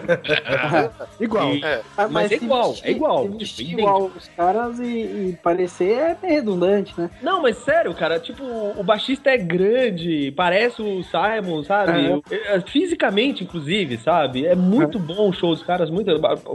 Igual. 1.20 1.54
E- 1.54 1.62
É. 1.62 1.82
Mas, 2.10 2.32
é 2.32 2.38
se 2.38 2.44
igual, 2.44 2.70
vestir- 2.70 2.86
é 2.88 2.90
igual. 2.92 3.28
tipo, 3.38 3.70
igual 3.80 4.10
os 4.16 4.28
caras 4.28 4.80
e, 4.80 4.84
e 4.86 5.38
parecer 5.42 5.92
é 5.92 6.16
meio 6.22 6.34
redundante, 6.36 6.94
né? 6.96 7.10
Não, 7.22 7.42
mas 7.42 7.58
sério, 7.58 7.92
cara, 7.92 8.18
tipo, 8.18 8.42
o 8.44 8.82
baixista 8.82 9.28
é 9.28 9.36
grande, 9.36 10.32
parece 10.34 10.80
o 10.80 11.02
Simon, 11.02 11.62
sabe? 11.64 12.22
É, 12.30 12.60
Fisicamente, 12.62 13.44
inclusive, 13.44 13.98
sabe? 13.98 14.46
É 14.46 14.54
muito 14.54 14.98
bom 14.98 15.28
o 15.28 15.32
show 15.34 15.50
dos 15.54 15.62
caras, 15.62 15.90
muito. 15.90 16.10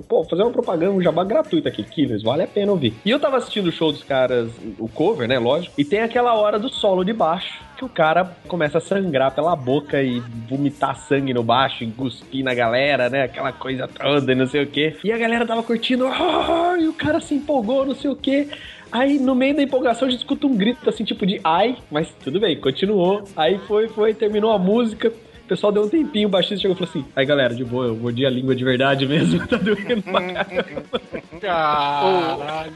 Pô, 0.07 0.23
fazer 0.23 0.41
uma 0.41 0.51
propaganda, 0.51 0.91
um 0.91 1.03
jabá 1.03 1.23
gratuito 1.23 1.67
aqui, 1.67 1.83
Killers, 1.83 2.23
vale 2.23 2.41
a 2.41 2.47
pena 2.47 2.71
ouvir. 2.71 2.95
E 3.05 3.11
eu 3.11 3.19
tava 3.19 3.37
assistindo 3.37 3.67
o 3.67 3.71
show 3.71 3.91
dos 3.91 4.03
caras, 4.03 4.49
o 4.79 4.87
cover, 4.89 5.27
né, 5.27 5.37
lógico, 5.37 5.75
e 5.77 5.85
tem 5.85 5.99
aquela 6.01 6.33
hora 6.33 6.57
do 6.57 6.69
solo 6.69 7.03
de 7.03 7.13
baixo. 7.13 7.68
Que 7.79 7.85
o 7.85 7.87
cara 7.87 8.25
começa 8.49 8.77
a 8.79 8.81
sangrar 8.81 9.31
pela 9.33 9.55
boca 9.55 10.03
e 10.03 10.19
vomitar 10.49 10.97
sangue 10.97 11.33
no 11.33 11.41
baixo, 11.41 11.81
e 11.85 11.87
cuspir 11.89 12.43
na 12.43 12.53
galera, 12.53 13.09
né? 13.09 13.23
Aquela 13.23 13.53
coisa 13.53 13.87
toda, 13.87 14.33
e 14.33 14.35
não 14.35 14.45
sei 14.47 14.63
o 14.63 14.67
quê. 14.67 14.97
E 15.01 15.13
a 15.13 15.17
galera 15.17 15.45
tava 15.45 15.63
curtindo, 15.63 16.05
"Ah", 16.05 16.75
e 16.77 16.89
o 16.89 16.93
cara 16.93 17.21
se 17.21 17.35
empolgou, 17.35 17.85
não 17.85 17.95
sei 17.95 18.11
o 18.11 18.17
quê. 18.17 18.49
Aí, 18.91 19.17
no 19.17 19.33
meio 19.33 19.55
da 19.55 19.63
empolgação, 19.63 20.09
a 20.09 20.11
gente 20.11 20.19
escuta 20.19 20.45
um 20.45 20.57
grito 20.57 20.89
assim, 20.89 21.05
tipo 21.05 21.25
de 21.25 21.39
ai, 21.41 21.77
mas 21.89 22.13
tudo 22.21 22.37
bem, 22.37 22.59
continuou. 22.59 23.23
Aí 23.33 23.57
foi, 23.59 23.87
foi, 23.87 24.13
terminou 24.13 24.51
a 24.51 24.59
música. 24.59 25.07
O 25.07 25.47
pessoal 25.47 25.71
deu 25.71 25.83
um 25.83 25.89
tempinho, 25.89 26.27
o 26.27 26.31
baixista 26.31 26.57
chegou 26.57 26.75
e 26.75 26.79
falou 26.79 26.89
assim: 26.89 27.05
Aí 27.15 27.25
galera, 27.25 27.55
de 27.55 27.63
boa, 27.63 27.85
eu 27.85 27.95
mordi 27.95 28.25
a 28.25 28.29
língua 28.29 28.53
de 28.53 28.65
verdade 28.65 29.07
mesmo, 29.07 29.39
tá 29.47 29.55
doendo 29.55 30.01
pra 30.03 30.21
caramba. 30.43 31.01
Caralho. 31.39 32.73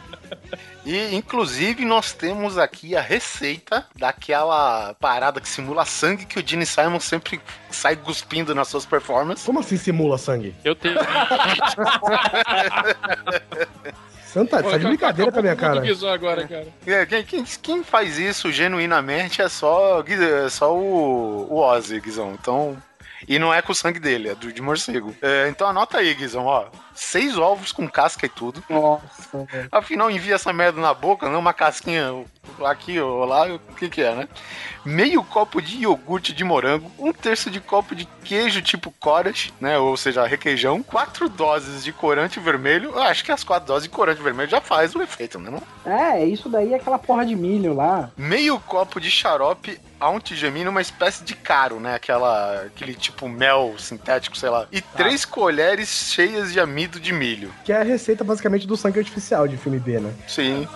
E, 0.85 1.15
inclusive, 1.15 1.85
nós 1.85 2.11
temos 2.11 2.57
aqui 2.57 2.95
a 2.95 3.01
receita 3.01 3.85
daquela 3.95 4.93
parada 4.95 5.39
que 5.39 5.47
simula 5.47 5.85
sangue 5.85 6.25
que 6.25 6.39
o 6.39 6.45
Gene 6.45 6.65
Simon 6.65 6.99
sempre 6.99 7.39
sai 7.69 7.95
cuspindo 7.95 8.53
nas 8.53 8.67
suas 8.67 8.85
performances. 8.85 9.45
Como 9.45 9.59
assim 9.59 9.77
simula 9.77 10.17
sangue? 10.17 10.53
Eu 10.63 10.75
tenho. 10.75 10.99
Santa, 14.33 14.63
tá 14.63 14.77
de 14.79 14.87
brincadeira 14.87 15.31
com 15.31 15.37
a 15.37 15.41
minha 15.43 15.55
cara. 15.55 15.83
agora, 16.11 16.47
cara. 16.47 16.67
É, 16.87 17.05
quem, 17.05 17.23
quem, 17.23 17.43
quem 17.43 17.83
faz 17.83 18.17
isso 18.17 18.51
genuinamente 18.51 19.43
é 19.43 19.47
só, 19.47 20.03
é 20.07 20.49
só 20.49 20.75
o, 20.75 21.47
o 21.51 21.59
Ozzy, 21.59 21.99
Guizão. 21.99 22.33
Então. 22.33 22.75
E 23.27 23.37
não 23.37 23.53
é 23.53 23.61
com 23.61 23.71
o 23.71 23.75
sangue 23.75 23.99
dele, 23.99 24.29
é 24.29 24.35
do 24.35 24.51
de 24.51 24.61
morcego. 24.61 25.15
É, 25.21 25.47
então 25.49 25.67
anota 25.67 25.99
aí, 25.99 26.13
Guizão, 26.15 26.45
ó. 26.45 26.65
Seis 26.93 27.37
ovos 27.37 27.71
com 27.71 27.87
casca 27.87 28.25
e 28.25 28.29
tudo. 28.29 28.63
Nossa, 28.69 29.45
velho. 29.45 29.67
Afinal, 29.71 30.11
envia 30.11 30.35
essa 30.35 30.53
merda 30.53 30.79
na 30.79 30.93
boca, 30.93 31.29
não 31.29 31.39
uma 31.39 31.53
casquinha 31.53 32.23
aqui 32.65 32.99
ou 32.99 33.25
lá, 33.25 33.47
o 33.47 33.59
que 33.75 33.89
que 33.89 34.01
é, 34.01 34.13
né? 34.13 34.27
Meio 34.85 35.23
copo 35.23 35.61
de 35.61 35.77
iogurte 35.77 36.33
de 36.33 36.43
morango, 36.43 36.91
um 36.99 37.13
terço 37.13 37.49
de 37.49 37.59
copo 37.59 37.95
de 37.95 38.05
queijo 38.23 38.61
tipo 38.61 38.93
cottage, 38.99 39.53
né? 39.59 39.77
Ou 39.77 39.95
seja, 39.95 40.25
requeijão, 40.25 40.83
quatro 40.83 41.29
doses 41.29 41.83
de 41.83 41.93
corante 41.93 42.39
vermelho. 42.39 42.91
Eu 42.91 43.01
acho 43.01 43.23
que 43.23 43.31
as 43.31 43.43
quatro 43.43 43.67
doses 43.67 43.83
de 43.83 43.89
corante 43.89 44.21
vermelho 44.21 44.49
já 44.49 44.61
faz 44.61 44.93
o 44.93 45.01
efeito, 45.01 45.39
né? 45.39 45.49
Não? 45.49 45.91
É, 45.91 46.25
isso 46.25 46.49
daí 46.49 46.73
é 46.73 46.75
aquela 46.75 46.99
porra 46.99 47.25
de 47.25 47.35
milho 47.35 47.73
lá. 47.73 48.11
Meio 48.17 48.59
copo 48.59 48.99
de 48.99 49.09
xarope 49.09 49.79
antigemina, 50.01 50.69
uma 50.69 50.81
espécie 50.81 51.23
de 51.23 51.33
caro, 51.33 51.79
né? 51.79 51.95
Aquela, 51.95 52.63
aquele 52.63 52.93
tipo 52.93 53.29
mel 53.29 53.75
sintético, 53.77 54.37
sei 54.37 54.49
lá. 54.49 54.67
E 54.71 54.81
três 54.81 55.23
colheres 55.23 56.11
cheias 56.13 56.51
de 56.51 56.59
amido 56.59 56.82
de 56.87 57.13
milho. 57.13 57.53
Que 57.63 57.71
é 57.71 57.77
a 57.81 57.83
receita 57.83 58.23
basicamente 58.23 58.67
do 58.67 58.77
sangue 58.77 58.99
artificial 58.99 59.47
de 59.47 59.57
filme 59.57 59.79
B, 59.79 59.99
né? 59.99 60.13
Sim. 60.27 60.67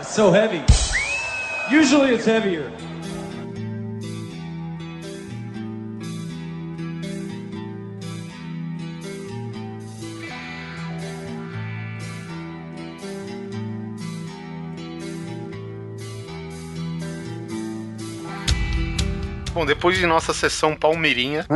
It's 0.00 0.14
so 0.14 0.30
heavy. 0.30 0.62
Usually 1.70 2.14
it's 2.14 2.26
heavier. 2.26 2.70
Bom, 19.58 19.66
depois 19.66 19.98
de 19.98 20.06
nossa 20.06 20.32
sessão 20.32 20.76
palmeirinha, 20.76 21.44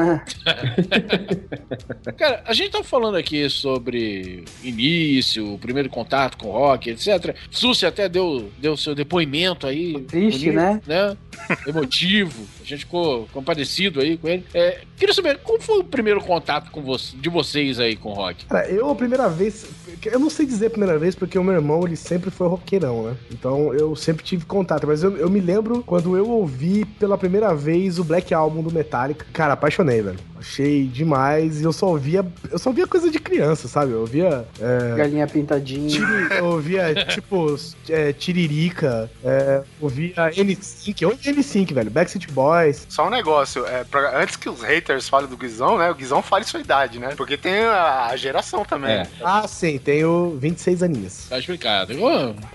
Cara, 2.19 2.43
a 2.45 2.53
gente 2.53 2.71
tá 2.71 2.83
falando 2.83 3.17
aqui 3.17 3.49
sobre 3.49 4.45
início, 4.65 5.57
primeiro 5.59 5.89
contato 5.89 6.37
com 6.37 6.51
rock, 6.51 6.91
etc. 6.91 7.37
Susi 7.49 7.87
até 7.87 8.09
deu, 8.09 8.51
deu 8.59 8.77
seu 8.77 8.93
depoimento 8.93 9.69
aí. 9.69 10.01
Triste, 10.01 10.51
né? 10.51 10.81
né? 10.85 11.17
Emotivo. 11.65 12.45
A 12.63 12.67
gente 12.67 12.81
ficou 12.85 13.29
compadecido 13.33 14.01
aí 14.01 14.17
com 14.17 14.29
ele. 14.29 14.45
É, 14.55 14.81
queria 14.97 15.15
saber, 15.15 15.39
como 15.39 15.61
foi 15.61 15.79
o 15.81 15.85
primeiro 15.85 16.21
contato 16.21 16.71
com 16.71 16.81
você, 16.83 17.17
de 17.17 17.29
vocês 17.29 17.79
aí 17.81 17.97
com 17.97 18.13
rock? 18.13 18.45
Cara, 18.47 18.69
eu 18.69 18.89
a 18.91 18.95
primeira 18.95 19.29
vez. 19.29 19.67
Eu 20.05 20.19
não 20.19 20.31
sei 20.31 20.47
dizer 20.47 20.67
a 20.67 20.71
primeira 20.71 20.99
vez, 20.99 21.15
porque 21.15 21.39
o 21.39 21.45
meu 21.45 21.55
irmão 21.55 21.85
ele 21.87 21.97
sempre 21.97 22.31
foi 22.31 22.49
roqueirão, 22.49 23.05
né? 23.05 23.17
Então 23.31 23.73
eu 23.75 23.95
sempre 23.95 24.25
tive 24.25 24.45
contato. 24.45 24.87
Mas 24.87 25.03
eu, 25.03 25.17
eu 25.17 25.29
me 25.31 25.41
lembro 25.41 25.83
quando 25.85 26.17
eu 26.17 26.29
ouvi 26.29 26.85
pela 26.85 27.17
primeira 27.19 27.55
vez 27.55 27.99
o 27.99 28.05
Black 28.05 28.33
Album 28.35 28.63
do 28.63 28.73
Metallica. 28.73 29.27
Cara, 29.33 29.53
apaixonei, 29.55 30.03
velho. 30.03 30.19
Achei 30.39 30.87
demais. 30.89 31.61
E 31.61 31.65
eu 31.65 31.73
só 31.73 31.87
ouvia. 31.89 32.27
Eu 32.51 32.59
só 32.59 32.71
ouvia 32.71 32.87
coisa 32.87 33.11
de 33.11 33.19
criança, 33.21 33.69
sabe? 33.69 33.93
Eu 33.93 34.01
ouvia. 34.01 34.45
é, 34.61 34.97
Galinha 34.97 35.27
pintadinha. 35.27 35.89
Tiri- 35.89 36.37
eu 36.39 36.47
ouvia, 36.47 36.95
tipo, 37.07 37.57
é, 37.89 38.13
Tiririca, 38.13 39.09
é, 39.25 39.63
ouvia 39.81 40.15
N5, 40.33 41.03
eu 41.03 41.11
ouvia 41.11 41.33
N5, 41.33 41.73
velho, 41.75 41.91
Backstreet 41.91 42.31
Boys. 42.33 42.52
Só 42.89 43.07
um 43.07 43.11
negócio. 43.11 43.67
É, 43.67 43.85
pra- 43.85 44.19
antes 44.21 44.37
que 44.37 44.49
os 44.49 44.61
haters 44.63 45.09
falem 45.09 45.29
do 45.29 45.37
Guizão, 45.37 45.79
né? 45.79 45.91
O 45.91 45.95
Guizão 45.95 46.23
fale 46.23 46.45
sua 46.45 46.61
idade, 46.61 46.99
né? 46.99 47.15
Porque 47.17 47.37
tem 47.37 47.65
a, 47.65 48.07
a 48.07 48.17
geração 48.17 48.65
também. 48.65 48.93
É. 48.93 49.07
Ah, 49.23 49.47
sim, 49.49 49.79
tenho 49.79 50.37
26 50.39 50.83
aninhos. 50.83 51.27
Tá 51.29 51.39
explicado. 51.39 51.95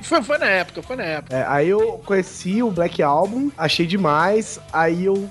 Foi, 0.01 0.21
foi 0.23 0.37
na 0.37 0.45
época, 0.47 0.81
foi 0.83 0.95
na 0.95 1.03
época. 1.03 1.35
É, 1.35 1.45
aí 1.47 1.67
eu 1.69 2.01
conheci 2.05 2.61
o 2.63 2.71
Black 2.71 3.01
Album, 3.01 3.51
achei 3.57 3.85
demais, 3.85 4.59
aí 4.71 5.05
eu. 5.05 5.29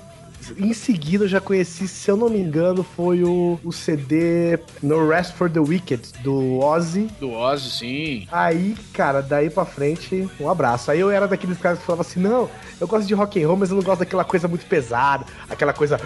Em 0.57 0.73
seguida 0.73 1.25
eu 1.25 1.27
já 1.27 1.41
conheci, 1.41 1.87
se 1.87 2.09
eu 2.09 2.15
não 2.15 2.29
me 2.29 2.39
engano, 2.39 2.83
foi 2.83 3.23
o, 3.23 3.59
o 3.63 3.71
CD 3.71 4.59
No 4.81 5.07
Rest 5.07 5.33
for 5.33 5.49
the 5.49 5.59
Wicked, 5.59 6.01
do 6.23 6.59
Ozzy. 6.59 7.07
Do 7.19 7.31
Ozzy, 7.31 7.69
sim. 7.69 8.27
Aí, 8.31 8.75
cara, 8.93 9.21
daí 9.21 9.49
pra 9.49 9.65
frente, 9.65 10.29
um 10.39 10.49
abraço. 10.49 10.91
Aí 10.91 10.99
eu 10.99 11.09
era 11.09 11.27
daqueles 11.27 11.57
caras 11.57 11.79
que 11.79 11.85
falavam 11.85 12.05
assim, 12.07 12.19
não, 12.19 12.49
eu 12.79 12.87
gosto 12.87 13.07
de 13.07 13.13
rock 13.13 13.41
and 13.41 13.47
roll, 13.47 13.57
mas 13.57 13.69
eu 13.69 13.75
não 13.75 13.83
gosto 13.83 13.99
daquela 13.99 14.23
coisa 14.23 14.47
muito 14.47 14.65
pesada, 14.65 15.25
aquela 15.49 15.73
coisa... 15.73 15.99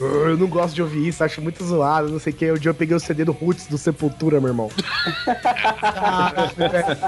Eu 0.00 0.36
não 0.36 0.46
gosto 0.46 0.74
de 0.74 0.82
ouvir 0.82 1.08
isso, 1.08 1.24
acho 1.24 1.40
muito 1.40 1.64
zoado, 1.64 2.10
não 2.10 2.18
sei 2.18 2.32
o 2.32 2.36
que. 2.36 2.52
Um 2.52 2.58
dia 2.58 2.70
eu 2.70 2.74
peguei 2.74 2.96
o 2.96 3.00
CD 3.00 3.24
do 3.24 3.32
Roots 3.32 3.66
do 3.66 3.78
Sepultura, 3.78 4.40
meu 4.40 4.50
irmão. 4.50 4.70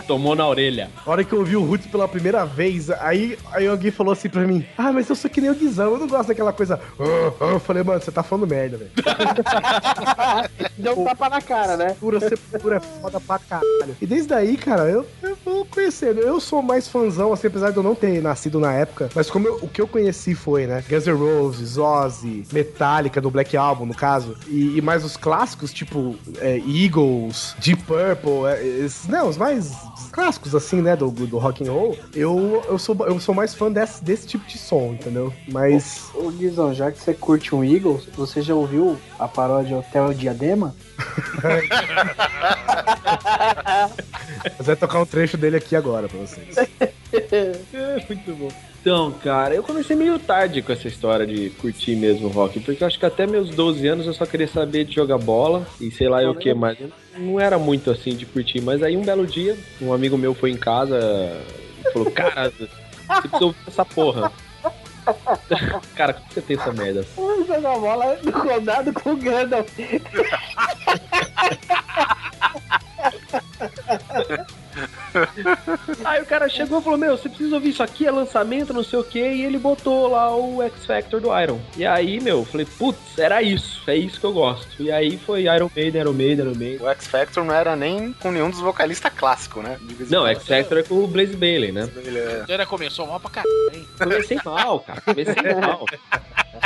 Tomou 0.07 0.35
na 0.35 0.47
orelha. 0.47 0.91
A 1.05 1.11
hora 1.11 1.25
que 1.25 1.33
eu 1.33 1.41
ouvi 1.41 1.57
o 1.57 1.65
Roots 1.65 1.87
pela 1.87 2.09
primeira 2.09 2.45
vez, 2.45 2.91
aí, 2.91 3.39
aí 3.53 3.67
alguém 3.67 3.91
falou 3.91 4.13
assim 4.13 4.29
pra 4.29 4.43
mim, 4.43 4.65
ah, 4.77 4.93
mas 4.93 5.09
eu 5.09 5.17
sou 5.17 5.31
que 5.31 5.41
nem 5.41 5.51
o 5.51 5.55
Guizão, 5.55 5.76
eu 5.85 5.99
não 5.99 6.07
gosto 6.07 6.29
daquela 6.29 6.53
coisa... 6.53 6.81
Eu 7.41 7.61
falei, 7.61 7.83
mano, 7.83 8.01
você 8.01 8.11
tá 8.11 8.23
falando 8.23 8.47
merda, 8.47 8.77
velho. 8.79 8.91
Deu 10.79 11.01
um 11.01 11.05
tapa 11.05 11.29
na 11.29 11.41
cara, 11.41 11.77
né? 11.77 11.97
Pura 11.99 12.21
Sepultura 12.21 12.77
é 12.77 12.81
foda 12.81 13.21
pra 13.21 13.39
caralho. 13.39 13.97
E 14.01 14.07
desde 14.07 14.33
aí, 14.35 14.57
cara, 14.57 14.83
eu, 14.89 15.07
eu 15.23 15.37
vou 15.45 15.65
conhecendo. 15.67 16.21
Eu 16.21 16.39
sou 16.41 16.63
mais 16.63 16.89
fãzão, 16.89 17.33
assim, 17.33 17.47
apesar 17.47 17.71
de 17.71 17.77
eu 17.77 17.83
não 17.83 17.95
ter 17.95 18.23
nascido 18.23 18.59
na 18.61 18.73
época. 18.73 19.09
Mas 19.15 19.31
como 19.31 19.47
eu- 19.49 19.57
o 19.63 19.69
que 19.69 19.81
eu 19.81 19.89
conheci 19.89 20.35
foi, 20.35 20.67
né? 20.67 20.85
Guns 20.89 21.07
N' 21.07 21.13
Roses, 21.17 21.79
Ozzy, 21.79 22.45
Metallica, 22.53 23.21
do 23.21 23.31
Black 23.31 23.57
Album, 23.57 23.87
no 23.87 23.95
caso. 23.95 24.37
E, 24.49 24.77
e 24.79 24.83
mais 24.83 25.05
os 25.05 25.17
clássicos, 25.17 25.73
tipo 25.73 26.17
é, 26.41 26.57
Eagles, 26.67 27.55
Deep 27.59 27.83
Purple, 27.85 28.47
é, 28.49 28.63
esses, 28.85 29.07
não, 29.09 29.29
os 29.29 29.37
mais 29.37 29.73
clássicos, 30.13 30.55
assim, 30.55 30.81
né? 30.83 30.95
Do, 30.97 31.11
do 31.11 31.39
rock 31.39 31.67
and 31.67 31.73
roll. 31.73 31.97
Eu, 32.15 32.63
eu, 32.69 32.79
sou, 32.79 32.97
eu 33.07 33.19
sou 33.21 33.35
mais 33.35 33.55
fã 33.55 33.71
desse, 33.71 34.03
desse 34.05 34.27
tipo 34.27 34.47
de 34.47 34.59
som, 34.59 34.93
entendeu? 34.93 35.33
Mas... 35.49 35.66
Ô, 36.15 36.31
Guizão, 36.31 36.75
já 36.75 36.91
que 36.91 36.99
você 36.99 37.15
curte 37.15 37.55
um 37.55 37.65
Eagles, 37.65 38.07
você 38.17 38.43
já 38.43 38.55
ouviu 38.55 38.99
a 39.19 39.27
paródia 39.27 39.79
Hotel 39.79 40.13
Diadema? 40.15 40.75
Mas 44.59 44.67
vai 44.67 44.77
tocar 44.77 45.01
um 45.01 45.07
trecho 45.07 45.37
dele 45.37 45.57
aqui 45.57 45.77
agora 45.77 46.09
pra 46.09 46.19
vocês. 46.19 46.57
É, 47.33 48.05
muito 48.09 48.35
bom. 48.35 48.49
Então, 48.81 49.11
cara, 49.23 49.55
eu 49.55 49.63
comecei 49.63 49.97
meio 49.97 50.19
tarde 50.19 50.61
com 50.61 50.73
essa 50.73 50.87
história 50.87 51.27
de 51.27 51.51
curtir 51.51 51.97
mesmo 51.97 52.29
rock, 52.29 52.61
porque 52.61 52.83
eu 52.83 52.87
acho 52.87 52.99
que 52.99 53.07
até 53.07 53.27
meus 53.27 53.49
12 53.51 53.87
anos 53.87 54.07
eu 54.07 54.13
só 54.13 54.27
queria 54.27 54.47
saber 54.47 54.85
de 54.85 54.95
jogar 54.95 55.17
bola 55.17 55.67
e 55.81 55.91
sei 55.91 56.09
lá 56.09 56.23
eu 56.23 56.33
o 56.33 56.35
que 56.35 56.53
mais. 56.53 56.79
Eu 56.81 56.91
Não 57.17 57.41
era 57.41 57.59
muito 57.59 57.91
assim 57.91 58.15
de 58.15 58.27
curtir, 58.27 58.61
mas 58.61 58.83
aí 58.83 58.97
um 58.97 59.05
belo 59.05 59.27
dia, 59.27 59.57
um 59.81 59.93
amigo 59.93 60.19
meu 60.19 60.35
foi 60.35 60.51
em 60.51 60.57
casa 60.57 60.99
e 61.81 61.93
falou: 61.93 62.11
Cara, 62.11 62.51
você 62.51 62.69
precisa 63.23 63.45
ouvir 63.45 63.59
essa 63.67 63.85
porra. 63.85 64.33
Cara, 65.95 66.15
como 66.15 66.27
você 66.31 66.43
tem 66.43 66.57
essa 66.57 66.73
merda? 66.73 67.07
Jogar 67.47 67.79
bola 67.79 68.19
no 68.23 68.33
condado 68.33 68.93
com 68.93 69.13
o 69.13 69.17
Gandalf. 69.17 69.79
Aí 76.05 76.23
o 76.23 76.27
cara 76.27 76.49
chegou 76.49 76.81
e 76.81 76.83
falou: 76.83 76.99
Meu, 76.99 77.17
você 77.17 77.29
precisa 77.29 77.55
ouvir 77.55 77.71
isso 77.71 77.83
aqui, 77.83 78.07
é 78.07 78.11
lançamento, 78.11 78.73
não 78.73 78.85
sei 78.85 78.99
o 78.99 79.05
que, 79.05 79.19
e 79.19 79.45
ele 79.45 79.59
botou 79.59 80.09
lá 80.09 80.35
o 80.35 80.63
X 80.63 80.87
Factor 80.87 81.21
do 81.21 81.39
Iron. 81.39 81.61
E 81.77 81.87
aí, 81.87 82.21
meu, 82.21 82.39
eu 82.39 82.45
falei: 82.45 82.67
Putz, 82.67 83.19
era 83.19 83.43
isso, 83.43 83.83
é 83.91 83.97
isso 83.97 84.21
que 84.21 84.27
eu 84.27 84.33
gosto. 84.33 84.83
E 84.83 84.91
aí 84.91 85.19
foi 85.19 85.43
Iron 85.43 85.71
Maiden, 85.75 86.01
Iron 86.01 86.13
Maiden, 86.13 86.47
Iron 86.47 86.59
Maiden. 86.59 86.87
O 86.87 86.91
X 86.91 87.07
Factor 87.07 87.45
não 87.45 87.55
era 87.55 87.75
nem 87.75 88.13
com 88.15 88.31
nenhum 88.31 88.51
dos 88.51 88.61
vocalistas 88.61 89.13
clássicos, 89.15 89.63
né? 89.63 89.79
Não, 90.11 90.27
X 90.27 90.47
Factor 90.47 90.79
é 90.79 90.83
com 90.83 91.03
o 91.03 91.07
Blaze 91.07 91.37
Bailey, 91.37 91.73
né? 91.73 91.89
A 92.49 92.53
era 92.53 92.67
começou 92.67 93.07
mal 93.07 93.21
pra 93.21 93.31
caralho, 93.31 93.71
hein? 93.73 93.87
Comecei 93.99 94.39
mal, 94.45 94.81
cara. 94.81 95.01
Comecei 95.01 95.35
mal. 95.61 95.85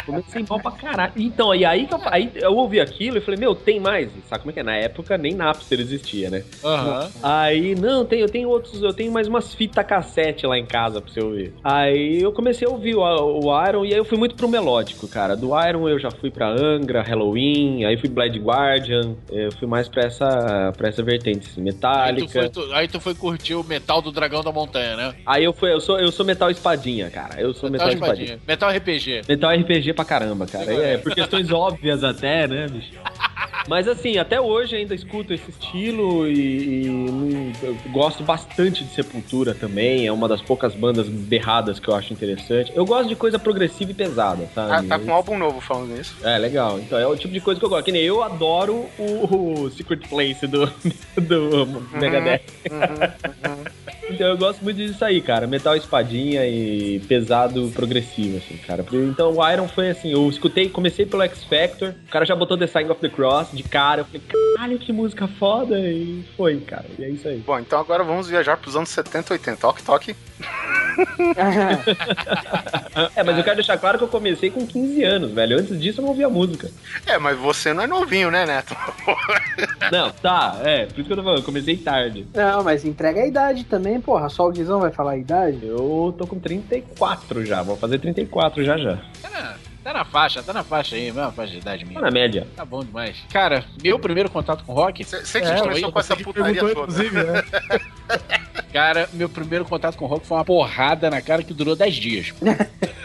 Comecei 0.06 0.44
mal 0.48 0.60
pra 0.60 0.70
caralho. 0.72 1.12
Então, 1.16 1.54
e 1.54 1.64
aí 1.64 1.86
que 1.86 1.94
eu, 1.94 2.00
aí 2.06 2.30
eu 2.34 2.54
ouvi 2.56 2.80
aquilo 2.80 3.18
e 3.18 3.20
falei, 3.20 3.38
meu, 3.38 3.54
tem 3.54 3.78
mais. 3.80 4.08
Sabe 4.28 4.40
como 4.42 4.50
é 4.50 4.54
que 4.54 4.60
é? 4.60 4.62
Na 4.62 4.76
época 4.76 5.16
nem 5.18 5.34
Napster 5.34 5.80
existia, 5.80 6.30
né? 6.30 6.42
Aham. 6.64 7.10
Aí, 7.22 7.74
não, 7.74 8.04
tem, 8.04 8.20
eu 8.20 8.28
tenho 8.28 8.48
outros, 8.48 8.82
eu 8.82 8.92
tenho 8.92 9.12
mais 9.12 9.28
umas 9.28 9.54
fitas 9.54 9.84
cassete 9.86 10.46
lá 10.46 10.58
em 10.58 10.66
casa 10.66 11.00
pra 11.00 11.12
você 11.12 11.20
ouvir. 11.20 11.52
Aí 11.64 12.20
eu 12.20 12.32
comecei 12.32 12.66
a 12.66 12.70
ouvir 12.70 12.94
o, 12.94 13.00
o 13.02 13.66
Iron 13.68 13.84
e 13.84 13.92
aí 13.92 13.98
eu 13.98 14.04
fui 14.04 14.18
muito 14.18 14.34
pro 14.34 14.48
melódico, 14.48 15.08
cara. 15.08 15.36
Do 15.36 15.50
Iron 15.66 15.88
eu 15.88 15.98
já 15.98 16.10
fui 16.10 16.30
pra 16.30 16.48
Angra, 16.48 17.02
Halloween, 17.02 17.84
aí 17.84 17.96
fui 17.96 18.08
Blade 18.08 18.38
Guardian, 18.38 19.14
eu 19.30 19.50
fui 19.52 19.66
mais 19.66 19.88
pra 19.88 20.04
essa, 20.04 20.72
pra 20.76 20.88
essa 20.88 21.02
vertente, 21.02 21.46
assim, 21.50 21.60
Aí 21.82 22.16
tu, 22.16 22.28
foi, 22.28 22.48
tu- 22.48 22.72
aí 22.72 22.88
tu 22.88 23.00
foi 23.00 23.14
curtir 23.14 23.54
o 23.54 23.64
metal 23.64 24.00
do 24.02 24.10
Dragão 24.12 24.42
da 24.42 24.52
Montanha, 24.52 24.96
né? 24.96 25.14
Aí 25.24 25.44
eu 25.44 25.52
fui, 25.52 25.72
eu 25.72 25.80
sou, 25.80 25.98
eu 25.98 26.10
sou 26.12 26.24
metal 26.24 26.50
espadinha, 26.50 27.10
cara. 27.10 27.40
Eu 27.40 27.52
sou 27.54 27.70
metal, 27.70 27.88
Metal 27.88 28.02
espadinha. 28.02 28.34
espadinha. 28.36 28.40
Metal 28.48 28.70
RPG. 28.70 29.22
Metal 29.28 29.50
RPG 29.50 29.79
pra 29.94 30.04
caramba, 30.04 30.46
cara. 30.46 30.72
É, 30.72 30.98
por 30.98 31.14
questões 31.14 31.50
óbvias 31.50 32.04
até, 32.04 32.46
né, 32.46 32.66
bicho? 32.68 32.92
Mas 33.68 33.86
assim, 33.86 34.16
até 34.16 34.40
hoje 34.40 34.74
ainda 34.74 34.94
escuto 34.94 35.34
esse 35.34 35.50
estilo 35.50 36.26
e, 36.26 36.86
e 36.86 37.52
eu 37.62 37.76
gosto 37.92 38.22
bastante 38.24 38.82
de 38.82 38.90
Sepultura 38.92 39.54
também. 39.54 40.06
É 40.06 40.12
uma 40.12 40.26
das 40.26 40.40
poucas 40.40 40.74
bandas 40.74 41.08
berradas 41.08 41.78
que 41.78 41.86
eu 41.86 41.94
acho 41.94 42.12
interessante. 42.12 42.72
Eu 42.74 42.84
gosto 42.86 43.08
de 43.08 43.14
coisa 43.14 43.38
progressiva 43.38 43.90
e 43.90 43.94
pesada, 43.94 44.48
Ah, 44.56 44.68
sabe? 44.68 44.88
tá 44.88 44.98
com 44.98 45.06
um 45.06 45.12
álbum 45.14 45.38
novo 45.38 45.60
falando 45.60 45.98
isso. 46.00 46.16
É, 46.24 46.38
legal. 46.38 46.80
Então 46.80 46.98
é 46.98 47.06
o 47.06 47.14
tipo 47.16 47.32
de 47.34 47.40
coisa 47.40 47.60
que 47.60 47.64
eu 47.64 47.70
gosto. 47.70 47.84
Que 47.84 47.92
nem 47.92 48.02
eu 48.02 48.22
adoro 48.22 48.86
o, 48.98 49.62
o 49.64 49.70
Secret 49.70 50.08
Place 50.08 50.46
do, 50.46 50.66
do 51.20 51.66
Megadeth. 51.92 52.40
Então 54.10 54.26
eu 54.26 54.36
gosto 54.36 54.62
muito 54.62 54.76
disso 54.76 55.04
aí, 55.04 55.20
cara. 55.20 55.46
Metal 55.46 55.76
espadinha 55.76 56.46
e 56.46 57.00
pesado 57.08 57.70
progressivo, 57.74 58.38
assim, 58.38 58.56
cara. 58.56 58.84
Então 58.92 59.36
o 59.36 59.50
Iron 59.50 59.68
foi 59.68 59.90
assim, 59.90 60.12
eu 60.12 60.28
escutei, 60.28 60.68
comecei 60.68 61.06
pelo 61.06 61.22
X 61.22 61.44
Factor, 61.44 61.94
o 62.06 62.10
cara 62.10 62.24
já 62.24 62.34
botou 62.34 62.58
The 62.58 62.66
Sign 62.66 62.90
of 62.90 63.00
the 63.00 63.08
Cross 63.08 63.48
de 63.52 63.62
cara, 63.62 64.02
eu 64.02 64.04
falei, 64.04 64.22
caralho, 64.28 64.78
que 64.78 64.92
música 64.92 65.28
foda, 65.28 65.78
e 65.78 66.24
foi, 66.36 66.58
cara. 66.60 66.86
E 66.98 67.04
é 67.04 67.08
isso 67.08 67.28
aí. 67.28 67.38
Bom, 67.38 67.58
então 67.58 67.78
agora 67.78 68.04
vamos 68.04 68.28
viajar 68.28 68.56
pros 68.56 68.76
anos 68.76 68.88
70 68.88 69.32
e 69.32 69.38
80. 69.38 69.56
Toque, 69.56 69.82
toque. 69.82 70.16
É, 73.14 73.22
mas 73.22 73.38
eu 73.38 73.44
quero 73.44 73.56
deixar 73.56 73.78
claro 73.78 73.96
que 73.96 74.04
eu 74.04 74.08
comecei 74.08 74.50
com 74.50 74.66
15 74.66 75.04
anos, 75.04 75.30
velho. 75.30 75.58
Antes 75.58 75.80
disso 75.80 76.00
eu 76.00 76.02
não 76.02 76.10
ouvia 76.10 76.28
música. 76.28 76.70
É, 77.06 77.18
mas 77.18 77.38
você 77.38 77.72
não 77.72 77.82
é 77.82 77.86
novinho, 77.86 78.30
né, 78.30 78.44
Neto? 78.44 78.76
Não, 79.90 80.10
tá, 80.10 80.60
é, 80.62 80.86
por 80.86 80.98
isso 80.98 81.04
que 81.04 81.12
eu 81.12 81.16
tô 81.16 81.22
falando, 81.22 81.38
eu 81.38 81.44
comecei 81.44 81.76
tarde. 81.76 82.26
Não, 82.34 82.62
mas 82.62 82.84
entrega 82.84 83.22
a 83.22 83.26
idade 83.26 83.64
também, 83.64 83.99
porra. 84.00 84.28
Só 84.28 84.48
o 84.48 84.52
Guizão 84.52 84.80
vai 84.80 84.90
falar 84.90 85.12
a 85.12 85.16
idade? 85.16 85.66
Eu 85.66 86.14
tô 86.16 86.26
com 86.26 86.38
34 86.38 87.44
já, 87.44 87.62
vou 87.62 87.76
fazer 87.76 87.98
34 87.98 88.64
já 88.64 88.76
já. 88.76 88.98
Tá 89.82 89.94
na 89.94 90.04
faixa, 90.04 90.42
tá 90.42 90.52
na 90.52 90.62
faixa 90.62 90.94
aí, 90.94 91.04
mesma 91.04 91.32
faixa 91.32 91.52
de 91.52 91.58
idade 91.58 91.84
minha. 91.86 91.98
Tá 91.98 92.06
na 92.06 92.10
média. 92.10 92.46
Tá 92.54 92.64
bom 92.66 92.84
demais. 92.84 93.16
Cara, 93.32 93.64
meu 93.82 93.98
primeiro 93.98 94.28
contato 94.28 94.62
com 94.62 94.74
rock. 94.74 95.02
Você 95.02 95.40
que 95.40 95.60
começou 95.60 95.90
com 95.90 95.98
essa 95.98 96.16
putaria 96.16 96.60
toda. 96.60 96.92
né? 96.92 97.44
Cara, 98.72 99.08
meu 99.14 99.28
primeiro 99.28 99.64
contato 99.64 99.96
com 99.96 100.06
rock 100.06 100.26
foi 100.26 100.36
uma 100.36 100.44
porrada 100.44 101.10
na 101.10 101.20
cara 101.20 101.42
que 101.42 101.54
durou 101.54 101.74
10 101.74 101.94
dias. 101.96 102.34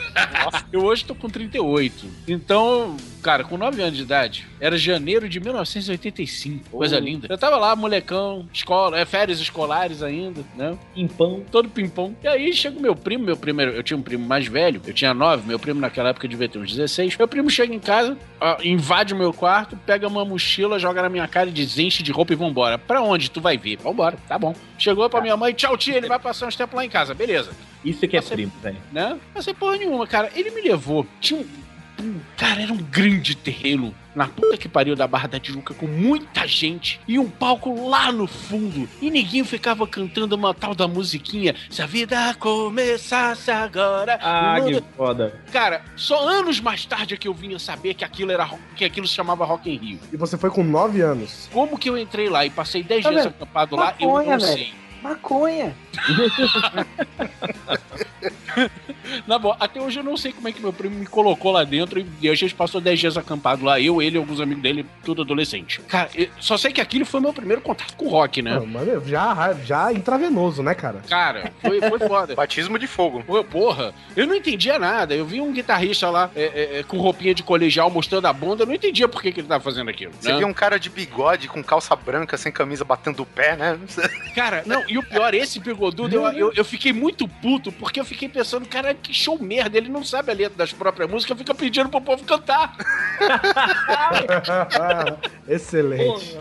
Eu 0.72 0.84
hoje 0.84 1.06
tô 1.06 1.16
com 1.16 1.30
38. 1.30 2.06
Então, 2.28 2.98
cara, 3.22 3.44
com 3.44 3.58
9 3.58 3.82
anos 3.82 3.98
de 3.98 4.04
idade, 4.04 4.48
era 4.60 4.78
janeiro 4.78 5.28
de 5.28 5.40
1985. 5.40 6.70
Coisa 6.70 7.00
linda. 7.00 7.28
Eu 7.30 7.38
tava 7.38 7.58
lá, 7.58 7.76
molecão, 7.76 8.48
escola, 8.54 9.00
é, 9.00 9.06
férias 9.06 9.40
escolares 9.40 10.02
ainda, 10.02 10.42
né? 10.56 10.78
Pimpão. 10.94 11.44
Todo 11.52 11.70
pimpão. 11.70 12.16
E 12.24 12.28
aí 12.28 12.54
chega 12.54 12.78
o 12.78 12.82
meu 12.82 12.96
primo, 12.96 13.26
meu 13.26 13.38
primeiro, 13.38 13.72
eu 13.72 13.84
tinha 13.84 13.98
um 13.98 14.02
primo 14.02 14.26
mais 14.26 14.48
velho, 14.48 14.82
eu 14.86 14.94
tinha 14.94 15.14
9, 15.14 15.48
meu 15.48 15.60
primo 15.60 15.80
naquela 15.80 16.10
época 16.10 16.28
devia 16.28 16.48
ter 16.48 16.60
uns 16.60 16.72
16. 16.72 17.18
Meu 17.18 17.28
primo 17.28 17.50
chega 17.50 17.74
em 17.74 17.80
casa, 17.80 18.18
ó, 18.40 18.58
invade 18.64 19.14
o 19.14 19.18
meu 19.18 19.34
quarto, 19.34 19.78
pega 19.86 20.08
uma 20.08 20.26
mochila, 20.26 20.80
joga 20.80 21.02
na 21.02 21.10
minha 21.10 21.28
cara 21.28 21.50
e 21.50 21.54
diz: 21.54 21.78
enche 21.78 22.04
de 22.04 22.12
roupa 22.12 22.34
e 22.34 22.36
vambora. 22.36 22.78
Pra 22.78 23.02
onde 23.02 23.30
tu 23.32 23.42
vai 23.42 23.58
vir? 23.58 23.78
Vambora, 23.78 24.18
tá 24.28 24.38
bom. 24.38 24.56
Chegou 24.78 25.10
pra 25.10 25.22
minha 25.22 25.38
mãe, 25.38 25.54
tchau, 25.54 25.78
tia, 25.78 25.98
ele 25.98 26.08
vai 26.08 26.20
passar 26.20 26.48
uns 26.48 26.56
tempos 26.56 26.76
lá 26.76 26.86
em 26.86 26.90
casa, 26.90 27.14
beleza. 27.14 27.52
Isso 27.86 28.07
que 28.07 28.18
é 28.18 28.22
primo, 28.22 28.52
velho. 28.62 28.78
Né? 28.91 29.18
Não 29.34 29.41
sei 29.41 29.53
porra 29.53 29.78
nenhuma, 29.78 30.06
cara. 30.07 30.30
Ele 30.36 30.49
me 30.52 30.62
levou. 30.62 31.06
Tinha 31.22 31.40
um. 31.41 32.20
Cara, 32.36 32.62
era 32.62 32.74
um 32.74 32.78
grande 32.78 33.36
terreno 33.38 33.95
na 34.14 34.28
puta 34.28 34.57
que 34.57 34.68
pariu 34.68 34.98
da 34.98 35.07
Barra 35.07 35.30
da 35.30 35.40
Tijuca 35.40 35.74
com 35.74 35.88
muita 35.88 36.45
gente 36.45 36.99
e 37.07 37.18
um 37.18 37.30
palco 37.30 37.88
lá 37.88 38.12
no 38.12 38.28
fundo. 38.28 38.88
E 39.02 39.10
ninguém 39.10 39.45
ficava 39.45 39.88
cantando 39.88 40.36
uma 40.36 40.53
tal 40.53 40.76
da 40.76 40.90
musiquinha. 40.90 41.56
Se 41.70 41.82
a 41.82 41.86
vida 41.86 42.34
começasse 42.38 43.49
agora. 43.49 44.20
Ah, 44.22 44.57
mundo- 44.60 44.82
que 44.82 44.88
foda. 44.98 45.40
Cara, 45.53 45.84
só 45.95 46.28
anos 46.28 46.60
mais 46.60 46.86
tarde 46.86 47.14
é 47.14 47.18
que 47.18 47.28
eu 47.30 47.34
vinha 47.34 47.57
saber 47.60 47.94
que 47.94 48.03
aquilo 48.03 48.32
era 48.32 48.49
que 48.76 48.84
aquilo 48.84 49.07
se 49.07 49.14
chamava 49.14 49.45
Rock 49.45 49.70
in 49.72 49.78
Rio. 49.78 49.99
E 50.12 50.18
você 50.18 50.38
foi 50.38 50.49
com 50.49 50.64
9 50.66 50.99
anos. 50.99 51.49
Como 51.53 51.78
que 51.78 51.90
eu 51.90 51.98
entrei 51.98 52.28
lá 52.28 52.45
e 52.45 52.49
passei 52.49 52.84
10 52.84 53.03
Tá 53.03 53.10
dias 53.10 53.24
vendo? 53.24 53.36
acampado 53.36 53.76
lá, 53.78 53.95
eu 53.99 54.10
não 54.10 54.40
sei. 54.40 54.74
Maconha. 55.06 55.76
Na 59.27 59.38
boa, 59.38 59.56
até 59.60 59.82
hoje 59.82 59.99
eu 59.99 60.03
não 60.03 60.18
sei 60.18 60.32
como 60.32 60.48
é 60.48 60.52
que 60.52 60.61
meu 60.61 60.73
primo 60.73 60.95
me 60.95 61.06
colocou 61.06 61.52
lá 61.52 61.64
dentro 61.64 62.06
e 62.22 62.30
a 62.30 62.36
gente 62.36 62.53
passou 62.53 62.82
10 62.82 62.99
dias 62.99 63.18
acampado 63.18 63.65
lá, 63.65 63.80
eu, 63.80 64.02
ele 64.02 64.18
e 64.18 64.19
alguns 64.19 64.40
amigos 64.40 64.64
dele, 64.64 64.86
tudo 65.03 65.22
adolescente. 65.22 65.82
Cara, 65.82 66.10
só 66.40 66.57
sei 66.57 66.72
que 66.72 66.82
aquilo 66.82 67.06
foi 67.06 67.19
meu 67.19 67.34
primeiro 67.34 67.61
contato 67.61 67.95
com 67.95 68.07
rock, 68.07 68.41
né? 68.41 68.56
Não, 68.56 68.65
mas 68.65 68.86
meu, 68.86 69.06
já, 69.06 69.53
já 69.64 69.91
intravenoso, 69.91 70.64
né, 70.64 70.73
cara? 70.73 71.02
Cara, 71.07 71.52
foi, 71.61 71.80
foi 71.80 71.99
foda. 71.99 72.36
Batismo 72.36 72.80
de 72.80 72.88
fogo. 72.88 73.23
Pô, 73.23 73.44
porra, 73.44 73.94
eu 74.15 74.27
não 74.27 74.36
entendia 74.36 74.80
nada. 74.80 75.14
Eu 75.14 75.26
vi 75.26 75.41
um 75.41 75.53
guitarrista 75.53 76.10
lá 76.10 76.30
é, 76.36 76.44
é, 76.44 76.80
é, 76.80 76.84
com 76.84 76.98
roupinha 76.98 77.34
de 77.34 77.44
colegial 77.44 77.90
mostrando 77.90 78.26
a 78.26 78.34
bunda, 78.34 78.64
eu 78.64 78.68
não 78.68 78.73
entendia 78.73 79.07
por 79.07 79.22
que, 79.22 79.32
que 79.32 79.40
ele 79.40 79.48
tava 79.48 79.64
fazendo 79.64 79.90
aquilo. 79.90 80.11
Você 80.19 80.32
né? 80.32 80.38
viu 80.38 80.48
um 80.48 80.53
cara 80.53 80.80
de 80.80 80.90
bigode 80.90 81.48
com 81.48 81.64
calça 81.64 81.95
branca, 81.95 82.38
sem 82.38 82.52
camisa, 82.52 82.84
batendo 82.84 83.23
o 83.23 83.26
pé, 83.26 83.56
né? 83.56 83.80
Cara, 84.36 84.64
não, 84.65 84.84
e 84.88 84.98
o 84.98 85.03
pior, 85.03 85.34
esse 85.34 85.60
bigodudo, 85.60 86.15
eu, 86.15 86.26
eu, 86.32 86.53
eu 86.53 86.65
fiquei 86.65 86.91
muito 86.91 87.27
puto, 87.27 87.72
porque 87.72 87.99
eu 87.99 88.06
fiquei 88.06 88.27
pensando, 88.27 88.45
cara, 88.70 88.94
que 88.94 89.14
show 89.14 89.42
merda, 89.42 89.78
ele 89.78 89.90
não 89.90 90.04
sabe 90.04 90.32
a 90.32 90.36
letra 90.36 90.58
das 90.58 90.74
próprias 90.74 91.10
músicas, 91.10 91.38
fica 91.38 91.54
pedindo 91.54 91.90
pro 91.90 92.02
povo 92.02 92.24
cantar. 92.24 92.76
Excelente. 95.48 96.38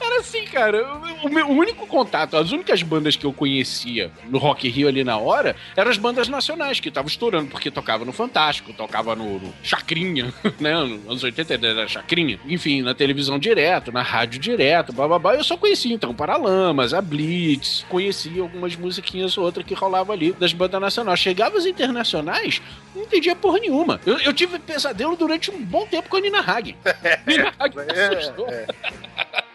Era 0.00 0.20
assim, 0.20 0.44
cara. 0.44 0.86
O, 1.22 1.28
meu 1.28 1.48
único 1.48 1.86
contato, 1.86 2.36
as 2.36 2.52
únicas 2.52 2.82
bandas 2.82 3.16
que 3.16 3.24
eu 3.24 3.32
conhecia 3.32 4.10
no 4.28 4.38
Rock 4.38 4.68
Rio 4.68 4.88
ali 4.88 5.04
na 5.04 5.16
hora 5.16 5.56
eram 5.76 5.90
as 5.90 5.96
bandas 5.96 6.28
nacionais 6.28 6.80
que 6.80 6.88
estavam 6.88 7.08
estourando, 7.08 7.48
porque 7.48 7.70
tocava 7.70 8.04
no 8.04 8.12
Fantástico, 8.12 8.72
tocava 8.72 9.14
no, 9.16 9.38
no 9.38 9.54
Chacrinha, 9.62 10.32
né? 10.60 10.74
Nos 10.74 11.06
anos 11.06 11.24
80 11.24 11.66
era 11.66 11.88
Chacrinha. 11.88 12.38
Enfim, 12.46 12.82
na 12.82 12.94
televisão 12.94 13.38
direto, 13.38 13.92
na 13.92 14.02
rádio 14.02 14.40
direto, 14.40 14.92
bababá. 14.92 15.34
Eu 15.34 15.44
só 15.44 15.56
conhecia 15.56 15.94
então 15.94 16.14
Paralamas, 16.14 16.94
a 16.94 17.00
Blitz, 17.00 17.84
conhecia 17.88 18.42
algumas 18.42 18.76
musiquinhas 18.76 19.36
ou 19.36 19.44
outra 19.44 19.62
que 19.62 19.74
rolava 19.74 20.12
ali 20.12 20.32
das 20.32 20.52
bandas 20.52 20.80
nacionais. 20.80 21.18
Chegava 21.18 21.58
as 21.58 21.66
internacionais, 21.66 22.60
não 22.94 23.02
entendia 23.02 23.34
porra 23.34 23.58
nenhuma. 23.58 24.00
Eu, 24.04 24.18
eu 24.18 24.32
tive 24.32 24.58
pesadelo 24.58 25.16
durante 25.16 25.50
um 25.50 25.62
bom 25.62 25.86
tempo 25.86 26.08
com 26.08 26.16
a 26.16 26.20
Nina 26.20 26.40
Hagen. 26.40 26.76
Nina 27.26 27.52
Hagen 27.58 27.84
me 27.84 27.92
assustou. 27.92 28.46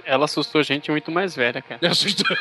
Ela 0.07 0.23
assustou 0.23 0.63
gente 0.63 0.89
muito 0.89 1.11
mais 1.11 1.35
velha, 1.35 1.61
cara. 1.61 1.79
Me 1.81 1.89
assustou. 1.89 2.25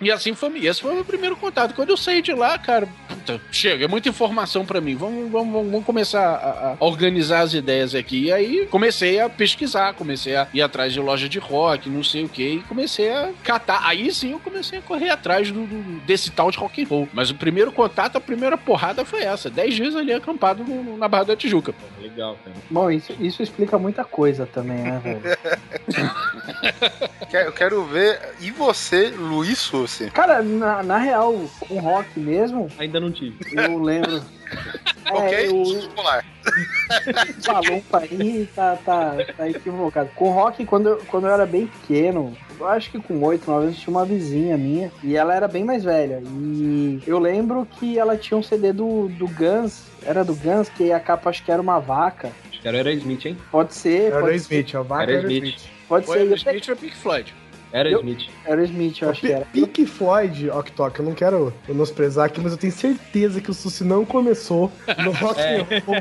E 0.00 0.10
assim 0.10 0.34
foi, 0.34 0.66
esse 0.66 0.80
foi 0.80 0.90
o 0.90 0.94
meu 0.96 1.04
primeiro 1.04 1.36
contato. 1.36 1.74
Quando 1.74 1.90
eu 1.90 1.96
saí 1.96 2.20
de 2.20 2.32
lá, 2.32 2.58
cara, 2.58 2.88
puta, 3.22 3.40
chega, 3.50 3.84
é 3.84 3.88
muita 3.88 4.08
informação 4.08 4.64
pra 4.66 4.80
mim. 4.80 4.96
Vamos, 4.96 5.30
vamos, 5.30 5.52
vamos- 5.52 5.84
começar 5.84 6.22
a, 6.34 6.76
a 6.80 6.84
organizar 6.84 7.40
as 7.42 7.54
ideias 7.54 7.94
aqui. 7.94 8.24
E 8.24 8.32
aí 8.32 8.66
comecei 8.66 9.20
a 9.20 9.28
pesquisar, 9.28 9.94
comecei 9.94 10.34
a 10.36 10.46
ir 10.52 10.60
atrás 10.62 10.92
de 10.92 11.00
loja 11.00 11.28
de 11.28 11.38
rock, 11.38 11.88
não 11.88 12.02
sei 12.02 12.24
o 12.24 12.28
que, 12.28 12.54
e 12.54 12.60
comecei 12.62 13.10
a 13.12 13.30
catar. 13.44 13.80
Aí 13.86 14.12
sim 14.12 14.32
eu 14.32 14.38
comecei 14.40 14.78
a 14.78 14.82
correr 14.82 15.10
atrás 15.10 15.50
do, 15.50 15.64
do- 15.66 16.00
desse 16.04 16.30
tal 16.30 16.50
de 16.50 16.58
rock 16.58 16.82
and 16.82 16.86
roll. 16.88 17.08
Mas 17.12 17.30
o 17.30 17.34
primeiro 17.34 17.70
contato, 17.72 18.16
a 18.16 18.20
primeira 18.20 18.56
porrada 18.58 19.04
foi 19.04 19.22
essa. 19.22 19.48
Dez 19.50 19.74
dias 19.74 19.94
ali 19.96 20.12
acampado 20.12 20.64
no- 20.64 20.96
na 20.96 21.08
Barra 21.08 21.24
da 21.24 21.36
Tijuca. 21.36 21.74
Legal, 22.00 22.36
cara. 22.44 22.56
Bom, 22.70 22.90
isso, 22.90 23.12
isso 23.20 23.42
explica 23.42 23.78
muita 23.78 24.04
coisa 24.04 24.46
também, 24.46 24.78
né, 24.78 25.00
velho? 25.02 25.22
Eu 27.32 27.52
quero 27.52 27.84
ver. 27.84 28.20
E 28.40 28.50
você, 28.50 29.08
Luiz 29.08 29.58
Sussi? 29.58 30.10
Cara, 30.10 30.42
na, 30.42 30.82
na 30.82 30.98
real, 30.98 31.48
com 31.60 31.78
rock 31.80 32.18
mesmo, 32.20 32.68
Ainda 32.78 33.00
não 33.00 33.10
eu 33.52 33.78
lembro. 33.82 34.22
ok? 35.10 35.34
É, 35.34 35.46
eu, 35.46 35.62
Escolar. 35.62 36.24
Palumpa 37.44 37.98
aí 38.10 38.48
tá, 38.54 38.76
tá, 38.84 39.16
tá 39.36 39.48
equivocado. 39.48 40.10
Com 40.14 40.30
rock, 40.30 40.64
quando 40.64 40.90
eu, 40.90 40.96
quando 41.06 41.26
eu 41.26 41.32
era 41.32 41.46
bem 41.46 41.66
pequeno, 41.66 42.36
eu 42.58 42.66
acho 42.68 42.90
que 42.90 43.00
com 43.00 43.22
8, 43.22 43.50
9 43.50 43.66
anos, 43.66 43.78
tinha 43.78 43.90
uma 43.96 44.04
vizinha 44.04 44.56
minha 44.58 44.90
e 45.02 45.16
ela 45.16 45.34
era 45.34 45.48
bem 45.48 45.64
mais 45.64 45.84
velha. 45.84 46.22
E 46.24 47.00
eu 47.06 47.18
lembro 47.18 47.66
que 47.78 47.98
ela 47.98 48.16
tinha 48.16 48.36
um 48.36 48.42
CD 48.42 48.72
do, 48.72 49.08
do 49.08 49.26
Guns, 49.28 49.84
era 50.04 50.24
do 50.24 50.34
Guns, 50.34 50.68
que 50.68 50.92
a 50.92 51.00
capa 51.00 51.30
acho 51.30 51.44
que 51.44 51.50
era 51.52 51.62
uma 51.62 51.78
vaca. 51.78 52.30
Acho 52.50 52.60
que 52.60 52.68
era 52.68 52.76
Aerosmith, 52.78 53.24
hein? 53.26 53.36
Pode 53.50 53.74
ser, 53.74 54.12
Era 54.12 54.20
pode 54.20 54.36
o 54.36 54.40
ser. 54.40 54.54
Smith, 54.60 54.74
é 54.74 54.78
o 54.80 54.84
vaca 54.84 55.02
Era 55.04 55.12
era 55.12 55.26
o 55.28 55.30
Smith. 55.30 55.56
Smith. 55.56 55.72
Pode 55.88 56.06
Foi 56.06 56.18
ser. 56.18 56.24
o 56.24 56.30
Eu 56.30 56.36
Smith 56.36 56.68
ou 56.68 56.76
Pink 56.76 56.96
Floyd? 56.96 57.34
Era 57.72 57.88
Eu- 57.90 58.00
Smith. 58.00 58.28
Era 58.44 58.62
Smith, 58.64 59.00
eu 59.02 59.10
acho 59.10 59.20
que 59.20 59.32
era. 59.32 59.44
Pink 59.46 59.86
Floyd, 59.86 60.50
Octok, 60.50 60.98
eu 60.98 61.04
não 61.06 61.14
quero 61.14 61.52
menosprezar 61.66 62.26
aqui, 62.26 62.40
mas 62.40 62.52
eu 62.52 62.58
tenho 62.58 62.72
certeza 62.72 63.40
que 63.40 63.50
o 63.50 63.54
Sussi 63.54 63.82
não 63.84 64.04
começou 64.04 64.70
no 65.02 65.10
rock 65.16 65.40
É. 65.40 65.60
and 65.60 65.82
roll 65.86 65.96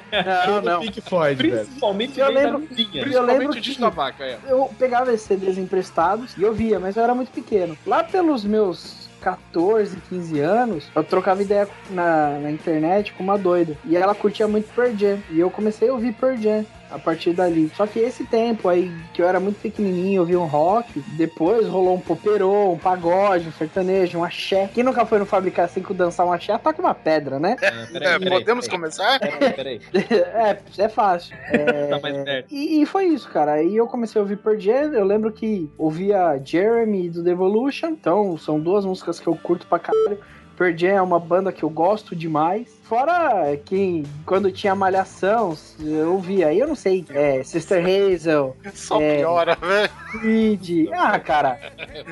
Não, 0.55 0.61
não. 0.61 0.79
Pink 0.81 1.01
Floyd, 1.01 1.41
velho. 1.41 1.65
Principalmente 1.65 2.19
Eu 2.19 2.25
bem 2.27 2.35
da 2.35 2.41
lembro- 2.41 2.59
luzinha. 2.69 2.87
Eu 2.95 3.01
Principalmente 3.03 3.37
lembro 3.39 3.57
o 3.57 3.61
disco 3.61 3.81
da 3.81 3.89
vaca, 3.89 4.23
é. 4.23 4.37
Eu 4.49 4.69
pegava 4.77 5.13
esses 5.13 5.25
CDs 5.25 5.57
emprestados 5.57 6.35
e 6.37 6.41
eu 6.43 6.53
via, 6.53 6.79
mas 6.79 6.97
eu 6.97 7.03
era 7.03 7.15
muito 7.15 7.31
pequeno. 7.31 7.77
Lá 7.87 8.03
pelos 8.03 8.43
meus 8.43 9.09
14, 9.21 9.95
15 10.09 10.39
anos, 10.39 10.89
eu 10.95 11.03
trocava 11.03 11.41
ideia 11.41 11.67
na, 11.91 12.39
na 12.39 12.51
internet 12.51 13.13
com 13.13 13.23
uma 13.23 13.37
doida. 13.37 13.77
E 13.85 13.95
ela 13.95 14.15
curtia 14.15 14.47
muito 14.47 14.67
Pearl 14.73 14.95
Jam. 14.97 15.19
E 15.29 15.39
eu 15.39 15.49
comecei 15.51 15.89
a 15.89 15.93
ouvir 15.93 16.13
Pearl 16.13 16.35
Jam. 16.37 16.65
A 16.91 16.99
partir 16.99 17.33
dali. 17.33 17.71
Só 17.75 17.87
que 17.87 17.99
esse 17.99 18.23
tempo 18.25 18.67
aí, 18.69 18.91
que 19.13 19.21
eu 19.21 19.27
era 19.27 19.39
muito 19.39 19.59
pequenininho, 19.59 20.21
eu 20.21 20.25
vi 20.25 20.35
um 20.35 20.45
rock, 20.45 20.99
depois 21.17 21.67
rolou 21.67 21.95
um 21.95 21.99
poperô, 21.99 22.71
um 22.71 22.77
pagode, 22.77 23.47
um 23.47 23.51
sertanejo, 23.51 24.17
um 24.19 24.23
axé. 24.23 24.69
Quem 24.73 24.83
nunca 24.83 25.05
foi 25.05 25.19
no 25.19 25.25
Fabricar 25.25 25.69
5 25.69 25.93
dançar 25.93 26.25
um 26.25 26.31
axé, 26.33 26.57
toca 26.57 26.81
uma 26.81 26.93
pedra, 26.93 27.39
né? 27.39 27.55
É, 27.93 28.19
podemos 28.29 28.67
começar? 28.67 29.19
Peraí. 29.19 29.81
é, 29.93 30.57
é 30.77 30.89
fácil. 30.89 31.35
É, 31.49 31.87
Tá 31.91 31.99
mais 31.99 32.17
perto. 32.23 32.47
e, 32.51 32.81
e 32.81 32.85
foi 32.85 33.05
isso, 33.05 33.29
cara. 33.29 33.53
Aí 33.53 33.75
eu 33.75 33.87
comecei 33.87 34.19
a 34.19 34.23
ouvir 34.23 34.37
Pearl 34.37 34.59
Jam. 34.59 34.93
Eu 34.93 35.03
lembro 35.05 35.31
que 35.31 35.69
ouvia 35.77 36.39
Jeremy 36.43 37.09
do 37.09 37.23
Devolution. 37.23 37.87
Então, 37.89 38.37
são 38.37 38.59
duas 38.59 38.85
músicas 38.85 39.19
que 39.19 39.27
eu 39.27 39.35
curto 39.35 39.65
pra 39.67 39.79
caralho. 39.79 40.19
Pearl 40.61 40.77
Jam 40.77 40.89
é 40.95 41.01
uma 41.01 41.19
banda 41.19 41.51
que 41.51 41.63
eu 41.63 41.69
gosto 41.71 42.15
demais. 42.15 42.67
Fora 42.83 43.57
que 43.65 44.03
quando 44.27 44.51
tinha 44.51 44.75
Malhação, 44.75 45.57
eu 45.79 46.13
ouvia. 46.13 46.47
Aí 46.49 46.59
eu 46.59 46.67
não 46.67 46.75
sei, 46.75 47.03
é, 47.09 47.41
Sister 47.43 47.83
Hazel. 47.83 48.55
Só 48.71 49.01
é, 49.01 49.17
piora, 49.17 49.55
velho. 49.55 49.89
Creed. 50.11 50.89
Ah, 50.93 51.19
cara. 51.19 51.57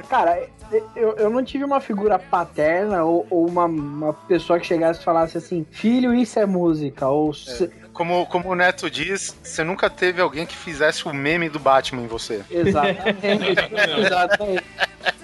Cara, 0.10 0.48
eu, 0.96 1.16
eu 1.18 1.30
não 1.30 1.44
tive 1.44 1.64
uma 1.64 1.80
figura 1.80 2.18
paterna 2.18 3.04
ou, 3.04 3.28
ou 3.30 3.48
uma, 3.48 3.66
uma 3.66 4.14
pessoa 4.14 4.60
que 4.60 4.66
chegasse 4.66 5.00
e 5.00 5.04
falasse 5.04 5.38
assim: 5.38 5.64
Filho, 5.70 6.12
isso 6.12 6.40
é 6.40 6.46
música. 6.48 7.08
Ou 7.08 7.32
se- 7.34 7.70
Como, 8.00 8.26
como 8.28 8.48
o 8.48 8.56
Neto 8.56 8.90
diz, 8.90 9.36
você 9.44 9.62
nunca 9.62 9.90
teve 9.90 10.22
alguém 10.22 10.46
que 10.46 10.56
fizesse 10.56 11.06
o 11.06 11.14
meme 11.14 11.50
do 11.50 11.60
Batman 11.60 12.04
em 12.04 12.08
você. 12.08 12.40
Exatamente. 12.50 13.60
Exatamente. 14.06 14.64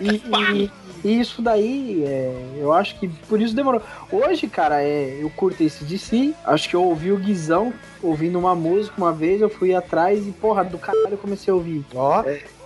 E, 0.01 0.21
e- 0.65 0.71
e 1.05 1.19
isso 1.21 1.41
daí, 1.41 2.03
é, 2.05 2.33
eu 2.57 2.73
acho 2.73 2.99
que 2.99 3.07
por 3.07 3.39
isso 3.39 3.55
demorou. 3.55 3.81
Hoje, 4.11 4.45
cara, 4.47 4.83
é, 4.83 5.19
eu 5.21 5.29
curto 5.29 5.63
esse 5.63 5.85
de 5.85 5.97
si. 5.97 6.35
Acho 6.43 6.67
que 6.67 6.75
eu 6.75 6.83
ouvi 6.83 7.13
o 7.13 7.17
Guizão 7.17 7.71
ouvindo 8.03 8.37
uma 8.37 8.53
música 8.53 8.95
uma 8.97 9.13
vez, 9.13 9.39
eu 9.39 9.47
fui 9.49 9.73
atrás 9.73 10.27
e, 10.27 10.31
porra, 10.33 10.65
do 10.65 10.77
caralho 10.77 11.11
eu 11.13 11.17
comecei 11.17 11.49
a 11.53 11.55
ouvir. 11.55 11.85
Ó, 11.95 12.25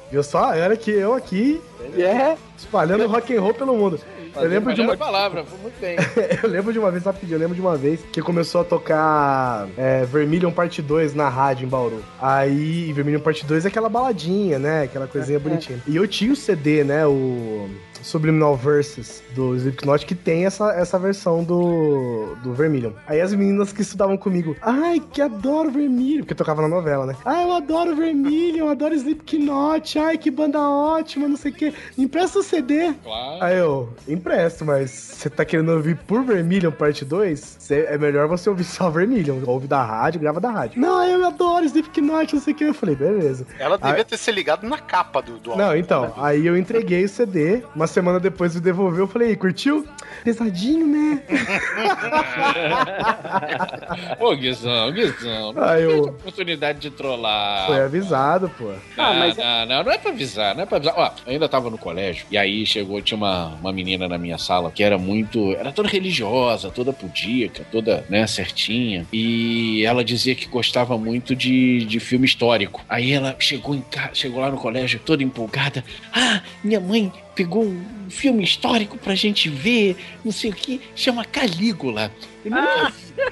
viu 0.10 0.23
só? 0.23 0.49
Olha 0.53 0.76
que 0.76 0.90
eu 0.90 1.14
aqui 1.14 1.61
É. 1.95 2.36
espalhando 2.57 3.06
rock 3.07 3.36
and 3.36 3.41
roll 3.41 3.53
pelo 3.53 3.76
mundo. 3.77 3.99
Eu 4.35 4.49
lembro 4.49 4.73
de 4.73 4.81
uma, 4.81 4.97
palavra, 4.97 5.43
foi 5.43 5.60
muito 5.60 5.80
bem. 5.80 5.97
eu 6.43 6.49
lembro 6.49 6.73
de 6.73 6.80
uma 6.80 6.91
vez, 6.91 7.03
rapidinho, 7.03 7.35
eu 7.35 7.39
lembro 7.39 7.56
de 7.56 7.61
uma 7.61 7.76
vez 7.76 8.01
que 8.11 8.22
começou 8.22 8.61
a 8.61 8.64
tocar 8.64 9.68
é, 9.77 10.06
Vermilion 10.06 10.51
Parte 10.51 10.81
2 10.81 11.14
na 11.14 11.30
rádio 11.30 11.65
em 11.65 11.69
Bauru. 11.69 12.03
Aí, 12.22 12.91
Vermilion 12.93 13.19
Parte 13.19 13.45
2 13.45 13.65
é 13.65 13.68
aquela 13.68 13.89
baladinha, 13.89 14.60
né? 14.60 14.84
Aquela 14.84 15.07
coisinha 15.07 15.39
bonitinha. 15.39 15.80
E 15.88 15.95
eu 15.95 16.07
tinha 16.07 16.31
o 16.31 16.35
CD, 16.35 16.84
né? 16.84 17.06
O 17.06 17.69
Subliminal 18.01 18.55
Verses 18.55 19.21
do 19.35 19.55
Slipknot, 19.55 20.05
que 20.05 20.15
tem 20.15 20.45
essa, 20.45 20.71
essa 20.73 20.97
versão 20.99 21.43
do, 21.43 22.35
do 22.43 22.53
Vermilion. 22.53 22.91
Aí 23.07 23.21
as 23.21 23.34
meninas 23.34 23.71
que 23.73 23.81
estudavam 23.81 24.17
comigo, 24.17 24.55
ai, 24.61 25.01
que 25.11 25.21
adoro 25.21 25.69
Vermilion, 25.71 26.19
porque 26.21 26.35
tocava 26.35 26.61
na 26.61 26.67
novela, 26.67 27.05
né? 27.05 27.15
Ah, 27.26 27.41
eu 27.43 27.51
adoro 27.53 27.95
Vermilion, 27.95 28.67
adoro 28.69 28.93
Slipknot, 28.95 29.97
ai, 29.99 30.17
que 30.17 30.31
banda 30.31 30.59
ótima, 30.59 31.27
não 31.27 31.38
sei 31.38 31.51
o 31.51 31.55
quê. 31.55 31.73
Empresta 31.97 32.39
o 32.39 32.43
CD. 32.43 32.93
Claro. 33.03 33.43
Aí 33.43 33.57
eu, 33.57 33.89
empresto, 34.07 34.65
mas 34.65 34.89
você 34.91 35.30
tá 35.30 35.43
querendo 35.45 35.69
ouvir 35.71 35.95
por 36.07 36.23
Vermilion 36.23 36.71
parte 36.71 37.03
2? 37.05 37.57
Cê- 37.59 37.85
é 37.89 37.97
melhor 37.97 38.27
você 38.27 38.49
ouvir 38.49 38.63
só 38.63 38.89
Vermilion. 38.89 39.39
Ouve 39.45 39.67
da 39.67 39.84
rádio, 39.84 40.19
grava 40.21 40.39
da 40.39 40.49
rádio. 40.49 40.80
Não, 40.81 41.03
eu 41.05 41.26
adoro 41.26 41.65
Slipknot, 41.65 42.34
não 42.35 42.41
sei 42.41 42.53
o 42.53 42.55
que. 42.57 42.63
Eu 42.63 42.73
falei, 42.73 42.95
beleza. 42.95 43.45
Ela 43.57 43.77
devia 43.77 43.95
Aí- 43.95 44.03
ter 44.03 44.17
se 44.17 44.31
ligado 44.31 44.67
na 44.67 44.77
capa 44.77 45.21
do, 45.21 45.38
do 45.38 45.51
álbum. 45.51 45.63
Não, 45.63 45.76
então, 45.76 46.13
aí 46.17 46.45
eu 46.45 46.57
entreguei 46.57 47.03
o 47.05 47.09
CD, 47.09 47.63
uma 47.76 47.88
semana 47.90 48.20
depois 48.20 48.56
me 48.56 48.61
devolveu, 48.61 49.03
eu 49.03 49.07
falei, 49.07 49.32
"E, 49.32 49.36
curtiu? 49.36 49.86
Pesadinho, 50.24 50.88
né? 50.88 51.22
Ô, 54.20 54.36
Guizão, 54.36 54.91
Guizão. 54.91 55.53
Não 55.53 55.64
Ah, 55.64 55.80
eu- 55.80 56.03
oportunidade 56.06 56.80
de 56.80 56.90
trollar. 56.90 57.68
Foi 57.68 57.80
avisado, 57.82 58.49
pô. 58.57 58.72
Ah, 58.98 59.14
não, 59.14 59.28
não, 59.28 59.66
não, 59.66 59.84
não 59.84 59.91
é 59.91 59.98
pra 59.98 60.11
avisar, 60.11 60.56
não 60.56 60.64
é 60.64 60.66
pra 60.66 60.78
avisar. 60.78 60.94
Ó, 60.98 61.06
eu 61.26 61.34
ainda 61.34 61.48
tava 61.49 61.70
no 61.70 61.78
colégio, 61.78 62.26
e 62.32 62.38
aí 62.38 62.66
chegou, 62.66 63.02
tinha 63.02 63.18
uma, 63.18 63.48
uma 63.61 63.72
menina 63.72 64.07
na 64.07 64.18
minha 64.18 64.38
sala 64.38 64.72
que 64.72 64.84
era 64.84 64.98
muito. 64.98 65.52
Era 65.53 65.72
toda 65.72 65.88
religiosa, 65.90 66.70
toda 66.70 66.91
pudica, 66.94 67.64
toda, 67.72 68.06
né, 68.10 68.26
certinha. 68.28 69.06
E 69.11 69.84
ela 69.86 70.03
dizia 70.03 70.36
que 70.36 70.48
gostava 70.48 70.98
muito 70.98 71.36
de, 71.36 71.86
de 71.86 71.99
filme 71.99 72.26
histórico. 72.26 72.82
Aí 72.90 73.11
ela 73.14 73.36
chegou, 73.40 73.76
em 73.76 73.84
chegou 74.14 74.41
lá 74.41 74.49
no 74.52 74.57
colégio 74.57 74.99
toda 75.06 75.24
empolgada. 75.24 75.84
Ah, 76.14 76.41
minha 76.64 76.80
mãe 76.80 77.11
pegou 77.40 77.64
um 77.64 78.10
filme 78.10 78.44
histórico 78.44 78.98
pra 78.98 79.16
gente 79.16 79.48
ver, 79.48 79.95
não 80.26 80.32
sei 80.32 80.49
o 80.49 80.53
que, 80.53 80.82
chama 80.94 81.24
Calígula. 81.24 82.11
Vi. 82.44 82.52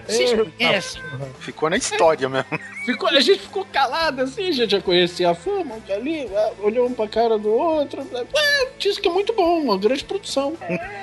Vocês 0.06 0.32
conhecem? 0.32 1.02
Ficou 1.40 1.70
na 1.70 1.76
história 1.76 2.30
mesmo. 2.30 2.58
Ficou, 2.86 3.10
a 3.10 3.20
gente 3.20 3.40
ficou 3.40 3.66
calado 3.66 4.22
assim, 4.22 4.48
a 4.48 4.52
gente 4.54 4.72
já 4.72 4.82
conhecia 4.82 5.32
a 5.32 5.36
fama, 5.36 5.76
o 5.76 5.94
ali, 5.94 6.26
olhou 6.64 6.88
um 6.88 6.94
pra 6.94 7.06
cara 7.06 7.38
do 7.38 7.50
outro. 7.50 8.08
É, 8.34 8.70
disse 8.80 9.02
que 9.02 9.10
é 9.10 9.12
muito 9.12 9.34
bom, 9.34 9.60
uma 9.60 9.78
grande 9.78 10.06
produção. 10.06 10.56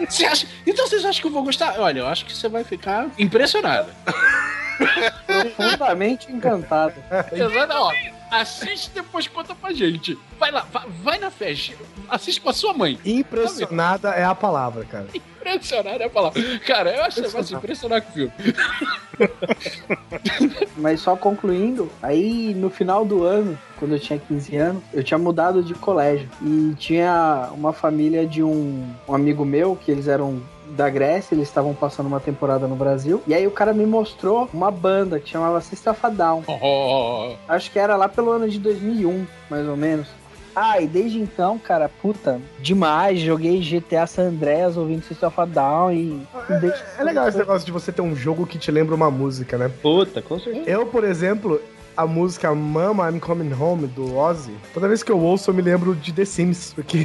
Você 0.08 0.24
acha, 0.24 0.46
então 0.66 0.86
vocês 0.88 1.04
acham 1.04 1.20
que 1.20 1.26
eu 1.26 1.32
vou 1.32 1.44
gostar? 1.44 1.78
Olha, 1.78 1.98
eu 1.98 2.06
acho 2.06 2.24
que 2.24 2.34
você 2.34 2.48
vai 2.48 2.64
ficar 2.64 3.10
impressionado. 3.18 3.92
Profundamente 5.56 6.32
encantado. 6.32 6.94
Exato, 7.32 7.74
ó. 7.74 8.13
Assiste 8.34 8.88
e 8.88 8.90
depois 8.90 9.28
conta 9.28 9.54
pra 9.54 9.72
gente. 9.72 10.18
Vai 10.40 10.50
lá, 10.50 10.66
vai, 10.72 10.88
vai 11.02 11.18
na 11.20 11.30
festa. 11.30 11.72
Assiste 12.08 12.40
com 12.40 12.50
a 12.50 12.52
sua 12.52 12.74
mãe. 12.74 12.98
Impressionada 13.04 14.10
é 14.10 14.24
a 14.24 14.34
palavra, 14.34 14.84
cara. 14.84 15.06
Impressionado 15.14 16.02
é 16.02 16.06
a 16.06 16.10
palavra. 16.10 16.42
Cara, 16.66 16.90
eu 16.96 17.04
acho 17.04 17.22
que 17.22 17.28
você 17.28 17.32
vai 17.32 17.44
se 17.44 17.54
impressionar 17.54 18.02
com 18.02 18.10
o 18.10 18.12
filme. 18.12 18.32
Mas 20.76 21.00
só 21.00 21.14
concluindo, 21.14 21.88
aí 22.02 22.52
no 22.54 22.70
final 22.70 23.04
do 23.04 23.22
ano, 23.22 23.56
quando 23.78 23.92
eu 23.92 24.00
tinha 24.00 24.18
15 24.18 24.56
anos, 24.56 24.82
eu 24.92 25.04
tinha 25.04 25.18
mudado 25.18 25.62
de 25.62 25.72
colégio. 25.74 26.28
E 26.42 26.74
tinha 26.76 27.50
uma 27.52 27.72
família 27.72 28.26
de 28.26 28.42
um, 28.42 28.84
um 29.06 29.14
amigo 29.14 29.44
meu, 29.44 29.76
que 29.76 29.92
eles 29.92 30.08
eram 30.08 30.42
da 30.76 30.88
Grécia, 30.90 31.34
eles 31.34 31.48
estavam 31.48 31.74
passando 31.74 32.06
uma 32.06 32.20
temporada 32.20 32.66
no 32.66 32.76
Brasil. 32.76 33.22
E 33.26 33.34
aí 33.34 33.46
o 33.46 33.50
cara 33.50 33.72
me 33.72 33.86
mostrou 33.86 34.48
uma 34.52 34.70
banda 34.70 35.18
que 35.20 35.30
chamava 35.30 35.60
System 35.60 35.92
of 35.92 36.00
a 36.06 36.08
Down. 36.10 36.42
Oh, 36.46 37.34
Acho 37.48 37.70
que 37.70 37.78
era 37.78 37.96
lá 37.96 38.08
pelo 38.08 38.30
ano 38.30 38.48
de 38.48 38.58
2001, 38.58 39.26
mais 39.50 39.66
ou 39.68 39.76
menos. 39.76 40.08
Ah, 40.56 40.80
e 40.80 40.86
desde 40.86 41.18
então, 41.18 41.58
cara, 41.58 41.88
puta, 42.00 42.40
demais. 42.60 43.18
Joguei 43.18 43.60
GTA 43.60 44.06
San 44.06 44.28
Andreas 44.28 44.76
ouvindo 44.76 45.02
System 45.02 45.28
of 45.28 45.40
a 45.40 45.44
Down 45.44 45.92
e. 45.92 46.22
desde- 46.60 46.80
É 46.96 47.02
legal 47.02 47.26
esse 47.28 47.38
negócio 47.38 47.66
de 47.66 47.72
você 47.72 47.90
ter 47.90 48.02
um 48.02 48.14
jogo 48.14 48.46
que 48.46 48.56
te 48.56 48.70
lembra 48.70 48.94
uma 48.94 49.10
música, 49.10 49.58
né? 49.58 49.68
Puta, 49.82 50.22
com 50.22 50.38
certeza. 50.38 50.70
Eu, 50.70 50.86
por 50.86 51.02
exemplo, 51.02 51.60
a 51.96 52.06
música 52.06 52.54
Mama 52.54 53.08
I'm 53.10 53.18
Coming 53.20 53.52
Home 53.52 53.86
do 53.86 54.16
Ozzy, 54.16 54.52
toda 54.72 54.88
vez 54.88 55.02
que 55.02 55.10
eu 55.12 55.18
ouço 55.18 55.50
eu 55.50 55.54
me 55.54 55.62
lembro 55.62 55.94
de 55.94 56.12
The 56.12 56.24
Sims, 56.24 56.72
porque 56.74 57.04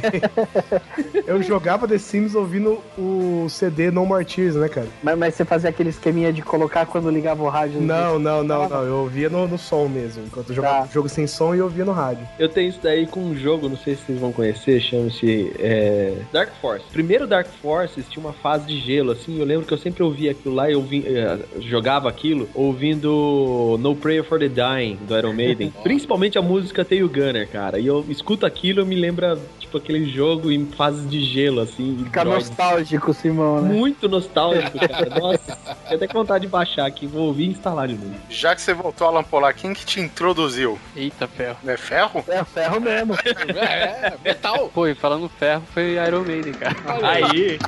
eu 1.26 1.42
jogava 1.42 1.86
The 1.86 1.98
Sims 1.98 2.34
ouvindo 2.34 2.78
o 2.98 3.46
CD 3.48 3.90
No 3.90 4.04
More 4.06 4.24
Tears, 4.24 4.54
né, 4.56 4.68
cara? 4.68 4.88
Mas, 5.02 5.18
mas 5.18 5.34
você 5.34 5.44
fazia 5.44 5.70
aquele 5.70 5.90
esqueminha 5.90 6.32
de 6.32 6.42
colocar 6.42 6.86
quando 6.86 7.10
ligava 7.10 7.42
o 7.42 7.48
rádio? 7.48 7.80
Não, 7.80 8.18
não, 8.18 8.42
não, 8.42 8.68
não. 8.68 8.82
Eu 8.84 8.96
ouvia 9.02 9.28
no, 9.28 9.46
no 9.46 9.58
som 9.58 9.86
mesmo. 9.88 10.24
Enquanto 10.24 10.50
eu 10.50 10.56
jogava 10.56 10.88
jogo 10.92 11.08
sem 11.08 11.26
som 11.26 11.54
e 11.54 11.58
eu 11.58 11.64
ouvia 11.64 11.84
no 11.84 11.92
rádio. 11.92 12.26
Eu 12.38 12.48
tenho 12.48 12.68
isso 12.70 12.80
daí 12.82 13.06
com 13.06 13.20
um 13.20 13.36
jogo, 13.36 13.68
não 13.68 13.76
sei 13.76 13.94
se 13.94 14.02
vocês 14.06 14.18
vão 14.18 14.32
conhecer, 14.32 14.80
chama-se 14.80 15.52
é, 15.58 16.14
Dark 16.32 16.50
Force. 16.60 16.84
Primeiro 16.92 17.26
Dark 17.26 17.46
Forces 17.62 18.06
tinha 18.08 18.24
uma 18.24 18.32
fase 18.32 18.66
de 18.66 18.78
gelo, 18.80 19.12
assim, 19.12 19.38
eu 19.38 19.44
lembro 19.44 19.66
que 19.66 19.72
eu 19.72 19.78
sempre 19.78 20.02
ouvia 20.02 20.30
aquilo 20.32 20.54
lá, 20.54 20.70
eu 20.70 20.78
ouvi- 20.78 21.04
eh, 21.06 21.38
jogava 21.60 22.08
aquilo 22.08 22.48
ouvindo 22.54 23.76
No 23.80 23.94
Prayer 23.94 24.24
for 24.24 24.38
the 24.38 24.48
Dying, 24.48 24.79
do 25.02 25.16
Iron 25.16 25.32
Maiden. 25.32 25.72
Principalmente 25.82 26.38
a 26.38 26.42
música 26.42 26.84
Tail 26.84 27.08
Gunner, 27.08 27.48
cara. 27.48 27.78
E 27.78 27.86
eu 27.86 28.04
escuto 28.08 28.46
aquilo, 28.46 28.80
eu 28.80 28.86
me 28.86 28.94
lembra, 28.94 29.38
tipo, 29.58 29.78
aquele 29.78 30.10
jogo 30.10 30.50
em 30.50 30.66
fases 30.66 31.08
de 31.08 31.22
gelo, 31.24 31.60
assim. 31.60 32.02
Fica 32.04 32.24
nostálgico, 32.24 33.12
Simão, 33.14 33.60
né? 33.60 33.72
Muito 33.72 34.08
nostálgico, 34.08 34.78
cara. 34.88 35.10
Nossa, 35.10 35.58
eu 35.90 35.96
até 35.96 36.06
com 36.06 36.14
vontade 36.14 36.46
de 36.46 36.50
baixar 36.50 36.86
aqui, 36.86 37.06
vou 37.06 37.26
ouvir 37.28 37.44
e 37.44 37.48
instalar 37.48 37.88
de 37.88 37.94
novo. 37.94 38.14
Já 38.28 38.54
que 38.54 38.62
você 38.62 38.72
voltou, 38.74 39.06
Alan 39.06 39.22
Polar, 39.22 39.54
quem 39.54 39.72
que 39.72 39.84
te 39.84 40.00
introduziu? 40.00 40.78
Eita, 40.96 41.26
ferro. 41.28 41.58
É 41.66 41.76
ferro? 41.76 42.24
É 42.28 42.44
ferro 42.44 42.80
mesmo. 42.80 43.14
É, 43.60 44.14
metal. 44.24 44.70
Pô, 44.72 44.86
e 44.86 44.94
falando 44.94 45.28
ferro, 45.28 45.62
foi 45.72 45.96
Iron 46.06 46.22
Maiden, 46.22 46.52
cara. 46.52 46.76
Aí! 47.02 47.58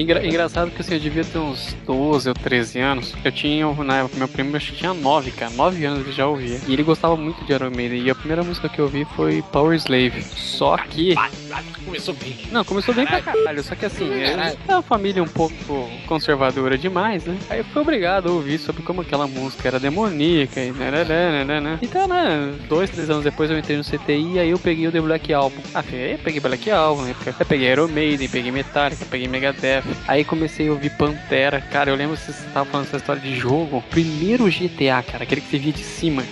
Engra- 0.00 0.26
engraçado 0.26 0.70
que 0.70 0.80
assim, 0.80 0.94
eu 0.94 1.00
devia 1.00 1.24
ter 1.24 1.38
uns 1.38 1.74
12 1.86 2.28
ou 2.28 2.34
13 2.34 2.78
anos. 2.80 3.14
Eu 3.24 3.32
tinha, 3.32 3.66
na 3.84 3.98
época, 3.98 4.16
meu 4.16 4.28
primo 4.28 4.56
acho 4.56 4.72
que 4.72 4.78
tinha 4.78 4.94
9, 4.94 5.30
cara. 5.32 5.50
9 5.52 5.84
anos 5.84 6.00
ele 6.00 6.12
já 6.12 6.26
ouvia. 6.26 6.60
E 6.66 6.72
ele 6.72 6.82
gostava 6.82 7.16
muito 7.16 7.44
de 7.44 7.52
Iron 7.52 7.70
Maiden. 7.70 8.02
E 8.02 8.10
a 8.10 8.14
primeira 8.14 8.42
música 8.42 8.68
que 8.68 8.78
eu 8.78 8.84
ouvi 8.86 9.06
foi 9.16 9.42
Power 9.52 9.76
Slave. 9.76 10.22
Só 10.22 10.76
que. 10.76 11.14
Começou 11.84 12.14
bem. 12.14 12.36
Não, 12.50 12.64
começou 12.64 12.94
bem 12.94 13.06
pra 13.06 13.20
caralho. 13.20 13.62
Só 13.62 13.74
que 13.74 13.86
assim, 13.86 14.10
é 14.10 14.56
é 14.68 14.72
uma 14.72 14.82
família 14.82 15.22
um 15.22 15.28
pouco 15.28 15.88
conservadora 16.06 16.76
demais, 16.76 17.24
né? 17.24 17.36
Aí 17.48 17.58
eu 17.58 17.64
fui 17.64 17.82
obrigado 17.82 18.28
a 18.28 18.32
ouvir 18.32 18.58
sobre 18.58 18.82
como 18.82 19.00
aquela 19.00 19.26
música 19.26 19.68
era 19.68 19.78
demoníaca 19.78 20.60
e 20.60 20.72
né, 20.72 20.90
né, 20.90 21.44
né, 21.44 21.60
né. 21.60 21.78
Então, 21.82 22.06
né, 22.06 22.52
dois, 22.68 22.90
três 22.90 23.08
anos 23.10 23.24
depois 23.24 23.50
eu 23.50 23.58
entrei 23.58 23.76
no 23.76 23.84
CTI 23.84 24.34
e 24.34 24.38
aí 24.38 24.50
eu 24.50 24.58
peguei 24.58 24.86
o 24.88 24.92
The 24.92 25.00
Black 25.00 25.32
Album. 25.32 25.60
Ah, 25.74 25.84
eu 25.90 26.18
peguei 26.18 26.40
Black 26.40 26.70
Album, 26.70 27.02
né? 27.02 27.14
eu 27.38 27.46
peguei 27.46 27.70
Iron 27.70 27.88
Maiden, 27.88 28.28
peguei 28.28 28.50
Metallica, 28.50 29.04
peguei 29.10 29.28
Megadeth, 29.28 29.82
Aí 30.06 30.24
comecei 30.24 30.68
a 30.68 30.72
ouvir 30.72 30.90
Pantera. 30.90 31.60
Cara, 31.60 31.90
eu 31.90 31.96
lembro 31.96 32.16
que 32.16 32.32
você 32.32 32.48
tava 32.52 32.64
falando 32.66 32.86
essa 32.86 32.96
história 32.96 33.20
de 33.20 33.36
jogo. 33.36 33.82
Primeiro 33.90 34.46
GTA, 34.46 35.02
cara, 35.02 35.24
aquele 35.24 35.40
que 35.40 35.48
você 35.48 35.58
via 35.58 35.72
de 35.72 35.82
cima. 35.82 36.22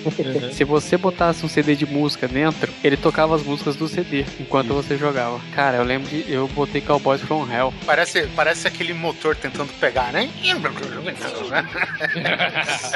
Se 0.53 0.65
você 0.65 0.97
botasse 0.97 1.45
um 1.45 1.49
CD 1.49 1.75
de 1.75 1.87
música 1.87 2.29
dentro, 2.29 2.73
ele 2.83 2.97
tocava 2.97 3.35
as 3.35 3.43
músicas 3.43 3.77
do 3.77 3.89
CD 3.89 4.25
enquanto 4.39 4.75
você 4.75 4.97
jogava. 4.97 5.41
Cara, 5.55 5.79
eu 5.79 5.85
lembro 5.85 6.09
que 6.09 6.25
eu 6.29 6.47
botei 6.49 6.81
Cowboys 6.81 7.21
from 7.21 7.51
Hell. 7.51 7.73
Parece, 7.85 8.27
parece 8.29 8.69
aquele 8.69 8.95
motor 8.95 9.37
tentando 9.37 9.73
pegar, 9.75 10.13
né? 10.13 10.31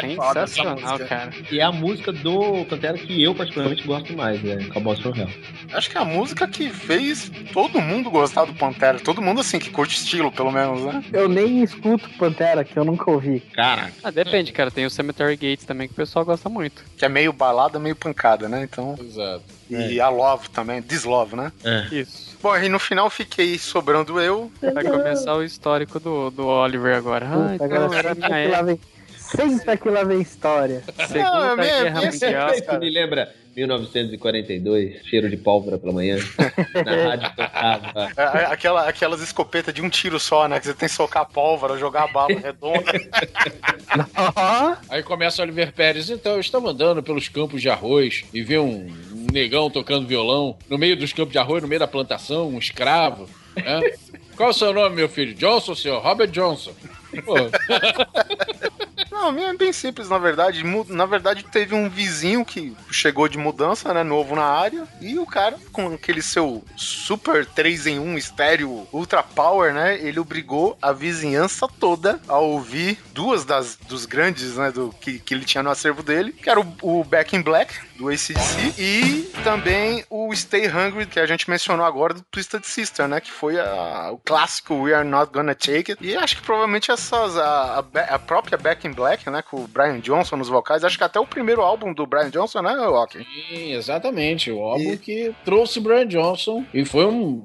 Sensacional, 0.00 0.98
cara. 1.00 1.30
E 1.50 1.60
é 1.60 1.64
a 1.64 1.72
música 1.72 2.12
do 2.12 2.64
Pantera 2.64 2.96
que 2.96 3.22
eu 3.22 3.34
particularmente 3.34 3.82
gosto 3.84 4.16
mais, 4.16 4.42
né? 4.42 4.56
Cowboys 4.72 5.00
from 5.00 5.16
Hell. 5.16 5.28
Acho 5.72 5.90
que 5.90 5.98
é 5.98 6.00
a 6.00 6.04
música 6.04 6.46
que 6.46 6.70
fez 6.70 7.30
todo 7.52 7.80
mundo 7.80 8.10
gostar 8.10 8.44
do 8.44 8.54
Pantera. 8.54 8.98
Todo 8.98 9.22
mundo, 9.22 9.40
assim, 9.40 9.58
que 9.58 9.70
curte 9.70 9.96
estilo, 9.96 10.30
pelo 10.38 10.52
menos, 10.52 10.82
né? 10.84 11.04
Eu 11.12 11.28
nem 11.28 11.62
escuto 11.62 12.08
Pantera, 12.18 12.64
que 12.64 12.76
eu 12.76 12.84
nunca 12.84 13.10
ouvi. 13.10 13.40
Cara. 13.40 13.90
Ah, 14.02 14.10
depende, 14.10 14.52
cara. 14.52 14.70
Tem 14.70 14.86
o 14.86 14.90
Cemetery 14.90 15.34
Gates 15.36 15.64
também 15.66 15.88
que 15.88 15.92
o 15.92 15.96
pessoal 15.96 16.24
gosta 16.24 16.48
muito. 16.48 16.82
Que 16.96 17.04
é 17.04 17.08
meio 17.08 17.32
balada, 17.32 17.78
meio 17.78 17.96
pancada, 17.96 18.48
né? 18.48 18.62
Então. 18.62 18.94
Exato. 19.00 19.42
E 19.68 20.00
a 20.00 20.08
Love 20.08 20.48
também, 20.50 20.80
Dislove, 20.80 21.36
né? 21.36 21.52
Isso. 21.92 22.38
Bom, 22.40 22.56
e 22.56 22.68
no 22.68 22.78
final 22.78 23.10
fiquei 23.10 23.58
sobrando 23.58 24.20
eu. 24.20 24.50
Vai 24.72 24.84
começar 24.84 25.34
o 25.34 25.42
histórico 25.42 25.98
do, 25.98 26.30
do 26.30 26.46
Oliver 26.46 26.96
agora. 26.96 27.26
Ah, 27.26 27.36
Puta, 27.52 27.54
então 27.66 27.84
agora 27.84 27.98
era 27.98 28.14
senta 28.14 28.28
minha 28.28 28.76
que. 28.76 28.80
Senta 29.18 29.76
que 29.76 29.88
lá 29.90 30.04
vem 30.04 30.20
história. 30.22 30.82
Segunda 31.06 31.56
Não, 31.56 31.62
é 31.62 31.66
Guerra 31.82 31.98
minha- 32.00 32.12
Mundial. 32.12 32.54
Isso 32.54 32.78
me 32.78 32.90
lembra 32.90 33.34
1942, 33.58 35.06
cheiro 35.06 35.28
de 35.28 35.36
pólvora 35.36 35.78
pela 35.78 35.92
manhã. 35.92 36.16
Na 36.84 37.08
rádio 37.10 37.30
tocava. 37.36 38.12
É, 38.16 38.22
é, 38.42 38.46
Aquela, 38.46 38.88
aquelas 38.88 39.20
escopetas 39.20 39.74
de 39.74 39.82
um 39.82 39.88
tiro 39.88 40.18
só, 40.20 40.46
né? 40.48 40.58
Que 40.60 40.66
você 40.66 40.74
tem 40.74 40.88
que 40.88 40.94
socar 40.94 41.26
pólvora, 41.28 41.76
jogar 41.78 42.04
a 42.04 42.08
bala 42.08 42.38
redonda. 42.38 42.92
Aí 44.88 45.02
começa 45.02 45.42
o 45.42 45.44
Oliver 45.44 45.72
Pérez. 45.72 46.10
Então, 46.10 46.32
eu 46.32 46.40
estava 46.40 46.70
andando 46.70 47.02
pelos 47.02 47.28
campos 47.28 47.60
de 47.62 47.68
arroz 47.70 48.24
e 48.32 48.42
vi 48.42 48.58
um 48.58 48.86
negão 49.32 49.70
tocando 49.70 50.06
violão 50.06 50.56
no 50.68 50.78
meio 50.78 50.96
dos 50.96 51.12
campos 51.12 51.32
de 51.32 51.38
arroz, 51.38 51.62
no 51.62 51.68
meio 51.68 51.80
da 51.80 51.86
plantação, 51.88 52.48
um 52.48 52.58
escravo. 52.58 53.28
né? 53.56 53.80
Qual 54.36 54.48
é 54.48 54.52
o 54.52 54.54
seu 54.54 54.72
nome, 54.72 54.94
meu 54.94 55.08
filho? 55.08 55.34
Johnson, 55.34 55.74
senhor? 55.74 56.00
Robert 56.00 56.30
Johnson. 56.30 56.72
Não, 59.10 59.36
é 59.36 59.56
bem 59.56 59.72
simples, 59.72 60.08
na 60.08 60.18
verdade. 60.18 60.62
Na 60.88 61.04
verdade, 61.04 61.42
teve 61.42 61.74
um 61.74 61.88
vizinho 61.88 62.44
que 62.44 62.76
chegou 62.90 63.28
de 63.28 63.36
mudança, 63.36 63.92
né? 63.92 64.02
Novo 64.02 64.36
na 64.36 64.44
área. 64.44 64.86
E 65.00 65.18
o 65.18 65.26
cara, 65.26 65.58
com 65.72 65.94
aquele 65.94 66.22
seu 66.22 66.64
super 66.76 67.44
3 67.44 67.88
em 67.88 67.98
1 67.98 68.16
estéreo 68.16 68.86
Ultra 68.92 69.22
Power, 69.22 69.74
né? 69.74 69.98
Ele 70.00 70.20
obrigou 70.20 70.78
a 70.80 70.92
vizinhança 70.92 71.66
toda 71.80 72.20
a 72.28 72.38
ouvir 72.38 72.98
duas 73.12 73.44
das 73.44 73.76
dos 73.76 74.06
grandes, 74.06 74.56
né? 74.56 74.70
Do, 74.70 74.94
que, 75.00 75.18
que 75.18 75.34
ele 75.34 75.44
tinha 75.44 75.62
no 75.62 75.70
acervo 75.70 76.02
dele, 76.02 76.32
que 76.32 76.48
era 76.48 76.60
o, 76.60 76.76
o 76.82 77.04
Back 77.04 77.34
in 77.34 77.42
Black, 77.42 77.74
do 77.98 78.08
ACDC, 78.08 78.74
e 78.78 79.30
também 79.42 80.04
o 80.08 80.34
Stay 80.34 80.68
Hungry, 80.68 81.06
que 81.06 81.18
a 81.18 81.26
gente 81.26 81.50
mencionou 81.50 81.84
agora, 81.84 82.14
do 82.14 82.22
Twisted 82.30 82.64
Sister, 82.64 83.08
né? 83.08 83.20
Que 83.20 83.30
foi 83.30 83.58
a- 83.58 84.10
o 84.12 84.18
clássico 84.18 84.74
We 84.82 84.94
Are 84.94 85.06
Not 85.06 85.32
Gonna 85.32 85.54
Take 85.54 85.92
It. 85.92 85.98
E 86.00 86.16
acho 86.16 86.36
que 86.36 86.42
provavelmente 86.42 86.90
essas. 86.90 87.36
A, 87.36 87.84
a, 87.94 88.14
a 88.14 88.18
própria 88.18 88.56
Back 88.56 88.86
in 88.86 88.92
Black, 88.92 89.28
né? 89.28 89.42
Com 89.42 89.64
o 89.64 89.68
Brian 89.68 89.98
Johnson 90.00 90.36
nos 90.36 90.48
vocais. 90.48 90.84
Acho 90.84 90.96
que 90.96 91.04
até 91.04 91.18
o 91.18 91.26
primeiro 91.26 91.60
álbum 91.62 91.92
do 91.92 92.06
Brian 92.06 92.30
Johnson, 92.30 92.62
né, 92.62 92.74
Rock? 92.86 93.18
Sim, 93.18 93.72
exatamente. 93.72 94.50
O 94.50 94.60
álbum 94.62 94.96
que 94.96 95.34
trouxe 95.44 95.80
Brian 95.80 96.06
Johnson 96.06 96.64
e 96.72 96.84
foi 96.84 97.04
um, 97.06 97.44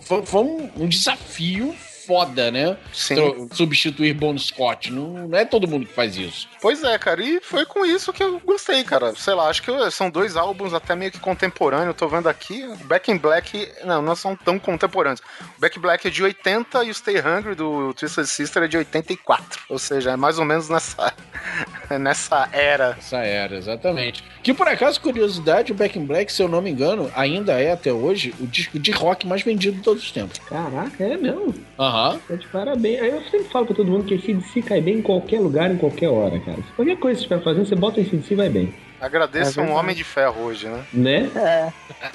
foi, 0.00 0.24
foi 0.26 0.40
um, 0.42 0.70
um 0.76 0.88
desafio 0.88 1.74
foda, 2.06 2.50
né? 2.50 2.76
Sim. 2.92 3.48
Substituir 3.52 4.14
Bon 4.14 4.36
Scott. 4.36 4.92
Não, 4.92 5.28
não 5.28 5.38
é 5.38 5.44
todo 5.44 5.68
mundo 5.68 5.86
que 5.86 5.92
faz 5.92 6.16
isso. 6.16 6.48
Pois 6.60 6.82
é, 6.84 6.98
cara, 6.98 7.22
e 7.22 7.40
foi 7.40 7.64
com 7.64 7.84
isso 7.84 8.12
que 8.12 8.22
eu 8.22 8.40
gostei, 8.40 8.84
cara. 8.84 9.14
Sei 9.14 9.34
lá, 9.34 9.48
acho 9.48 9.62
que 9.62 9.90
são 9.90 10.10
dois 10.10 10.36
álbuns 10.36 10.74
até 10.74 10.94
meio 10.94 11.10
que 11.10 11.18
contemporâneos. 11.18 11.88
Eu 11.88 11.94
tô 11.94 12.08
vendo 12.08 12.28
aqui, 12.28 12.64
o 12.64 12.76
Back 12.84 13.10
in 13.10 13.18
Black, 13.18 13.68
não, 13.84 14.02
não 14.02 14.14
são 14.14 14.36
tão 14.36 14.58
contemporâneos. 14.58 15.20
O 15.56 15.60
Back 15.60 15.78
in 15.78 15.82
Black 15.82 16.06
é 16.06 16.10
de 16.10 16.22
80 16.22 16.84
e 16.84 16.90
o 16.90 16.94
Stay 16.94 17.16
Hungry 17.18 17.54
do 17.54 17.94
Twisted 17.94 18.26
Sister 18.26 18.64
é 18.64 18.68
de 18.68 18.76
84. 18.76 19.62
Ou 19.68 19.78
seja, 19.78 20.12
é 20.12 20.16
mais 20.16 20.38
ou 20.38 20.44
menos 20.44 20.68
nessa, 20.68 21.12
nessa 22.00 22.48
era. 22.52 22.96
Essa 22.98 23.18
era, 23.18 23.56
exatamente. 23.56 24.24
Que 24.42 24.52
por 24.52 24.68
acaso, 24.68 25.00
curiosidade, 25.00 25.72
o 25.72 25.74
Back 25.74 25.98
in 25.98 26.04
Black, 26.04 26.32
se 26.32 26.42
eu 26.42 26.48
não 26.48 26.60
me 26.60 26.70
engano, 26.70 27.10
ainda 27.14 27.60
é 27.60 27.72
até 27.72 27.92
hoje 27.92 28.34
o 28.40 28.46
disco 28.46 28.78
de 28.78 28.90
rock 28.90 29.26
mais 29.26 29.42
vendido 29.42 29.76
de 29.76 29.82
todos 29.82 30.02
os 30.02 30.10
tempos. 30.10 30.38
Caraca, 30.38 31.04
é 31.04 31.16
mesmo. 31.16 31.54
Aham. 31.78 31.91
Tá 32.28 32.34
de 32.34 32.46
parabéns. 32.48 33.00
Aí 33.02 33.10
eu 33.10 33.22
sempre 33.24 33.44
falo 33.48 33.66
pra 33.66 33.74
todo 33.76 33.90
mundo 33.90 34.04
que 34.04 34.14
esse 34.14 34.32
DC 34.32 34.62
cai 34.62 34.80
bem 34.80 34.98
em 34.98 35.02
qualquer 35.02 35.40
lugar, 35.40 35.70
em 35.70 35.76
qualquer 35.76 36.08
hora, 36.08 36.38
cara. 36.40 36.56
Se 36.56 36.72
qualquer 36.74 36.96
coisa 36.98 37.20
que 37.20 37.28
você 37.28 37.34
estiver 37.34 37.42
fazendo, 37.44 37.66
você 37.66 37.74
bota 37.74 38.00
esse 38.00 38.16
DC 38.16 38.34
e 38.34 38.36
vai 38.36 38.48
bem. 38.48 38.74
Agradeço 39.00 39.60
É 39.60 39.64
um 39.64 39.72
homem 39.72 39.96
de 39.96 40.04
ferro 40.04 40.42
hoje, 40.44 40.68
né? 40.68 40.84
Né? 40.92 41.30
É. 41.34 41.72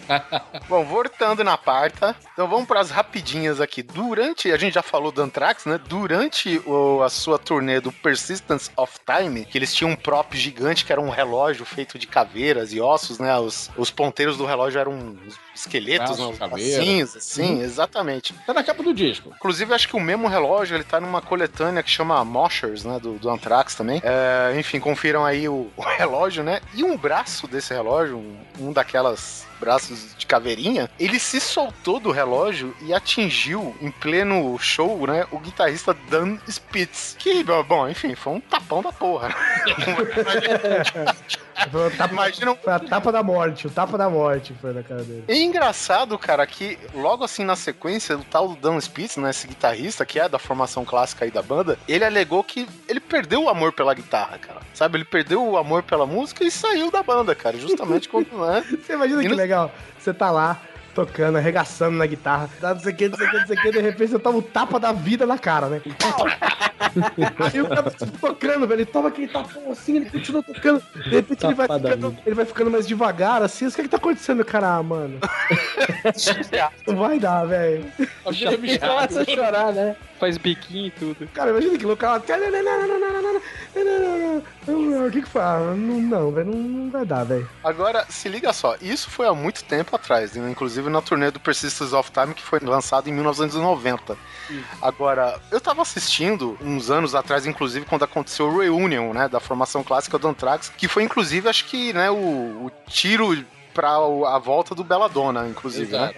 Bom, 0.70 0.86
voltando 0.86 1.44
na 1.44 1.58
parta, 1.58 2.16
então 2.32 2.48
vamos 2.48 2.66
para 2.66 2.80
as 2.80 2.90
rapidinhas 2.90 3.60
aqui. 3.60 3.84
Durante, 3.84 4.50
a 4.54 4.58
gente 4.58 4.76
já 4.76 4.82
falou 4.82 5.12
do 5.12 5.22
Anthrax, 5.22 5.66
né? 5.66 5.78
Durante 5.86 6.62
o- 6.66 7.02
a 7.04 7.10
sua 7.10 7.38
turnê 7.38 7.82
do 7.82 7.92
Persistence 7.92 8.72
of 8.78 8.94
Time, 9.06 9.44
que 9.44 9.58
eles 9.58 9.74
tinham 9.76 9.92
um 9.92 9.96
prop 9.98 10.34
gigante 10.38 10.86
que 10.86 10.92
era 10.94 11.02
um 11.02 11.10
relógio 11.10 11.66
feito 11.66 12.00
de 12.00 12.08
caveiras 12.08 12.72
e 12.72 12.80
ossos, 12.80 13.20
né? 13.20 13.38
Os, 13.38 13.70
os 13.76 13.92
ponteiros 13.92 14.38
do 14.38 14.46
relógio 14.46 14.80
eram 14.80 15.18
os 15.28 15.38
esqueletos, 15.60 16.18
bracinhos, 16.38 17.16
assim, 17.16 17.56
Uhum. 17.56 17.62
exatamente. 17.62 18.34
Tá 18.46 18.54
na 18.54 18.64
capa 18.64 18.84
do 18.84 18.94
disco. 18.94 19.32
Inclusive, 19.36 19.74
acho 19.74 19.88
que 19.88 19.96
o 19.96 20.00
mesmo 20.00 20.28
relógio, 20.28 20.76
ele 20.76 20.84
tá 20.84 21.00
numa 21.00 21.22
coletânea 21.22 21.82
que 21.84 21.90
chama 21.90 22.24
Moshers, 22.24 22.84
né, 22.84 23.00
do, 23.00 23.14
do 23.14 23.30
Anthrax 23.30 23.76
também. 23.76 24.02
É, 24.04 24.58
enfim, 24.60 24.80
confiram 24.80 25.26
aí 25.26 25.48
o, 25.50 25.70
o 25.78 25.82
relógio, 25.82 26.44
né, 26.44 26.62
e 26.74 26.84
um 26.84 26.96
braço 26.98 27.48
desse 27.48 27.74
relógio, 27.74 28.18
um, 28.18 28.38
um 28.60 28.72
daquelas 28.74 29.46
braços 29.60 30.16
de 30.18 30.26
caveirinha, 30.26 30.90
ele 31.00 31.20
se 31.20 31.40
soltou 31.40 32.00
do 32.00 32.12
relógio 32.12 32.76
e 32.82 32.94
atingiu 32.94 33.76
em 33.82 33.92
pleno 33.92 34.58
show, 34.60 35.06
né, 35.08 35.26
o 35.32 35.40
guitarrista 35.40 35.96
Dan 36.10 36.38
Spitz. 36.50 37.16
Que, 37.18 37.44
bom, 37.44 37.88
enfim, 37.88 38.16
foi 38.16 38.34
um 38.34 38.40
tapão 38.40 38.82
da 38.82 38.92
porra. 38.92 39.30
Foi, 41.72 41.90
tapa, 41.90 42.16
foi 42.62 42.74
a 42.74 42.80
tapa 42.80 43.12
da 43.12 43.24
morte, 43.24 43.66
o 43.66 43.70
tapa 43.70 43.98
da 43.98 44.08
morte 44.08 44.54
foi 44.62 44.74
na 44.74 44.84
cara 44.84 45.02
dele. 45.02 45.24
E 45.28 45.44
engraçado, 45.44 46.18
cara, 46.18 46.46
que 46.46 46.78
logo 46.94 47.24
assim 47.24 47.44
na 47.44 47.56
sequência, 47.56 48.16
o 48.16 48.24
tal 48.24 48.50
do 48.50 48.56
Dan 48.56 48.80
Spitz, 48.80 49.18
né, 49.18 49.32
esse 49.32 49.48
guitarrista, 49.48 50.06
que 50.06 50.20
é 50.20 50.30
da 50.30 50.38
formação 50.38 50.86
clássica 50.86 51.26
aí 51.26 51.32
da 51.32 51.42
banda, 51.42 51.78
ele 51.88 52.06
alegou 52.06 52.44
que 52.44 52.68
ele 52.88 53.00
perdeu 53.00 53.44
o 53.44 53.50
amor 53.50 53.74
pela 53.74 53.94
guitarra, 53.96 54.38
cara. 54.38 54.62
Sabe, 54.72 54.98
ele 54.98 55.06
perdeu 55.06 55.44
o 55.44 55.58
amor 55.58 55.82
pela 55.82 56.06
música 56.06 56.44
e 56.44 56.52
saiu 56.52 56.92
da 56.92 57.02
banda, 57.02 57.34
cara, 57.34 57.58
justamente 57.58 58.08
quando, 58.08 58.30
né? 58.38 58.64
Você 58.80 58.94
imagina 58.94 59.22
que 59.24 59.28
legal? 59.30 59.47
Você 59.98 60.14
tá 60.14 60.30
lá, 60.32 60.62
tocando, 60.98 61.38
arregaçando 61.38 61.96
na 61.96 62.08
guitarra, 62.08 62.50
tá 62.60 62.74
não 62.74 62.82
sei 62.82 62.92
o 62.92 62.96
que, 62.96 63.08
não 63.08 63.18
sei 63.18 63.28
o 63.28 63.30
que, 63.30 63.38
não 63.38 63.46
sei 63.46 63.56
o 63.56 63.62
que, 63.62 63.72
de 63.72 63.82
repente 63.82 64.10
você 64.10 64.18
toma 64.18 64.40
o 64.40 64.42
tapa 64.42 64.80
da 64.80 64.92
vida 64.92 65.28
na 65.28 65.38
cara, 65.38 65.68
né? 65.68 65.80
Aí 67.40 67.62
o 67.62 67.70
cara 67.70 67.84
tocando, 68.20 68.68
velho, 68.68 68.82
ele 68.82 68.86
toma 68.86 69.10
aquele 69.10 69.28
tapão 69.28 69.72
assim, 69.72 69.98
ele 69.98 70.10
continua 70.10 70.42
tocando, 70.42 70.82
de 71.04 71.10
repente 71.10 71.46
ele 71.46 71.54
vai, 71.54 71.68
ficando, 71.68 72.18
ele 72.26 72.36
vai 72.36 72.46
ficando 72.46 72.72
mais 72.72 72.88
devagar, 72.88 73.44
assim, 73.44 73.68
o 73.68 73.72
que 73.72 73.84
que 73.84 73.88
tá 73.88 73.98
acontecendo, 73.98 74.44
cara, 74.44 74.78
ah, 74.78 74.82
mano? 74.82 75.20
Não 76.88 76.96
vai 76.96 77.20
dar, 77.20 77.46
velho. 77.46 77.86
Começa 78.24 79.22
a 79.22 79.26
chorar, 79.26 79.72
né? 79.74 79.96
Faz 80.20 80.36
biquinho 80.36 80.88
e 80.88 80.92
tudo. 80.92 81.28
Cara, 81.32 81.52
imagina 81.52 81.78
que 81.78 81.86
louco, 81.86 82.04
ela... 82.04 82.18
O 85.08 85.12
que 85.12 85.22
que 85.22 85.30
foi? 85.30 85.42
Ah, 85.42 85.60
não, 85.78 86.02
não, 86.02 86.32
velho, 86.32 86.52
não, 86.52 86.58
não 86.58 86.90
vai 86.90 87.06
dar, 87.06 87.24
velho. 87.24 87.48
Agora, 87.64 88.04
se 88.10 88.28
liga 88.28 88.52
só, 88.52 88.76
isso 88.82 89.12
foi 89.12 89.28
há 89.28 89.34
muito 89.34 89.64
tempo 89.64 89.96
atrás, 89.96 90.34
né? 90.34 90.50
inclusive 90.50 90.87
na 90.90 91.02
turnê 91.02 91.32
do 91.32 91.40
Persistence 91.40 91.94
of 91.94 92.12
Time, 92.12 92.34
que 92.34 92.44
foi 92.44 92.60
lançado 92.60 93.10
em 93.10 93.14
1990. 93.14 94.18
Agora, 94.82 95.40
eu 95.52 95.60
tava 95.60 95.82
assistindo 95.82 96.58
uns 96.62 96.90
anos 96.90 97.16
atrás, 97.16 97.46
inclusive, 97.46 97.86
quando 97.86 98.04
aconteceu 98.04 98.48
o 98.48 98.60
Reunion, 98.60 99.14
né, 99.14 99.28
da 99.28 99.40
formação 99.40 99.84
clássica 99.84 100.18
do 100.18 100.28
Anthrax, 100.28 100.72
que 100.78 100.88
foi, 100.88 101.04
inclusive, 101.04 101.50
acho 101.50 101.66
que, 101.66 101.94
né, 101.94 102.10
o, 102.10 102.16
o 102.16 102.72
tiro 102.88 103.34
pra 103.78 103.92
a 103.92 104.40
volta 104.40 104.74
do 104.74 104.84
Belladonna, 104.84 105.48
inclusive, 105.48 105.92
né? 105.96 106.12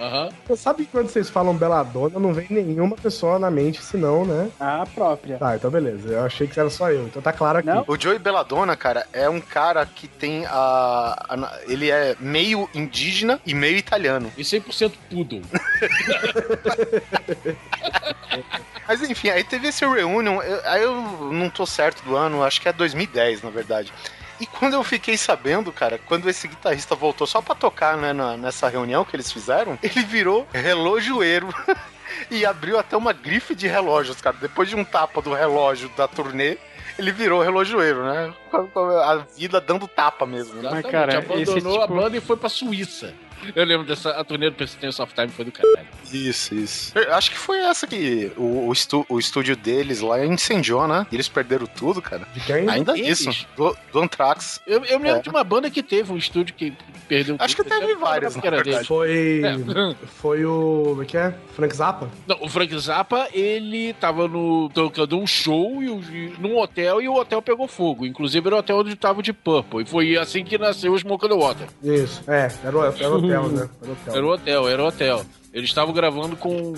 Você 0.48 0.56
sabe 0.56 0.86
que 0.86 0.92
quando 0.94 1.10
vocês 1.10 1.30
falam 1.30 1.54
Beladona, 1.58 2.18
não 2.18 2.34
vem 2.34 2.48
nenhuma 2.50 2.96
pessoa 2.96 3.38
na 3.38 3.52
mente, 3.52 3.84
senão, 3.84 4.24
né? 4.24 4.50
A 4.58 4.86
própria. 4.96 5.38
Tá, 5.38 5.58
então 5.58 5.70
beleza. 5.70 6.08
Eu 6.08 6.24
achei 6.24 6.48
que 6.48 6.58
era 6.58 6.70
só 6.70 6.90
eu, 6.90 7.04
então 7.04 7.22
tá 7.22 7.34
claro 7.34 7.60
aqui. 7.60 7.68
O 7.86 8.00
Joey 8.00 8.18
Belladonna, 8.18 8.78
cara, 8.78 9.06
é 9.12 9.28
um 9.30 9.42
cara 9.42 9.86
que 9.86 10.08
tem 10.08 10.46
a, 10.46 10.52
a- 11.30 11.60
Ele 11.68 11.92
é 11.92 12.16
meio 12.18 12.70
indígena 12.74 13.42
e 13.46 13.54
meio 13.54 13.76
italiano. 13.76 14.32
E 14.38 14.42
100% 14.42 14.94
poodle. 15.10 15.42
Mas 18.88 19.02
enfim, 19.02 19.30
aí 19.30 19.44
teve 19.44 19.68
esse 19.68 19.86
reunion, 19.86 20.42
eu- 20.42 20.62
aí 20.64 20.82
eu 20.82 20.96
não 21.32 21.50
tô 21.50 21.66
certo 21.66 22.02
do 22.04 22.16
ano, 22.16 22.42
acho 22.44 22.62
que 22.62 22.70
é 22.70 22.74
2010, 22.74 23.44
na 23.44 23.50
verdade. 23.50 23.92
E 24.40 24.46
quando 24.46 24.74
eu 24.74 24.84
fiquei 24.84 25.18
sabendo, 25.18 25.72
cara, 25.72 26.00
quando 26.08 26.30
esse 26.30 26.48
guitarrista 26.48 26.96
voltou 26.96 27.28
só 27.28 27.42
pra 27.42 27.54
tocar, 27.56 27.98
né, 27.98 28.14
na- 28.14 28.38
nessa 28.38 28.70
reunião 28.70 29.04
que 29.04 29.16
eles 29.16 29.32
fizeram, 29.32 29.78
ele 29.84 30.02
virou 30.04 30.48
relojoeiro 30.54 31.48
e 32.32 32.46
abriu 32.46 32.80
até 32.80 32.96
uma 32.96 33.12
grife 33.14 33.54
de 33.54 33.68
relógios, 33.68 34.22
cara. 34.22 34.38
Depois 34.40 34.70
de 34.70 34.76
um 34.76 34.84
tapa 34.86 35.22
do 35.22 35.34
relógio 35.34 35.90
da 35.98 36.08
turnê, 36.08 36.58
ele 36.98 37.12
virou 37.12 37.42
relojoeiro, 37.42 38.04
né? 38.04 38.34
A 39.04 39.16
vida 39.38 39.60
dando 39.62 39.88
tapa 39.88 40.26
mesmo. 40.26 40.56
Né? 40.56 40.62
Exatamente, 40.62 40.92
cara, 40.92 41.18
abandonou 41.18 41.42
esse 41.58 41.68
tipo- 41.68 41.82
a 41.82 41.88
banda 41.88 42.18
e 42.18 42.22
foi 42.22 42.38
pra 42.38 42.50
Suíça. 42.50 43.14
Eu 43.56 43.64
lembro 43.66 43.86
dessa 43.86 44.12
a 44.12 44.24
turnê 44.24 44.50
do 44.50 44.56
Persistence 44.56 45.02
of 45.02 45.14
Time 45.14 45.30
foi 45.30 45.46
do 45.46 45.52
caralho. 45.52 45.88
Isso, 46.12 46.54
isso. 46.56 46.98
Eu 46.98 47.14
acho 47.14 47.32
que 47.32 47.38
foi 47.38 47.60
essa 47.60 47.86
que 47.88 48.32
o, 48.38 48.68
o, 48.68 48.74
estu- 48.74 49.06
o 49.10 49.20
estúdio 49.20 49.56
deles 49.56 50.02
lá 50.02 50.24
incendiou, 50.26 50.88
né? 50.88 51.06
E 51.12 51.16
eles 51.16 51.28
perderam 51.28 51.66
tudo, 51.68 52.02
cara. 52.02 52.28
De 52.34 52.40
quem? 52.42 52.68
Ainda 52.70 52.98
Eles? 52.98 53.22
isso. 53.22 53.46
Do, 53.56 53.76
do 53.92 54.00
Anthrax. 54.00 54.60
Eu, 54.66 54.84
eu 54.86 55.00
me 55.00 55.06
lembro 55.06 55.20
É. 55.20 55.22
de 55.24 55.30
uma 55.30 55.44
banda 55.44 55.70
que 55.70 55.82
teve 55.84 56.12
um 56.12 56.18
estúdio 56.18 56.54
que 56.56 56.74
perdeu 57.08 57.36
Acho 57.40 57.56
que 57.56 57.64
tudo, 57.64 57.80
teve 57.80 57.96
várias, 57.96 58.36
que 58.36 58.46
era 58.48 58.58
na 58.58 58.64
dele. 58.64 58.76
verdade. 58.78 58.88
Foi. 58.88 59.42
É. 59.44 59.96
Foi 60.08 60.46
o. 60.46 60.84
Como 60.90 61.04
é 61.04 61.06
que 61.06 61.18
é? 61.18 61.34
Frank 61.56 61.76
Zappa? 61.76 62.10
Não, 62.28 62.38
o 62.42 62.50
Frank 62.50 62.78
Zappa, 62.80 63.28
ele 63.34 63.94
tava 63.94 64.28
no 64.28 64.70
tocando 64.74 65.18
um 65.20 65.28
show 65.28 65.82
e, 65.84 65.88
e 65.88 66.34
num 66.40 66.58
hotel 66.58 67.02
e 67.02 67.08
o 67.08 67.16
hotel 67.16 67.42
pegou 67.42 67.68
fogo. 67.68 68.06
Inclusive 68.06 68.46
era 68.48 68.56
o 68.56 68.60
hotel 68.60 68.78
onde 68.80 68.96
tava 68.96 69.22
de 69.22 69.32
Purple. 69.34 69.84
E 69.84 69.86
foi 69.86 70.18
assim 70.18 70.44
que 70.44 70.58
nasceu 70.58 70.94
o 70.94 70.98
Smoke 71.00 71.26
on 71.26 71.30
the 71.30 71.36
Water. 71.36 71.68
Isso. 71.84 72.24
É, 72.28 72.52
era 72.64 72.78
o, 72.78 72.84
era 72.86 73.10
o 73.16 73.29
hotel, 73.38 73.50
né? 73.50 73.70
Era 73.82 73.90
o 73.90 73.92
hotel. 73.92 74.16
Era 74.16 74.26
o 74.26 74.30
hotel, 74.30 74.70
era 74.70 74.84
o 74.84 74.88
hotel. 74.88 75.26
Eles 75.54 75.70
estavam 75.70 75.94
gravando 75.94 76.36
com. 76.36 76.74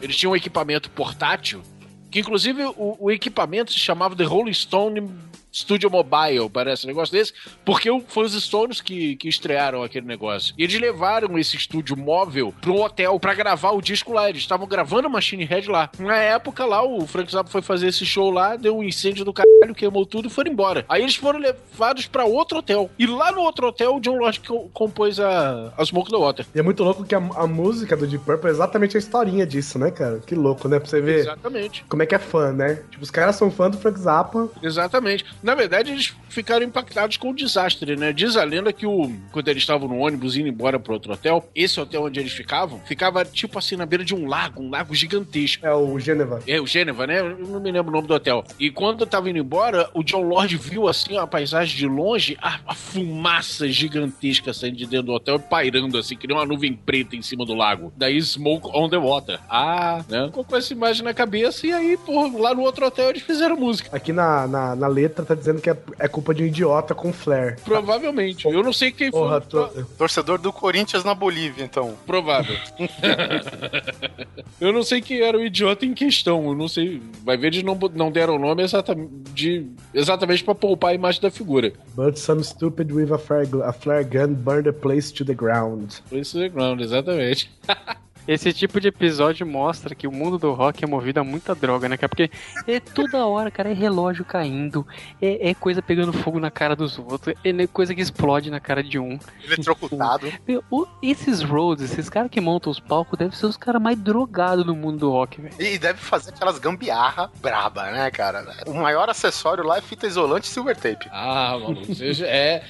Eles 0.00 0.16
tinham 0.16 0.32
um 0.32 0.36
equipamento 0.36 0.90
portátil, 0.90 1.62
que 2.10 2.20
inclusive 2.20 2.64
o, 2.76 2.96
o 2.98 3.10
equipamento 3.10 3.72
se 3.72 3.78
chamava 3.78 4.16
The 4.16 4.24
Rolling 4.24 4.54
Stone 4.54 5.10
Studio 5.52 5.90
Mobile, 5.90 6.48
parece 6.50 6.84
um 6.86 6.88
negócio 6.88 7.12
desse, 7.12 7.32
porque 7.64 7.88
foi 8.08 8.24
os 8.24 8.32
Stones 8.42 8.80
que, 8.80 9.16
que 9.16 9.28
estrearam 9.28 9.82
aquele 9.82 10.06
negócio. 10.06 10.54
E 10.56 10.64
eles 10.64 10.80
levaram 10.80 11.36
esse 11.38 11.56
estúdio 11.56 11.96
móvel 11.96 12.54
para 12.60 12.70
um 12.70 12.80
hotel 12.82 13.18
para 13.20 13.34
gravar 13.34 13.70
o 13.72 13.80
disco 13.82 14.12
lá. 14.12 14.28
Eles 14.28 14.42
estavam 14.42 14.66
gravando 14.66 15.06
a 15.06 15.10
Machine 15.10 15.44
Head 15.44 15.68
lá. 15.68 15.90
Na 15.98 16.16
época 16.16 16.64
lá, 16.64 16.82
o 16.82 17.06
Frank 17.06 17.30
Zappa 17.30 17.50
foi 17.50 17.62
fazer 17.62 17.88
esse 17.88 18.04
show 18.06 18.30
lá, 18.30 18.56
deu 18.56 18.76
um 18.78 18.82
incêndio 18.82 19.24
do 19.24 19.32
caralho, 19.32 19.74
queimou 19.74 20.06
tudo 20.06 20.28
e 20.28 20.30
foram 20.30 20.50
embora. 20.50 20.84
Aí 20.88 21.02
eles 21.02 21.16
foram 21.16 21.38
levados 21.38 22.06
para 22.06 22.24
outro 22.24 22.58
hotel. 22.58 22.90
E 22.98 23.06
lá 23.06 23.30
no 23.32 23.40
outro 23.42 23.66
hotel, 23.66 23.96
o 23.96 24.00
John 24.00 24.16
Lodge 24.16 24.40
co- 24.40 24.68
compôs 24.72 25.20
a, 25.20 25.72
a 25.76 25.84
Smoke 25.84 26.10
the 26.10 26.16
Water. 26.16 26.46
E 26.54 26.58
é 26.58 26.62
muito 26.62 26.82
louco 26.82 27.04
que 27.04 27.14
a, 27.14 27.18
a 27.18 27.46
música 27.46 27.96
do 27.96 28.06
Deep 28.06 28.24
Purple 28.24 28.48
é 28.48 28.52
exatamente 28.52 28.96
a 28.96 28.98
historinha 29.00 29.46
disso, 29.46 29.78
né, 29.78 29.90
cara? 29.90 30.20
Que 30.26 30.34
louco, 30.34 30.68
né? 30.68 30.78
Pra 30.78 30.88
você 30.88 31.00
ver 31.00 31.20
Exatamente. 31.20 31.84
como 31.88 32.02
é 32.02 32.06
que 32.06 32.14
é 32.14 32.18
fã, 32.18 32.52
né? 32.52 32.82
Tipo, 32.90 33.02
os 33.02 33.10
caras 33.10 33.36
são 33.36 33.50
fã 33.50 33.68
do 33.70 33.76
Frank 33.78 33.98
Zappa. 33.98 34.48
Exatamente. 34.62 35.24
Na 35.42 35.54
verdade, 35.54 35.90
eles 35.90 36.14
ficaram 36.28 36.64
impactados 36.64 37.16
com 37.16 37.30
o 37.30 37.34
desastre, 37.34 37.96
né? 37.96 38.12
Diz 38.12 38.36
a 38.36 38.44
lenda 38.44 38.72
que 38.72 38.86
o, 38.86 39.12
quando 39.32 39.48
eles 39.48 39.62
estavam 39.62 39.88
no 39.88 39.98
ônibus 39.98 40.36
indo 40.36 40.48
embora 40.48 40.78
pro 40.78 40.94
outro 40.94 41.12
hotel, 41.12 41.48
esse 41.54 41.80
hotel 41.80 42.04
onde 42.04 42.20
eles 42.20 42.32
ficavam, 42.32 42.80
ficava 42.80 43.24
tipo 43.24 43.58
assim 43.58 43.76
na 43.76 43.84
beira 43.84 44.04
de 44.04 44.14
um 44.14 44.26
lago, 44.26 44.62
um 44.62 44.70
lago 44.70 44.94
gigantesco. 44.94 45.66
É 45.66 45.74
o 45.74 45.98
Geneva. 45.98 46.40
É, 46.46 46.60
o 46.60 46.66
Gêneva, 46.66 47.06
né? 47.06 47.20
Eu 47.20 47.38
não 47.38 47.60
me 47.60 47.70
lembro 47.70 47.90
o 47.90 47.94
nome 47.94 48.08
do 48.08 48.14
hotel. 48.14 48.44
E 48.58 48.70
quando 48.70 49.00
eu 49.00 49.06
tava 49.06 49.28
indo 49.28 49.38
embora, 49.38 49.90
o 49.94 50.02
John 50.02 50.22
Lord 50.22 50.56
viu 50.56 50.88
assim 50.88 51.16
a 51.16 51.26
paisagem 51.26 51.76
de 51.76 51.86
longe, 51.86 52.36
a, 52.40 52.60
a 52.66 52.74
fumaça 52.74 53.68
gigantesca 53.68 54.52
saindo 54.52 54.76
de 54.76 54.86
dentro 54.86 55.06
do 55.06 55.12
hotel 55.12 55.36
e 55.36 55.38
pairando 55.38 55.98
assim, 55.98 56.16
que 56.16 56.26
nem 56.26 56.36
uma 56.36 56.46
nuvem 56.46 56.72
preta 56.72 57.16
em 57.16 57.22
cima 57.22 57.44
do 57.44 57.54
lago. 57.54 57.92
Daí 57.96 58.20
Smoke 58.20 58.68
on 58.72 58.88
the 58.88 58.96
Water. 58.96 59.40
Ah, 59.48 60.04
né? 60.08 60.26
Ficou 60.26 60.44
com 60.44 60.56
essa 60.56 60.72
imagem 60.72 61.02
na 61.02 61.12
cabeça 61.12 61.66
e 61.66 61.72
aí, 61.72 61.96
pô, 61.96 62.38
lá 62.38 62.54
no 62.54 62.62
outro 62.62 62.86
hotel 62.86 63.10
eles 63.10 63.22
fizeram 63.22 63.56
música. 63.56 63.94
Aqui 63.94 64.12
na, 64.12 64.46
na, 64.46 64.76
na 64.76 64.86
letra 64.86 65.24
tá 65.34 65.40
dizendo 65.40 65.60
que 65.60 65.70
é, 65.70 65.76
é 65.98 66.08
culpa 66.08 66.34
de 66.34 66.42
um 66.42 66.46
idiota 66.46 66.94
com 66.94 67.12
flare. 67.12 67.56
Provavelmente. 67.64 68.46
Eu 68.46 68.62
não 68.62 68.72
sei 68.72 68.92
quem 68.92 69.10
foi. 69.10 69.20
Porra, 69.20 69.40
tô- 69.40 69.66
Torcedor 69.98 70.38
do 70.38 70.52
Corinthians 70.52 71.04
na 71.04 71.14
Bolívia, 71.14 71.64
então. 71.64 71.94
Provável. 72.06 72.56
eu 74.60 74.72
não 74.72 74.82
sei 74.82 75.00
quem 75.00 75.20
era 75.20 75.36
o 75.36 75.44
idiota 75.44 75.84
em 75.84 75.94
questão. 75.94 76.44
Eu 76.46 76.54
não 76.54 76.68
sei. 76.68 77.02
Vai 77.24 77.36
ver, 77.36 77.48
eles 77.48 77.62
não, 77.62 77.78
não 77.94 78.10
deram 78.10 78.36
o 78.36 78.38
nome 78.38 78.62
exatamente, 78.62 79.10
de, 79.32 79.66
exatamente 79.92 80.44
pra 80.44 80.54
poupar 80.54 80.90
a 80.90 80.94
imagem 80.94 81.20
da 81.20 81.30
figura. 81.30 81.72
But 81.94 82.16
some 82.16 82.42
stupid 82.42 82.92
with 82.92 83.12
a 83.12 83.18
flare, 83.18 83.48
a 83.64 83.72
flare 83.72 84.04
gun 84.04 84.34
burned 84.34 84.64
the 84.64 84.72
place 84.72 85.12
to 85.14 85.24
the 85.24 85.34
ground. 85.34 86.00
Place 86.08 86.32
to 86.32 86.38
the 86.38 86.48
ground, 86.48 86.80
exatamente. 86.80 87.50
Esse 88.26 88.52
tipo 88.52 88.80
de 88.80 88.88
episódio 88.88 89.46
mostra 89.46 89.94
que 89.94 90.06
o 90.06 90.12
mundo 90.12 90.38
do 90.38 90.52
rock 90.52 90.84
é 90.84 90.86
movido 90.86 91.20
a 91.20 91.24
muita 91.24 91.54
droga, 91.54 91.88
né, 91.88 91.96
cara? 91.96 92.08
Porque 92.08 92.30
é 92.66 92.78
toda 92.80 93.26
hora, 93.26 93.50
cara, 93.50 93.70
é 93.70 93.74
relógio 93.74 94.24
caindo, 94.24 94.86
é, 95.20 95.50
é 95.50 95.54
coisa 95.54 95.82
pegando 95.82 96.12
fogo 96.12 96.38
na 96.38 96.50
cara 96.50 96.76
dos 96.76 96.98
outros, 96.98 97.34
é 97.44 97.66
coisa 97.66 97.94
que 97.94 98.00
explode 98.00 98.50
na 98.50 98.60
cara 98.60 98.82
de 98.82 98.98
um. 98.98 99.18
Eletrocutado. 99.44 100.32
Meu, 100.46 100.62
o- 100.70 100.86
esses 101.02 101.42
roads, 101.42 101.84
esses 101.84 102.08
caras 102.08 102.30
que 102.30 102.40
montam 102.40 102.70
os 102.70 102.78
palcos, 102.80 103.18
devem 103.18 103.34
ser 103.36 103.46
os 103.46 103.56
caras 103.56 103.80
mais 103.82 103.98
drogados 103.98 104.64
do 104.64 104.74
mundo 104.74 104.98
do 104.98 105.10
rock, 105.10 105.40
velho. 105.40 105.54
E 105.58 105.78
deve 105.78 105.98
fazer 105.98 106.30
aquelas 106.30 106.58
gambiarra 106.58 107.30
braba, 107.40 107.90
né, 107.90 108.10
cara? 108.10 108.46
O 108.66 108.74
maior 108.74 109.08
acessório 109.10 109.64
lá 109.64 109.78
é 109.78 109.80
fita 109.80 110.06
isolante 110.06 110.46
e 110.48 110.50
silver 110.50 110.76
tape. 110.76 111.08
Ah, 111.10 111.58
maluco, 111.60 111.94
seja, 111.94 112.26
é. 112.26 112.62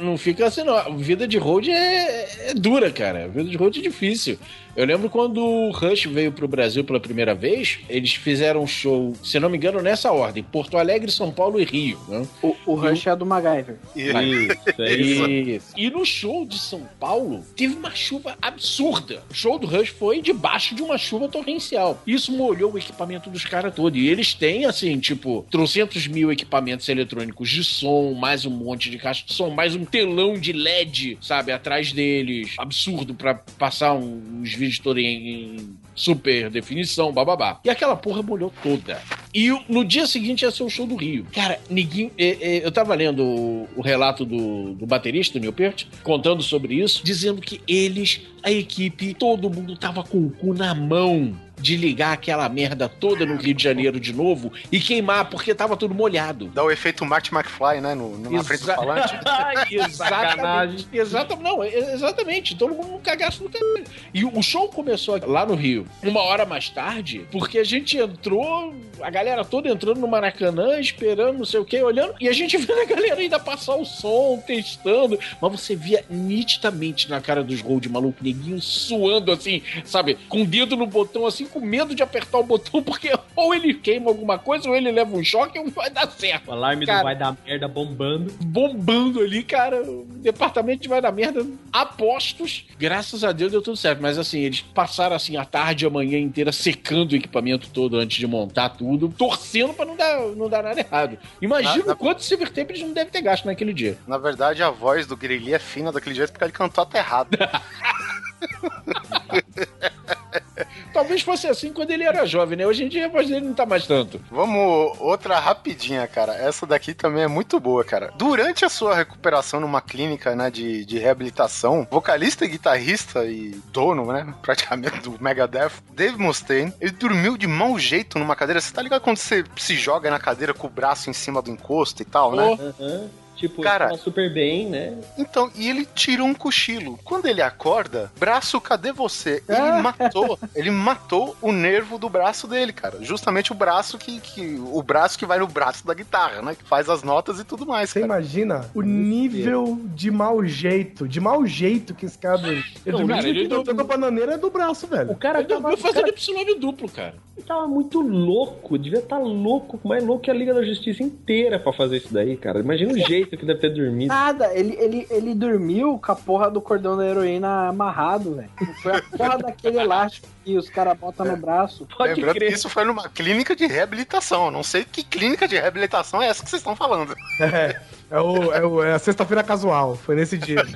Não 0.00 0.16
fica 0.18 0.46
assim, 0.46 0.62
não. 0.64 0.96
Vida 0.98 1.26
de 1.28 1.38
road 1.38 1.70
é, 1.70 2.50
é 2.50 2.54
dura, 2.54 2.90
cara. 2.90 3.28
Vida 3.28 3.48
de 3.48 3.56
road 3.56 3.78
é 3.78 3.82
difícil. 3.82 4.38
Eu 4.74 4.84
lembro 4.84 4.95
quando 5.08 5.44
o 5.44 5.70
Rush 5.70 6.06
veio 6.06 6.32
pro 6.32 6.48
Brasil 6.48 6.84
pela 6.84 7.00
primeira 7.00 7.34
vez, 7.34 7.78
eles 7.88 8.14
fizeram 8.14 8.62
um 8.62 8.66
show, 8.66 9.14
se 9.22 9.38
não 9.38 9.48
me 9.48 9.56
engano, 9.56 9.80
nessa 9.80 10.12
ordem: 10.12 10.42
Porto 10.42 10.76
Alegre, 10.78 11.10
São 11.10 11.30
Paulo 11.30 11.60
e 11.60 11.64
Rio. 11.64 11.98
Né? 12.08 12.26
O, 12.42 12.54
o 12.66 12.74
Rush 12.74 13.06
é 13.06 13.16
do 13.16 13.26
MacGyver. 13.26 13.76
Isso, 13.94 14.80
é 14.80 14.94
isso. 14.94 15.72
E 15.76 15.90
no 15.90 16.04
show 16.04 16.44
de 16.44 16.58
São 16.58 16.82
Paulo, 16.98 17.44
teve 17.56 17.74
uma 17.74 17.94
chuva 17.94 18.36
absurda. 18.40 19.22
O 19.30 19.34
show 19.34 19.58
do 19.58 19.66
Rush 19.66 19.90
foi 19.90 20.20
debaixo 20.20 20.74
de 20.74 20.82
uma 20.82 20.98
chuva 20.98 21.28
torrencial. 21.28 22.00
Isso 22.06 22.32
molhou 22.32 22.72
o 22.72 22.78
equipamento 22.78 23.30
dos 23.30 23.44
caras 23.44 23.74
todo. 23.74 23.96
E 23.96 24.08
eles 24.08 24.34
têm, 24.34 24.64
assim, 24.64 24.98
tipo, 24.98 25.46
trocentos 25.50 26.06
mil 26.06 26.32
equipamentos 26.32 26.88
eletrônicos 26.88 27.48
de 27.50 27.64
som, 27.64 28.14
mais 28.14 28.44
um 28.44 28.50
monte 28.50 28.90
de 28.90 28.98
caixa 28.98 29.24
de 29.26 29.32
som, 29.32 29.50
mais 29.50 29.74
um 29.74 29.84
telão 29.84 30.34
de 30.34 30.52
LED, 30.52 31.18
sabe, 31.20 31.52
atrás 31.52 31.92
deles. 31.92 32.54
Absurdo 32.58 33.14
pra 33.14 33.34
passar 33.34 33.94
uns 33.94 34.54
vídeos 34.54 34.78
todos 34.86 35.02
em, 35.02 35.76
super 35.96 36.48
definição, 36.50 37.10
bababá. 37.10 37.58
E 37.64 37.70
aquela 37.70 37.96
porra 37.96 38.22
molhou 38.22 38.52
toda. 38.62 39.00
E 39.34 39.50
no 39.68 39.84
dia 39.84 40.06
seguinte 40.06 40.42
ia 40.42 40.50
ser 40.50 40.62
o 40.62 40.70
show 40.70 40.86
do 40.86 40.94
Rio. 40.94 41.26
Cara, 41.32 41.58
ninguém. 41.68 42.12
é, 42.16 42.26
é, 42.26 42.66
eu 42.66 42.70
tava 42.70 42.94
lendo 42.94 43.24
o, 43.24 43.68
o 43.76 43.80
relato 43.80 44.24
do, 44.24 44.74
do 44.74 44.86
baterista, 44.86 45.38
do 45.38 45.40
Neil 45.40 45.52
Peart, 45.52 45.86
contando 46.02 46.42
sobre 46.42 46.74
isso, 46.74 47.02
dizendo 47.02 47.40
que 47.40 47.60
eles, 47.66 48.20
a 48.42 48.52
equipe, 48.52 49.14
todo 49.14 49.50
mundo 49.50 49.76
tava 49.76 50.04
com 50.04 50.18
o 50.18 50.30
cu 50.30 50.54
na 50.54 50.74
mão 50.74 51.34
de 51.66 51.76
ligar 51.76 52.12
aquela 52.12 52.48
merda 52.48 52.88
toda 52.88 53.26
no 53.26 53.34
Rio 53.36 53.52
de 53.52 53.64
Janeiro 53.64 53.98
de 53.98 54.12
novo 54.12 54.52
e 54.70 54.78
queimar, 54.78 55.28
porque 55.28 55.52
tava 55.52 55.76
tudo 55.76 55.92
molhado. 55.92 56.46
Dá 56.54 56.62
o 56.62 56.70
efeito 56.70 57.04
Marty 57.04 57.34
McFly, 57.34 57.80
né? 57.80 57.92
No, 57.92 58.16
no- 58.16 58.30
na 58.30 58.44
frente 58.44 58.60
do 58.60 58.70
Exa- 58.70 58.76
falante. 58.76 59.14
exatamente. 59.74 60.86
Exata, 60.92 61.34
não, 61.36 61.62
é- 61.64 61.74
exatamente. 61.94 62.54
Todo 62.56 62.72
mundo 62.72 62.88
num 62.92 63.00
cagaço 63.00 63.42
no 63.42 63.50
caralho. 63.50 63.84
E 64.14 64.24
o 64.24 64.42
show 64.42 64.68
começou 64.68 65.18
lá 65.26 65.44
no 65.44 65.56
Rio, 65.56 65.86
uma 66.04 66.20
hora 66.20 66.46
mais 66.46 66.68
tarde, 66.68 67.26
porque 67.32 67.58
a 67.58 67.64
gente 67.64 67.96
entrou, 67.98 68.72
a 69.02 69.10
galera 69.10 69.44
toda 69.44 69.68
entrando 69.68 69.98
no 70.00 70.06
Maracanã, 70.06 70.78
esperando, 70.78 71.38
não 71.38 71.44
sei 71.44 71.58
o 71.58 71.64
que, 71.64 71.82
olhando, 71.82 72.14
e 72.20 72.28
a 72.28 72.32
gente 72.32 72.56
vendo 72.58 72.80
a 72.80 72.84
galera 72.84 73.20
ainda 73.20 73.40
passar 73.40 73.74
o 73.74 73.84
som, 73.84 74.40
testando. 74.46 75.18
Mas 75.42 75.50
você 75.60 75.74
via 75.74 76.04
nitidamente 76.08 77.10
na 77.10 77.20
cara 77.20 77.42
dos 77.42 77.60
gols 77.60 77.80
de 77.80 77.88
maluco, 77.88 78.22
neguinho 78.22 78.60
suando 78.60 79.32
assim, 79.32 79.62
sabe? 79.84 80.16
Com 80.28 80.42
o 80.42 80.46
dedo 80.46 80.76
no 80.76 80.86
botão, 80.86 81.26
assim, 81.26 81.46
com 81.56 81.60
medo 81.66 81.94
de 81.94 82.02
apertar 82.02 82.38
o 82.38 82.42
botão, 82.42 82.82
porque 82.82 83.10
ou 83.34 83.54
ele 83.54 83.72
queima 83.72 84.10
alguma 84.10 84.38
coisa, 84.38 84.68
ou 84.68 84.76
ele 84.76 84.92
leva 84.92 85.16
um 85.16 85.24
choque, 85.24 85.58
ou 85.58 85.70
vai 85.70 85.88
dar 85.88 86.06
certo. 86.10 86.48
O 86.48 86.52
alarme 86.52 86.84
Cara, 86.84 86.98
do 86.98 87.04
vai 87.04 87.16
dar 87.16 87.36
merda 87.46 87.66
bombando. 87.66 88.30
bombando 88.44 89.20
ali, 89.20 89.42
cara. 89.42 89.82
O 89.82 90.04
departamento 90.18 90.82
de 90.82 90.88
vai 90.88 91.00
da 91.00 91.10
merda, 91.10 91.46
apostos. 91.72 92.66
Graças 92.78 93.24
a 93.24 93.32
Deus 93.32 93.52
deu 93.52 93.62
tudo 93.62 93.76
certo. 93.76 94.02
Mas 94.02 94.18
assim, 94.18 94.40
eles 94.40 94.60
passaram 94.60 95.16
assim 95.16 95.36
a 95.38 95.44
tarde 95.46 95.84
e 95.84 95.86
a 95.86 95.90
manhã 95.90 96.18
inteira 96.18 96.52
secando 96.52 97.12
o 97.12 97.16
equipamento 97.16 97.70
todo 97.70 97.96
antes 97.96 98.18
de 98.18 98.26
montar 98.26 98.68
tudo, 98.70 99.08
torcendo 99.08 99.72
pra 99.72 99.86
não 99.86 99.96
dar, 99.96 100.20
não 100.36 100.48
dar 100.50 100.62
nada 100.62 100.80
errado. 100.80 101.16
Imagina 101.40 101.84
Ah, 101.88 101.92
o 101.92 101.96
quanto 101.96 102.22
silver 102.22 102.50
tape 102.50 102.72
eles 102.72 102.82
não 102.82 102.92
devem 102.92 103.10
ter 103.10 103.22
gasto 103.22 103.46
naquele 103.46 103.72
dia. 103.72 103.96
Na 104.06 104.18
verdade, 104.18 104.62
a 104.62 104.68
voz 104.70 105.06
do 105.06 105.16
Grelli 105.16 105.54
é 105.54 105.58
fina 105.58 105.90
daquele 105.90 106.14
jeito 106.14 106.32
porque 106.32 106.44
ele 106.44 106.52
cantou 106.52 106.82
até 106.82 106.98
errado. 106.98 107.38
Talvez 110.92 111.22
fosse 111.22 111.46
assim 111.46 111.72
quando 111.72 111.90
ele 111.90 112.04
era 112.04 112.26
jovem, 112.26 112.56
né? 112.56 112.66
Hoje 112.66 112.84
em 112.84 112.88
dia 112.88 113.06
a 113.06 113.08
voz 113.08 113.28
dele 113.28 113.46
não 113.46 113.54
tá 113.54 113.66
mais 113.66 113.86
tanto. 113.86 114.20
Vamos, 114.30 114.96
outra 115.00 115.38
rapidinha, 115.38 116.06
cara. 116.06 116.34
Essa 116.34 116.66
daqui 116.66 116.94
também 116.94 117.22
é 117.22 117.28
muito 117.28 117.60
boa, 117.60 117.84
cara. 117.84 118.12
Durante 118.16 118.64
a 118.64 118.68
sua 118.68 118.94
recuperação 118.94 119.60
numa 119.60 119.80
clínica 119.80 120.34
né, 120.34 120.50
de, 120.50 120.84
de 120.84 120.98
reabilitação, 120.98 121.86
vocalista 121.90 122.44
e 122.44 122.48
guitarrista 122.48 123.24
e 123.24 123.50
dono, 123.72 124.12
né, 124.12 124.34
praticamente 124.42 125.00
do 125.00 125.16
Megadeth, 125.20 125.72
Dave 125.92 126.18
Mustaine, 126.18 126.72
ele 126.80 126.92
dormiu 126.92 127.36
de 127.36 127.46
mau 127.46 127.78
jeito 127.78 128.18
numa 128.18 128.36
cadeira. 128.36 128.60
Você 128.60 128.72
tá 128.72 128.82
ligado 128.82 129.02
quando 129.02 129.18
você 129.18 129.44
se 129.56 129.74
joga 129.74 130.10
na 130.10 130.18
cadeira 130.18 130.54
com 130.54 130.66
o 130.66 130.70
braço 130.70 131.10
em 131.10 131.12
cima 131.12 131.42
do 131.42 131.50
encosto 131.50 132.02
e 132.02 132.04
tal, 132.04 132.34
né? 132.34 132.58
Oh. 132.80 133.25
Tipo, 133.36 133.62
Cara- 133.62 133.86
ele 133.86 133.96
tá 133.98 134.02
super 134.02 134.32
bem, 134.32 134.66
né? 134.68 134.94
Então, 135.18 135.50
e 135.54 135.68
ele 135.68 135.86
tira 135.94 136.24
um 136.24 136.32
cochilo. 136.34 136.98
Quando 137.04 137.26
ele 137.26 137.42
acorda, 137.42 138.10
braço, 138.18 138.60
cadê 138.60 138.92
você? 138.92 139.42
Ele 139.48 139.82
matou, 139.82 140.38
ele 140.54 140.70
matou 140.70 141.36
o 141.42 141.52
nervo 141.52 141.98
do 141.98 142.08
braço 142.08 142.46
dele, 142.48 142.72
cara. 142.72 142.98
Justamente 143.02 143.52
o 143.52 143.54
braço 143.54 143.98
que, 143.98 144.20
que 144.20 144.58
o 144.72 144.82
braço 144.82 145.18
que 145.18 145.26
vai 145.26 145.38
no 145.38 145.46
braço 145.46 145.86
da 145.86 145.92
guitarra, 145.94 146.40
né? 146.42 146.54
Que 146.54 146.64
faz 146.64 146.88
as 146.88 147.02
notas 147.02 147.38
e 147.38 147.44
tudo 147.44 147.66
mais, 147.66 147.90
Você 147.90 148.00
cara. 148.00 148.12
imagina 148.14 148.70
o 148.74 148.82
nível 148.82 149.78
de 149.94 150.10
mau 150.10 150.44
jeito, 150.44 151.06
de 151.06 151.20
mau 151.20 151.46
jeito 151.46 151.94
que 151.94 152.06
esse 152.06 152.18
cara 152.18 152.36
dormiu. 152.38 152.62
Ele 152.62 152.92
Não, 152.92 152.98
dormiu 152.98 153.16
cara, 153.16 153.28
ele 153.28 153.40
ele 153.40 153.80
a 153.80 153.84
bananeira 153.84 154.34
é 154.34 154.38
do 154.38 154.50
braço, 154.50 154.86
velho. 154.86 155.10
O 155.10 155.16
cara 155.16 155.40
Eu 155.40 155.48
tava, 155.48 155.60
vou 155.60 155.72
o 155.74 155.76
fazer 155.76 155.94
cara 155.94 156.08
episódio 156.08 156.58
duplo, 156.58 156.88
cara. 156.88 157.14
tava 157.46 157.66
muito 157.66 158.00
louco, 158.00 158.78
devia 158.78 158.98
estar 159.00 159.18
louco, 159.18 159.80
mais 159.86 160.02
louco 160.04 160.22
que 160.24 160.30
a 160.30 160.34
Liga 160.34 160.54
da 160.54 160.62
Justiça 160.62 161.02
inteira 161.02 161.58
pra 161.58 161.72
fazer 161.72 161.98
isso 161.98 162.12
daí, 162.12 162.36
cara. 162.36 162.60
Imagina 162.60 162.92
o 162.92 162.98
jeito 163.06 163.25
que 163.34 163.44
deve 163.46 163.58
ter 163.60 163.70
dormido. 163.70 164.08
Nada, 164.12 164.52
ele, 164.54 164.76
ele, 164.78 165.06
ele 165.10 165.34
dormiu 165.34 165.98
com 165.98 166.12
a 166.12 166.16
porra 166.16 166.50
do 166.50 166.60
cordão 166.60 166.96
da 166.96 167.06
heroína 167.06 167.68
amarrado, 167.68 168.34
velho. 168.36 168.50
Foi 168.82 168.96
a 168.96 169.02
porra 169.02 169.38
daquele 169.44 169.78
elástico 169.80 170.28
que 170.44 170.56
os 170.56 170.68
caras 170.68 170.96
botam 170.98 171.24
no 171.26 171.36
braço. 171.36 171.86
Pode 171.96 172.14
Lembrando 172.14 172.36
crer. 172.36 172.48
que 172.50 172.54
isso 172.54 172.68
foi 172.68 172.84
numa 172.84 173.08
clínica 173.08 173.56
de 173.56 173.66
reabilitação. 173.66 174.50
Não 174.50 174.62
sei 174.62 174.84
que 174.84 175.02
clínica 175.02 175.48
de 175.48 175.56
reabilitação 175.56 176.20
é 176.22 176.28
essa 176.28 176.42
que 176.44 176.50
vocês 176.50 176.60
estão 176.60 176.76
falando. 176.76 177.14
É, 177.40 177.80
é, 178.10 178.20
o, 178.20 178.52
é, 178.52 178.64
o- 178.64 178.82
é 178.84 178.92
a 178.92 178.98
sexta-feira 178.98 179.42
casual. 179.42 179.96
Foi 179.96 180.14
nesse 180.14 180.36
dia. 180.38 180.62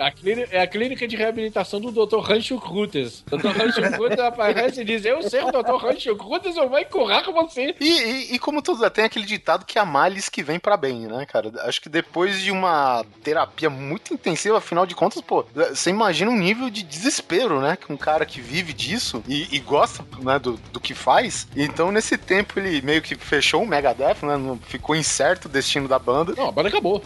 A 0.00 0.10
clínica, 0.10 0.48
é 0.50 0.62
a 0.62 0.66
clínica 0.66 1.06
de 1.06 1.14
reabilitação 1.14 1.78
do 1.78 1.92
Dr. 1.92 2.20
Rancho 2.20 2.58
Crutes. 2.58 3.22
Dr. 3.26 3.48
Rancho 3.48 3.82
Crutes 3.96 4.18
aparece 4.18 4.80
e 4.80 4.84
diz: 4.84 5.04
Eu 5.04 5.22
sei 5.22 5.42
o 5.42 5.52
Dr. 5.52 5.76
Rancho 5.76 6.16
Crutes, 6.16 6.56
eu 6.56 6.70
vou 6.70 6.78
empurrar 6.78 7.22
com 7.22 7.32
você. 7.32 7.74
E, 7.78 7.84
e, 7.84 8.34
e 8.34 8.38
como 8.38 8.62
tudo 8.62 8.88
tem 8.88 9.04
aquele 9.04 9.26
ditado 9.26 9.66
que 9.66 9.78
há 9.78 9.84
males 9.84 10.30
que 10.30 10.42
vem 10.42 10.58
pra 10.58 10.74
bem, 10.74 11.00
né, 11.00 11.26
cara? 11.26 11.52
Acho 11.64 11.82
que 11.82 11.90
depois 11.90 12.40
de 12.40 12.50
uma 12.50 13.04
terapia 13.22 13.68
muito 13.68 14.14
intensiva, 14.14 14.56
afinal 14.56 14.86
de 14.86 14.94
contas, 14.94 15.20
pô, 15.20 15.44
você 15.54 15.90
imagina 15.90 16.30
um 16.30 16.38
nível 16.38 16.70
de 16.70 16.82
desespero, 16.82 17.60
né? 17.60 17.76
Que 17.76 17.92
um 17.92 17.96
cara 17.96 18.24
que 18.24 18.40
vive 18.40 18.72
disso 18.72 19.22
e, 19.28 19.54
e 19.54 19.58
gosta 19.58 20.02
né, 20.22 20.38
do, 20.38 20.52
do 20.72 20.80
que 20.80 20.94
faz. 20.94 21.46
Então, 21.54 21.92
nesse 21.92 22.16
tempo, 22.16 22.58
ele 22.58 22.80
meio 22.80 23.02
que 23.02 23.14
fechou 23.16 23.62
o 23.62 23.66
Megadeth, 23.66 24.22
né? 24.22 24.58
Ficou 24.62 24.96
incerto 24.96 25.46
o 25.46 25.50
destino 25.50 25.86
da 25.86 25.98
banda. 25.98 26.32
Não, 26.34 26.48
a 26.48 26.52
banda 26.52 26.70
acabou. 26.70 27.02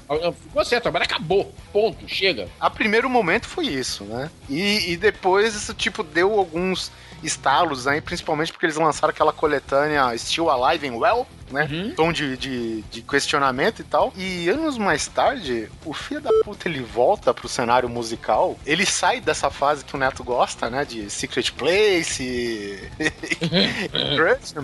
Ficou 0.46 0.64
certo, 0.64 0.88
a 0.88 0.92
banda 0.92 1.04
acabou. 1.06 1.52
Ponto, 1.72 2.08
chega. 2.08 2.48
A 2.60 2.70
primeiro 2.84 3.08
momento 3.08 3.48
foi 3.48 3.66
isso, 3.66 4.04
né? 4.04 4.30
E, 4.46 4.92
e 4.92 4.96
depois 4.98 5.54
isso, 5.54 5.72
tipo, 5.72 6.02
deu 6.02 6.38
alguns 6.38 6.92
estalos 7.24 7.86
aí, 7.86 8.00
principalmente 8.00 8.52
porque 8.52 8.66
eles 8.66 8.76
lançaram 8.76 9.10
aquela 9.10 9.32
coletânea 9.32 10.16
Still 10.16 10.50
Alive 10.50 10.88
and 10.88 10.96
Well, 10.96 11.26
né? 11.50 11.92
Tom 11.96 12.12
de, 12.12 12.36
de, 12.36 12.82
de 12.82 13.02
questionamento 13.02 13.80
e 13.80 13.84
tal. 13.84 14.12
E 14.16 14.48
anos 14.48 14.76
mais 14.76 15.06
tarde, 15.06 15.70
o 15.84 15.92
filho 15.92 16.20
da 16.20 16.30
puta 16.44 16.68
ele 16.68 16.80
volta 16.80 17.32
pro 17.32 17.48
cenário 17.48 17.88
musical. 17.88 18.58
Ele 18.66 18.84
sai 18.86 19.20
dessa 19.20 19.50
fase 19.50 19.84
que 19.84 19.94
o 19.94 19.98
Neto 19.98 20.24
gosta, 20.24 20.68
né? 20.68 20.84
De 20.84 21.08
Secret 21.10 21.52
Place. 21.52 22.22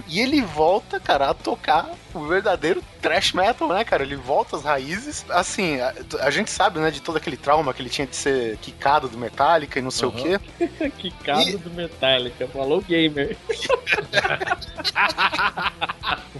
e 0.09 0.21
ele 0.21 0.43
volta, 0.43 0.99
cara, 0.99 1.31
a 1.31 1.35
tocar 1.35 1.91
o 2.13 2.27
verdadeiro 2.27 2.83
thrash 3.01 3.33
metal, 3.33 3.69
né, 3.69 3.85
cara? 3.85 4.03
Ele 4.03 4.17
volta 4.17 4.57
às 4.57 4.65
raízes. 4.65 5.25
Assim, 5.31 5.81
a, 5.81 5.95
a 6.21 6.31
gente 6.31 6.51
sabe, 6.51 6.81
né, 6.81 6.91
de 6.91 7.01
todo 7.01 7.17
aquele 7.17 7.37
trauma 7.37 7.73
que 7.73 7.81
ele 7.83 7.91
tinha 7.91 8.07
de 8.07 8.17
ser 8.17 8.57
quicado 8.59 9.09
do 9.09 9.17
Metallica 9.17 9.79
e 9.79 9.83
não 9.83 9.91
sei 9.91 10.09
o 10.09 10.13
quê. 10.13 10.41
que 10.99 11.11
cara 11.11 11.59
do 11.59 11.71
Metallica, 11.71 12.47
falou 12.51 12.83
gamer. 12.83 13.37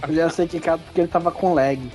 Ele 0.07 0.17
ia 0.17 0.29
ser 0.29 0.47
quicado 0.47 0.81
porque 0.83 1.01
ele 1.01 1.07
tava 1.07 1.31
com 1.31 1.53
lag. 1.53 1.79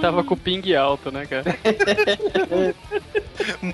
Tava 0.00 0.24
com 0.24 0.34
o 0.34 0.36
ping 0.36 0.74
alto, 0.74 1.10
né, 1.10 1.26
cara? 1.26 1.44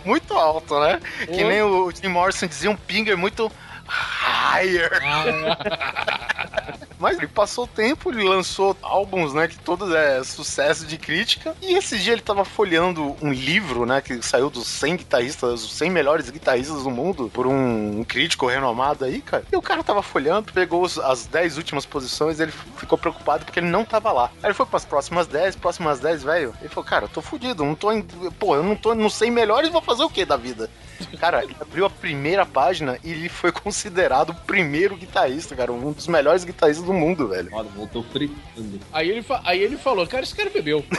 muito 0.05 0.35
alto, 0.35 0.79
né? 0.81 1.01
Que 1.27 1.45
nem 1.45 1.63
o 1.63 1.91
Jim 1.91 2.09
Morrison 2.09 2.47
dizia, 2.47 2.71
um 2.71 2.77
pinger 2.77 3.17
muito 3.17 3.51
higher. 3.93 4.91
Mas 7.03 7.19
ele 7.19 7.27
passou 7.27 7.65
o 7.65 7.67
tempo, 7.67 8.13
ele 8.13 8.23
lançou 8.23 8.77
álbuns, 8.81 9.35
né, 9.35 9.49
que 9.49 9.59
todos 9.59 9.93
é 9.93 10.23
sucesso 10.23 10.87
de 10.87 10.97
crítica. 10.97 11.53
E 11.61 11.75
esse 11.75 11.99
dia 11.99 12.13
ele 12.13 12.23
tava 12.23 12.45
folheando 12.45 13.17
um 13.21 13.33
livro, 13.33 13.85
né, 13.85 14.01
que 14.01 14.23
saiu 14.23 14.49
dos 14.49 14.69
100 14.69 14.99
guitarristas, 14.99 15.65
os 15.65 15.73
100 15.73 15.91
melhores 15.91 16.31
guitarristas 16.31 16.85
do 16.85 16.91
mundo, 16.93 17.29
por 17.35 17.45
um, 17.45 18.05
crítico 18.05 18.47
renomado 18.47 19.05
aí, 19.05 19.21
cara. 19.21 19.43
E 19.51 19.57
o 19.57 19.61
cara 19.61 19.83
tava 19.83 20.01
folhando, 20.01 20.53
pegou 20.53 20.85
as 20.85 21.27
10 21.27 21.57
últimas 21.57 21.85
posições, 21.85 22.39
ele 22.39 22.53
ficou 22.77 22.97
preocupado 22.97 23.45
porque 23.45 23.59
ele 23.59 23.69
não 23.69 23.85
tava 23.85 24.13
lá. 24.13 24.31
Aí 24.41 24.51
ele 24.51 24.55
foi 24.55 24.67
pras 24.67 24.85
próximas 24.85 25.27
10, 25.27 25.57
próximas 25.57 25.99
10, 25.99 26.23
velho. 26.23 26.55
Ele 26.61 26.69
falou, 26.69 26.89
cara, 26.89 27.07
eu 27.07 27.09
tô 27.09 27.21
fudido, 27.21 27.65
não 27.65 27.75
tô 27.75 27.91
em, 27.91 28.03
pô, 28.03 28.55
eu 28.55 28.63
não 28.63 28.77
tô 28.77 28.95
nos 28.95 29.15
100 29.15 29.29
melhores, 29.29 29.71
vou 29.71 29.83
fazer 29.83 30.05
o 30.05 30.11
que 30.11 30.25
da 30.25 30.37
vida? 30.37 30.71
Cara, 31.19 31.43
ele 31.45 31.57
abriu 31.61 31.85
a 31.87 31.91
primeira 31.91 32.45
página 32.47 32.99
e 33.05 33.11
ele 33.11 33.29
foi 33.29 33.53
considerado 33.53 34.31
o 34.31 34.35
primeiro 34.35 34.97
guitarrista, 34.97 35.55
cara, 35.57 35.73
um 35.73 35.93
dos 35.93 36.07
melhores 36.09 36.45
guitarristas 36.45 36.85
do 36.87 36.93
mundo, 36.93 37.29
velho. 37.29 37.51
Foda, 37.51 37.69
voltou 37.71 38.03
fritando. 38.05 38.81
Aí 38.93 39.09
ele, 39.11 39.23
fa- 39.23 39.41
aí 39.45 39.61
ele 39.63 39.77
falou: 39.77 40.07
Cara, 40.07 40.23
esse 40.23 40.35
cara 40.35 40.51
bebeu. 40.51 40.85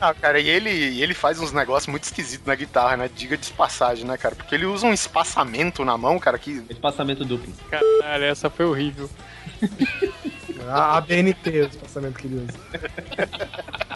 Ah, 0.00 0.12
cara, 0.12 0.38
e 0.38 0.48
ele, 0.50 1.00
ele 1.00 1.14
faz 1.14 1.40
uns 1.40 1.50
negócios 1.50 1.86
muito 1.86 2.02
esquisitos 2.04 2.46
na 2.46 2.54
guitarra, 2.54 2.94
né? 2.94 3.08
Diga 3.16 3.38
de 3.38 3.50
passagem, 3.52 4.04
né, 4.04 4.18
cara? 4.18 4.34
Porque 4.34 4.54
ele 4.54 4.66
usa 4.66 4.86
um 4.86 4.92
espaçamento 4.92 5.82
na 5.82 5.96
mão, 5.96 6.18
cara, 6.18 6.38
que. 6.38 6.62
Espaçamento 6.68 7.24
duplo. 7.24 7.50
Caralho, 7.70 8.24
essa 8.24 8.50
foi 8.50 8.66
horrível. 8.66 9.08
A, 10.66 10.96
a 10.96 11.00
BNT, 11.02 11.50
o 11.60 11.66
espaçamento 11.66 12.18
que 12.18 12.26
ele 12.26 12.36
usa. 12.36 12.58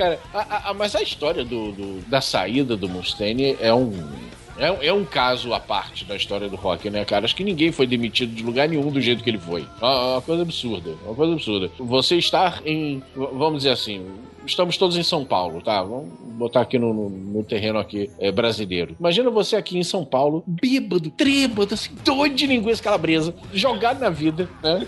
Cara, 0.00 0.18
a- 0.32 0.70
a- 0.70 0.74
mas 0.74 0.96
a 0.96 1.02
história 1.02 1.44
do, 1.44 1.72
do- 1.72 2.00
da 2.08 2.22
saída 2.22 2.74
do 2.74 2.88
Mustaine 2.88 3.54
é 3.60 3.72
um. 3.74 3.92
É, 4.56 4.88
é 4.88 4.92
um 4.92 5.04
caso 5.04 5.52
à 5.52 5.60
parte 5.60 6.06
da 6.06 6.16
história 6.16 6.48
do 6.48 6.56
rock, 6.56 6.88
né, 6.88 7.04
cara? 7.04 7.24
Acho 7.26 7.36
que 7.36 7.44
ninguém 7.44 7.70
foi 7.70 7.86
demitido 7.86 8.34
de 8.34 8.42
lugar 8.42 8.66
nenhum 8.68 8.90
do 8.90 9.00
jeito 9.00 9.22
que 9.22 9.28
ele 9.28 9.38
foi. 9.38 9.60
É 9.80 9.84
uma, 9.84 10.12
uma 10.14 10.22
coisa 10.22 10.42
absurda. 10.42 10.90
Uma 11.04 11.14
coisa 11.14 11.32
absurda. 11.34 11.70
Você 11.78 12.16
estar 12.16 12.62
em. 12.66 13.02
Vamos 13.14 13.58
dizer 13.58 13.70
assim. 13.72 14.06
Estamos 14.50 14.76
todos 14.76 14.96
em 14.96 15.02
São 15.02 15.24
Paulo, 15.24 15.60
tá? 15.62 15.82
Vamos 15.82 16.08
botar 16.36 16.62
aqui 16.62 16.78
no, 16.78 16.92
no- 16.92 17.08
no 17.10 17.44
terreno 17.44 17.78
aqui 17.78 18.10
é, 18.18 18.32
brasileiro. 18.32 18.96
Imagina 18.98 19.30
você 19.30 19.56
aqui 19.56 19.78
em 19.78 19.82
São 19.84 20.04
Paulo, 20.04 20.42
bêbado, 20.46 21.10
trêbado, 21.10 21.74
assim, 21.74 21.90
doido 22.04 22.34
de 22.34 22.46
linguiça 22.46 22.82
calabresa, 22.82 23.34
jogado 23.54 24.00
na 24.00 24.10
vida, 24.10 24.48
né? 24.62 24.86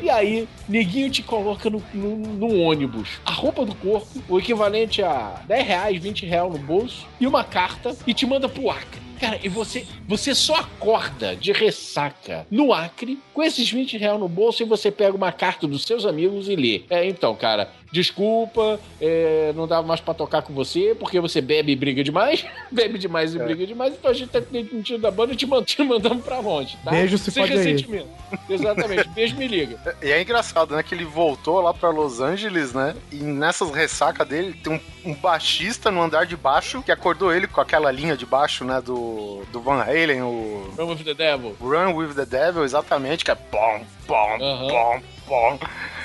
E 0.00 0.08
aí, 0.08 0.46
neguinho 0.68 1.10
te 1.10 1.22
coloca 1.22 1.68
no, 1.68 1.82
no, 1.92 2.16
no 2.16 2.60
ônibus. 2.60 3.20
A 3.24 3.32
roupa 3.32 3.64
do 3.64 3.74
corpo, 3.74 4.06
o 4.28 4.38
equivalente 4.38 5.02
a 5.02 5.42
10 5.46 5.66
reais, 5.66 6.02
20 6.02 6.24
reais 6.26 6.52
no 6.52 6.58
bolso, 6.58 7.06
e 7.20 7.26
uma 7.26 7.42
carta, 7.44 7.96
e 8.06 8.14
te 8.14 8.24
manda 8.26 8.48
pro 8.48 8.70
Acre. 8.70 9.02
Cara, 9.20 9.38
e 9.40 9.48
você, 9.48 9.86
você 10.08 10.34
só 10.34 10.56
acorda 10.56 11.36
de 11.36 11.52
ressaca 11.52 12.44
no 12.50 12.72
Acre 12.72 13.20
com 13.32 13.40
esses 13.40 13.70
20 13.70 13.96
reais 13.96 14.18
no 14.18 14.28
bolso 14.28 14.62
e 14.64 14.66
você 14.66 14.90
pega 14.90 15.16
uma 15.16 15.30
carta 15.30 15.64
dos 15.68 15.84
seus 15.84 16.04
amigos 16.04 16.48
e 16.48 16.56
lê. 16.56 16.82
É, 16.90 17.06
então, 17.06 17.32
cara, 17.36 17.70
desculpa, 17.92 18.80
é, 19.00 19.52
não 19.54 19.68
dava 19.68 19.86
mais 19.86 20.00
pra 20.00 20.14
tocar 20.14 20.40
com 20.42 20.52
você, 20.54 20.96
porque 20.98 21.20
você 21.20 21.40
bebe 21.40 21.72
e 21.72 21.76
briga 21.76 22.02
demais, 22.02 22.44
bebe 22.72 22.98
demais 22.98 23.34
e 23.34 23.38
briga 23.38 23.66
demais, 23.66 23.92
então 23.92 24.10
a 24.10 24.14
gente 24.14 24.30
tá 24.30 24.40
demitido 24.40 24.98
da 25.00 25.10
banda 25.10 25.34
e 25.34 25.36
te, 25.36 25.46
mand- 25.46 25.64
te 25.66 25.82
mandamos 25.84 26.24
pra 26.24 26.40
longe, 26.40 26.76
tá? 26.84 26.90
Beijo, 26.90 27.18
se 27.18 27.30
Sem 27.30 27.42
pode 27.42 27.54
ressentimento. 27.54 28.08
Exatamente, 28.48 29.08
beijo 29.14 29.36
me 29.36 29.46
liga. 29.46 29.78
E 30.02 30.10
é 30.10 30.20
engraçado, 30.22 30.74
né? 30.74 30.82
Que 30.82 30.94
ele 30.94 31.04
voltou 31.04 31.60
lá 31.60 31.74
pra 31.74 31.90
Los 31.90 32.18
Angeles, 32.20 32.72
né? 32.72 32.94
E 33.12 33.16
nessas 33.16 33.70
ressacas 33.70 34.26
dele 34.26 34.54
tem 34.54 34.72
um, 35.04 35.10
um 35.10 35.14
baixista 35.14 35.90
no 35.90 36.00
andar 36.00 36.24
de 36.24 36.36
baixo 36.36 36.82
que 36.82 36.90
acordou 36.90 37.32
ele 37.32 37.46
com 37.46 37.60
aquela 37.60 37.90
linha 37.92 38.16
de 38.16 38.24
baixo, 38.24 38.64
né? 38.64 38.80
Do, 38.80 39.42
do 39.52 39.60
Van 39.60 39.82
Halen, 39.82 40.22
o. 40.22 40.72
Run 40.78 40.86
with 40.88 41.04
the 41.04 41.14
Devil. 41.14 41.54
Run 41.60 41.92
with 41.94 42.14
the 42.14 42.24
Devil, 42.24 42.64
exatamente, 42.64 43.24
que 43.24 43.30
é 43.30 43.34
bom, 43.34 43.84
bom, 44.06 44.38
Aham. 44.40 44.68
bom, 44.68 45.00
bom. 45.26 45.58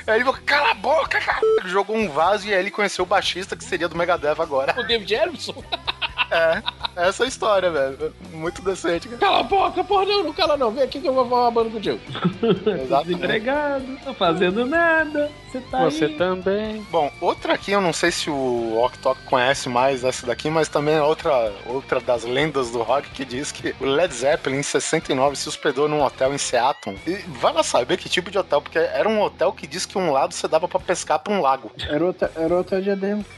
Aí 0.05 0.15
ele 0.15 0.25
falou, 0.25 0.39
cala 0.45 0.71
a 0.71 0.73
boca, 0.73 1.19
cara! 1.19 1.41
Jogou 1.65 1.95
um 1.95 2.09
vaso 2.09 2.47
e 2.47 2.53
aí 2.53 2.59
ele 2.59 2.71
conheceu 2.71 3.03
o 3.03 3.07
baixista 3.07 3.55
que 3.55 3.63
seria 3.63 3.87
do 3.87 3.97
Megadeth 3.97 4.39
agora. 4.39 4.79
O 4.79 4.83
David 4.83 5.13
Ellison? 5.13 5.63
É, 6.29 6.61
essa 7.07 7.23
é 7.23 7.25
a 7.25 7.29
história, 7.29 7.69
velho. 7.69 8.13
Muito 8.31 8.61
decente, 8.61 9.07
cara. 9.07 9.19
Cala 9.19 9.39
a 9.39 9.43
boca, 9.43 9.83
porra, 9.83 10.05
não, 10.05 10.23
não 10.23 10.33
cala 10.33 10.57
não. 10.57 10.71
Vem 10.71 10.83
aqui 10.83 10.99
que 10.99 11.07
eu 11.07 11.13
vou 11.13 11.27
falar 11.27 11.43
uma 11.43 11.51
banda 11.51 11.69
contigo. 11.69 11.99
Desempregado, 13.05 13.85
não 14.05 14.13
fazendo 14.13 14.65
nada. 14.65 15.31
Você 15.47 15.61
tá 15.61 15.83
Você 15.85 16.05
aí. 16.05 16.17
também. 16.17 16.85
Bom, 16.91 17.11
outra 17.21 17.53
aqui, 17.53 17.71
eu 17.71 17.81
não 17.81 17.93
sei 17.93 18.11
se 18.11 18.29
o 18.29 18.83
Octok 18.83 19.21
conhece 19.25 19.69
mais 19.69 20.03
essa 20.03 20.25
daqui, 20.27 20.49
mas 20.49 20.67
também 20.67 20.95
é 20.95 21.01
outra, 21.01 21.53
outra 21.65 21.99
das 21.99 22.23
lendas 22.23 22.71
do 22.71 22.81
rock 22.81 23.09
que 23.11 23.23
diz 23.23 23.51
que 23.51 23.73
o 23.79 23.85
Led 23.85 24.13
Zeppelin, 24.13 24.57
em 24.57 24.63
69, 24.63 25.35
se 25.35 25.47
hospedou 25.47 25.87
num 25.87 26.03
hotel 26.03 26.33
em 26.33 26.37
Seattle. 26.37 26.97
E 27.07 27.15
vai 27.39 27.53
lá 27.53 27.63
saber 27.63 27.97
que 27.97 28.09
tipo 28.09 28.29
de 28.29 28.37
hotel, 28.37 28.61
porque 28.61 28.77
era 28.77 29.07
um 29.07 29.21
hotel 29.21 29.53
que 29.53 29.65
diz 29.65 29.85
que 29.85 29.97
um 29.97 30.11
lado 30.11 30.33
você 30.33 30.47
dava 30.47 30.67
pra 30.67 30.79
pescar 30.79 31.19
pra 31.19 31.33
um 31.33 31.41
lago. 31.41 31.71
Era 31.87 32.03
o 32.03 32.09
hotel, 32.09 32.29
era 32.35 32.53
o 32.53 32.59
hotel 32.59 32.81
diadema. 32.81 33.25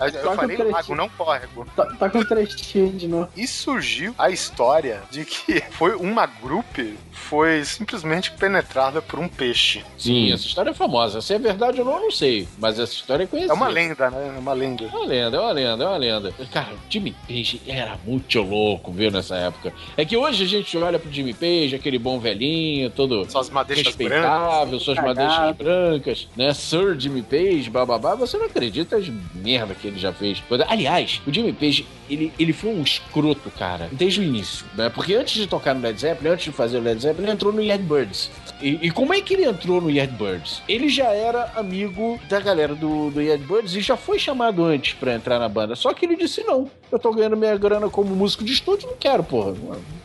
Eu 0.00 0.22
Toca 0.22 0.36
falei 0.36 0.56
o 0.56 0.58
trechinho. 0.58 0.76
Lago, 0.78 0.94
não 0.94 1.08
córrego. 1.08 1.66
Tá, 1.76 1.86
tá 1.86 2.08
com 2.10 2.24
trechinho 2.24 2.92
de 2.92 3.08
novo. 3.08 3.28
E 3.36 3.46
surgiu 3.46 4.14
a 4.18 4.30
história 4.30 5.02
de 5.10 5.24
que 5.24 5.62
foi 5.70 5.94
uma 5.94 6.26
grupo 6.26 6.68
foi 7.12 7.64
simplesmente 7.64 8.30
penetrada 8.32 9.02
por 9.02 9.18
um 9.18 9.28
peixe. 9.28 9.84
Sim, 9.98 10.32
essa 10.32 10.46
história 10.46 10.70
é 10.70 10.74
famosa. 10.74 11.20
Se 11.20 11.34
é 11.34 11.38
verdade 11.38 11.80
ou 11.80 11.84
não, 11.84 11.94
eu 11.96 12.00
não 12.02 12.10
sei. 12.10 12.46
Mas 12.58 12.78
essa 12.78 12.92
história 12.92 13.24
é 13.24 13.26
conhecida. 13.26 13.52
É 13.52 13.56
uma 13.56 13.68
lenda, 13.68 14.10
né? 14.10 14.34
É 14.36 14.38
uma 14.38 14.52
lenda. 14.52 14.84
É 14.84 14.88
uma 14.88 15.04
lenda, 15.04 15.36
é 15.36 15.40
uma 15.40 15.52
lenda, 15.52 15.84
é 15.84 15.86
uma 15.86 15.96
lenda. 15.96 16.34
Cara, 16.52 16.74
o 16.74 16.78
Jimmy 16.88 17.14
Page 17.26 17.60
era 17.66 17.98
muito 18.06 18.40
louco, 18.40 18.92
viu, 18.92 19.10
nessa 19.10 19.36
época. 19.36 19.72
É 19.96 20.04
que 20.04 20.16
hoje 20.16 20.44
a 20.44 20.46
gente 20.46 20.76
olha 20.78 20.98
pro 20.98 21.10
Jimmy 21.10 21.34
Page, 21.34 21.74
aquele 21.74 21.98
bom 21.98 22.18
velhinho, 22.18 22.90
todo 22.90 23.28
Suas 23.30 23.50
madeixas 23.50 23.86
respeitável, 23.86 24.66
brancas. 24.66 24.82
suas 24.82 24.96
Cagado. 24.96 25.20
madeixas 25.20 25.56
brancas, 25.56 26.28
né? 26.36 26.54
Sir 26.54 26.98
Jimmy 26.98 27.22
Page, 27.22 27.68
bababá. 27.68 28.14
Você 28.14 28.38
não 28.38 28.46
acredita 28.46 28.96
as 28.96 29.08
merda 29.34 29.74
que 29.74 29.88
ele 29.88 29.98
já 29.98 30.12
fez. 30.12 30.40
Aliás, 30.68 31.22
o 31.26 31.32
Jimmy 31.32 31.52
Page, 31.54 31.86
ele, 32.08 32.32
ele 32.38 32.52
foi 32.52 32.70
um 32.70 32.82
escroto, 32.82 33.50
cara, 33.50 33.88
desde 33.92 34.20
o 34.20 34.22
início, 34.22 34.66
né? 34.74 34.88
Porque 34.88 35.14
antes 35.14 35.34
de 35.34 35.46
tocar 35.46 35.74
no 35.74 35.80
Led 35.80 36.00
Zeppelin, 36.00 36.30
antes 36.30 36.44
de 36.44 36.52
fazer 36.52 36.78
o 36.78 36.82
Led 36.82 37.00
Zeppelin, 37.00 37.26
ele 37.26 37.32
entrou 37.32 37.52
no 37.52 37.62
Yardbirds. 37.62 38.30
E, 38.60 38.78
e 38.82 38.90
como 38.90 39.14
é 39.14 39.20
que 39.20 39.34
ele 39.34 39.44
entrou 39.44 39.80
no 39.80 39.90
Yardbirds? 39.90 40.62
Ele 40.68 40.88
já 40.88 41.12
era 41.12 41.52
amigo 41.54 42.18
da 42.28 42.40
galera 42.40 42.74
do, 42.74 43.10
do 43.10 43.20
Yardbirds 43.20 43.74
e 43.74 43.80
já 43.80 43.96
foi 43.96 44.18
chamado 44.18 44.64
antes 44.64 44.94
pra 44.94 45.14
entrar 45.14 45.38
na 45.38 45.48
banda. 45.48 45.76
Só 45.76 45.94
que 45.94 46.04
ele 46.04 46.16
disse: 46.16 46.42
não, 46.44 46.68
eu 46.90 46.98
tô 46.98 47.12
ganhando 47.12 47.36
minha 47.36 47.56
grana 47.56 47.88
como 47.88 48.14
músico 48.16 48.44
de 48.44 48.52
estúdio, 48.52 48.88
não 48.88 48.96
quero, 48.96 49.22
porra. 49.22 49.54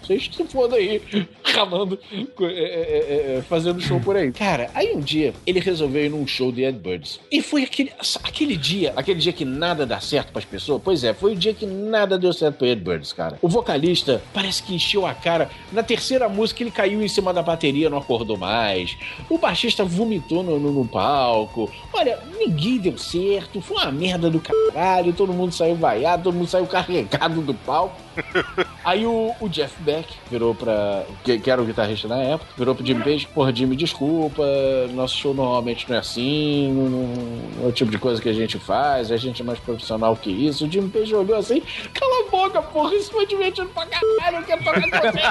Vocês 0.01 0.29
se 0.31 0.43
fodam 0.45 0.77
aí, 0.77 1.01
ramando, 1.43 1.97
é, 2.11 2.45
é, 2.45 3.37
é, 3.37 3.41
fazendo 3.41 3.81
show 3.81 3.99
por 3.99 4.15
aí. 4.17 4.31
Cara, 4.31 4.69
aí 4.75 4.93
um 4.93 4.99
dia 4.99 5.33
ele 5.45 5.59
resolveu 5.59 6.05
ir 6.05 6.09
num 6.09 6.27
show 6.27 6.51
do 6.51 6.59
Yardbirds. 6.59 7.19
E 7.31 7.41
foi 7.41 7.63
aquele, 7.63 7.91
aquele 8.23 8.57
dia, 8.57 8.93
aquele 8.95 9.19
dia 9.19 9.33
que 9.33 9.45
nada 9.45 9.85
dá 9.85 9.99
certo 9.99 10.31
pras 10.31 10.45
pessoas. 10.45 10.81
Pois 10.83 11.03
é, 11.03 11.13
foi 11.13 11.33
o 11.33 11.35
dia 11.35 11.53
que 11.53 11.65
nada 11.65 11.92
deu 12.19 12.33
certo 12.33 12.57
pro 12.57 12.67
Yardbirds, 12.67 13.13
cara. 13.13 13.37
O 13.41 13.47
vocalista 13.47 14.21
parece 14.33 14.61
que 14.63 14.75
encheu 14.75 15.05
a 15.05 15.13
cara. 15.13 15.49
Na 15.71 15.83
terceira 15.83 16.27
música 16.27 16.63
ele 16.63 16.71
caiu 16.71 17.01
em 17.01 17.07
cima 17.07 17.33
da 17.33 17.41
bateria, 17.41 17.89
não 17.89 17.97
acordou 17.97 18.37
mais. 18.37 18.97
O 19.29 19.37
baixista 19.37 19.85
vomitou 19.85 20.43
no, 20.43 20.59
no, 20.59 20.71
no 20.71 20.85
palco. 20.85 21.71
Olha, 21.93 22.19
ninguém 22.37 22.77
deu 22.77 22.97
certo. 22.97 23.61
Foi 23.61 23.77
uma 23.77 23.91
merda 23.91 24.29
do 24.29 24.39
caralho. 24.39 25.13
Todo 25.13 25.31
mundo 25.31 25.53
saiu 25.53 25.75
vaiado, 25.75 26.23
todo 26.23 26.35
mundo 26.35 26.47
saiu 26.47 26.65
carregado 26.65 27.41
do 27.41 27.53
palco. 27.53 27.95
Aí 28.83 29.05
o, 29.05 29.33
o 29.39 29.47
Jeff 29.49 29.73
Beck 29.81 30.07
virou 30.29 30.53
pra. 30.53 31.03
Que, 31.23 31.39
que 31.39 31.49
era 31.49 31.61
o 31.61 31.65
guitarrista 31.65 32.07
na 32.07 32.17
época, 32.17 32.51
virou 32.57 32.75
pro 32.75 32.85
Jimmy 32.85 33.03
Page, 33.03 33.27
porra, 33.27 33.53
Jimmy, 33.53 33.75
desculpa, 33.75 34.43
nosso 34.91 35.17
show 35.17 35.33
normalmente 35.33 35.89
não 35.89 35.95
é 35.95 35.99
assim, 35.99 36.71
não, 36.73 36.89
não 36.89 37.65
é 37.65 37.67
o 37.67 37.71
tipo 37.71 37.89
de 37.91 37.97
coisa 37.97 38.21
que 38.21 38.29
a 38.29 38.33
gente 38.33 38.59
faz, 38.59 39.11
a 39.11 39.17
gente 39.17 39.41
é 39.41 39.45
mais 39.45 39.59
profissional 39.59 40.15
que 40.15 40.29
isso. 40.29 40.65
O 40.65 40.71
Jimmy 40.71 40.89
Page 40.89 41.15
olhou 41.15 41.37
assim, 41.37 41.61
cala 41.93 42.27
a 42.27 42.29
boca, 42.29 42.61
porra, 42.61 42.93
isso 42.95 43.11
foi 43.11 43.25
divertido 43.25 43.69
pra 43.69 43.85
caralho, 43.85 44.37
eu 44.37 44.43
quero 44.43 44.63
tocar 44.63 44.81
com 44.81 44.89
você, 44.99 45.21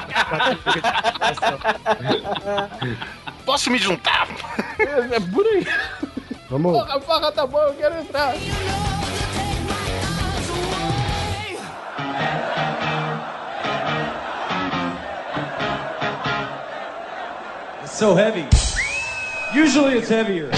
Posso 3.45 3.71
me 3.71 3.79
juntar? 3.79 4.29
É, 4.79 5.17
é 5.17 5.21
por 5.21 5.45
aí. 5.47 5.67
Vamos. 6.49 6.73
Porra, 6.73 7.01
porra, 7.01 7.33
tá 7.33 7.47
bom, 7.47 7.59
eu 7.59 7.75
quero 7.75 7.99
entrar. 8.01 8.35
It's 12.15 12.62
so 18.03 18.17
heavy. 18.17 18.49
Usually 19.55 19.97
it's 19.97 20.09
heavier. 20.09 20.51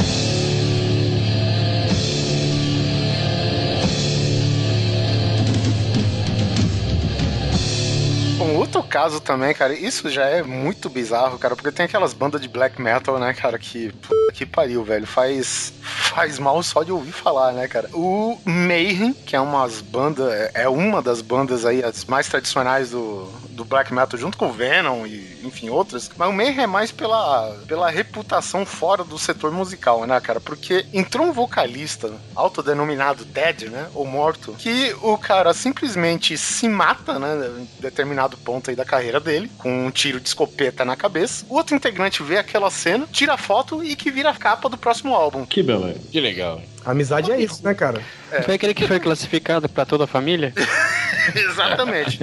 Bom, 8.45 8.57
outro 8.57 8.83
caso 8.83 9.21
também, 9.21 9.55
cara, 9.55 9.73
isso 9.73 10.11
já 10.11 10.27
é 10.27 10.43
muito 10.43 10.91
bizarro, 10.91 11.39
cara, 11.39 11.57
porque 11.57 11.73
tem 11.73 11.87
aquelas 11.87 12.13
bandas 12.13 12.43
de 12.43 12.47
black 12.47 12.79
metal, 12.79 13.19
né, 13.19 13.33
cara, 13.33 13.59
que 13.59 13.91
puta 13.91 14.25
que 14.35 14.45
pariu, 14.45 14.85
velho, 14.85 15.07
faz 15.07 15.73
faz 15.81 16.39
mal 16.39 16.63
só 16.63 16.83
de 16.83 16.93
ouvir 16.93 17.13
falar, 17.13 17.53
né, 17.53 17.69
cara. 17.69 17.89
O 17.95 18.39
Mayhem, 18.45 19.13
que 19.13 19.35
é 19.37 19.41
umas 19.41 19.81
bandas, 19.81 20.51
é 20.53 20.69
uma 20.69 21.01
das 21.01 21.23
bandas 21.23 21.65
aí 21.65 21.83
as 21.83 22.05
mais 22.05 22.29
tradicionais 22.29 22.91
do, 22.91 23.31
do 23.51 23.65
black 23.65 23.95
metal, 23.95 24.19
junto 24.19 24.37
com 24.37 24.49
o 24.49 24.53
Venom 24.53 25.07
e, 25.07 25.41
enfim, 25.45 25.71
outras, 25.71 26.11
mas 26.17 26.29
o 26.29 26.33
Mayhem 26.33 26.61
é 26.61 26.67
mais 26.67 26.91
pela, 26.91 27.57
pela 27.67 27.91
reputação 27.91 28.67
fora 28.67 29.05
do 29.05 29.19
setor 29.19 29.53
musical, 29.53 30.07
né, 30.07 30.21
cara, 30.21 30.41
porque 30.41 30.85
entrou 30.93 31.27
um 31.27 31.33
vocalista 31.33 32.13
autodenominado 32.35 33.25
Dead, 33.25 33.71
né, 33.71 33.89
ou 33.95 34.05
morto, 34.05 34.55
que 34.59 34.95
o 35.01 35.17
cara 35.17 35.55
simplesmente 35.55 36.37
se 36.37 36.69
mata, 36.69 37.19
né, 37.19 37.51
em 37.61 37.69
determinado 37.81 38.34
ponto 38.37 38.71
aí 38.71 38.77
da 38.77 38.85
carreira 38.85 39.21
dele, 39.21 39.51
com 39.59 39.87
um 39.87 39.91
tiro 39.91 40.21
de 40.21 40.29
escopeta 40.29 40.85
na 40.85 40.97
cabeça. 40.97 41.45
O 41.49 41.55
outro 41.55 41.75
integrante 41.75 42.23
vê 42.23 42.39
aquela 42.39 42.71
cena, 42.71 43.07
tira 43.11 43.35
a 43.35 43.39
foto 43.39 43.83
e 43.83 43.97
que 43.97 44.11
vira 44.11 44.31
a 44.31 44.35
capa 44.35 44.69
do 44.69 44.77
próximo 44.77 45.15
álbum. 45.15 45.45
Que 45.45 45.63
beleza. 45.63 46.01
Que 46.11 46.21
legal. 46.21 46.61
Amizade 46.85 47.33
é 47.33 47.41
isso, 47.41 47.63
né, 47.65 47.75
cara? 47.75 48.01
Foi 48.45 48.55
aquele 48.55 48.75
que 48.75 48.87
foi 48.87 49.01
classificado 49.01 49.69
pra 49.69 49.85
toda 49.85 50.05
a 50.05 50.07
família? 50.07 50.53
Exatamente. 51.35 52.19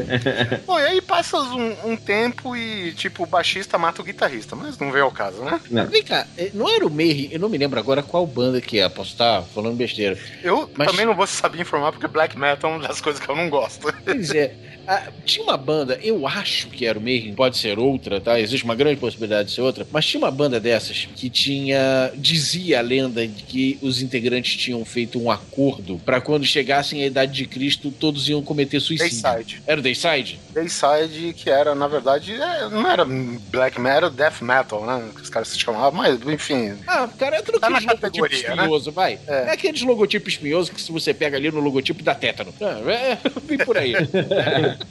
Bom, 0.66 0.80
e 0.80 0.84
aí 0.84 1.02
passa 1.02 1.38
um, 1.38 1.92
um 1.92 1.96
tempo 1.98 2.56
e, 2.56 2.94
tipo, 2.94 3.24
o 3.24 3.26
baixista 3.26 3.78
mata 3.78 4.02
o 4.02 4.06
guitarrista, 4.06 4.56
mas 4.56 4.78
não 4.78 4.92
veio 4.92 5.06
ao 5.06 5.12
caso, 5.12 5.44
né? 5.44 5.60
Vem 5.90 6.04
cá, 6.04 6.28
eh, 6.38 6.52
não 6.54 6.70
era 6.70 6.86
o 6.86 6.90
Mayhem, 6.90 7.30
eu 7.32 7.40
não 7.40 7.50
me 7.50 7.58
lembro 7.58 7.80
agora 7.80 8.04
qual 8.04 8.26
banda 8.28 8.62
que 8.62 8.80
é, 8.80 8.88
posso 8.90 9.12
estar 9.12 9.42
falando 9.54 9.76
besteira. 9.76 10.18
Eu 10.44 10.70
Mas- 10.76 10.92
também 10.92 11.06
não 11.06 11.16
vou 11.16 11.26
saber 11.26 11.60
informar, 11.62 11.92
porque 11.92 12.08
black 12.08 12.38
metal 12.38 12.72
é 12.72 12.76
uma 12.76 12.88
das 12.88 13.02
coisas 13.02 13.22
que 13.22 13.30
eu 13.30 13.36
não 13.36 13.50
gosto. 13.50 13.92
Pois 14.06 14.32
é. 14.32 14.54
Ah, 14.88 15.10
tinha 15.26 15.44
uma 15.44 15.58
banda, 15.58 16.00
eu 16.02 16.28
acho 16.28 16.68
que 16.68 16.86
era 16.88 16.98
o 16.98 17.02
Mayhem, 17.02 17.36
pode 17.36 17.56
ser 17.58 17.78
outra, 17.78 18.20
tá? 18.20 18.40
Existe 18.40 18.64
uma 18.66 18.74
grande 18.76 19.00
possibilidade 19.00 19.50
de 19.50 19.56
ser 19.56 19.62
outra, 19.62 19.86
mas 19.92 20.06
tinha 20.06 20.20
uma 20.20 20.32
banda 20.32 20.60
dessas 20.60 21.08
que 21.16 21.30
tinha. 21.30 22.12
dizia 22.16 22.80
a 22.80 22.82
lenda 22.82 23.28
de 23.28 23.44
que 23.44 23.78
os 23.82 24.02
integrantes 24.02 24.51
tinham 24.56 24.84
feito 24.86 25.22
um 25.22 25.30
acordo 25.32 26.00
pra 26.06 26.22
quando 26.22 26.46
chegassem 26.46 27.04
à 27.04 27.08
idade 27.08 27.32
de 27.34 27.46
Cristo, 27.46 27.92
todos 27.92 28.28
iam 28.30 28.42
cometer 28.42 28.80
suicídio. 28.80 29.22
Dayside. 29.22 29.62
Era 29.68 29.80
o 29.80 29.84
Dayside? 29.84 30.40
Dayside, 30.52 31.34
que 31.34 31.50
era, 31.50 31.74
na 31.76 31.88
verdade, 31.88 32.34
é, 32.34 32.70
não 32.70 32.90
era 32.90 33.06
black 33.06 33.80
metal, 33.80 34.10
death 34.10 34.42
metal, 34.42 34.86
né? 34.86 35.10
Que 35.16 35.22
os 35.22 35.30
caras 35.30 35.48
se 35.50 35.60
chamavam, 35.60 35.92
mas, 35.94 36.20
enfim. 36.28 36.78
Ah, 36.88 37.08
cara, 37.18 37.38
é 37.38 37.42
tudo 37.42 37.60
Tá 37.60 37.68
logotipos 37.68 38.00
categoria, 38.00 38.50
né? 38.50 38.56
espinhoso, 38.56 38.92
vai. 38.92 39.20
É. 39.28 39.52
aqueles 39.52 39.82
logotipos 39.82 40.34
espinhosos 40.34 40.70
que 40.70 40.82
se 40.82 40.92
você 40.92 41.14
pega 41.14 41.38
ali 41.38 41.52
no 41.52 41.60
logotipo 41.60 42.04
dá 42.04 42.14
tétano. 42.16 42.54
É, 42.60 43.12
é, 43.14 43.18
vem 43.46 43.58
por 43.60 43.78
aí. 43.78 43.94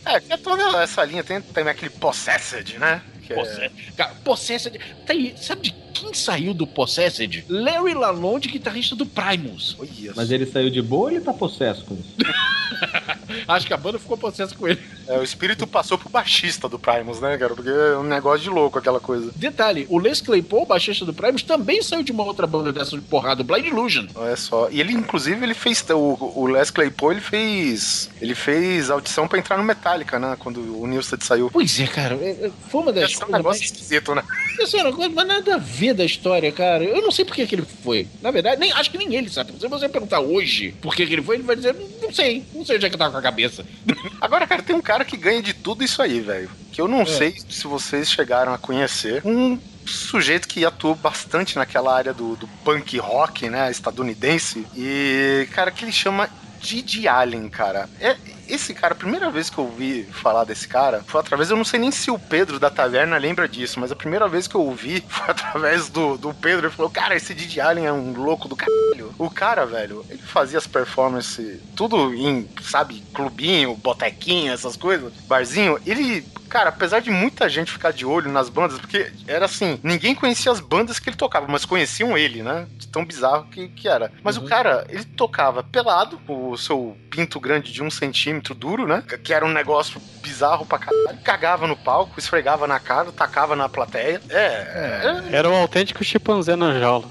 É, 0.05 0.21
que 0.21 0.33
é 0.33 0.37
toda 0.37 0.83
essa 0.83 1.05
linha, 1.05 1.23
tem 1.23 1.41
também 1.41 1.71
aquele 1.73 1.91
Possessed, 1.91 2.79
né? 2.79 3.03
Que 3.27 3.33
é- 3.33 3.37
Possessed. 3.37 3.73
Cara, 3.97 4.15
Possessed. 4.25 4.79
Tá 5.07 5.13
aí, 5.13 5.35
sabe 5.41 5.63
de 5.63 5.75
quem 6.01 6.15
saiu 6.15 6.55
do 6.55 6.67
Possessed? 6.67 7.45
Larry 7.49 7.93
Lalonde, 7.93 8.49
guitarrista 8.49 8.97
do 8.97 9.05
Primus. 9.05 9.77
Mas 10.17 10.31
ele 10.31 10.47
saiu 10.47 10.71
de 10.71 10.81
boa 10.81 11.03
ou 11.05 11.11
ele 11.11 11.21
tá 11.21 11.33
possesso 11.33 11.85
com 11.85 11.95
isso? 11.95 12.15
Acho 13.47 13.67
que 13.67 13.75
a 13.75 13.77
banda 13.77 13.99
ficou 13.99 14.17
possessa 14.17 14.55
com 14.55 14.67
ele. 14.69 14.81
É, 15.07 15.19
o 15.19 15.23
espírito 15.23 15.67
passou 15.67 15.99
pro 15.99 16.09
baixista 16.09 16.69
do 16.69 16.79
Primus, 16.79 17.21
né, 17.21 17.37
cara? 17.37 17.55
Porque 17.55 17.69
é 17.71 17.97
um 17.97 18.03
negócio 18.05 18.41
de 18.41 18.51
louco 18.51 18.79
aquela 18.79 19.01
coisa. 19.01 19.33
Detalhe, 19.35 19.87
o 19.89 19.99
Les 19.99 20.21
Claypool, 20.21 20.67
baixista 20.67 21.05
do 21.05 21.13
Primus, 21.13 21.43
também 21.43 21.83
saiu 21.83 22.03
de 22.03 22.13
uma 22.13 22.25
outra 22.25 22.47
banda 22.47 22.73
dessa 22.73 22.97
de 22.97 23.03
porrada, 23.03 23.43
Blind 23.43 23.67
Illusion. 23.67 24.07
Olha 24.15 24.37
só. 24.37 24.69
E 24.71 24.81
ele, 24.81 24.93
inclusive, 24.93 25.43
ele 25.45 25.55
fez. 25.55 25.85
O, 25.91 26.41
o 26.41 26.47
Les 26.47 26.71
Claypool, 26.71 27.13
ele 27.13 27.21
fez. 27.21 28.11
Ele 28.21 28.35
fez 28.35 28.91
audição 28.91 29.27
pra 29.27 29.39
entrar 29.39 29.57
no 29.57 29.65
Metallica, 29.65 30.19
né? 30.19 30.37
Quando 30.39 30.61
o 30.81 30.87
Newsted 30.87 31.25
saiu. 31.25 31.51
Pois 31.51 31.81
é, 31.81 31.87
cara. 31.87 32.15
é- 32.17 32.47
é- 32.47 32.51
Foi 32.69 32.83
uma 32.83 32.93
das 32.93 33.19
é 33.21 33.25
um 33.25 33.31
negócio 33.31 33.65
esquisito, 33.65 34.15
né? 34.15 34.23
Isso 34.61 34.77
era 34.77 34.91
uma 34.91 35.09
mas 35.09 35.27
nada 35.27 35.55
a 35.57 35.59
ver 35.59 35.95
da 35.95 36.05
história, 36.05 36.51
cara. 36.53 36.85
Eu 36.85 37.03
não 37.03 37.11
sei 37.11 37.25
por 37.25 37.35
que, 37.35 37.47
que 37.47 37.55
ele 37.55 37.67
foi. 37.83 38.07
Na 38.23 38.31
verdade, 38.31 38.61
nem, 38.61 38.73
acho 38.73 38.91
que 38.91 38.99
nem 38.99 39.15
ele 39.15 39.29
sabe. 39.29 39.53
Se 39.59 39.67
você 39.67 39.89
perguntar 39.89 40.21
hoje 40.21 40.73
por 40.81 40.95
que, 40.95 41.07
que 41.07 41.13
ele 41.15 41.23
foi, 41.23 41.37
ele 41.37 41.43
vai 41.43 41.57
dizer, 41.57 41.75
não, 42.01 42.13
sei. 42.13 42.45
Não 42.55 42.65
sei 42.65 42.77
onde 42.77 42.87
é 42.87 42.91
que 42.91 42.97
com 42.97 43.20
a 43.21 43.23
cabeça. 43.23 43.65
Agora, 44.21 44.47
cara, 44.47 44.63
tem 44.63 44.75
um 44.75 44.81
cara 44.83 45.05
que 45.05 45.17
ganha 45.17 45.43
de 45.43 45.55
tudo 45.55 45.85
isso 45.85 46.03
aí, 46.03 46.21
velho. 46.21 46.51
Que 46.73 46.81
eu 46.81 46.89
não 46.89 47.03
É. 47.03 47.07
sei 47.07 47.37
se 47.49 47.67
vocês 47.67 48.11
chegaram 48.11 48.53
a 48.53 48.59
conhecer. 48.59 49.23
Um 49.25 49.59
sujeito 49.87 50.47
que 50.47 50.65
atuou 50.65 50.95
bastante 50.95 51.57
naquela 51.57 51.95
área 51.97 52.13
do, 52.13 52.37
do 52.37 52.47
punk 52.65 52.97
rock, 52.99 53.49
né, 53.49 53.71
estadunidense. 53.71 54.67
E, 54.77 55.49
cara, 55.53 55.71
que 55.71 55.85
ele 55.85 55.93
chama 55.93 56.29
Didi 56.61 57.09
Allen, 57.09 57.49
cara. 57.49 57.89
É, 58.01 58.17
esse 58.53 58.75
cara, 58.75 58.95
a 58.95 58.97
primeira 58.97 59.31
vez 59.31 59.49
que 59.49 59.59
eu 59.59 59.65
ouvi 59.65 60.05
falar 60.05 60.45
desse 60.45 60.67
cara 60.67 61.03
foi 61.07 61.21
através, 61.21 61.51
eu 61.51 61.57
não 61.57 61.65
sei 61.65 61.81
nem 61.81 61.91
se 61.91 62.11
o 62.11 62.19
Pedro 62.19 62.59
da 62.59 62.71
taverna 62.71 63.17
lembra 63.17 63.49
disso, 63.49 63.81
mas 63.81 63.93
a 63.93 63.97
primeira 63.97 64.29
vez 64.29 64.47
que 64.47 64.55
eu 64.55 64.63
ouvi 64.63 65.05
foi 65.09 65.31
através 65.31 65.89
do, 65.89 66.17
do 66.17 66.35
Pedro. 66.35 66.67
Ele 66.67 66.75
falou: 66.75 66.91
Cara, 66.91 67.15
esse 67.15 67.35
Didi 67.35 67.61
Allen 67.61 67.87
é 67.87 67.93
um 67.93 68.13
louco 68.13 68.49
do 68.49 68.57
caralho. 68.57 69.15
O 69.19 69.31
cara, 69.31 69.65
velho, 69.65 70.05
ele 70.09 70.23
fazia 70.23 70.59
as 70.59 70.67
performances 70.67 71.61
tudo 71.75 72.15
em, 72.15 72.49
sabe, 72.63 73.03
clubinho, 73.15 73.75
botequinho, 73.77 74.53
essas 74.53 74.77
coisas, 74.77 75.13
barzinho. 75.27 75.79
Ele 75.87 76.25
cara, 76.51 76.71
apesar 76.71 77.01
de 77.01 77.11
muita 77.11 77.49
gente 77.49 77.71
ficar 77.71 77.93
de 77.93 78.05
olho 78.05 78.31
nas 78.31 78.49
bandas, 78.49 78.79
porque 78.79 79.13
era 79.27 79.45
assim, 79.45 79.79
ninguém 79.85 80.15
conhecia 80.15 80.51
as 80.51 80.59
bandas 80.59 80.99
que 80.99 81.09
ele 81.09 81.17
tocava, 81.17 81.47
mas 81.49 81.65
conheciam 81.65 82.19
ele, 82.19 82.43
né? 82.43 82.67
De 82.77 82.89
tão 82.89 83.05
bizarro 83.05 83.45
que, 83.45 83.69
que 83.69 83.89
era. 83.89 84.13
Mas 84.23 84.37
o 84.37 84.43
cara, 84.43 84.85
ele 84.89 85.05
tocava 85.05 85.63
pelado, 85.63 86.21
o 86.27 86.57
seu 86.57 86.97
pinto 87.09 87.39
grande 87.39 87.73
de 87.73 87.83
um 87.83 87.91
centímetro 87.91 88.40
duro, 88.55 88.87
né? 88.87 89.03
Que 89.23 89.33
era 89.33 89.45
um 89.45 89.53
negócio 89.53 90.01
bizarro 90.23 90.65
pra 90.67 90.79
caralho. 90.79 91.19
Cagava 91.23 91.67
no 91.67 91.77
palco, 91.77 92.19
esfregava 92.19 92.67
na 92.67 92.81
cara, 92.81 93.13
tacava 93.13 93.55
na 93.55 93.69
plateia. 93.69 94.21
É. 94.29 95.23
Era 95.33 95.49
um 95.49 95.55
autêntico 95.57 96.03
chimpanzé 96.05 96.57
na 96.57 96.79
jaula. 96.79 97.07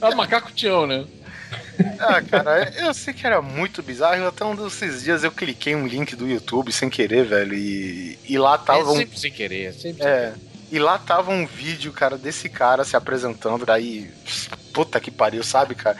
É 0.00 0.08
o 0.08 0.16
macaco 0.16 0.52
Tião, 0.52 0.86
né? 0.86 1.04
Ah, 1.98 2.22
cara, 2.22 2.72
eu 2.76 2.92
sei 2.94 3.12
que 3.14 3.26
era 3.26 3.40
muito 3.42 3.82
bizarro. 3.82 4.26
Até 4.26 4.44
um 4.44 4.54
desses 4.54 5.02
dias 5.02 5.24
eu 5.24 5.32
cliquei 5.32 5.74
um 5.74 5.86
link 5.86 6.14
do 6.14 6.28
YouTube 6.28 6.72
sem 6.72 6.88
querer, 6.88 7.24
velho. 7.24 7.54
E, 7.54 8.18
e 8.28 8.38
lá 8.38 8.56
tava. 8.58 8.80
É 8.80 8.84
um- 8.84 8.96
sempre 8.96 9.18
sem 9.18 9.32
querer, 9.32 9.64
é 9.66 9.72
sempre 9.72 10.02
sem 10.02 10.06
É. 10.10 10.32
E 10.70 10.78
lá 10.78 10.98
tava 10.98 11.30
um 11.30 11.46
vídeo, 11.46 11.92
cara, 11.92 12.16
desse 12.16 12.48
cara 12.48 12.84
se 12.84 12.96
apresentando. 12.96 13.66
Daí, 13.66 14.10
puta 14.72 14.98
que 15.00 15.10
pariu, 15.10 15.42
sabe, 15.42 15.74
cara? 15.74 15.96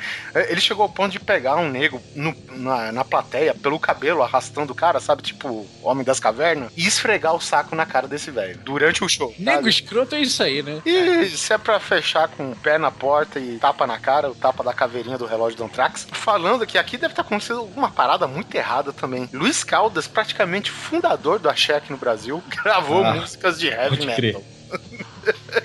Ele 0.49 0.61
chegou 0.61 0.83
ao 0.83 0.89
ponto 0.89 1.13
de 1.13 1.21
pegar 1.21 1.57
um 1.57 1.69
nego 1.69 2.01
no- 2.15 2.35
na, 2.53 2.93
na 2.93 3.05
plateia 3.05 3.55
pelo 3.55 3.79
cabelo, 3.79 4.23
arrastando 4.23 4.73
o 4.73 4.77
cara, 4.77 4.99
sabe? 5.01 5.23
Tipo, 5.23 5.67
Homem 5.83 6.05
das 6.05 6.19
Cavernas, 6.21 6.71
e 6.77 6.87
esfregar 6.87 7.35
o 7.35 7.41
saco 7.41 7.75
na 7.77 7.85
cara 7.87 8.09
desse 8.09 8.31
velho 8.31 8.59
durante 8.59 9.05
o 9.05 9.09
show. 9.09 9.35
Nego 9.39 9.57
sabe? 9.59 9.71
escroto 9.71 10.15
é 10.15 10.21
isso 10.21 10.43
aí, 10.43 10.63
né? 10.63 10.81
E 10.87 11.29
se 11.29 11.53
é 11.53 11.59
pra 11.59 11.79
fechar 11.81 12.29
com 12.29 12.51
o 12.53 12.57
pé 12.57 12.79
na 12.79 12.91
porta 12.91 13.39
e 13.39 13.59
tapa 13.59 13.87
na 13.87 13.99
cara, 13.99 14.31
o 14.31 14.35
tapa 14.35 14.63
da 14.65 14.73
caveirinha 14.73 15.19
do 15.19 15.27
relógio 15.27 15.57
do 15.59 15.65
Antrax, 15.65 16.07
falando 16.13 16.67
que 16.67 16.79
aqui 16.79 16.97
deve 16.97 17.13
estar 17.13 17.23
acontecendo 17.23 17.61
alguma 17.61 17.91
parada 17.91 18.27
muito 18.27 18.55
errada 18.55 18.93
também. 18.93 19.29
Luiz 19.33 19.63
Caldas, 19.65 20.07
praticamente 20.07 20.71
fundador 20.71 21.39
do 21.39 21.49
Axé 21.49 21.75
aqui 21.77 21.91
no 21.91 21.99
Brasil, 21.99 22.43
gravou 22.63 23.05
Ah, 23.05 23.15
músicas 23.15 23.59
de 23.59 23.69
heavy 23.69 23.99
metal. 24.07 24.17
crer. 24.17 24.37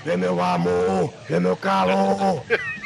É 0.06 0.18
meu 0.18 0.42
amor, 0.42 1.14
é 1.30 1.40
meu 1.40 1.56
calor. 1.56 2.44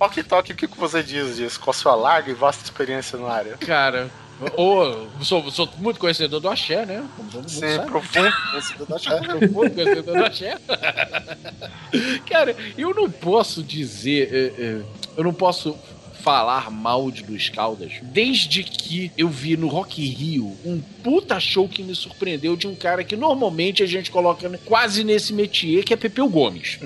Ok, 0.00 0.22
Toque, 0.22 0.52
o 0.52 0.56
que 0.56 0.66
que 0.66 0.78
você 0.78 1.02
diz 1.02 1.36
disso? 1.36 1.60
Com 1.60 1.70
a 1.70 1.74
sua 1.74 1.94
larga 1.94 2.30
e 2.30 2.34
vasta 2.34 2.64
experiência 2.64 3.18
na 3.18 3.28
área? 3.28 3.58
Cara, 3.58 4.10
ou 4.56 5.06
sou, 5.20 5.50
sou 5.50 5.68
muito 5.76 6.00
conhecedor 6.00 6.40
do 6.40 6.48
axé, 6.48 6.86
né? 6.86 7.06
Como 7.16 7.30
todo 7.30 7.40
mundo 7.42 7.50
Sim, 7.50 7.76
sabe. 7.76 7.90
profundo 7.90 8.32
conhecedor 8.50 8.86
do 8.86 8.94
axé. 8.96 9.20
Profundo 9.20 9.70
conhecedor 9.70 10.16
do 10.16 10.24
axé. 10.24 10.58
Cara, 12.26 12.56
eu 12.78 12.94
não 12.94 13.10
posso 13.10 13.62
dizer. 13.62 14.32
é, 14.32 14.62
é, 14.62 14.82
eu 15.16 15.24
não 15.24 15.34
posso 15.34 15.76
falar 16.22 16.70
mal 16.70 17.10
de 17.10 17.24
Luiz 17.24 17.48
Caldas 17.48 17.92
desde 18.02 18.62
que 18.62 19.10
eu 19.16 19.28
vi 19.28 19.56
no 19.56 19.68
Rock 19.68 20.04
Rio 20.04 20.56
um 20.64 20.80
puta 21.02 21.40
show 21.40 21.68
que 21.68 21.82
me 21.82 21.94
surpreendeu 21.94 22.56
de 22.56 22.66
um 22.66 22.74
cara 22.74 23.02
que 23.02 23.16
normalmente 23.16 23.82
a 23.82 23.86
gente 23.86 24.10
coloca 24.10 24.50
quase 24.64 25.02
nesse 25.02 25.32
métier, 25.32 25.82
que 25.84 25.94
é 25.94 25.96
Pepeu 25.96 26.28
Gomes. 26.28 26.78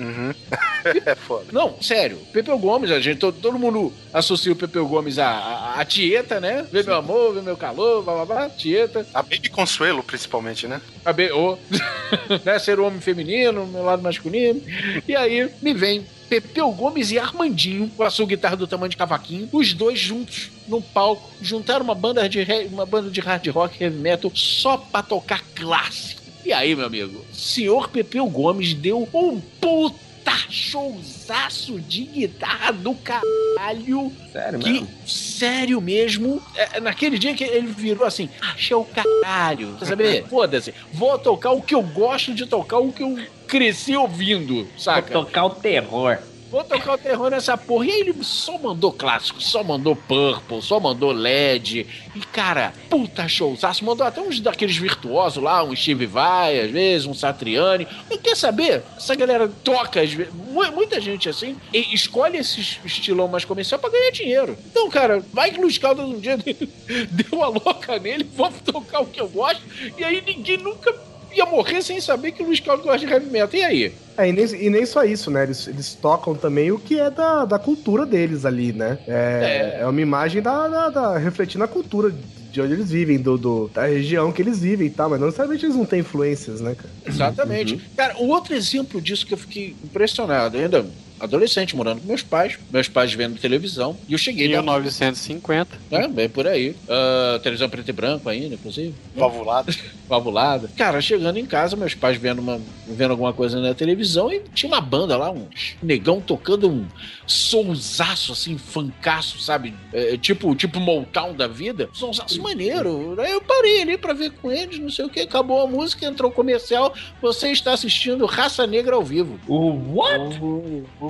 é 1.05 1.15
foda. 1.15 1.45
Não, 1.51 1.81
sério. 1.81 2.17
Pepeu 2.31 2.57
Gomes, 2.57 2.91
a 2.91 2.99
gente, 2.99 3.19
todo, 3.19 3.37
todo 3.39 3.59
mundo 3.59 3.91
associa 4.13 4.51
o 4.51 4.55
Pepeu 4.55 4.87
Gomes 4.87 5.19
à, 5.19 5.27
à, 5.27 5.81
à 5.81 5.85
Tieta, 5.85 6.39
né? 6.39 6.65
Vê 6.71 6.83
meu 6.83 6.95
amor, 6.95 7.33
vê 7.33 7.41
meu 7.41 7.57
calor, 7.57 8.03
blá 8.03 8.13
blá 8.13 8.25
blá, 8.25 8.49
Tieta. 8.49 9.05
A 9.13 9.21
Baby 9.21 9.49
Consuelo, 9.49 10.01
principalmente, 10.03 10.67
né? 10.67 10.81
A 11.03 11.11
ô, 11.35 11.57
né? 12.43 12.59
Ser 12.59 12.79
o 12.79 12.85
homem 12.85 13.01
feminino, 13.01 13.67
meu 13.67 13.83
lado 13.83 14.01
masculino. 14.01 14.61
E 15.07 15.15
aí 15.15 15.49
me 15.61 15.73
vem 15.73 16.05
Pepeu 16.29 16.71
Gomes 16.71 17.11
e 17.11 17.19
Armandinho, 17.19 17.89
com 17.95 18.03
a 18.03 18.09
sua 18.09 18.25
guitarra 18.25 18.55
do 18.55 18.67
tamanho 18.67 18.89
de 18.89 18.97
cavaquinho, 18.97 19.49
os 19.51 19.73
dois 19.73 19.99
juntos 19.99 20.49
num 20.67 20.81
palco, 20.81 21.31
juntaram 21.41 21.83
uma 21.83 21.95
banda 21.95 22.27
de, 22.27 22.45
uma 22.71 22.85
banda 22.85 23.09
de 23.09 23.19
hard 23.19 23.47
rock 23.47 23.81
heavy 23.81 23.97
metal 23.97 24.31
só 24.33 24.77
pra 24.77 25.03
tocar 25.03 25.43
clássico. 25.53 26.21
E 26.45 26.53
aí, 26.53 26.75
meu 26.75 26.85
amigo, 26.85 27.25
senhor 27.33 27.89
Pepeu 27.89 28.27
Gomes 28.27 28.73
deu 28.73 29.09
um 29.13 29.41
puta 29.59 30.04
showzaço 30.49 31.79
de 31.79 32.05
guitarra 32.05 32.71
do 32.71 32.93
caralho. 32.95 34.11
Sério 34.31 34.59
que, 34.59 34.71
mesmo? 34.71 34.87
Sério 35.05 35.81
mesmo. 35.81 36.41
É, 36.55 36.79
naquele 36.79 37.17
dia 37.17 37.33
que 37.33 37.43
ele 37.43 37.67
virou 37.67 38.05
assim, 38.05 38.29
achei 38.41 38.75
o 38.75 38.85
caralho. 38.85 39.75
Quer 39.77 39.85
saber? 39.85 40.25
Foda-se. 40.29 40.73
Vou 40.93 41.17
tocar 41.17 41.51
o 41.51 41.61
que 41.61 41.75
eu 41.75 41.81
gosto 41.81 42.33
de 42.33 42.45
tocar, 42.45 42.79
o 42.79 42.91
que 42.91 43.03
eu 43.03 43.17
cresci 43.47 43.95
ouvindo, 43.95 44.67
saca? 44.77 45.13
Vou 45.13 45.25
tocar 45.25 45.45
o 45.45 45.49
terror. 45.51 46.17
Vou 46.55 46.63
tocar 46.63 46.93
o 46.93 46.97
terror 46.97 47.29
nessa 47.29 47.57
porra. 47.57 47.85
E 47.87 47.91
aí 47.91 47.99
ele 47.99 48.15
só 48.23 48.57
mandou 48.57 48.93
clássico, 48.93 49.41
só 49.41 49.61
mandou 49.61 49.93
Purple, 49.93 50.61
só 50.61 50.79
mandou 50.79 51.11
LED. 51.11 51.85
E, 52.15 52.19
cara, 52.31 52.73
puta 52.89 53.27
showzaço. 53.27 53.83
Mandou 53.83 54.07
até 54.07 54.21
uns 54.21 54.39
daqueles 54.39 54.77
virtuosos 54.77 55.43
lá, 55.43 55.61
um 55.65 55.75
Steve 55.75 56.05
Vai, 56.05 56.61
às 56.61 56.71
vezes, 56.71 57.05
um 57.05 57.13
Satriani. 57.13 57.85
E 58.09 58.17
quer 58.17 58.37
saber? 58.37 58.83
Essa 58.95 59.15
galera 59.15 59.49
toca, 59.65 60.01
às 60.01 60.13
vezes, 60.13 60.33
mu- 60.33 60.71
muita 60.71 61.01
gente 61.01 61.27
assim, 61.27 61.57
escolhe 61.73 62.37
esse 62.37 62.61
estilão 62.85 63.27
mais 63.27 63.43
comercial 63.43 63.77
pra 63.77 63.89
ganhar 63.89 64.11
dinheiro. 64.11 64.57
Então, 64.71 64.89
cara, 64.89 65.21
vai 65.33 65.51
que 65.51 65.59
Luiz 65.59 65.77
Caldas 65.77 66.05
um 66.05 66.17
dia 66.19 66.37
deu 67.11 67.43
a 67.43 67.47
louca 67.49 67.99
nele, 67.99 68.23
vamos 68.33 68.61
tocar 68.61 69.01
o 69.01 69.05
que 69.07 69.19
eu 69.19 69.27
gosto. 69.27 69.61
E 69.97 70.03
aí 70.05 70.23
ninguém 70.25 70.57
nunca 70.57 70.93
ia 71.35 71.45
morrer 71.45 71.81
sem 71.81 71.99
saber 71.99 72.31
que 72.31 72.41
o 72.41 72.45
Luiz 72.45 72.59
Caldas 72.59 72.85
gosta 72.85 73.05
de 73.05 73.11
heavy 73.11 73.29
metal. 73.29 73.59
E 73.59 73.63
aí? 73.63 73.93
É, 74.17 74.29
e 74.29 74.31
nem, 74.31 74.45
e 74.45 74.69
nem 74.69 74.85
só 74.85 75.03
isso, 75.03 75.29
né? 75.29 75.43
Eles, 75.43 75.67
eles 75.67 75.93
tocam 75.93 76.33
também 76.33 76.71
o 76.71 76.79
que 76.79 76.99
é 76.99 77.09
da, 77.09 77.43
da 77.45 77.59
cultura 77.59 78.05
deles 78.05 78.45
ali, 78.45 78.71
né? 78.71 78.97
É, 79.07 79.79
é. 79.81 79.85
uma 79.87 80.01
imagem 80.01 80.41
da, 80.41 80.67
da, 80.67 80.89
da- 80.89 81.17
refletindo 81.17 81.63
a 81.63 81.67
cultura 81.67 82.13
de 82.51 82.61
onde 82.61 82.71
eles 82.71 82.89
vivem, 82.89 83.17
do, 83.17 83.37
do- 83.37 83.67
da 83.73 83.85
região 83.85 84.31
que 84.31 84.41
eles 84.41 84.59
vivem 84.59 84.87
e 84.87 84.89
tal, 84.89 85.09
mas 85.09 85.19
não 85.19 85.27
necessariamente 85.27 85.65
eles 85.65 85.75
não 85.75 85.85
têm 85.85 85.99
influências, 85.99 86.61
né, 86.61 86.73
cara? 86.75 86.89
Exatamente. 87.05 87.77
Cara, 87.97 88.15
o 88.17 88.27
outro 88.29 88.55
exemplo 88.55 89.01
disso 89.01 89.25
que 89.25 89.33
eu 89.33 89.37
fiquei 89.37 89.75
impressionado, 89.83 90.57
ainda 90.57 90.85
adolescente, 91.19 91.75
morando 91.75 92.01
com 92.01 92.07
meus 92.07 92.21
pais, 92.21 92.57
meus 92.71 92.87
pais 92.87 93.13
vendo 93.13 93.39
televisão, 93.39 93.97
e 94.07 94.13
eu 94.13 94.17
cheguei... 94.17 94.47
da- 94.49 94.61
1950. 94.61 95.77
É, 95.91 96.07
bem 96.07 96.27
por 96.29 96.47
aí. 96.47 96.75
Ah, 96.89 97.39
televisão 97.41 97.69
preto 97.69 97.89
e 97.89 97.93
branco 97.93 98.27
ainda, 98.29 98.55
inclusive. 98.55 98.93
Valvulada. 99.15 99.73
Valvulada. 100.07 100.69
Cara, 100.77 101.01
chegando 101.01 101.37
em 101.39 101.45
casa, 101.45 101.75
meus 101.75 101.93
pais 101.95 102.17
vendo, 102.17 102.39
uma, 102.39 102.59
vendo 102.87 103.11
alguma 103.11 103.33
coisa 103.33 103.59
na 103.59 103.73
televisão 103.73 104.31
e 104.31 104.41
tinha 104.53 104.71
uma 104.71 104.81
banda 104.81 105.17
lá, 105.17 105.31
um 105.31 105.47
negão 105.81 106.19
tocando 106.21 106.69
um 106.69 106.85
soulzaço, 107.27 108.31
assim, 108.31 108.57
fancaço, 108.57 109.39
sabe? 109.39 109.73
É, 109.91 110.17
tipo, 110.17 110.53
tipo 110.55 110.79
Motown 110.79 111.33
da 111.33 111.47
vida. 111.47 111.89
Soulzaço 111.93 112.41
maneiro. 112.41 113.19
Aí 113.19 113.31
eu 113.31 113.41
parei 113.41 113.81
ali 113.81 113.97
pra 113.97 114.13
ver 114.13 114.31
com 114.31 114.51
eles, 114.51 114.79
não 114.79 114.89
sei 114.89 115.05
o 115.05 115.09
que. 115.09 115.21
Acabou 115.21 115.61
a 115.61 115.67
música, 115.67 116.05
entrou 116.05 116.29
o 116.29 116.33
comercial. 116.33 116.93
Você 117.21 117.51
está 117.51 117.73
assistindo 117.73 118.25
Raça 118.25 118.67
Negra 118.67 118.95
ao 118.95 119.03
vivo. 119.03 119.39
O 119.47 119.95
what? 119.95 120.39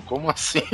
Como 0.06 0.30
assim? 0.30 0.62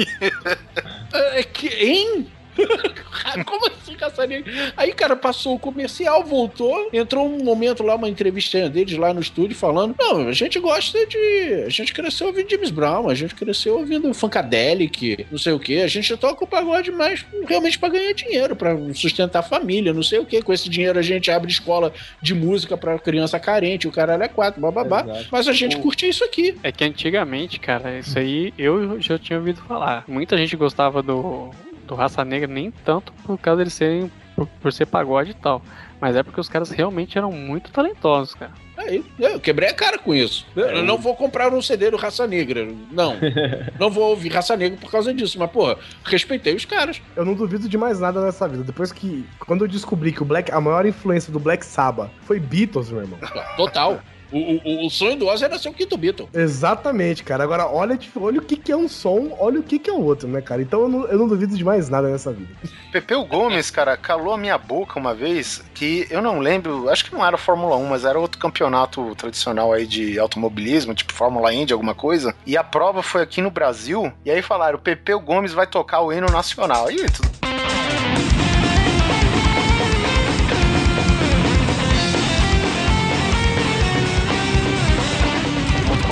É 1.13 1.43
que, 1.43 1.67
hein? 1.67 2.27
Como 3.45 3.67
assim, 3.67 4.27
Negra? 4.27 4.73
Aí, 4.75 4.91
cara, 4.93 5.15
passou 5.15 5.55
o 5.55 5.59
comercial, 5.59 6.23
voltou, 6.23 6.89
entrou 6.91 7.25
um 7.27 7.43
momento 7.43 7.83
lá, 7.83 7.95
uma 7.95 8.09
entrevista 8.09 8.69
deles 8.69 8.97
lá 8.97 9.13
no 9.13 9.21
estúdio, 9.21 9.55
falando: 9.55 9.95
Não, 9.99 10.27
a 10.27 10.31
gente 10.33 10.59
gosta 10.59 11.05
de. 11.05 11.63
A 11.65 11.69
gente 11.69 11.93
cresceu 11.93 12.27
ouvindo 12.27 12.49
James 12.49 12.69
Brown, 12.71 13.09
a 13.09 13.15
gente 13.15 13.35
cresceu 13.35 13.77
ouvindo 13.77 14.13
Funkadelic, 14.13 15.25
não 15.31 15.37
sei 15.37 15.53
o 15.53 15.59
que. 15.59 15.81
A 15.81 15.87
gente 15.87 16.15
toca 16.17 16.43
o 16.43 16.47
pagode 16.47 16.91
mais 16.91 17.25
realmente 17.47 17.77
pra 17.79 17.89
ganhar 17.89 18.13
dinheiro, 18.13 18.55
pra 18.55 18.75
sustentar 18.93 19.39
a 19.39 19.43
família, 19.43 19.93
não 19.93 20.03
sei 20.03 20.19
o 20.19 20.25
que. 20.25 20.41
Com 20.41 20.53
esse 20.53 20.69
dinheiro 20.69 20.99
a 20.99 21.03
gente 21.03 21.29
abre 21.31 21.51
escola 21.51 21.93
de 22.21 22.33
música 22.33 22.75
pra 22.77 22.97
criança 22.99 23.39
carente, 23.39 23.87
o 23.87 23.91
caralho 23.91 24.23
é 24.23 24.27
quatro, 24.27 24.59
bababá. 24.61 25.01
Exato. 25.03 25.27
Mas 25.31 25.47
a 25.47 25.53
gente 25.53 25.77
O- 25.77 25.79
curte 25.79 26.07
isso 26.07 26.23
aqui. 26.23 26.57
É 26.63 26.71
que 26.71 26.83
antigamente, 26.83 27.59
cara, 27.59 27.97
isso 27.99 28.17
aí 28.17 28.53
eu 28.57 28.99
já 28.99 29.17
tinha 29.17 29.39
ouvido 29.39 29.61
falar. 29.67 30.03
Muita 30.07 30.37
gente 30.37 30.55
gostava 30.55 31.01
do, 31.01 31.51
do 31.91 31.95
Raça 31.95 32.23
Negra, 32.23 32.47
nem 32.47 32.71
tanto 32.71 33.11
por 33.25 33.37
causa 33.37 33.57
deles 33.57 33.73
serem. 33.73 34.09
Por, 34.33 34.47
por 34.47 34.71
ser 34.71 34.85
pagode 34.85 35.31
e 35.31 35.33
tal. 35.33 35.61
Mas 35.99 36.15
é 36.15 36.23
porque 36.23 36.39
os 36.39 36.47
caras 36.47 36.71
realmente 36.71 37.17
eram 37.17 37.31
muito 37.33 37.69
talentosos, 37.69 38.33
cara. 38.33 38.53
Aí, 38.77 39.03
eu 39.19 39.39
quebrei 39.39 39.69
a 39.69 39.73
cara 39.73 39.99
com 39.99 40.15
isso. 40.15 40.47
Eu 40.55 40.83
não 40.83 40.97
vou 40.97 41.15
comprar 41.15 41.53
um 41.53 41.61
CD 41.61 41.91
do 41.91 41.97
Raça 41.97 42.25
Negra. 42.25 42.67
Não. 42.91 43.17
não 43.77 43.91
vou 43.91 44.09
ouvir 44.09 44.29
Raça 44.29 44.55
Negra 44.55 44.79
por 44.79 44.89
causa 44.89 45.13
disso. 45.13 45.37
Mas, 45.37 45.51
porra, 45.51 45.77
respeitei 46.05 46.55
os 46.55 46.63
caras. 46.63 47.01
Eu 47.13 47.25
não 47.25 47.33
duvido 47.33 47.67
de 47.67 47.77
mais 47.77 47.99
nada 47.99 48.23
nessa 48.23 48.47
vida. 48.47 48.63
Depois 48.63 48.91
que. 48.91 49.25
Quando 49.45 49.65
eu 49.65 49.67
descobri 49.67 50.13
que 50.13 50.23
o 50.23 50.25
Black, 50.25 50.49
a 50.49 50.61
maior 50.61 50.85
influência 50.85 51.31
do 51.31 51.39
Black 51.39 51.65
Sabbath 51.65 52.09
foi 52.21 52.39
Beatles, 52.39 52.89
meu 52.89 53.01
irmão. 53.01 53.19
Total. 53.57 54.01
O, 54.31 54.37
o, 54.37 54.87
o 54.87 54.89
sonho 54.89 55.17
do 55.17 55.27
Ozzy 55.27 55.43
era 55.43 55.57
ser 55.57 55.69
o 55.69 55.73
quinto 55.73 55.97
Beatle. 55.97 56.29
Exatamente, 56.33 57.23
cara. 57.23 57.43
Agora, 57.43 57.67
olha, 57.67 57.97
tipo, 57.97 58.23
olha 58.23 58.39
o 58.39 58.43
que, 58.43 58.55
que 58.55 58.71
é 58.71 58.77
um 58.77 58.87
som, 58.87 59.35
olha 59.39 59.59
o 59.59 59.63
que, 59.63 59.77
que 59.77 59.89
é 59.89 59.93
o 59.93 60.01
outro, 60.01 60.27
né, 60.27 60.41
cara? 60.41 60.61
Então 60.61 60.81
eu 60.81 60.89
não, 60.89 61.07
eu 61.07 61.17
não 61.17 61.27
duvido 61.27 61.55
de 61.55 61.63
mais 61.63 61.89
nada 61.89 62.09
nessa 62.09 62.31
vida. 62.31 62.49
Pepeu 62.91 63.23
Gomes, 63.25 63.69
cara, 63.69 63.97
calou 63.97 64.33
a 64.33 64.37
minha 64.37 64.57
boca 64.57 64.99
uma 64.99 65.13
vez 65.13 65.63
que 65.73 66.07
eu 66.09 66.21
não 66.21 66.39
lembro, 66.39 66.89
acho 66.89 67.05
que 67.05 67.13
não 67.13 67.25
era 67.25 67.37
Fórmula 67.37 67.75
1, 67.75 67.85
mas 67.87 68.05
era 68.05 68.19
outro 68.19 68.39
campeonato 68.39 69.15
tradicional 69.15 69.73
aí 69.73 69.85
de 69.85 70.19
automobilismo, 70.19 70.93
tipo 70.93 71.13
Fórmula 71.13 71.53
Indy, 71.53 71.73
alguma 71.73 71.95
coisa. 71.95 72.35
E 72.45 72.57
a 72.57 72.63
prova 72.63 73.01
foi 73.01 73.21
aqui 73.21 73.41
no 73.41 73.51
Brasil, 73.51 74.11
e 74.25 74.31
aí 74.31 74.41
falaram: 74.41 74.79
Pepeu 74.79 75.19
Gomes 75.19 75.53
vai 75.53 75.67
tocar 75.67 76.01
o 76.01 76.11
hino 76.11 76.27
nacional. 76.27 76.91
E 76.91 77.05
tudo. 77.09 78.10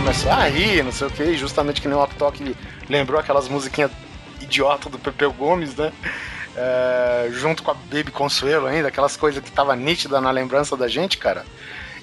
Começou 0.10 0.32
a 0.32 0.48
rir, 0.48 0.84
não 0.84 0.92
sei 0.92 1.06
o 1.06 1.12
que, 1.12 1.38
justamente 1.38 1.80
que 1.80 1.88
nem 1.88 1.96
o 1.96 2.02
Octok 2.02 2.56
lembrou 2.90 3.20
aquelas 3.20 3.48
musiquinhas 3.48 3.92
idiota 4.42 4.90
do 4.90 4.98
Pepeu 4.98 5.32
Gomes, 5.32 5.76
né? 5.76 5.94
É, 6.58 7.30
junto 7.32 7.62
com 7.62 7.70
a 7.70 7.76
Baby 7.76 8.10
Consuelo 8.10 8.66
ainda, 8.66 8.88
aquelas 8.88 9.16
coisas 9.16 9.44
que 9.44 9.52
tava 9.52 9.76
nítida 9.76 10.20
na 10.20 10.32
lembrança 10.32 10.76
da 10.76 10.88
gente, 10.88 11.20
cara. 11.20 11.46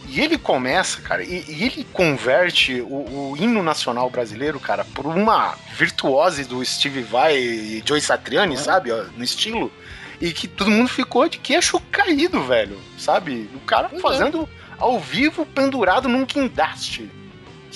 E 0.07 0.21
ele 0.21 0.39
começa, 0.39 1.03
cara, 1.03 1.25
e, 1.25 1.47
e 1.49 1.65
ele 1.65 1.85
converte 1.93 2.81
o, 2.81 3.33
o 3.33 3.37
hino 3.37 3.61
nacional 3.61 4.09
brasileiro, 4.09 4.61
cara, 4.61 4.85
por 4.85 5.05
uma 5.05 5.57
virtuose 5.77 6.45
do 6.45 6.65
Steve 6.65 7.03
Vai 7.03 7.37
e 7.37 7.83
Joey 7.85 8.01
Satriani, 8.01 8.57
sabe? 8.57 8.93
ó, 8.93 9.03
no 9.17 9.25
estilo. 9.25 9.73
E 10.21 10.33
que 10.33 10.47
todo 10.47 10.71
mundo 10.71 10.89
ficou 10.89 11.29
de 11.29 11.39
queixo 11.39 11.81
caído, 11.91 12.41
velho. 12.45 12.79
Sabe? 12.97 13.51
O 13.53 13.59
cara 13.59 13.89
fazendo 14.01 14.49
ao 14.79 15.01
vivo 15.01 15.45
pendurado 15.45 16.09
num 16.09 16.25
guindaste. 16.25 17.11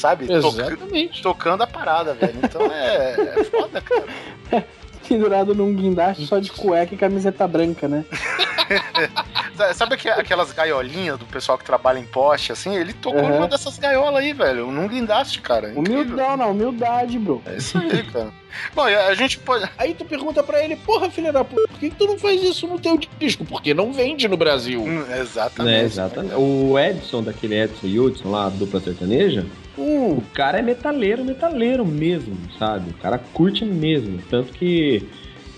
Sabe? 0.00 0.26
Toca- 0.26 0.78
tocando 1.22 1.62
a 1.62 1.66
parada, 1.66 2.14
velho. 2.14 2.38
Então 2.42 2.62
é, 2.72 3.36
é 3.38 3.44
foda, 3.44 3.80
cara. 3.82 4.04
Pendurado 5.06 5.54
num 5.56 5.74
guindaste 5.74 6.24
só 6.24 6.38
de 6.38 6.52
cueca 6.52 6.94
e 6.94 6.96
camiseta 6.96 7.46
branca, 7.48 7.88
né? 7.88 8.04
Sabe 9.74 9.94
aque- 9.94 10.08
aquelas 10.08 10.52
gaiolinhas 10.52 11.18
do 11.18 11.24
pessoal 11.26 11.58
que 11.58 11.64
trabalha 11.64 11.98
em 11.98 12.04
poste, 12.04 12.52
assim? 12.52 12.76
Ele 12.76 12.92
tocou 12.92 13.18
Aham. 13.20 13.28
numa 13.30 13.48
dessas 13.48 13.76
gaiolas 13.76 14.22
aí, 14.22 14.32
velho. 14.32 14.70
Num 14.70 14.86
guindaste, 14.86 15.40
cara. 15.40 15.72
Humildão, 15.76 16.36
na 16.36 16.46
humildade, 16.46 17.18
bro. 17.18 17.42
É 17.44 17.56
isso 17.56 17.76
aí, 17.76 18.04
cara. 18.04 18.30
Bom, 18.74 18.82
a 18.84 19.14
gente 19.14 19.38
pode. 19.38 19.68
Aí 19.76 19.94
tu 19.94 20.04
pergunta 20.04 20.42
pra 20.44 20.62
ele, 20.64 20.76
porra, 20.76 21.10
filha 21.10 21.32
da 21.32 21.44
puta, 21.44 21.66
por 21.68 21.78
que, 21.78 21.90
tu 21.90 22.06
não 22.06 22.18
faz 22.18 22.40
isso 22.42 22.66
no 22.68 22.78
teu 22.78 22.98
disco? 23.18 23.44
Porque 23.44 23.74
não 23.74 23.92
vende 23.92 24.28
no 24.28 24.36
Brasil. 24.36 24.84
Exatamente. 25.20 25.76
Né, 25.76 25.84
exatamente. 25.84 26.34
O 26.36 26.78
Edson, 26.78 27.22
daquele 27.22 27.60
Edson 27.60 27.86
Hudson 27.86 28.30
lá, 28.30 28.48
dupla 28.48 28.80
sertaneja, 28.80 29.44
o 29.76 30.22
cara 30.34 30.58
é 30.58 30.62
metaleiro, 30.62 31.24
metaleiro 31.24 31.84
mesmo, 31.84 32.36
sabe? 32.58 32.90
O 32.90 32.94
cara 32.94 33.18
curte 33.18 33.64
mesmo. 33.64 34.18
Tanto 34.28 34.52
que 34.52 35.06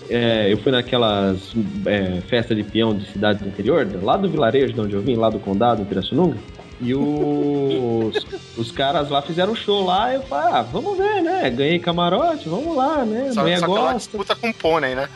é, 0.09 0.51
eu 0.51 0.57
fui 0.57 0.71
naquelas 0.71 1.53
é, 1.85 2.21
festas 2.21 2.55
de 2.55 2.63
peão 2.63 2.95
de 2.95 3.05
cidade 3.11 3.39
do 3.43 3.47
interior, 3.47 3.87
lá 4.01 4.17
do 4.17 4.29
vilarejo 4.29 4.73
de 4.73 4.81
onde 4.81 4.93
eu 4.93 5.01
vim, 5.01 5.15
lá 5.15 5.29
do 5.29 5.39
condado, 5.39 5.81
em 5.81 5.85
Pirassununga. 5.85 6.37
E 6.81 6.93
os, 6.93 8.25
os 8.57 8.71
caras 8.71 9.09
lá 9.09 9.21
fizeram 9.21 9.53
um 9.53 9.55
show 9.55 9.85
lá, 9.85 10.13
eu 10.13 10.21
falei, 10.23 10.53
ah, 10.53 10.61
vamos 10.61 10.97
ver, 10.97 11.21
né? 11.21 11.49
Ganhei 11.49 11.79
camarote, 11.79 12.49
vamos 12.49 12.75
lá, 12.75 13.05
né? 13.05 13.31
Só, 13.31 13.57
só 13.57 13.65
gosta. 13.67 13.97
disputa 13.97 14.35
com 14.35 14.51
pônei, 14.51 14.95
né? 14.95 15.07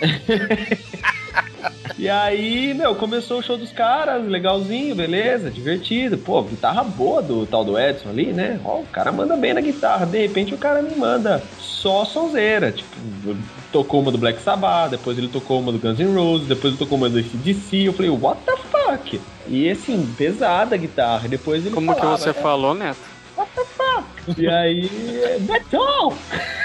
E 2.02 2.08
aí, 2.08 2.74
meu, 2.74 2.96
começou 2.96 3.38
o 3.38 3.42
show 3.44 3.56
dos 3.56 3.70
caras, 3.70 4.26
legalzinho, 4.26 4.92
beleza, 4.92 5.48
divertido. 5.52 6.18
Pô, 6.18 6.42
guitarra 6.42 6.82
boa 6.82 7.22
do 7.22 7.46
tal 7.46 7.64
do 7.64 7.78
Edson 7.78 8.08
ali, 8.08 8.32
né? 8.32 8.58
Ó, 8.64 8.78
o 8.80 8.86
cara 8.86 9.12
manda 9.12 9.36
bem 9.36 9.54
na 9.54 9.60
guitarra. 9.60 10.04
De 10.04 10.18
repente 10.18 10.52
o 10.52 10.58
cara 10.58 10.82
me 10.82 10.96
manda 10.96 11.40
só 11.60 12.04
sonzeira. 12.04 12.72
Tipo, 12.72 12.90
tocou 13.70 14.00
uma 14.00 14.10
do 14.10 14.18
Black 14.18 14.42
Sabbath, 14.42 14.90
depois 14.90 15.16
ele 15.16 15.28
tocou 15.28 15.60
uma 15.60 15.70
do 15.70 15.78
Guns 15.78 16.00
N' 16.00 16.12
Roses, 16.12 16.48
depois 16.48 16.72
ele 16.72 16.78
tocou 16.80 16.98
uma 16.98 17.08
do 17.08 17.20
ACDC. 17.20 17.84
Eu 17.86 17.92
falei, 17.92 18.10
what 18.10 18.40
the 18.46 18.56
fuck? 18.56 19.20
E 19.46 19.70
assim, 19.70 20.04
pesada 20.18 20.74
a 20.74 20.78
guitarra. 20.78 21.26
E 21.26 21.28
depois 21.28 21.64
ele 21.64 21.72
Como 21.72 21.94
que 21.94 22.00
falava, 22.00 22.18
você 22.18 22.30
"É, 22.30 22.32
falou, 22.32 22.74
Neto? 22.74 22.98
E 24.36 24.48
aí, 24.48 24.88
metal! 25.40 26.16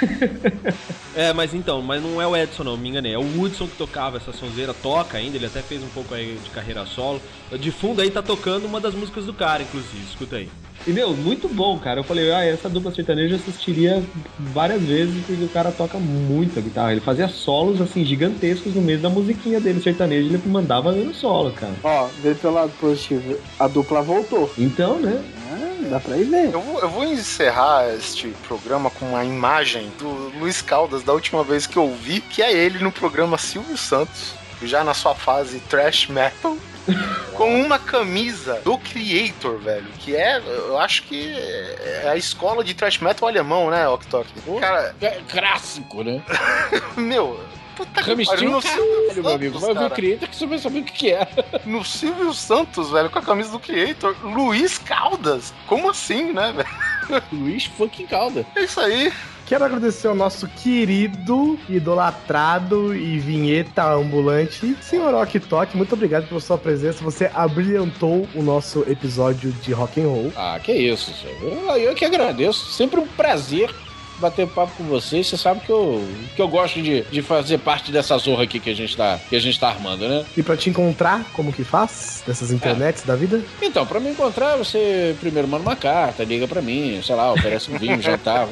É, 1.18 1.34
mas 1.34 1.52
então, 1.56 1.82
mas 1.82 2.00
não 2.00 2.22
é 2.22 2.28
o 2.28 2.38
Edson 2.38 2.64
não, 2.64 2.78
me 2.78 2.90
enganei. 2.90 3.12
É 3.12 3.18
o 3.18 3.24
Woodson 3.24 3.66
que 3.66 3.76
tocava 3.76 4.18
essa 4.18 4.32
sonzeira, 4.32 4.72
toca 4.72 5.18
ainda, 5.18 5.36
ele 5.36 5.48
até 5.48 5.64
fez 5.64 5.82
um 5.82 5.88
pouco 5.88 6.14
aí 6.14 6.38
de 6.44 6.52
carreira 6.52 6.86
solo. 6.86 7.20
De 7.60 7.72
fundo 7.72 8.04
aí 8.04 8.12
tá 8.12 8.22
tocando 8.22 8.68
uma 8.68 8.80
das 8.80 8.94
músicas 8.94 9.26
do 9.26 9.34
cara, 9.34 9.64
inclusive, 9.64 10.04
escuta 10.04 10.36
aí. 10.36 10.48
E 10.86 10.94
meu, 10.94 11.16
muito 11.16 11.50
bom, 11.50 11.80
cara. 11.80 12.02
Eu 12.02 12.04
falei, 12.04 12.32
ah, 12.32 12.46
essa 12.46 12.70
dupla 12.70 12.94
sertaneja 12.94 13.34
eu 13.34 13.40
assistiria 13.40 14.04
várias 14.40 14.84
vezes, 14.84 15.26
porque 15.26 15.44
o 15.44 15.50
cara 15.50 15.72
toca 15.72 15.98
muito 15.98 16.60
a 16.60 16.62
guitarra. 16.62 16.92
Ele 16.92 17.02
fazia 17.02 17.28
solos, 17.28 17.82
assim, 17.82 18.06
gigantescos 18.06 18.76
no 18.76 18.82
meio 18.82 19.00
da 19.00 19.10
musiquinha 19.10 19.60
dele 19.60 19.82
sertaneja, 19.82 20.28
ele 20.28 20.42
mandava 20.46 20.92
no 20.92 21.16
solo, 21.16 21.52
cara. 21.52 21.74
Ó, 21.84 22.08
vê 22.22 22.36
pelo 22.36 22.54
lado 22.54 22.72
positivo. 22.80 23.38
A 23.60 23.68
dupla 23.68 24.04
voltou. 24.04 24.52
Então, 24.56 25.00
né? 25.00 25.20
Ah, 25.52 25.67
dá 25.88 26.00
pra 26.00 26.18
ir 26.18 26.26
ver. 26.26 26.54
Eu 26.54 26.62
vou, 26.62 26.80
eu 26.82 26.90
vou 26.90 27.04
encerrar 27.04 27.88
este 27.94 28.30
programa 28.48 28.90
com 28.90 29.06
uma 29.10 29.24
imagem 29.24 29.92
do 29.98 30.10
Luiz 30.40 30.62
Caldas 30.62 31.04
da 31.04 31.14
última 31.14 31.44
vez 31.44 31.66
que 31.68 31.78
eu 31.78 31.94
vi, 31.94 32.22
que 32.22 32.42
é 32.42 32.52
ele 32.52 32.80
no 32.80 32.92
programa 32.92 33.38
Silvio 33.38 33.78
Santos, 33.78 34.34
já 34.64 34.84
na 34.84 34.94
sua 34.94 35.16
fase 35.16 35.60
trash 35.62 36.08
metal. 36.08 36.58
Com 37.34 37.62
uma 37.62 37.78
camisa 37.78 38.62
do 38.64 38.78
Creator, 38.78 39.60
velho. 39.60 39.86
Que 40.00 40.16
é, 40.16 40.38
eu 40.40 40.80
acho 40.80 41.04
que 41.04 41.36
é 41.38 42.10
a 42.10 42.16
escola 42.16 42.64
de 42.64 42.74
trash 42.74 43.00
metal 43.00 43.28
alemão, 43.28 43.70
né, 43.70 43.88
Oktok? 43.90 44.28
Cara, 44.60 44.96
É 45.02 45.20
clássico, 45.30 46.02
né? 46.04 46.24
meu, 46.96 47.40
puta 47.78 48.02
que 48.02 48.10
Ramistinho, 48.10 48.60
pariu, 48.62 49.24
meu 49.24 49.30
amigo. 49.36 49.60
Vai 49.60 49.74
ver 49.76 49.86
o. 49.86 49.90
Creator 49.92 50.30
que 50.30 50.36
você 50.36 50.46
vai 50.48 50.58
saber 50.58 50.80
o 50.80 50.84
que 50.84 50.92
que 50.92 51.12
é. 51.12 51.28
No 51.64 51.86
Silvio 51.86 52.34
Santos, 52.34 52.90
velho, 52.90 53.10
com 53.10 53.20
a 53.20 53.22
camisa 53.22 53.52
do 53.52 53.60
Creator, 53.60 54.16
Luiz 54.24 54.80
Caldas. 54.80 55.54
Como 55.68 55.90
assim, 55.90 56.34
né, 56.34 56.52
velho? 56.52 57.24
Luiz 57.32 57.66
fucking 57.66 58.08
Caldas. 58.08 58.46
É 58.56 58.64
isso 58.64 58.80
aí. 58.80 59.14
Quero 59.46 59.64
agradecer 59.64 60.08
ao 60.08 60.16
nosso 60.16 60.46
querido, 60.46 61.58
idolatrado 61.70 62.94
e 62.94 63.18
vinheta 63.18 63.94
ambulante, 63.94 64.76
senhor 64.82 65.14
Ok 65.14 65.40
Tok. 65.40 65.78
Muito 65.78 65.94
obrigado 65.94 66.28
pela 66.28 66.42
sua 66.42 66.58
presença. 66.58 67.02
Você 67.02 67.32
abrilhantou 67.34 68.28
o 68.36 68.44
nosso 68.44 68.84
episódio 68.90 69.54
de 69.54 69.72
rock 69.72 70.02
and 70.02 70.08
roll. 70.08 70.34
Ah, 70.36 70.60
que 70.62 70.74
isso, 70.74 71.14
senhor. 71.14 71.38
Eu, 71.42 71.78
eu 71.78 71.96
que 71.96 72.04
agradeço. 72.04 72.74
Sempre 72.74 73.00
um 73.00 73.08
prazer 73.08 73.74
bater 74.20 74.48
papo 74.48 74.72
com 74.78 74.84
vocês. 74.86 75.28
Você 75.28 75.38
sabe 75.38 75.62
que 75.62 75.72
eu, 75.72 76.08
que 76.36 76.42
eu 76.42 76.48
gosto 76.48 76.82
de, 76.82 77.02
de 77.04 77.22
fazer 77.22 77.58
parte 77.60 77.92
dessa 77.92 78.18
zorra 78.18 78.44
aqui 78.44 78.60
que 78.60 78.70
a 78.70 78.76
gente 78.76 78.96
tá, 78.96 79.20
que 79.30 79.36
a 79.36 79.40
gente 79.40 79.60
tá 79.60 79.70
armando, 79.70 80.08
né? 80.08 80.26
E 80.36 80.44
pra 80.44 80.58
te 80.58 80.70
encontrar, 80.70 81.24
como 81.34 81.54
que 81.54 81.64
faz? 81.64 82.24
Dessas 82.26 82.52
internets 82.52 83.04
da 83.04 83.16
vida? 83.16 83.42
Então, 83.62 83.86
pra 83.86 84.00
me 84.00 84.10
encontrar, 84.10 84.56
você 84.58 85.16
primeiro 85.20 85.48
manda 85.48 85.64
uma 85.64 85.76
carta, 85.76 86.24
liga 86.24 86.48
pra 86.48 86.62
mim, 86.62 87.02
sei 87.04 87.16
lá, 87.16 87.32
oferece 87.32 87.72
um 87.72 87.78
vinho, 87.78 88.02
jantar. 88.08 88.48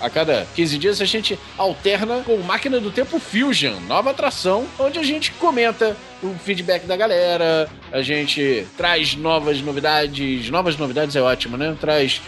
A, 0.00 0.10
cada 0.10 0.46
15 0.54 0.78
dias 0.78 1.00
a 1.00 1.04
gente 1.04 1.38
alterna 1.56 2.22
com 2.24 2.36
Máquina 2.38 2.78
do 2.78 2.90
Tempo 2.90 3.18
Fusion, 3.18 3.74
nova 3.88 4.10
atração, 4.10 4.66
onde 4.78 4.98
a 4.98 5.02
gente 5.02 5.32
comenta 5.32 5.96
o 6.22 6.34
feedback 6.34 6.86
da 6.86 6.96
galera, 6.96 7.68
a 7.92 8.02
gente 8.02 8.66
traz 8.76 9.14
novas 9.14 9.60
novidades. 9.60 10.50
Novas 10.50 10.76
novidades 10.76 11.14
é 11.16 11.20
ótimo, 11.20 11.56
né? 11.56 11.76
Traz. 11.80 12.20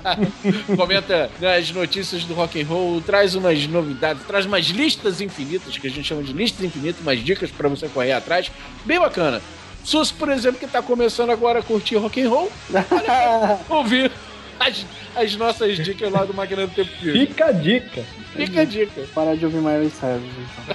comenta 0.76 1.30
as 1.56 1.70
notícias 1.70 2.24
do 2.24 2.34
rock 2.34 2.60
and 2.60 2.66
roll, 2.66 3.00
traz 3.00 3.34
umas 3.34 3.66
novidades, 3.66 4.24
traz 4.24 4.46
umas 4.46 4.66
listas 4.66 5.20
infinitas, 5.20 5.76
que 5.78 5.86
a 5.86 5.90
gente 5.90 6.06
chama 6.06 6.22
de 6.22 6.32
listas 6.32 6.64
infinitas, 6.64 7.00
umas 7.00 7.20
dicas 7.20 7.50
pra 7.50 7.68
você 7.68 7.88
correr 7.88 8.12
atrás. 8.12 8.50
Bem 8.84 8.98
bacana. 8.98 9.40
Sus, 9.84 10.12
por 10.12 10.28
exemplo, 10.28 10.60
que 10.60 10.66
tá 10.66 10.80
começando 10.80 11.30
agora 11.30 11.58
a 11.58 11.62
curtir 11.62 11.96
rock 11.96 12.22
and 12.22 12.28
roll, 12.28 12.52
olha, 12.70 13.58
ouvir 13.68 14.12
as, 14.60 14.86
as 15.14 15.36
nossas 15.36 15.76
dicas 15.76 16.10
lá 16.10 16.24
do 16.24 16.32
Máquina 16.34 16.66
do 16.66 16.72
Tempo 16.74 16.90
Fusion. 16.98 17.26
Fica 17.26 17.44
a 17.46 17.52
dica. 17.52 18.02
Fica 18.34 18.62
a 18.62 18.64
dica. 18.64 19.02
Parar 19.14 19.36
de 19.36 19.44
ouvir 19.44 19.58
Miley 19.58 19.90
Cyrus, 19.90 20.22
então. 20.24 20.74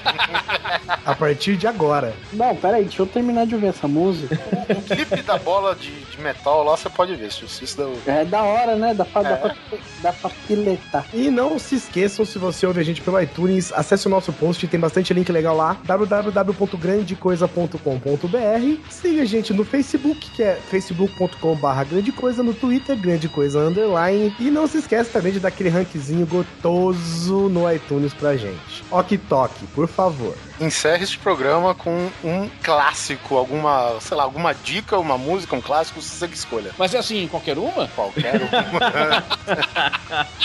A 1.05 1.15
partir 1.15 1.57
de 1.57 1.65
agora. 1.65 2.13
Não, 2.33 2.55
pera 2.55 2.77
aí, 2.77 2.83
deixa 2.83 3.01
eu 3.01 3.07
terminar 3.07 3.47
de 3.47 3.55
ouvir 3.55 3.65
essa 3.67 3.87
música. 3.87 4.37
O 4.69 4.81
clipe 4.83 5.21
da 5.23 5.37
bola 5.39 5.73
de, 5.75 5.89
de 5.89 6.21
metal 6.21 6.63
lá 6.63 6.77
você 6.77 6.87
pode 6.89 7.15
ver. 7.15 7.31
Se 7.31 7.45
isso 7.45 7.77
dá... 8.05 8.13
É 8.13 8.25
da 8.25 8.43
hora, 8.43 8.75
né? 8.75 8.93
Dá 8.93 9.05
pra, 9.05 9.23
dá 9.23 9.29
É. 9.31 9.35
pra, 9.37 9.55
dá 10.03 10.13
pra 10.13 10.29
piletar. 10.47 11.05
E 11.13 11.31
não 11.31 11.57
se 11.57 11.75
esqueçam, 11.75 12.23
se 12.25 12.37
você 12.37 12.67
ouve 12.67 12.79
a 12.79 12.83
gente 12.83 13.01
pelo 13.01 13.19
iTunes, 13.19 13.71
acesse 13.73 14.05
o 14.05 14.09
nosso 14.09 14.31
post, 14.33 14.67
tem 14.67 14.79
bastante 14.79 15.11
link 15.13 15.31
legal 15.31 15.55
lá, 15.55 15.77
www.grandecoisa.com.br. 15.83 18.77
Siga 18.89 19.21
a 19.23 19.25
gente 19.25 19.51
no 19.53 19.63
Facebook, 19.65 20.29
que 20.31 20.43
é 20.43 20.55
facebook.com.br 20.69 21.83
grande 21.89 22.11
coisa, 22.11 22.43
no 22.43 22.53
Twitter, 22.53 22.95
grande 22.95 23.27
coisa 23.29 23.59
underline. 23.59 24.26
E 24.39 24.49
não 24.51 24.67
se 24.67 24.77
esquece 24.79 25.09
também 25.09 25.31
de 25.31 25.39
dar 25.39 25.47
aquele 25.49 25.69
rankzinho 25.69 26.25
gotoso 26.25 27.49
no 27.49 27.71
iTunes 27.71 28.13
pra 28.13 28.35
gente. 28.37 28.83
Ok 28.91 29.17
Tok, 29.29 29.53
por 29.75 29.87
favor. 29.87 30.35
Encerre 30.59 31.03
este 31.03 31.19
programa 31.19 31.75
com 31.75 32.09
um 32.23 32.49
clássico, 32.63 33.35
alguma, 33.35 33.99
sei 34.01 34.17
lá, 34.17 34.23
alguma 34.23 34.53
dica, 34.53 34.97
uma 34.97 35.17
música, 35.17 35.55
um 35.55 35.61
clássico, 35.61 36.01
você 36.01 36.27
que 36.27 36.35
escolha. 36.35 36.71
Mas 36.77 36.93
é 36.93 36.97
assim, 36.97 37.27
qualquer 37.27 37.57
uma? 37.57 37.87
Qualquer 37.89 38.41
uma. 38.41 40.27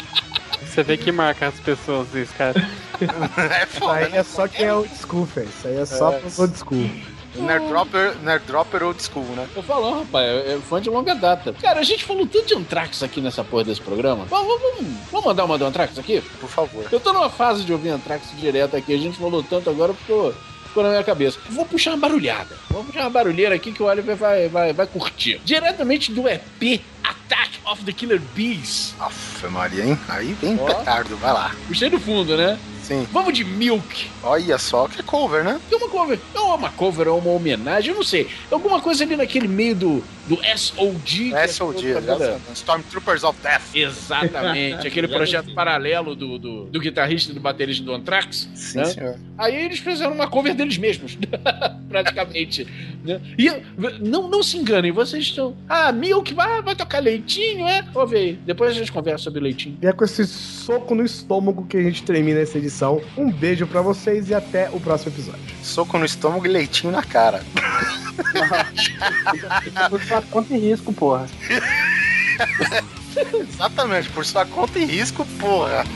Você 0.65 0.83
vê 0.83 0.97
que 0.97 1.13
marca 1.13 1.49
as 1.49 1.55
pessoas 1.61 2.15
isso, 2.15 2.33
cara. 2.39 2.55
é 3.01 3.65
Isso 3.65 3.79
foda, 3.79 3.93
aí 3.99 4.09
né? 4.11 4.19
é 4.19 4.23
só 4.23 4.49
quem 4.49 4.65
é 4.67 4.73
old 4.73 4.89
school, 4.97 5.25
velho. 5.27 5.49
Isso 5.49 5.69
aí 5.69 5.77
é 5.77 5.85
só 5.85 6.13
É. 6.13 6.19
pros 6.19 6.39
old 6.39 6.57
school. 6.59 6.91
Nerdropper, 7.35 8.17
Nerdropper 8.23 8.83
old 8.83 9.03
school, 9.03 9.25
né? 9.35 9.49
Eu 9.55 9.63
falo, 9.63 10.01
rapaz, 10.01 10.27
é 10.27 10.59
fã 10.69 10.81
de 10.81 10.91
longa 10.91 11.15
data. 11.15 11.55
Cara, 11.61 11.81
a 11.81 11.85
gente 11.85 12.05
falou 12.05 12.27
tanto 12.27 12.47
de 12.47 12.55
Anthrax 12.55 13.03
aqui 13.03 13.21
nessa 13.21 13.43
porra 13.43 13.65
desse 13.65 13.81
programa. 13.81 14.25
Vamos, 14.27 14.61
vamos, 14.61 14.93
vamos 15.11 15.27
mandar 15.27 15.45
uma 15.45 15.59
do 15.59 15.65
Anthrax 15.65 15.99
aqui? 15.99 16.21
Por 16.41 16.49
favor. 16.49 16.87
Eu 16.91 17.01
tô 17.01 17.13
numa 17.13 17.31
fase 17.31 17.65
de 17.65 17.73
ouvir 17.73 17.91
Anthrax 17.91 18.29
direto 18.39 18.77
aqui. 18.77 18.93
A 18.95 18.99
gente 18.99 19.19
falou 19.19 19.43
tanto 19.43 19.71
agora 19.71 19.95
ficou, 19.95 20.35
ficou 20.67 20.83
na 20.83 20.91
minha 20.91 21.05
cabeça. 21.05 21.39
Vou 21.51 21.65
puxar 21.65 21.93
uma 21.93 21.99
barulhada. 21.99 22.57
Vou 22.71 22.85
puxar 22.85 23.01
uma 23.03 23.11
barulheira 23.11 23.55
aqui 23.55 23.73
que 23.73 23.83
o 23.83 23.87
Oliver 23.87 24.17
vai, 24.17 24.49
vai, 24.49 24.73
vai 24.73 24.87
curtir. 24.87 25.41
Diretamente 25.45 26.13
do 26.13 26.29
EP 26.29 26.81
Attack 27.03 27.61
of 27.65 27.85
the 27.85 27.93
Killer 27.93 28.21
Bees. 28.35 28.95
Aff, 29.01 29.47
Maria, 29.49 29.85
hein? 29.85 29.99
Aí 30.09 30.35
vem 30.35 30.59
Ó. 30.61 30.67
petardo, 30.67 31.17
vai 31.17 31.33
lá. 31.33 31.55
Puxei 31.67 31.89
do 31.89 31.99
fundo, 31.99 32.37
né? 32.37 32.59
Sim. 32.83 33.07
Vamos 33.13 33.33
de 33.33 33.45
Milk. 33.45 34.11
Olha 34.23 34.59
só 34.59 34.89
que 34.89 35.03
cover, 35.03 35.45
né? 35.45 35.61
É 35.71 35.77
uma 35.77 35.89
cover. 35.89 36.19
É 36.35 36.41
uma 36.41 36.71
cover, 36.71 37.07
é 37.07 37.11
uma 37.11 37.31
homenagem, 37.31 37.91
eu 37.91 37.97
não 37.97 38.05
sei. 38.05 38.29
Alguma 38.51 38.81
coisa 38.81 39.05
ali 39.05 39.17
naquele 39.17 39.49
meio 39.49 39.75
do, 39.75 40.05
do 40.27 40.39
SOG. 40.57 41.31
que 41.31 41.35
é 41.35 41.47
Stormtroopers 42.55 43.25
of 43.25 43.39
Death. 43.43 43.63
Exatamente, 43.75 44.87
aquele 44.87 45.09
projeto 45.09 45.55
paralelo 45.55 46.15
do, 46.15 46.39
do, 46.39 46.65
do 46.65 46.81
guitarrista 46.81 47.33
e 47.33 47.35
do 47.35 47.41
baterista 47.41 47.85
do 47.85 47.93
Anthrax. 47.93 48.49
Sim, 48.55 48.79
né? 48.79 48.85
senhor. 48.85 49.17
Aí 49.39 49.65
eles 49.65 49.79
fizeram 49.79 50.13
uma 50.13 50.29
cover 50.29 50.55
deles 50.55 50.79
mesmos, 50.79 51.17
praticamente. 51.89 52.67
né? 53.05 53.21
E 53.39 53.51
não, 54.01 54.29
não 54.29 54.43
se 54.43 54.57
enganem, 54.57 54.93
vocês 54.93 55.25
estão. 55.25 55.57
Ah, 55.69 55.93
Milk 55.93 56.35
vai, 56.35 56.63
vai 56.63 56.75
tocar 56.75 57.01
leitinho, 57.01 57.67
é? 57.67 57.85
Ouve 57.95 58.17
aí, 58.17 58.33
depois 58.45 58.71
a 58.73 58.75
gente 58.75 58.91
conversa 58.93 59.25
sobre 59.25 59.41
leitinho. 59.41 59.79
E 59.81 59.87
é 59.87 59.93
com 59.93 60.05
esse 60.05 60.27
soco 60.27 60.95
no 60.95 61.05
estômago 61.05 61.67
que 61.67 61.77
a 61.77 61.83
gente 61.83 62.03
termina 62.03 62.41
essa 62.41 62.59
edição. 62.59 62.72
Um 63.17 63.31
beijo 63.31 63.67
pra 63.67 63.83
vocês 63.83 64.31
e 64.31 64.35
até 64.35 64.71
o 64.71 64.81
próximo 64.81 65.13
episódio. 65.13 65.43
Soco 65.63 65.99
no 65.99 66.05
estômago 66.05 66.47
e 66.47 66.49
leitinho 66.49 66.93
na 66.93 67.03
cara. 67.03 67.45
Por 69.91 70.03
sua 70.03 70.23
conta 70.23 70.55
e 70.55 70.59
risco, 70.59 70.93
porra. 70.93 71.27
Exatamente, 73.35 74.09
por 74.11 74.25
sua 74.25 74.47
conta 74.47 74.79
e 74.79 74.85
risco, 74.85 75.27
porra. 75.39 75.85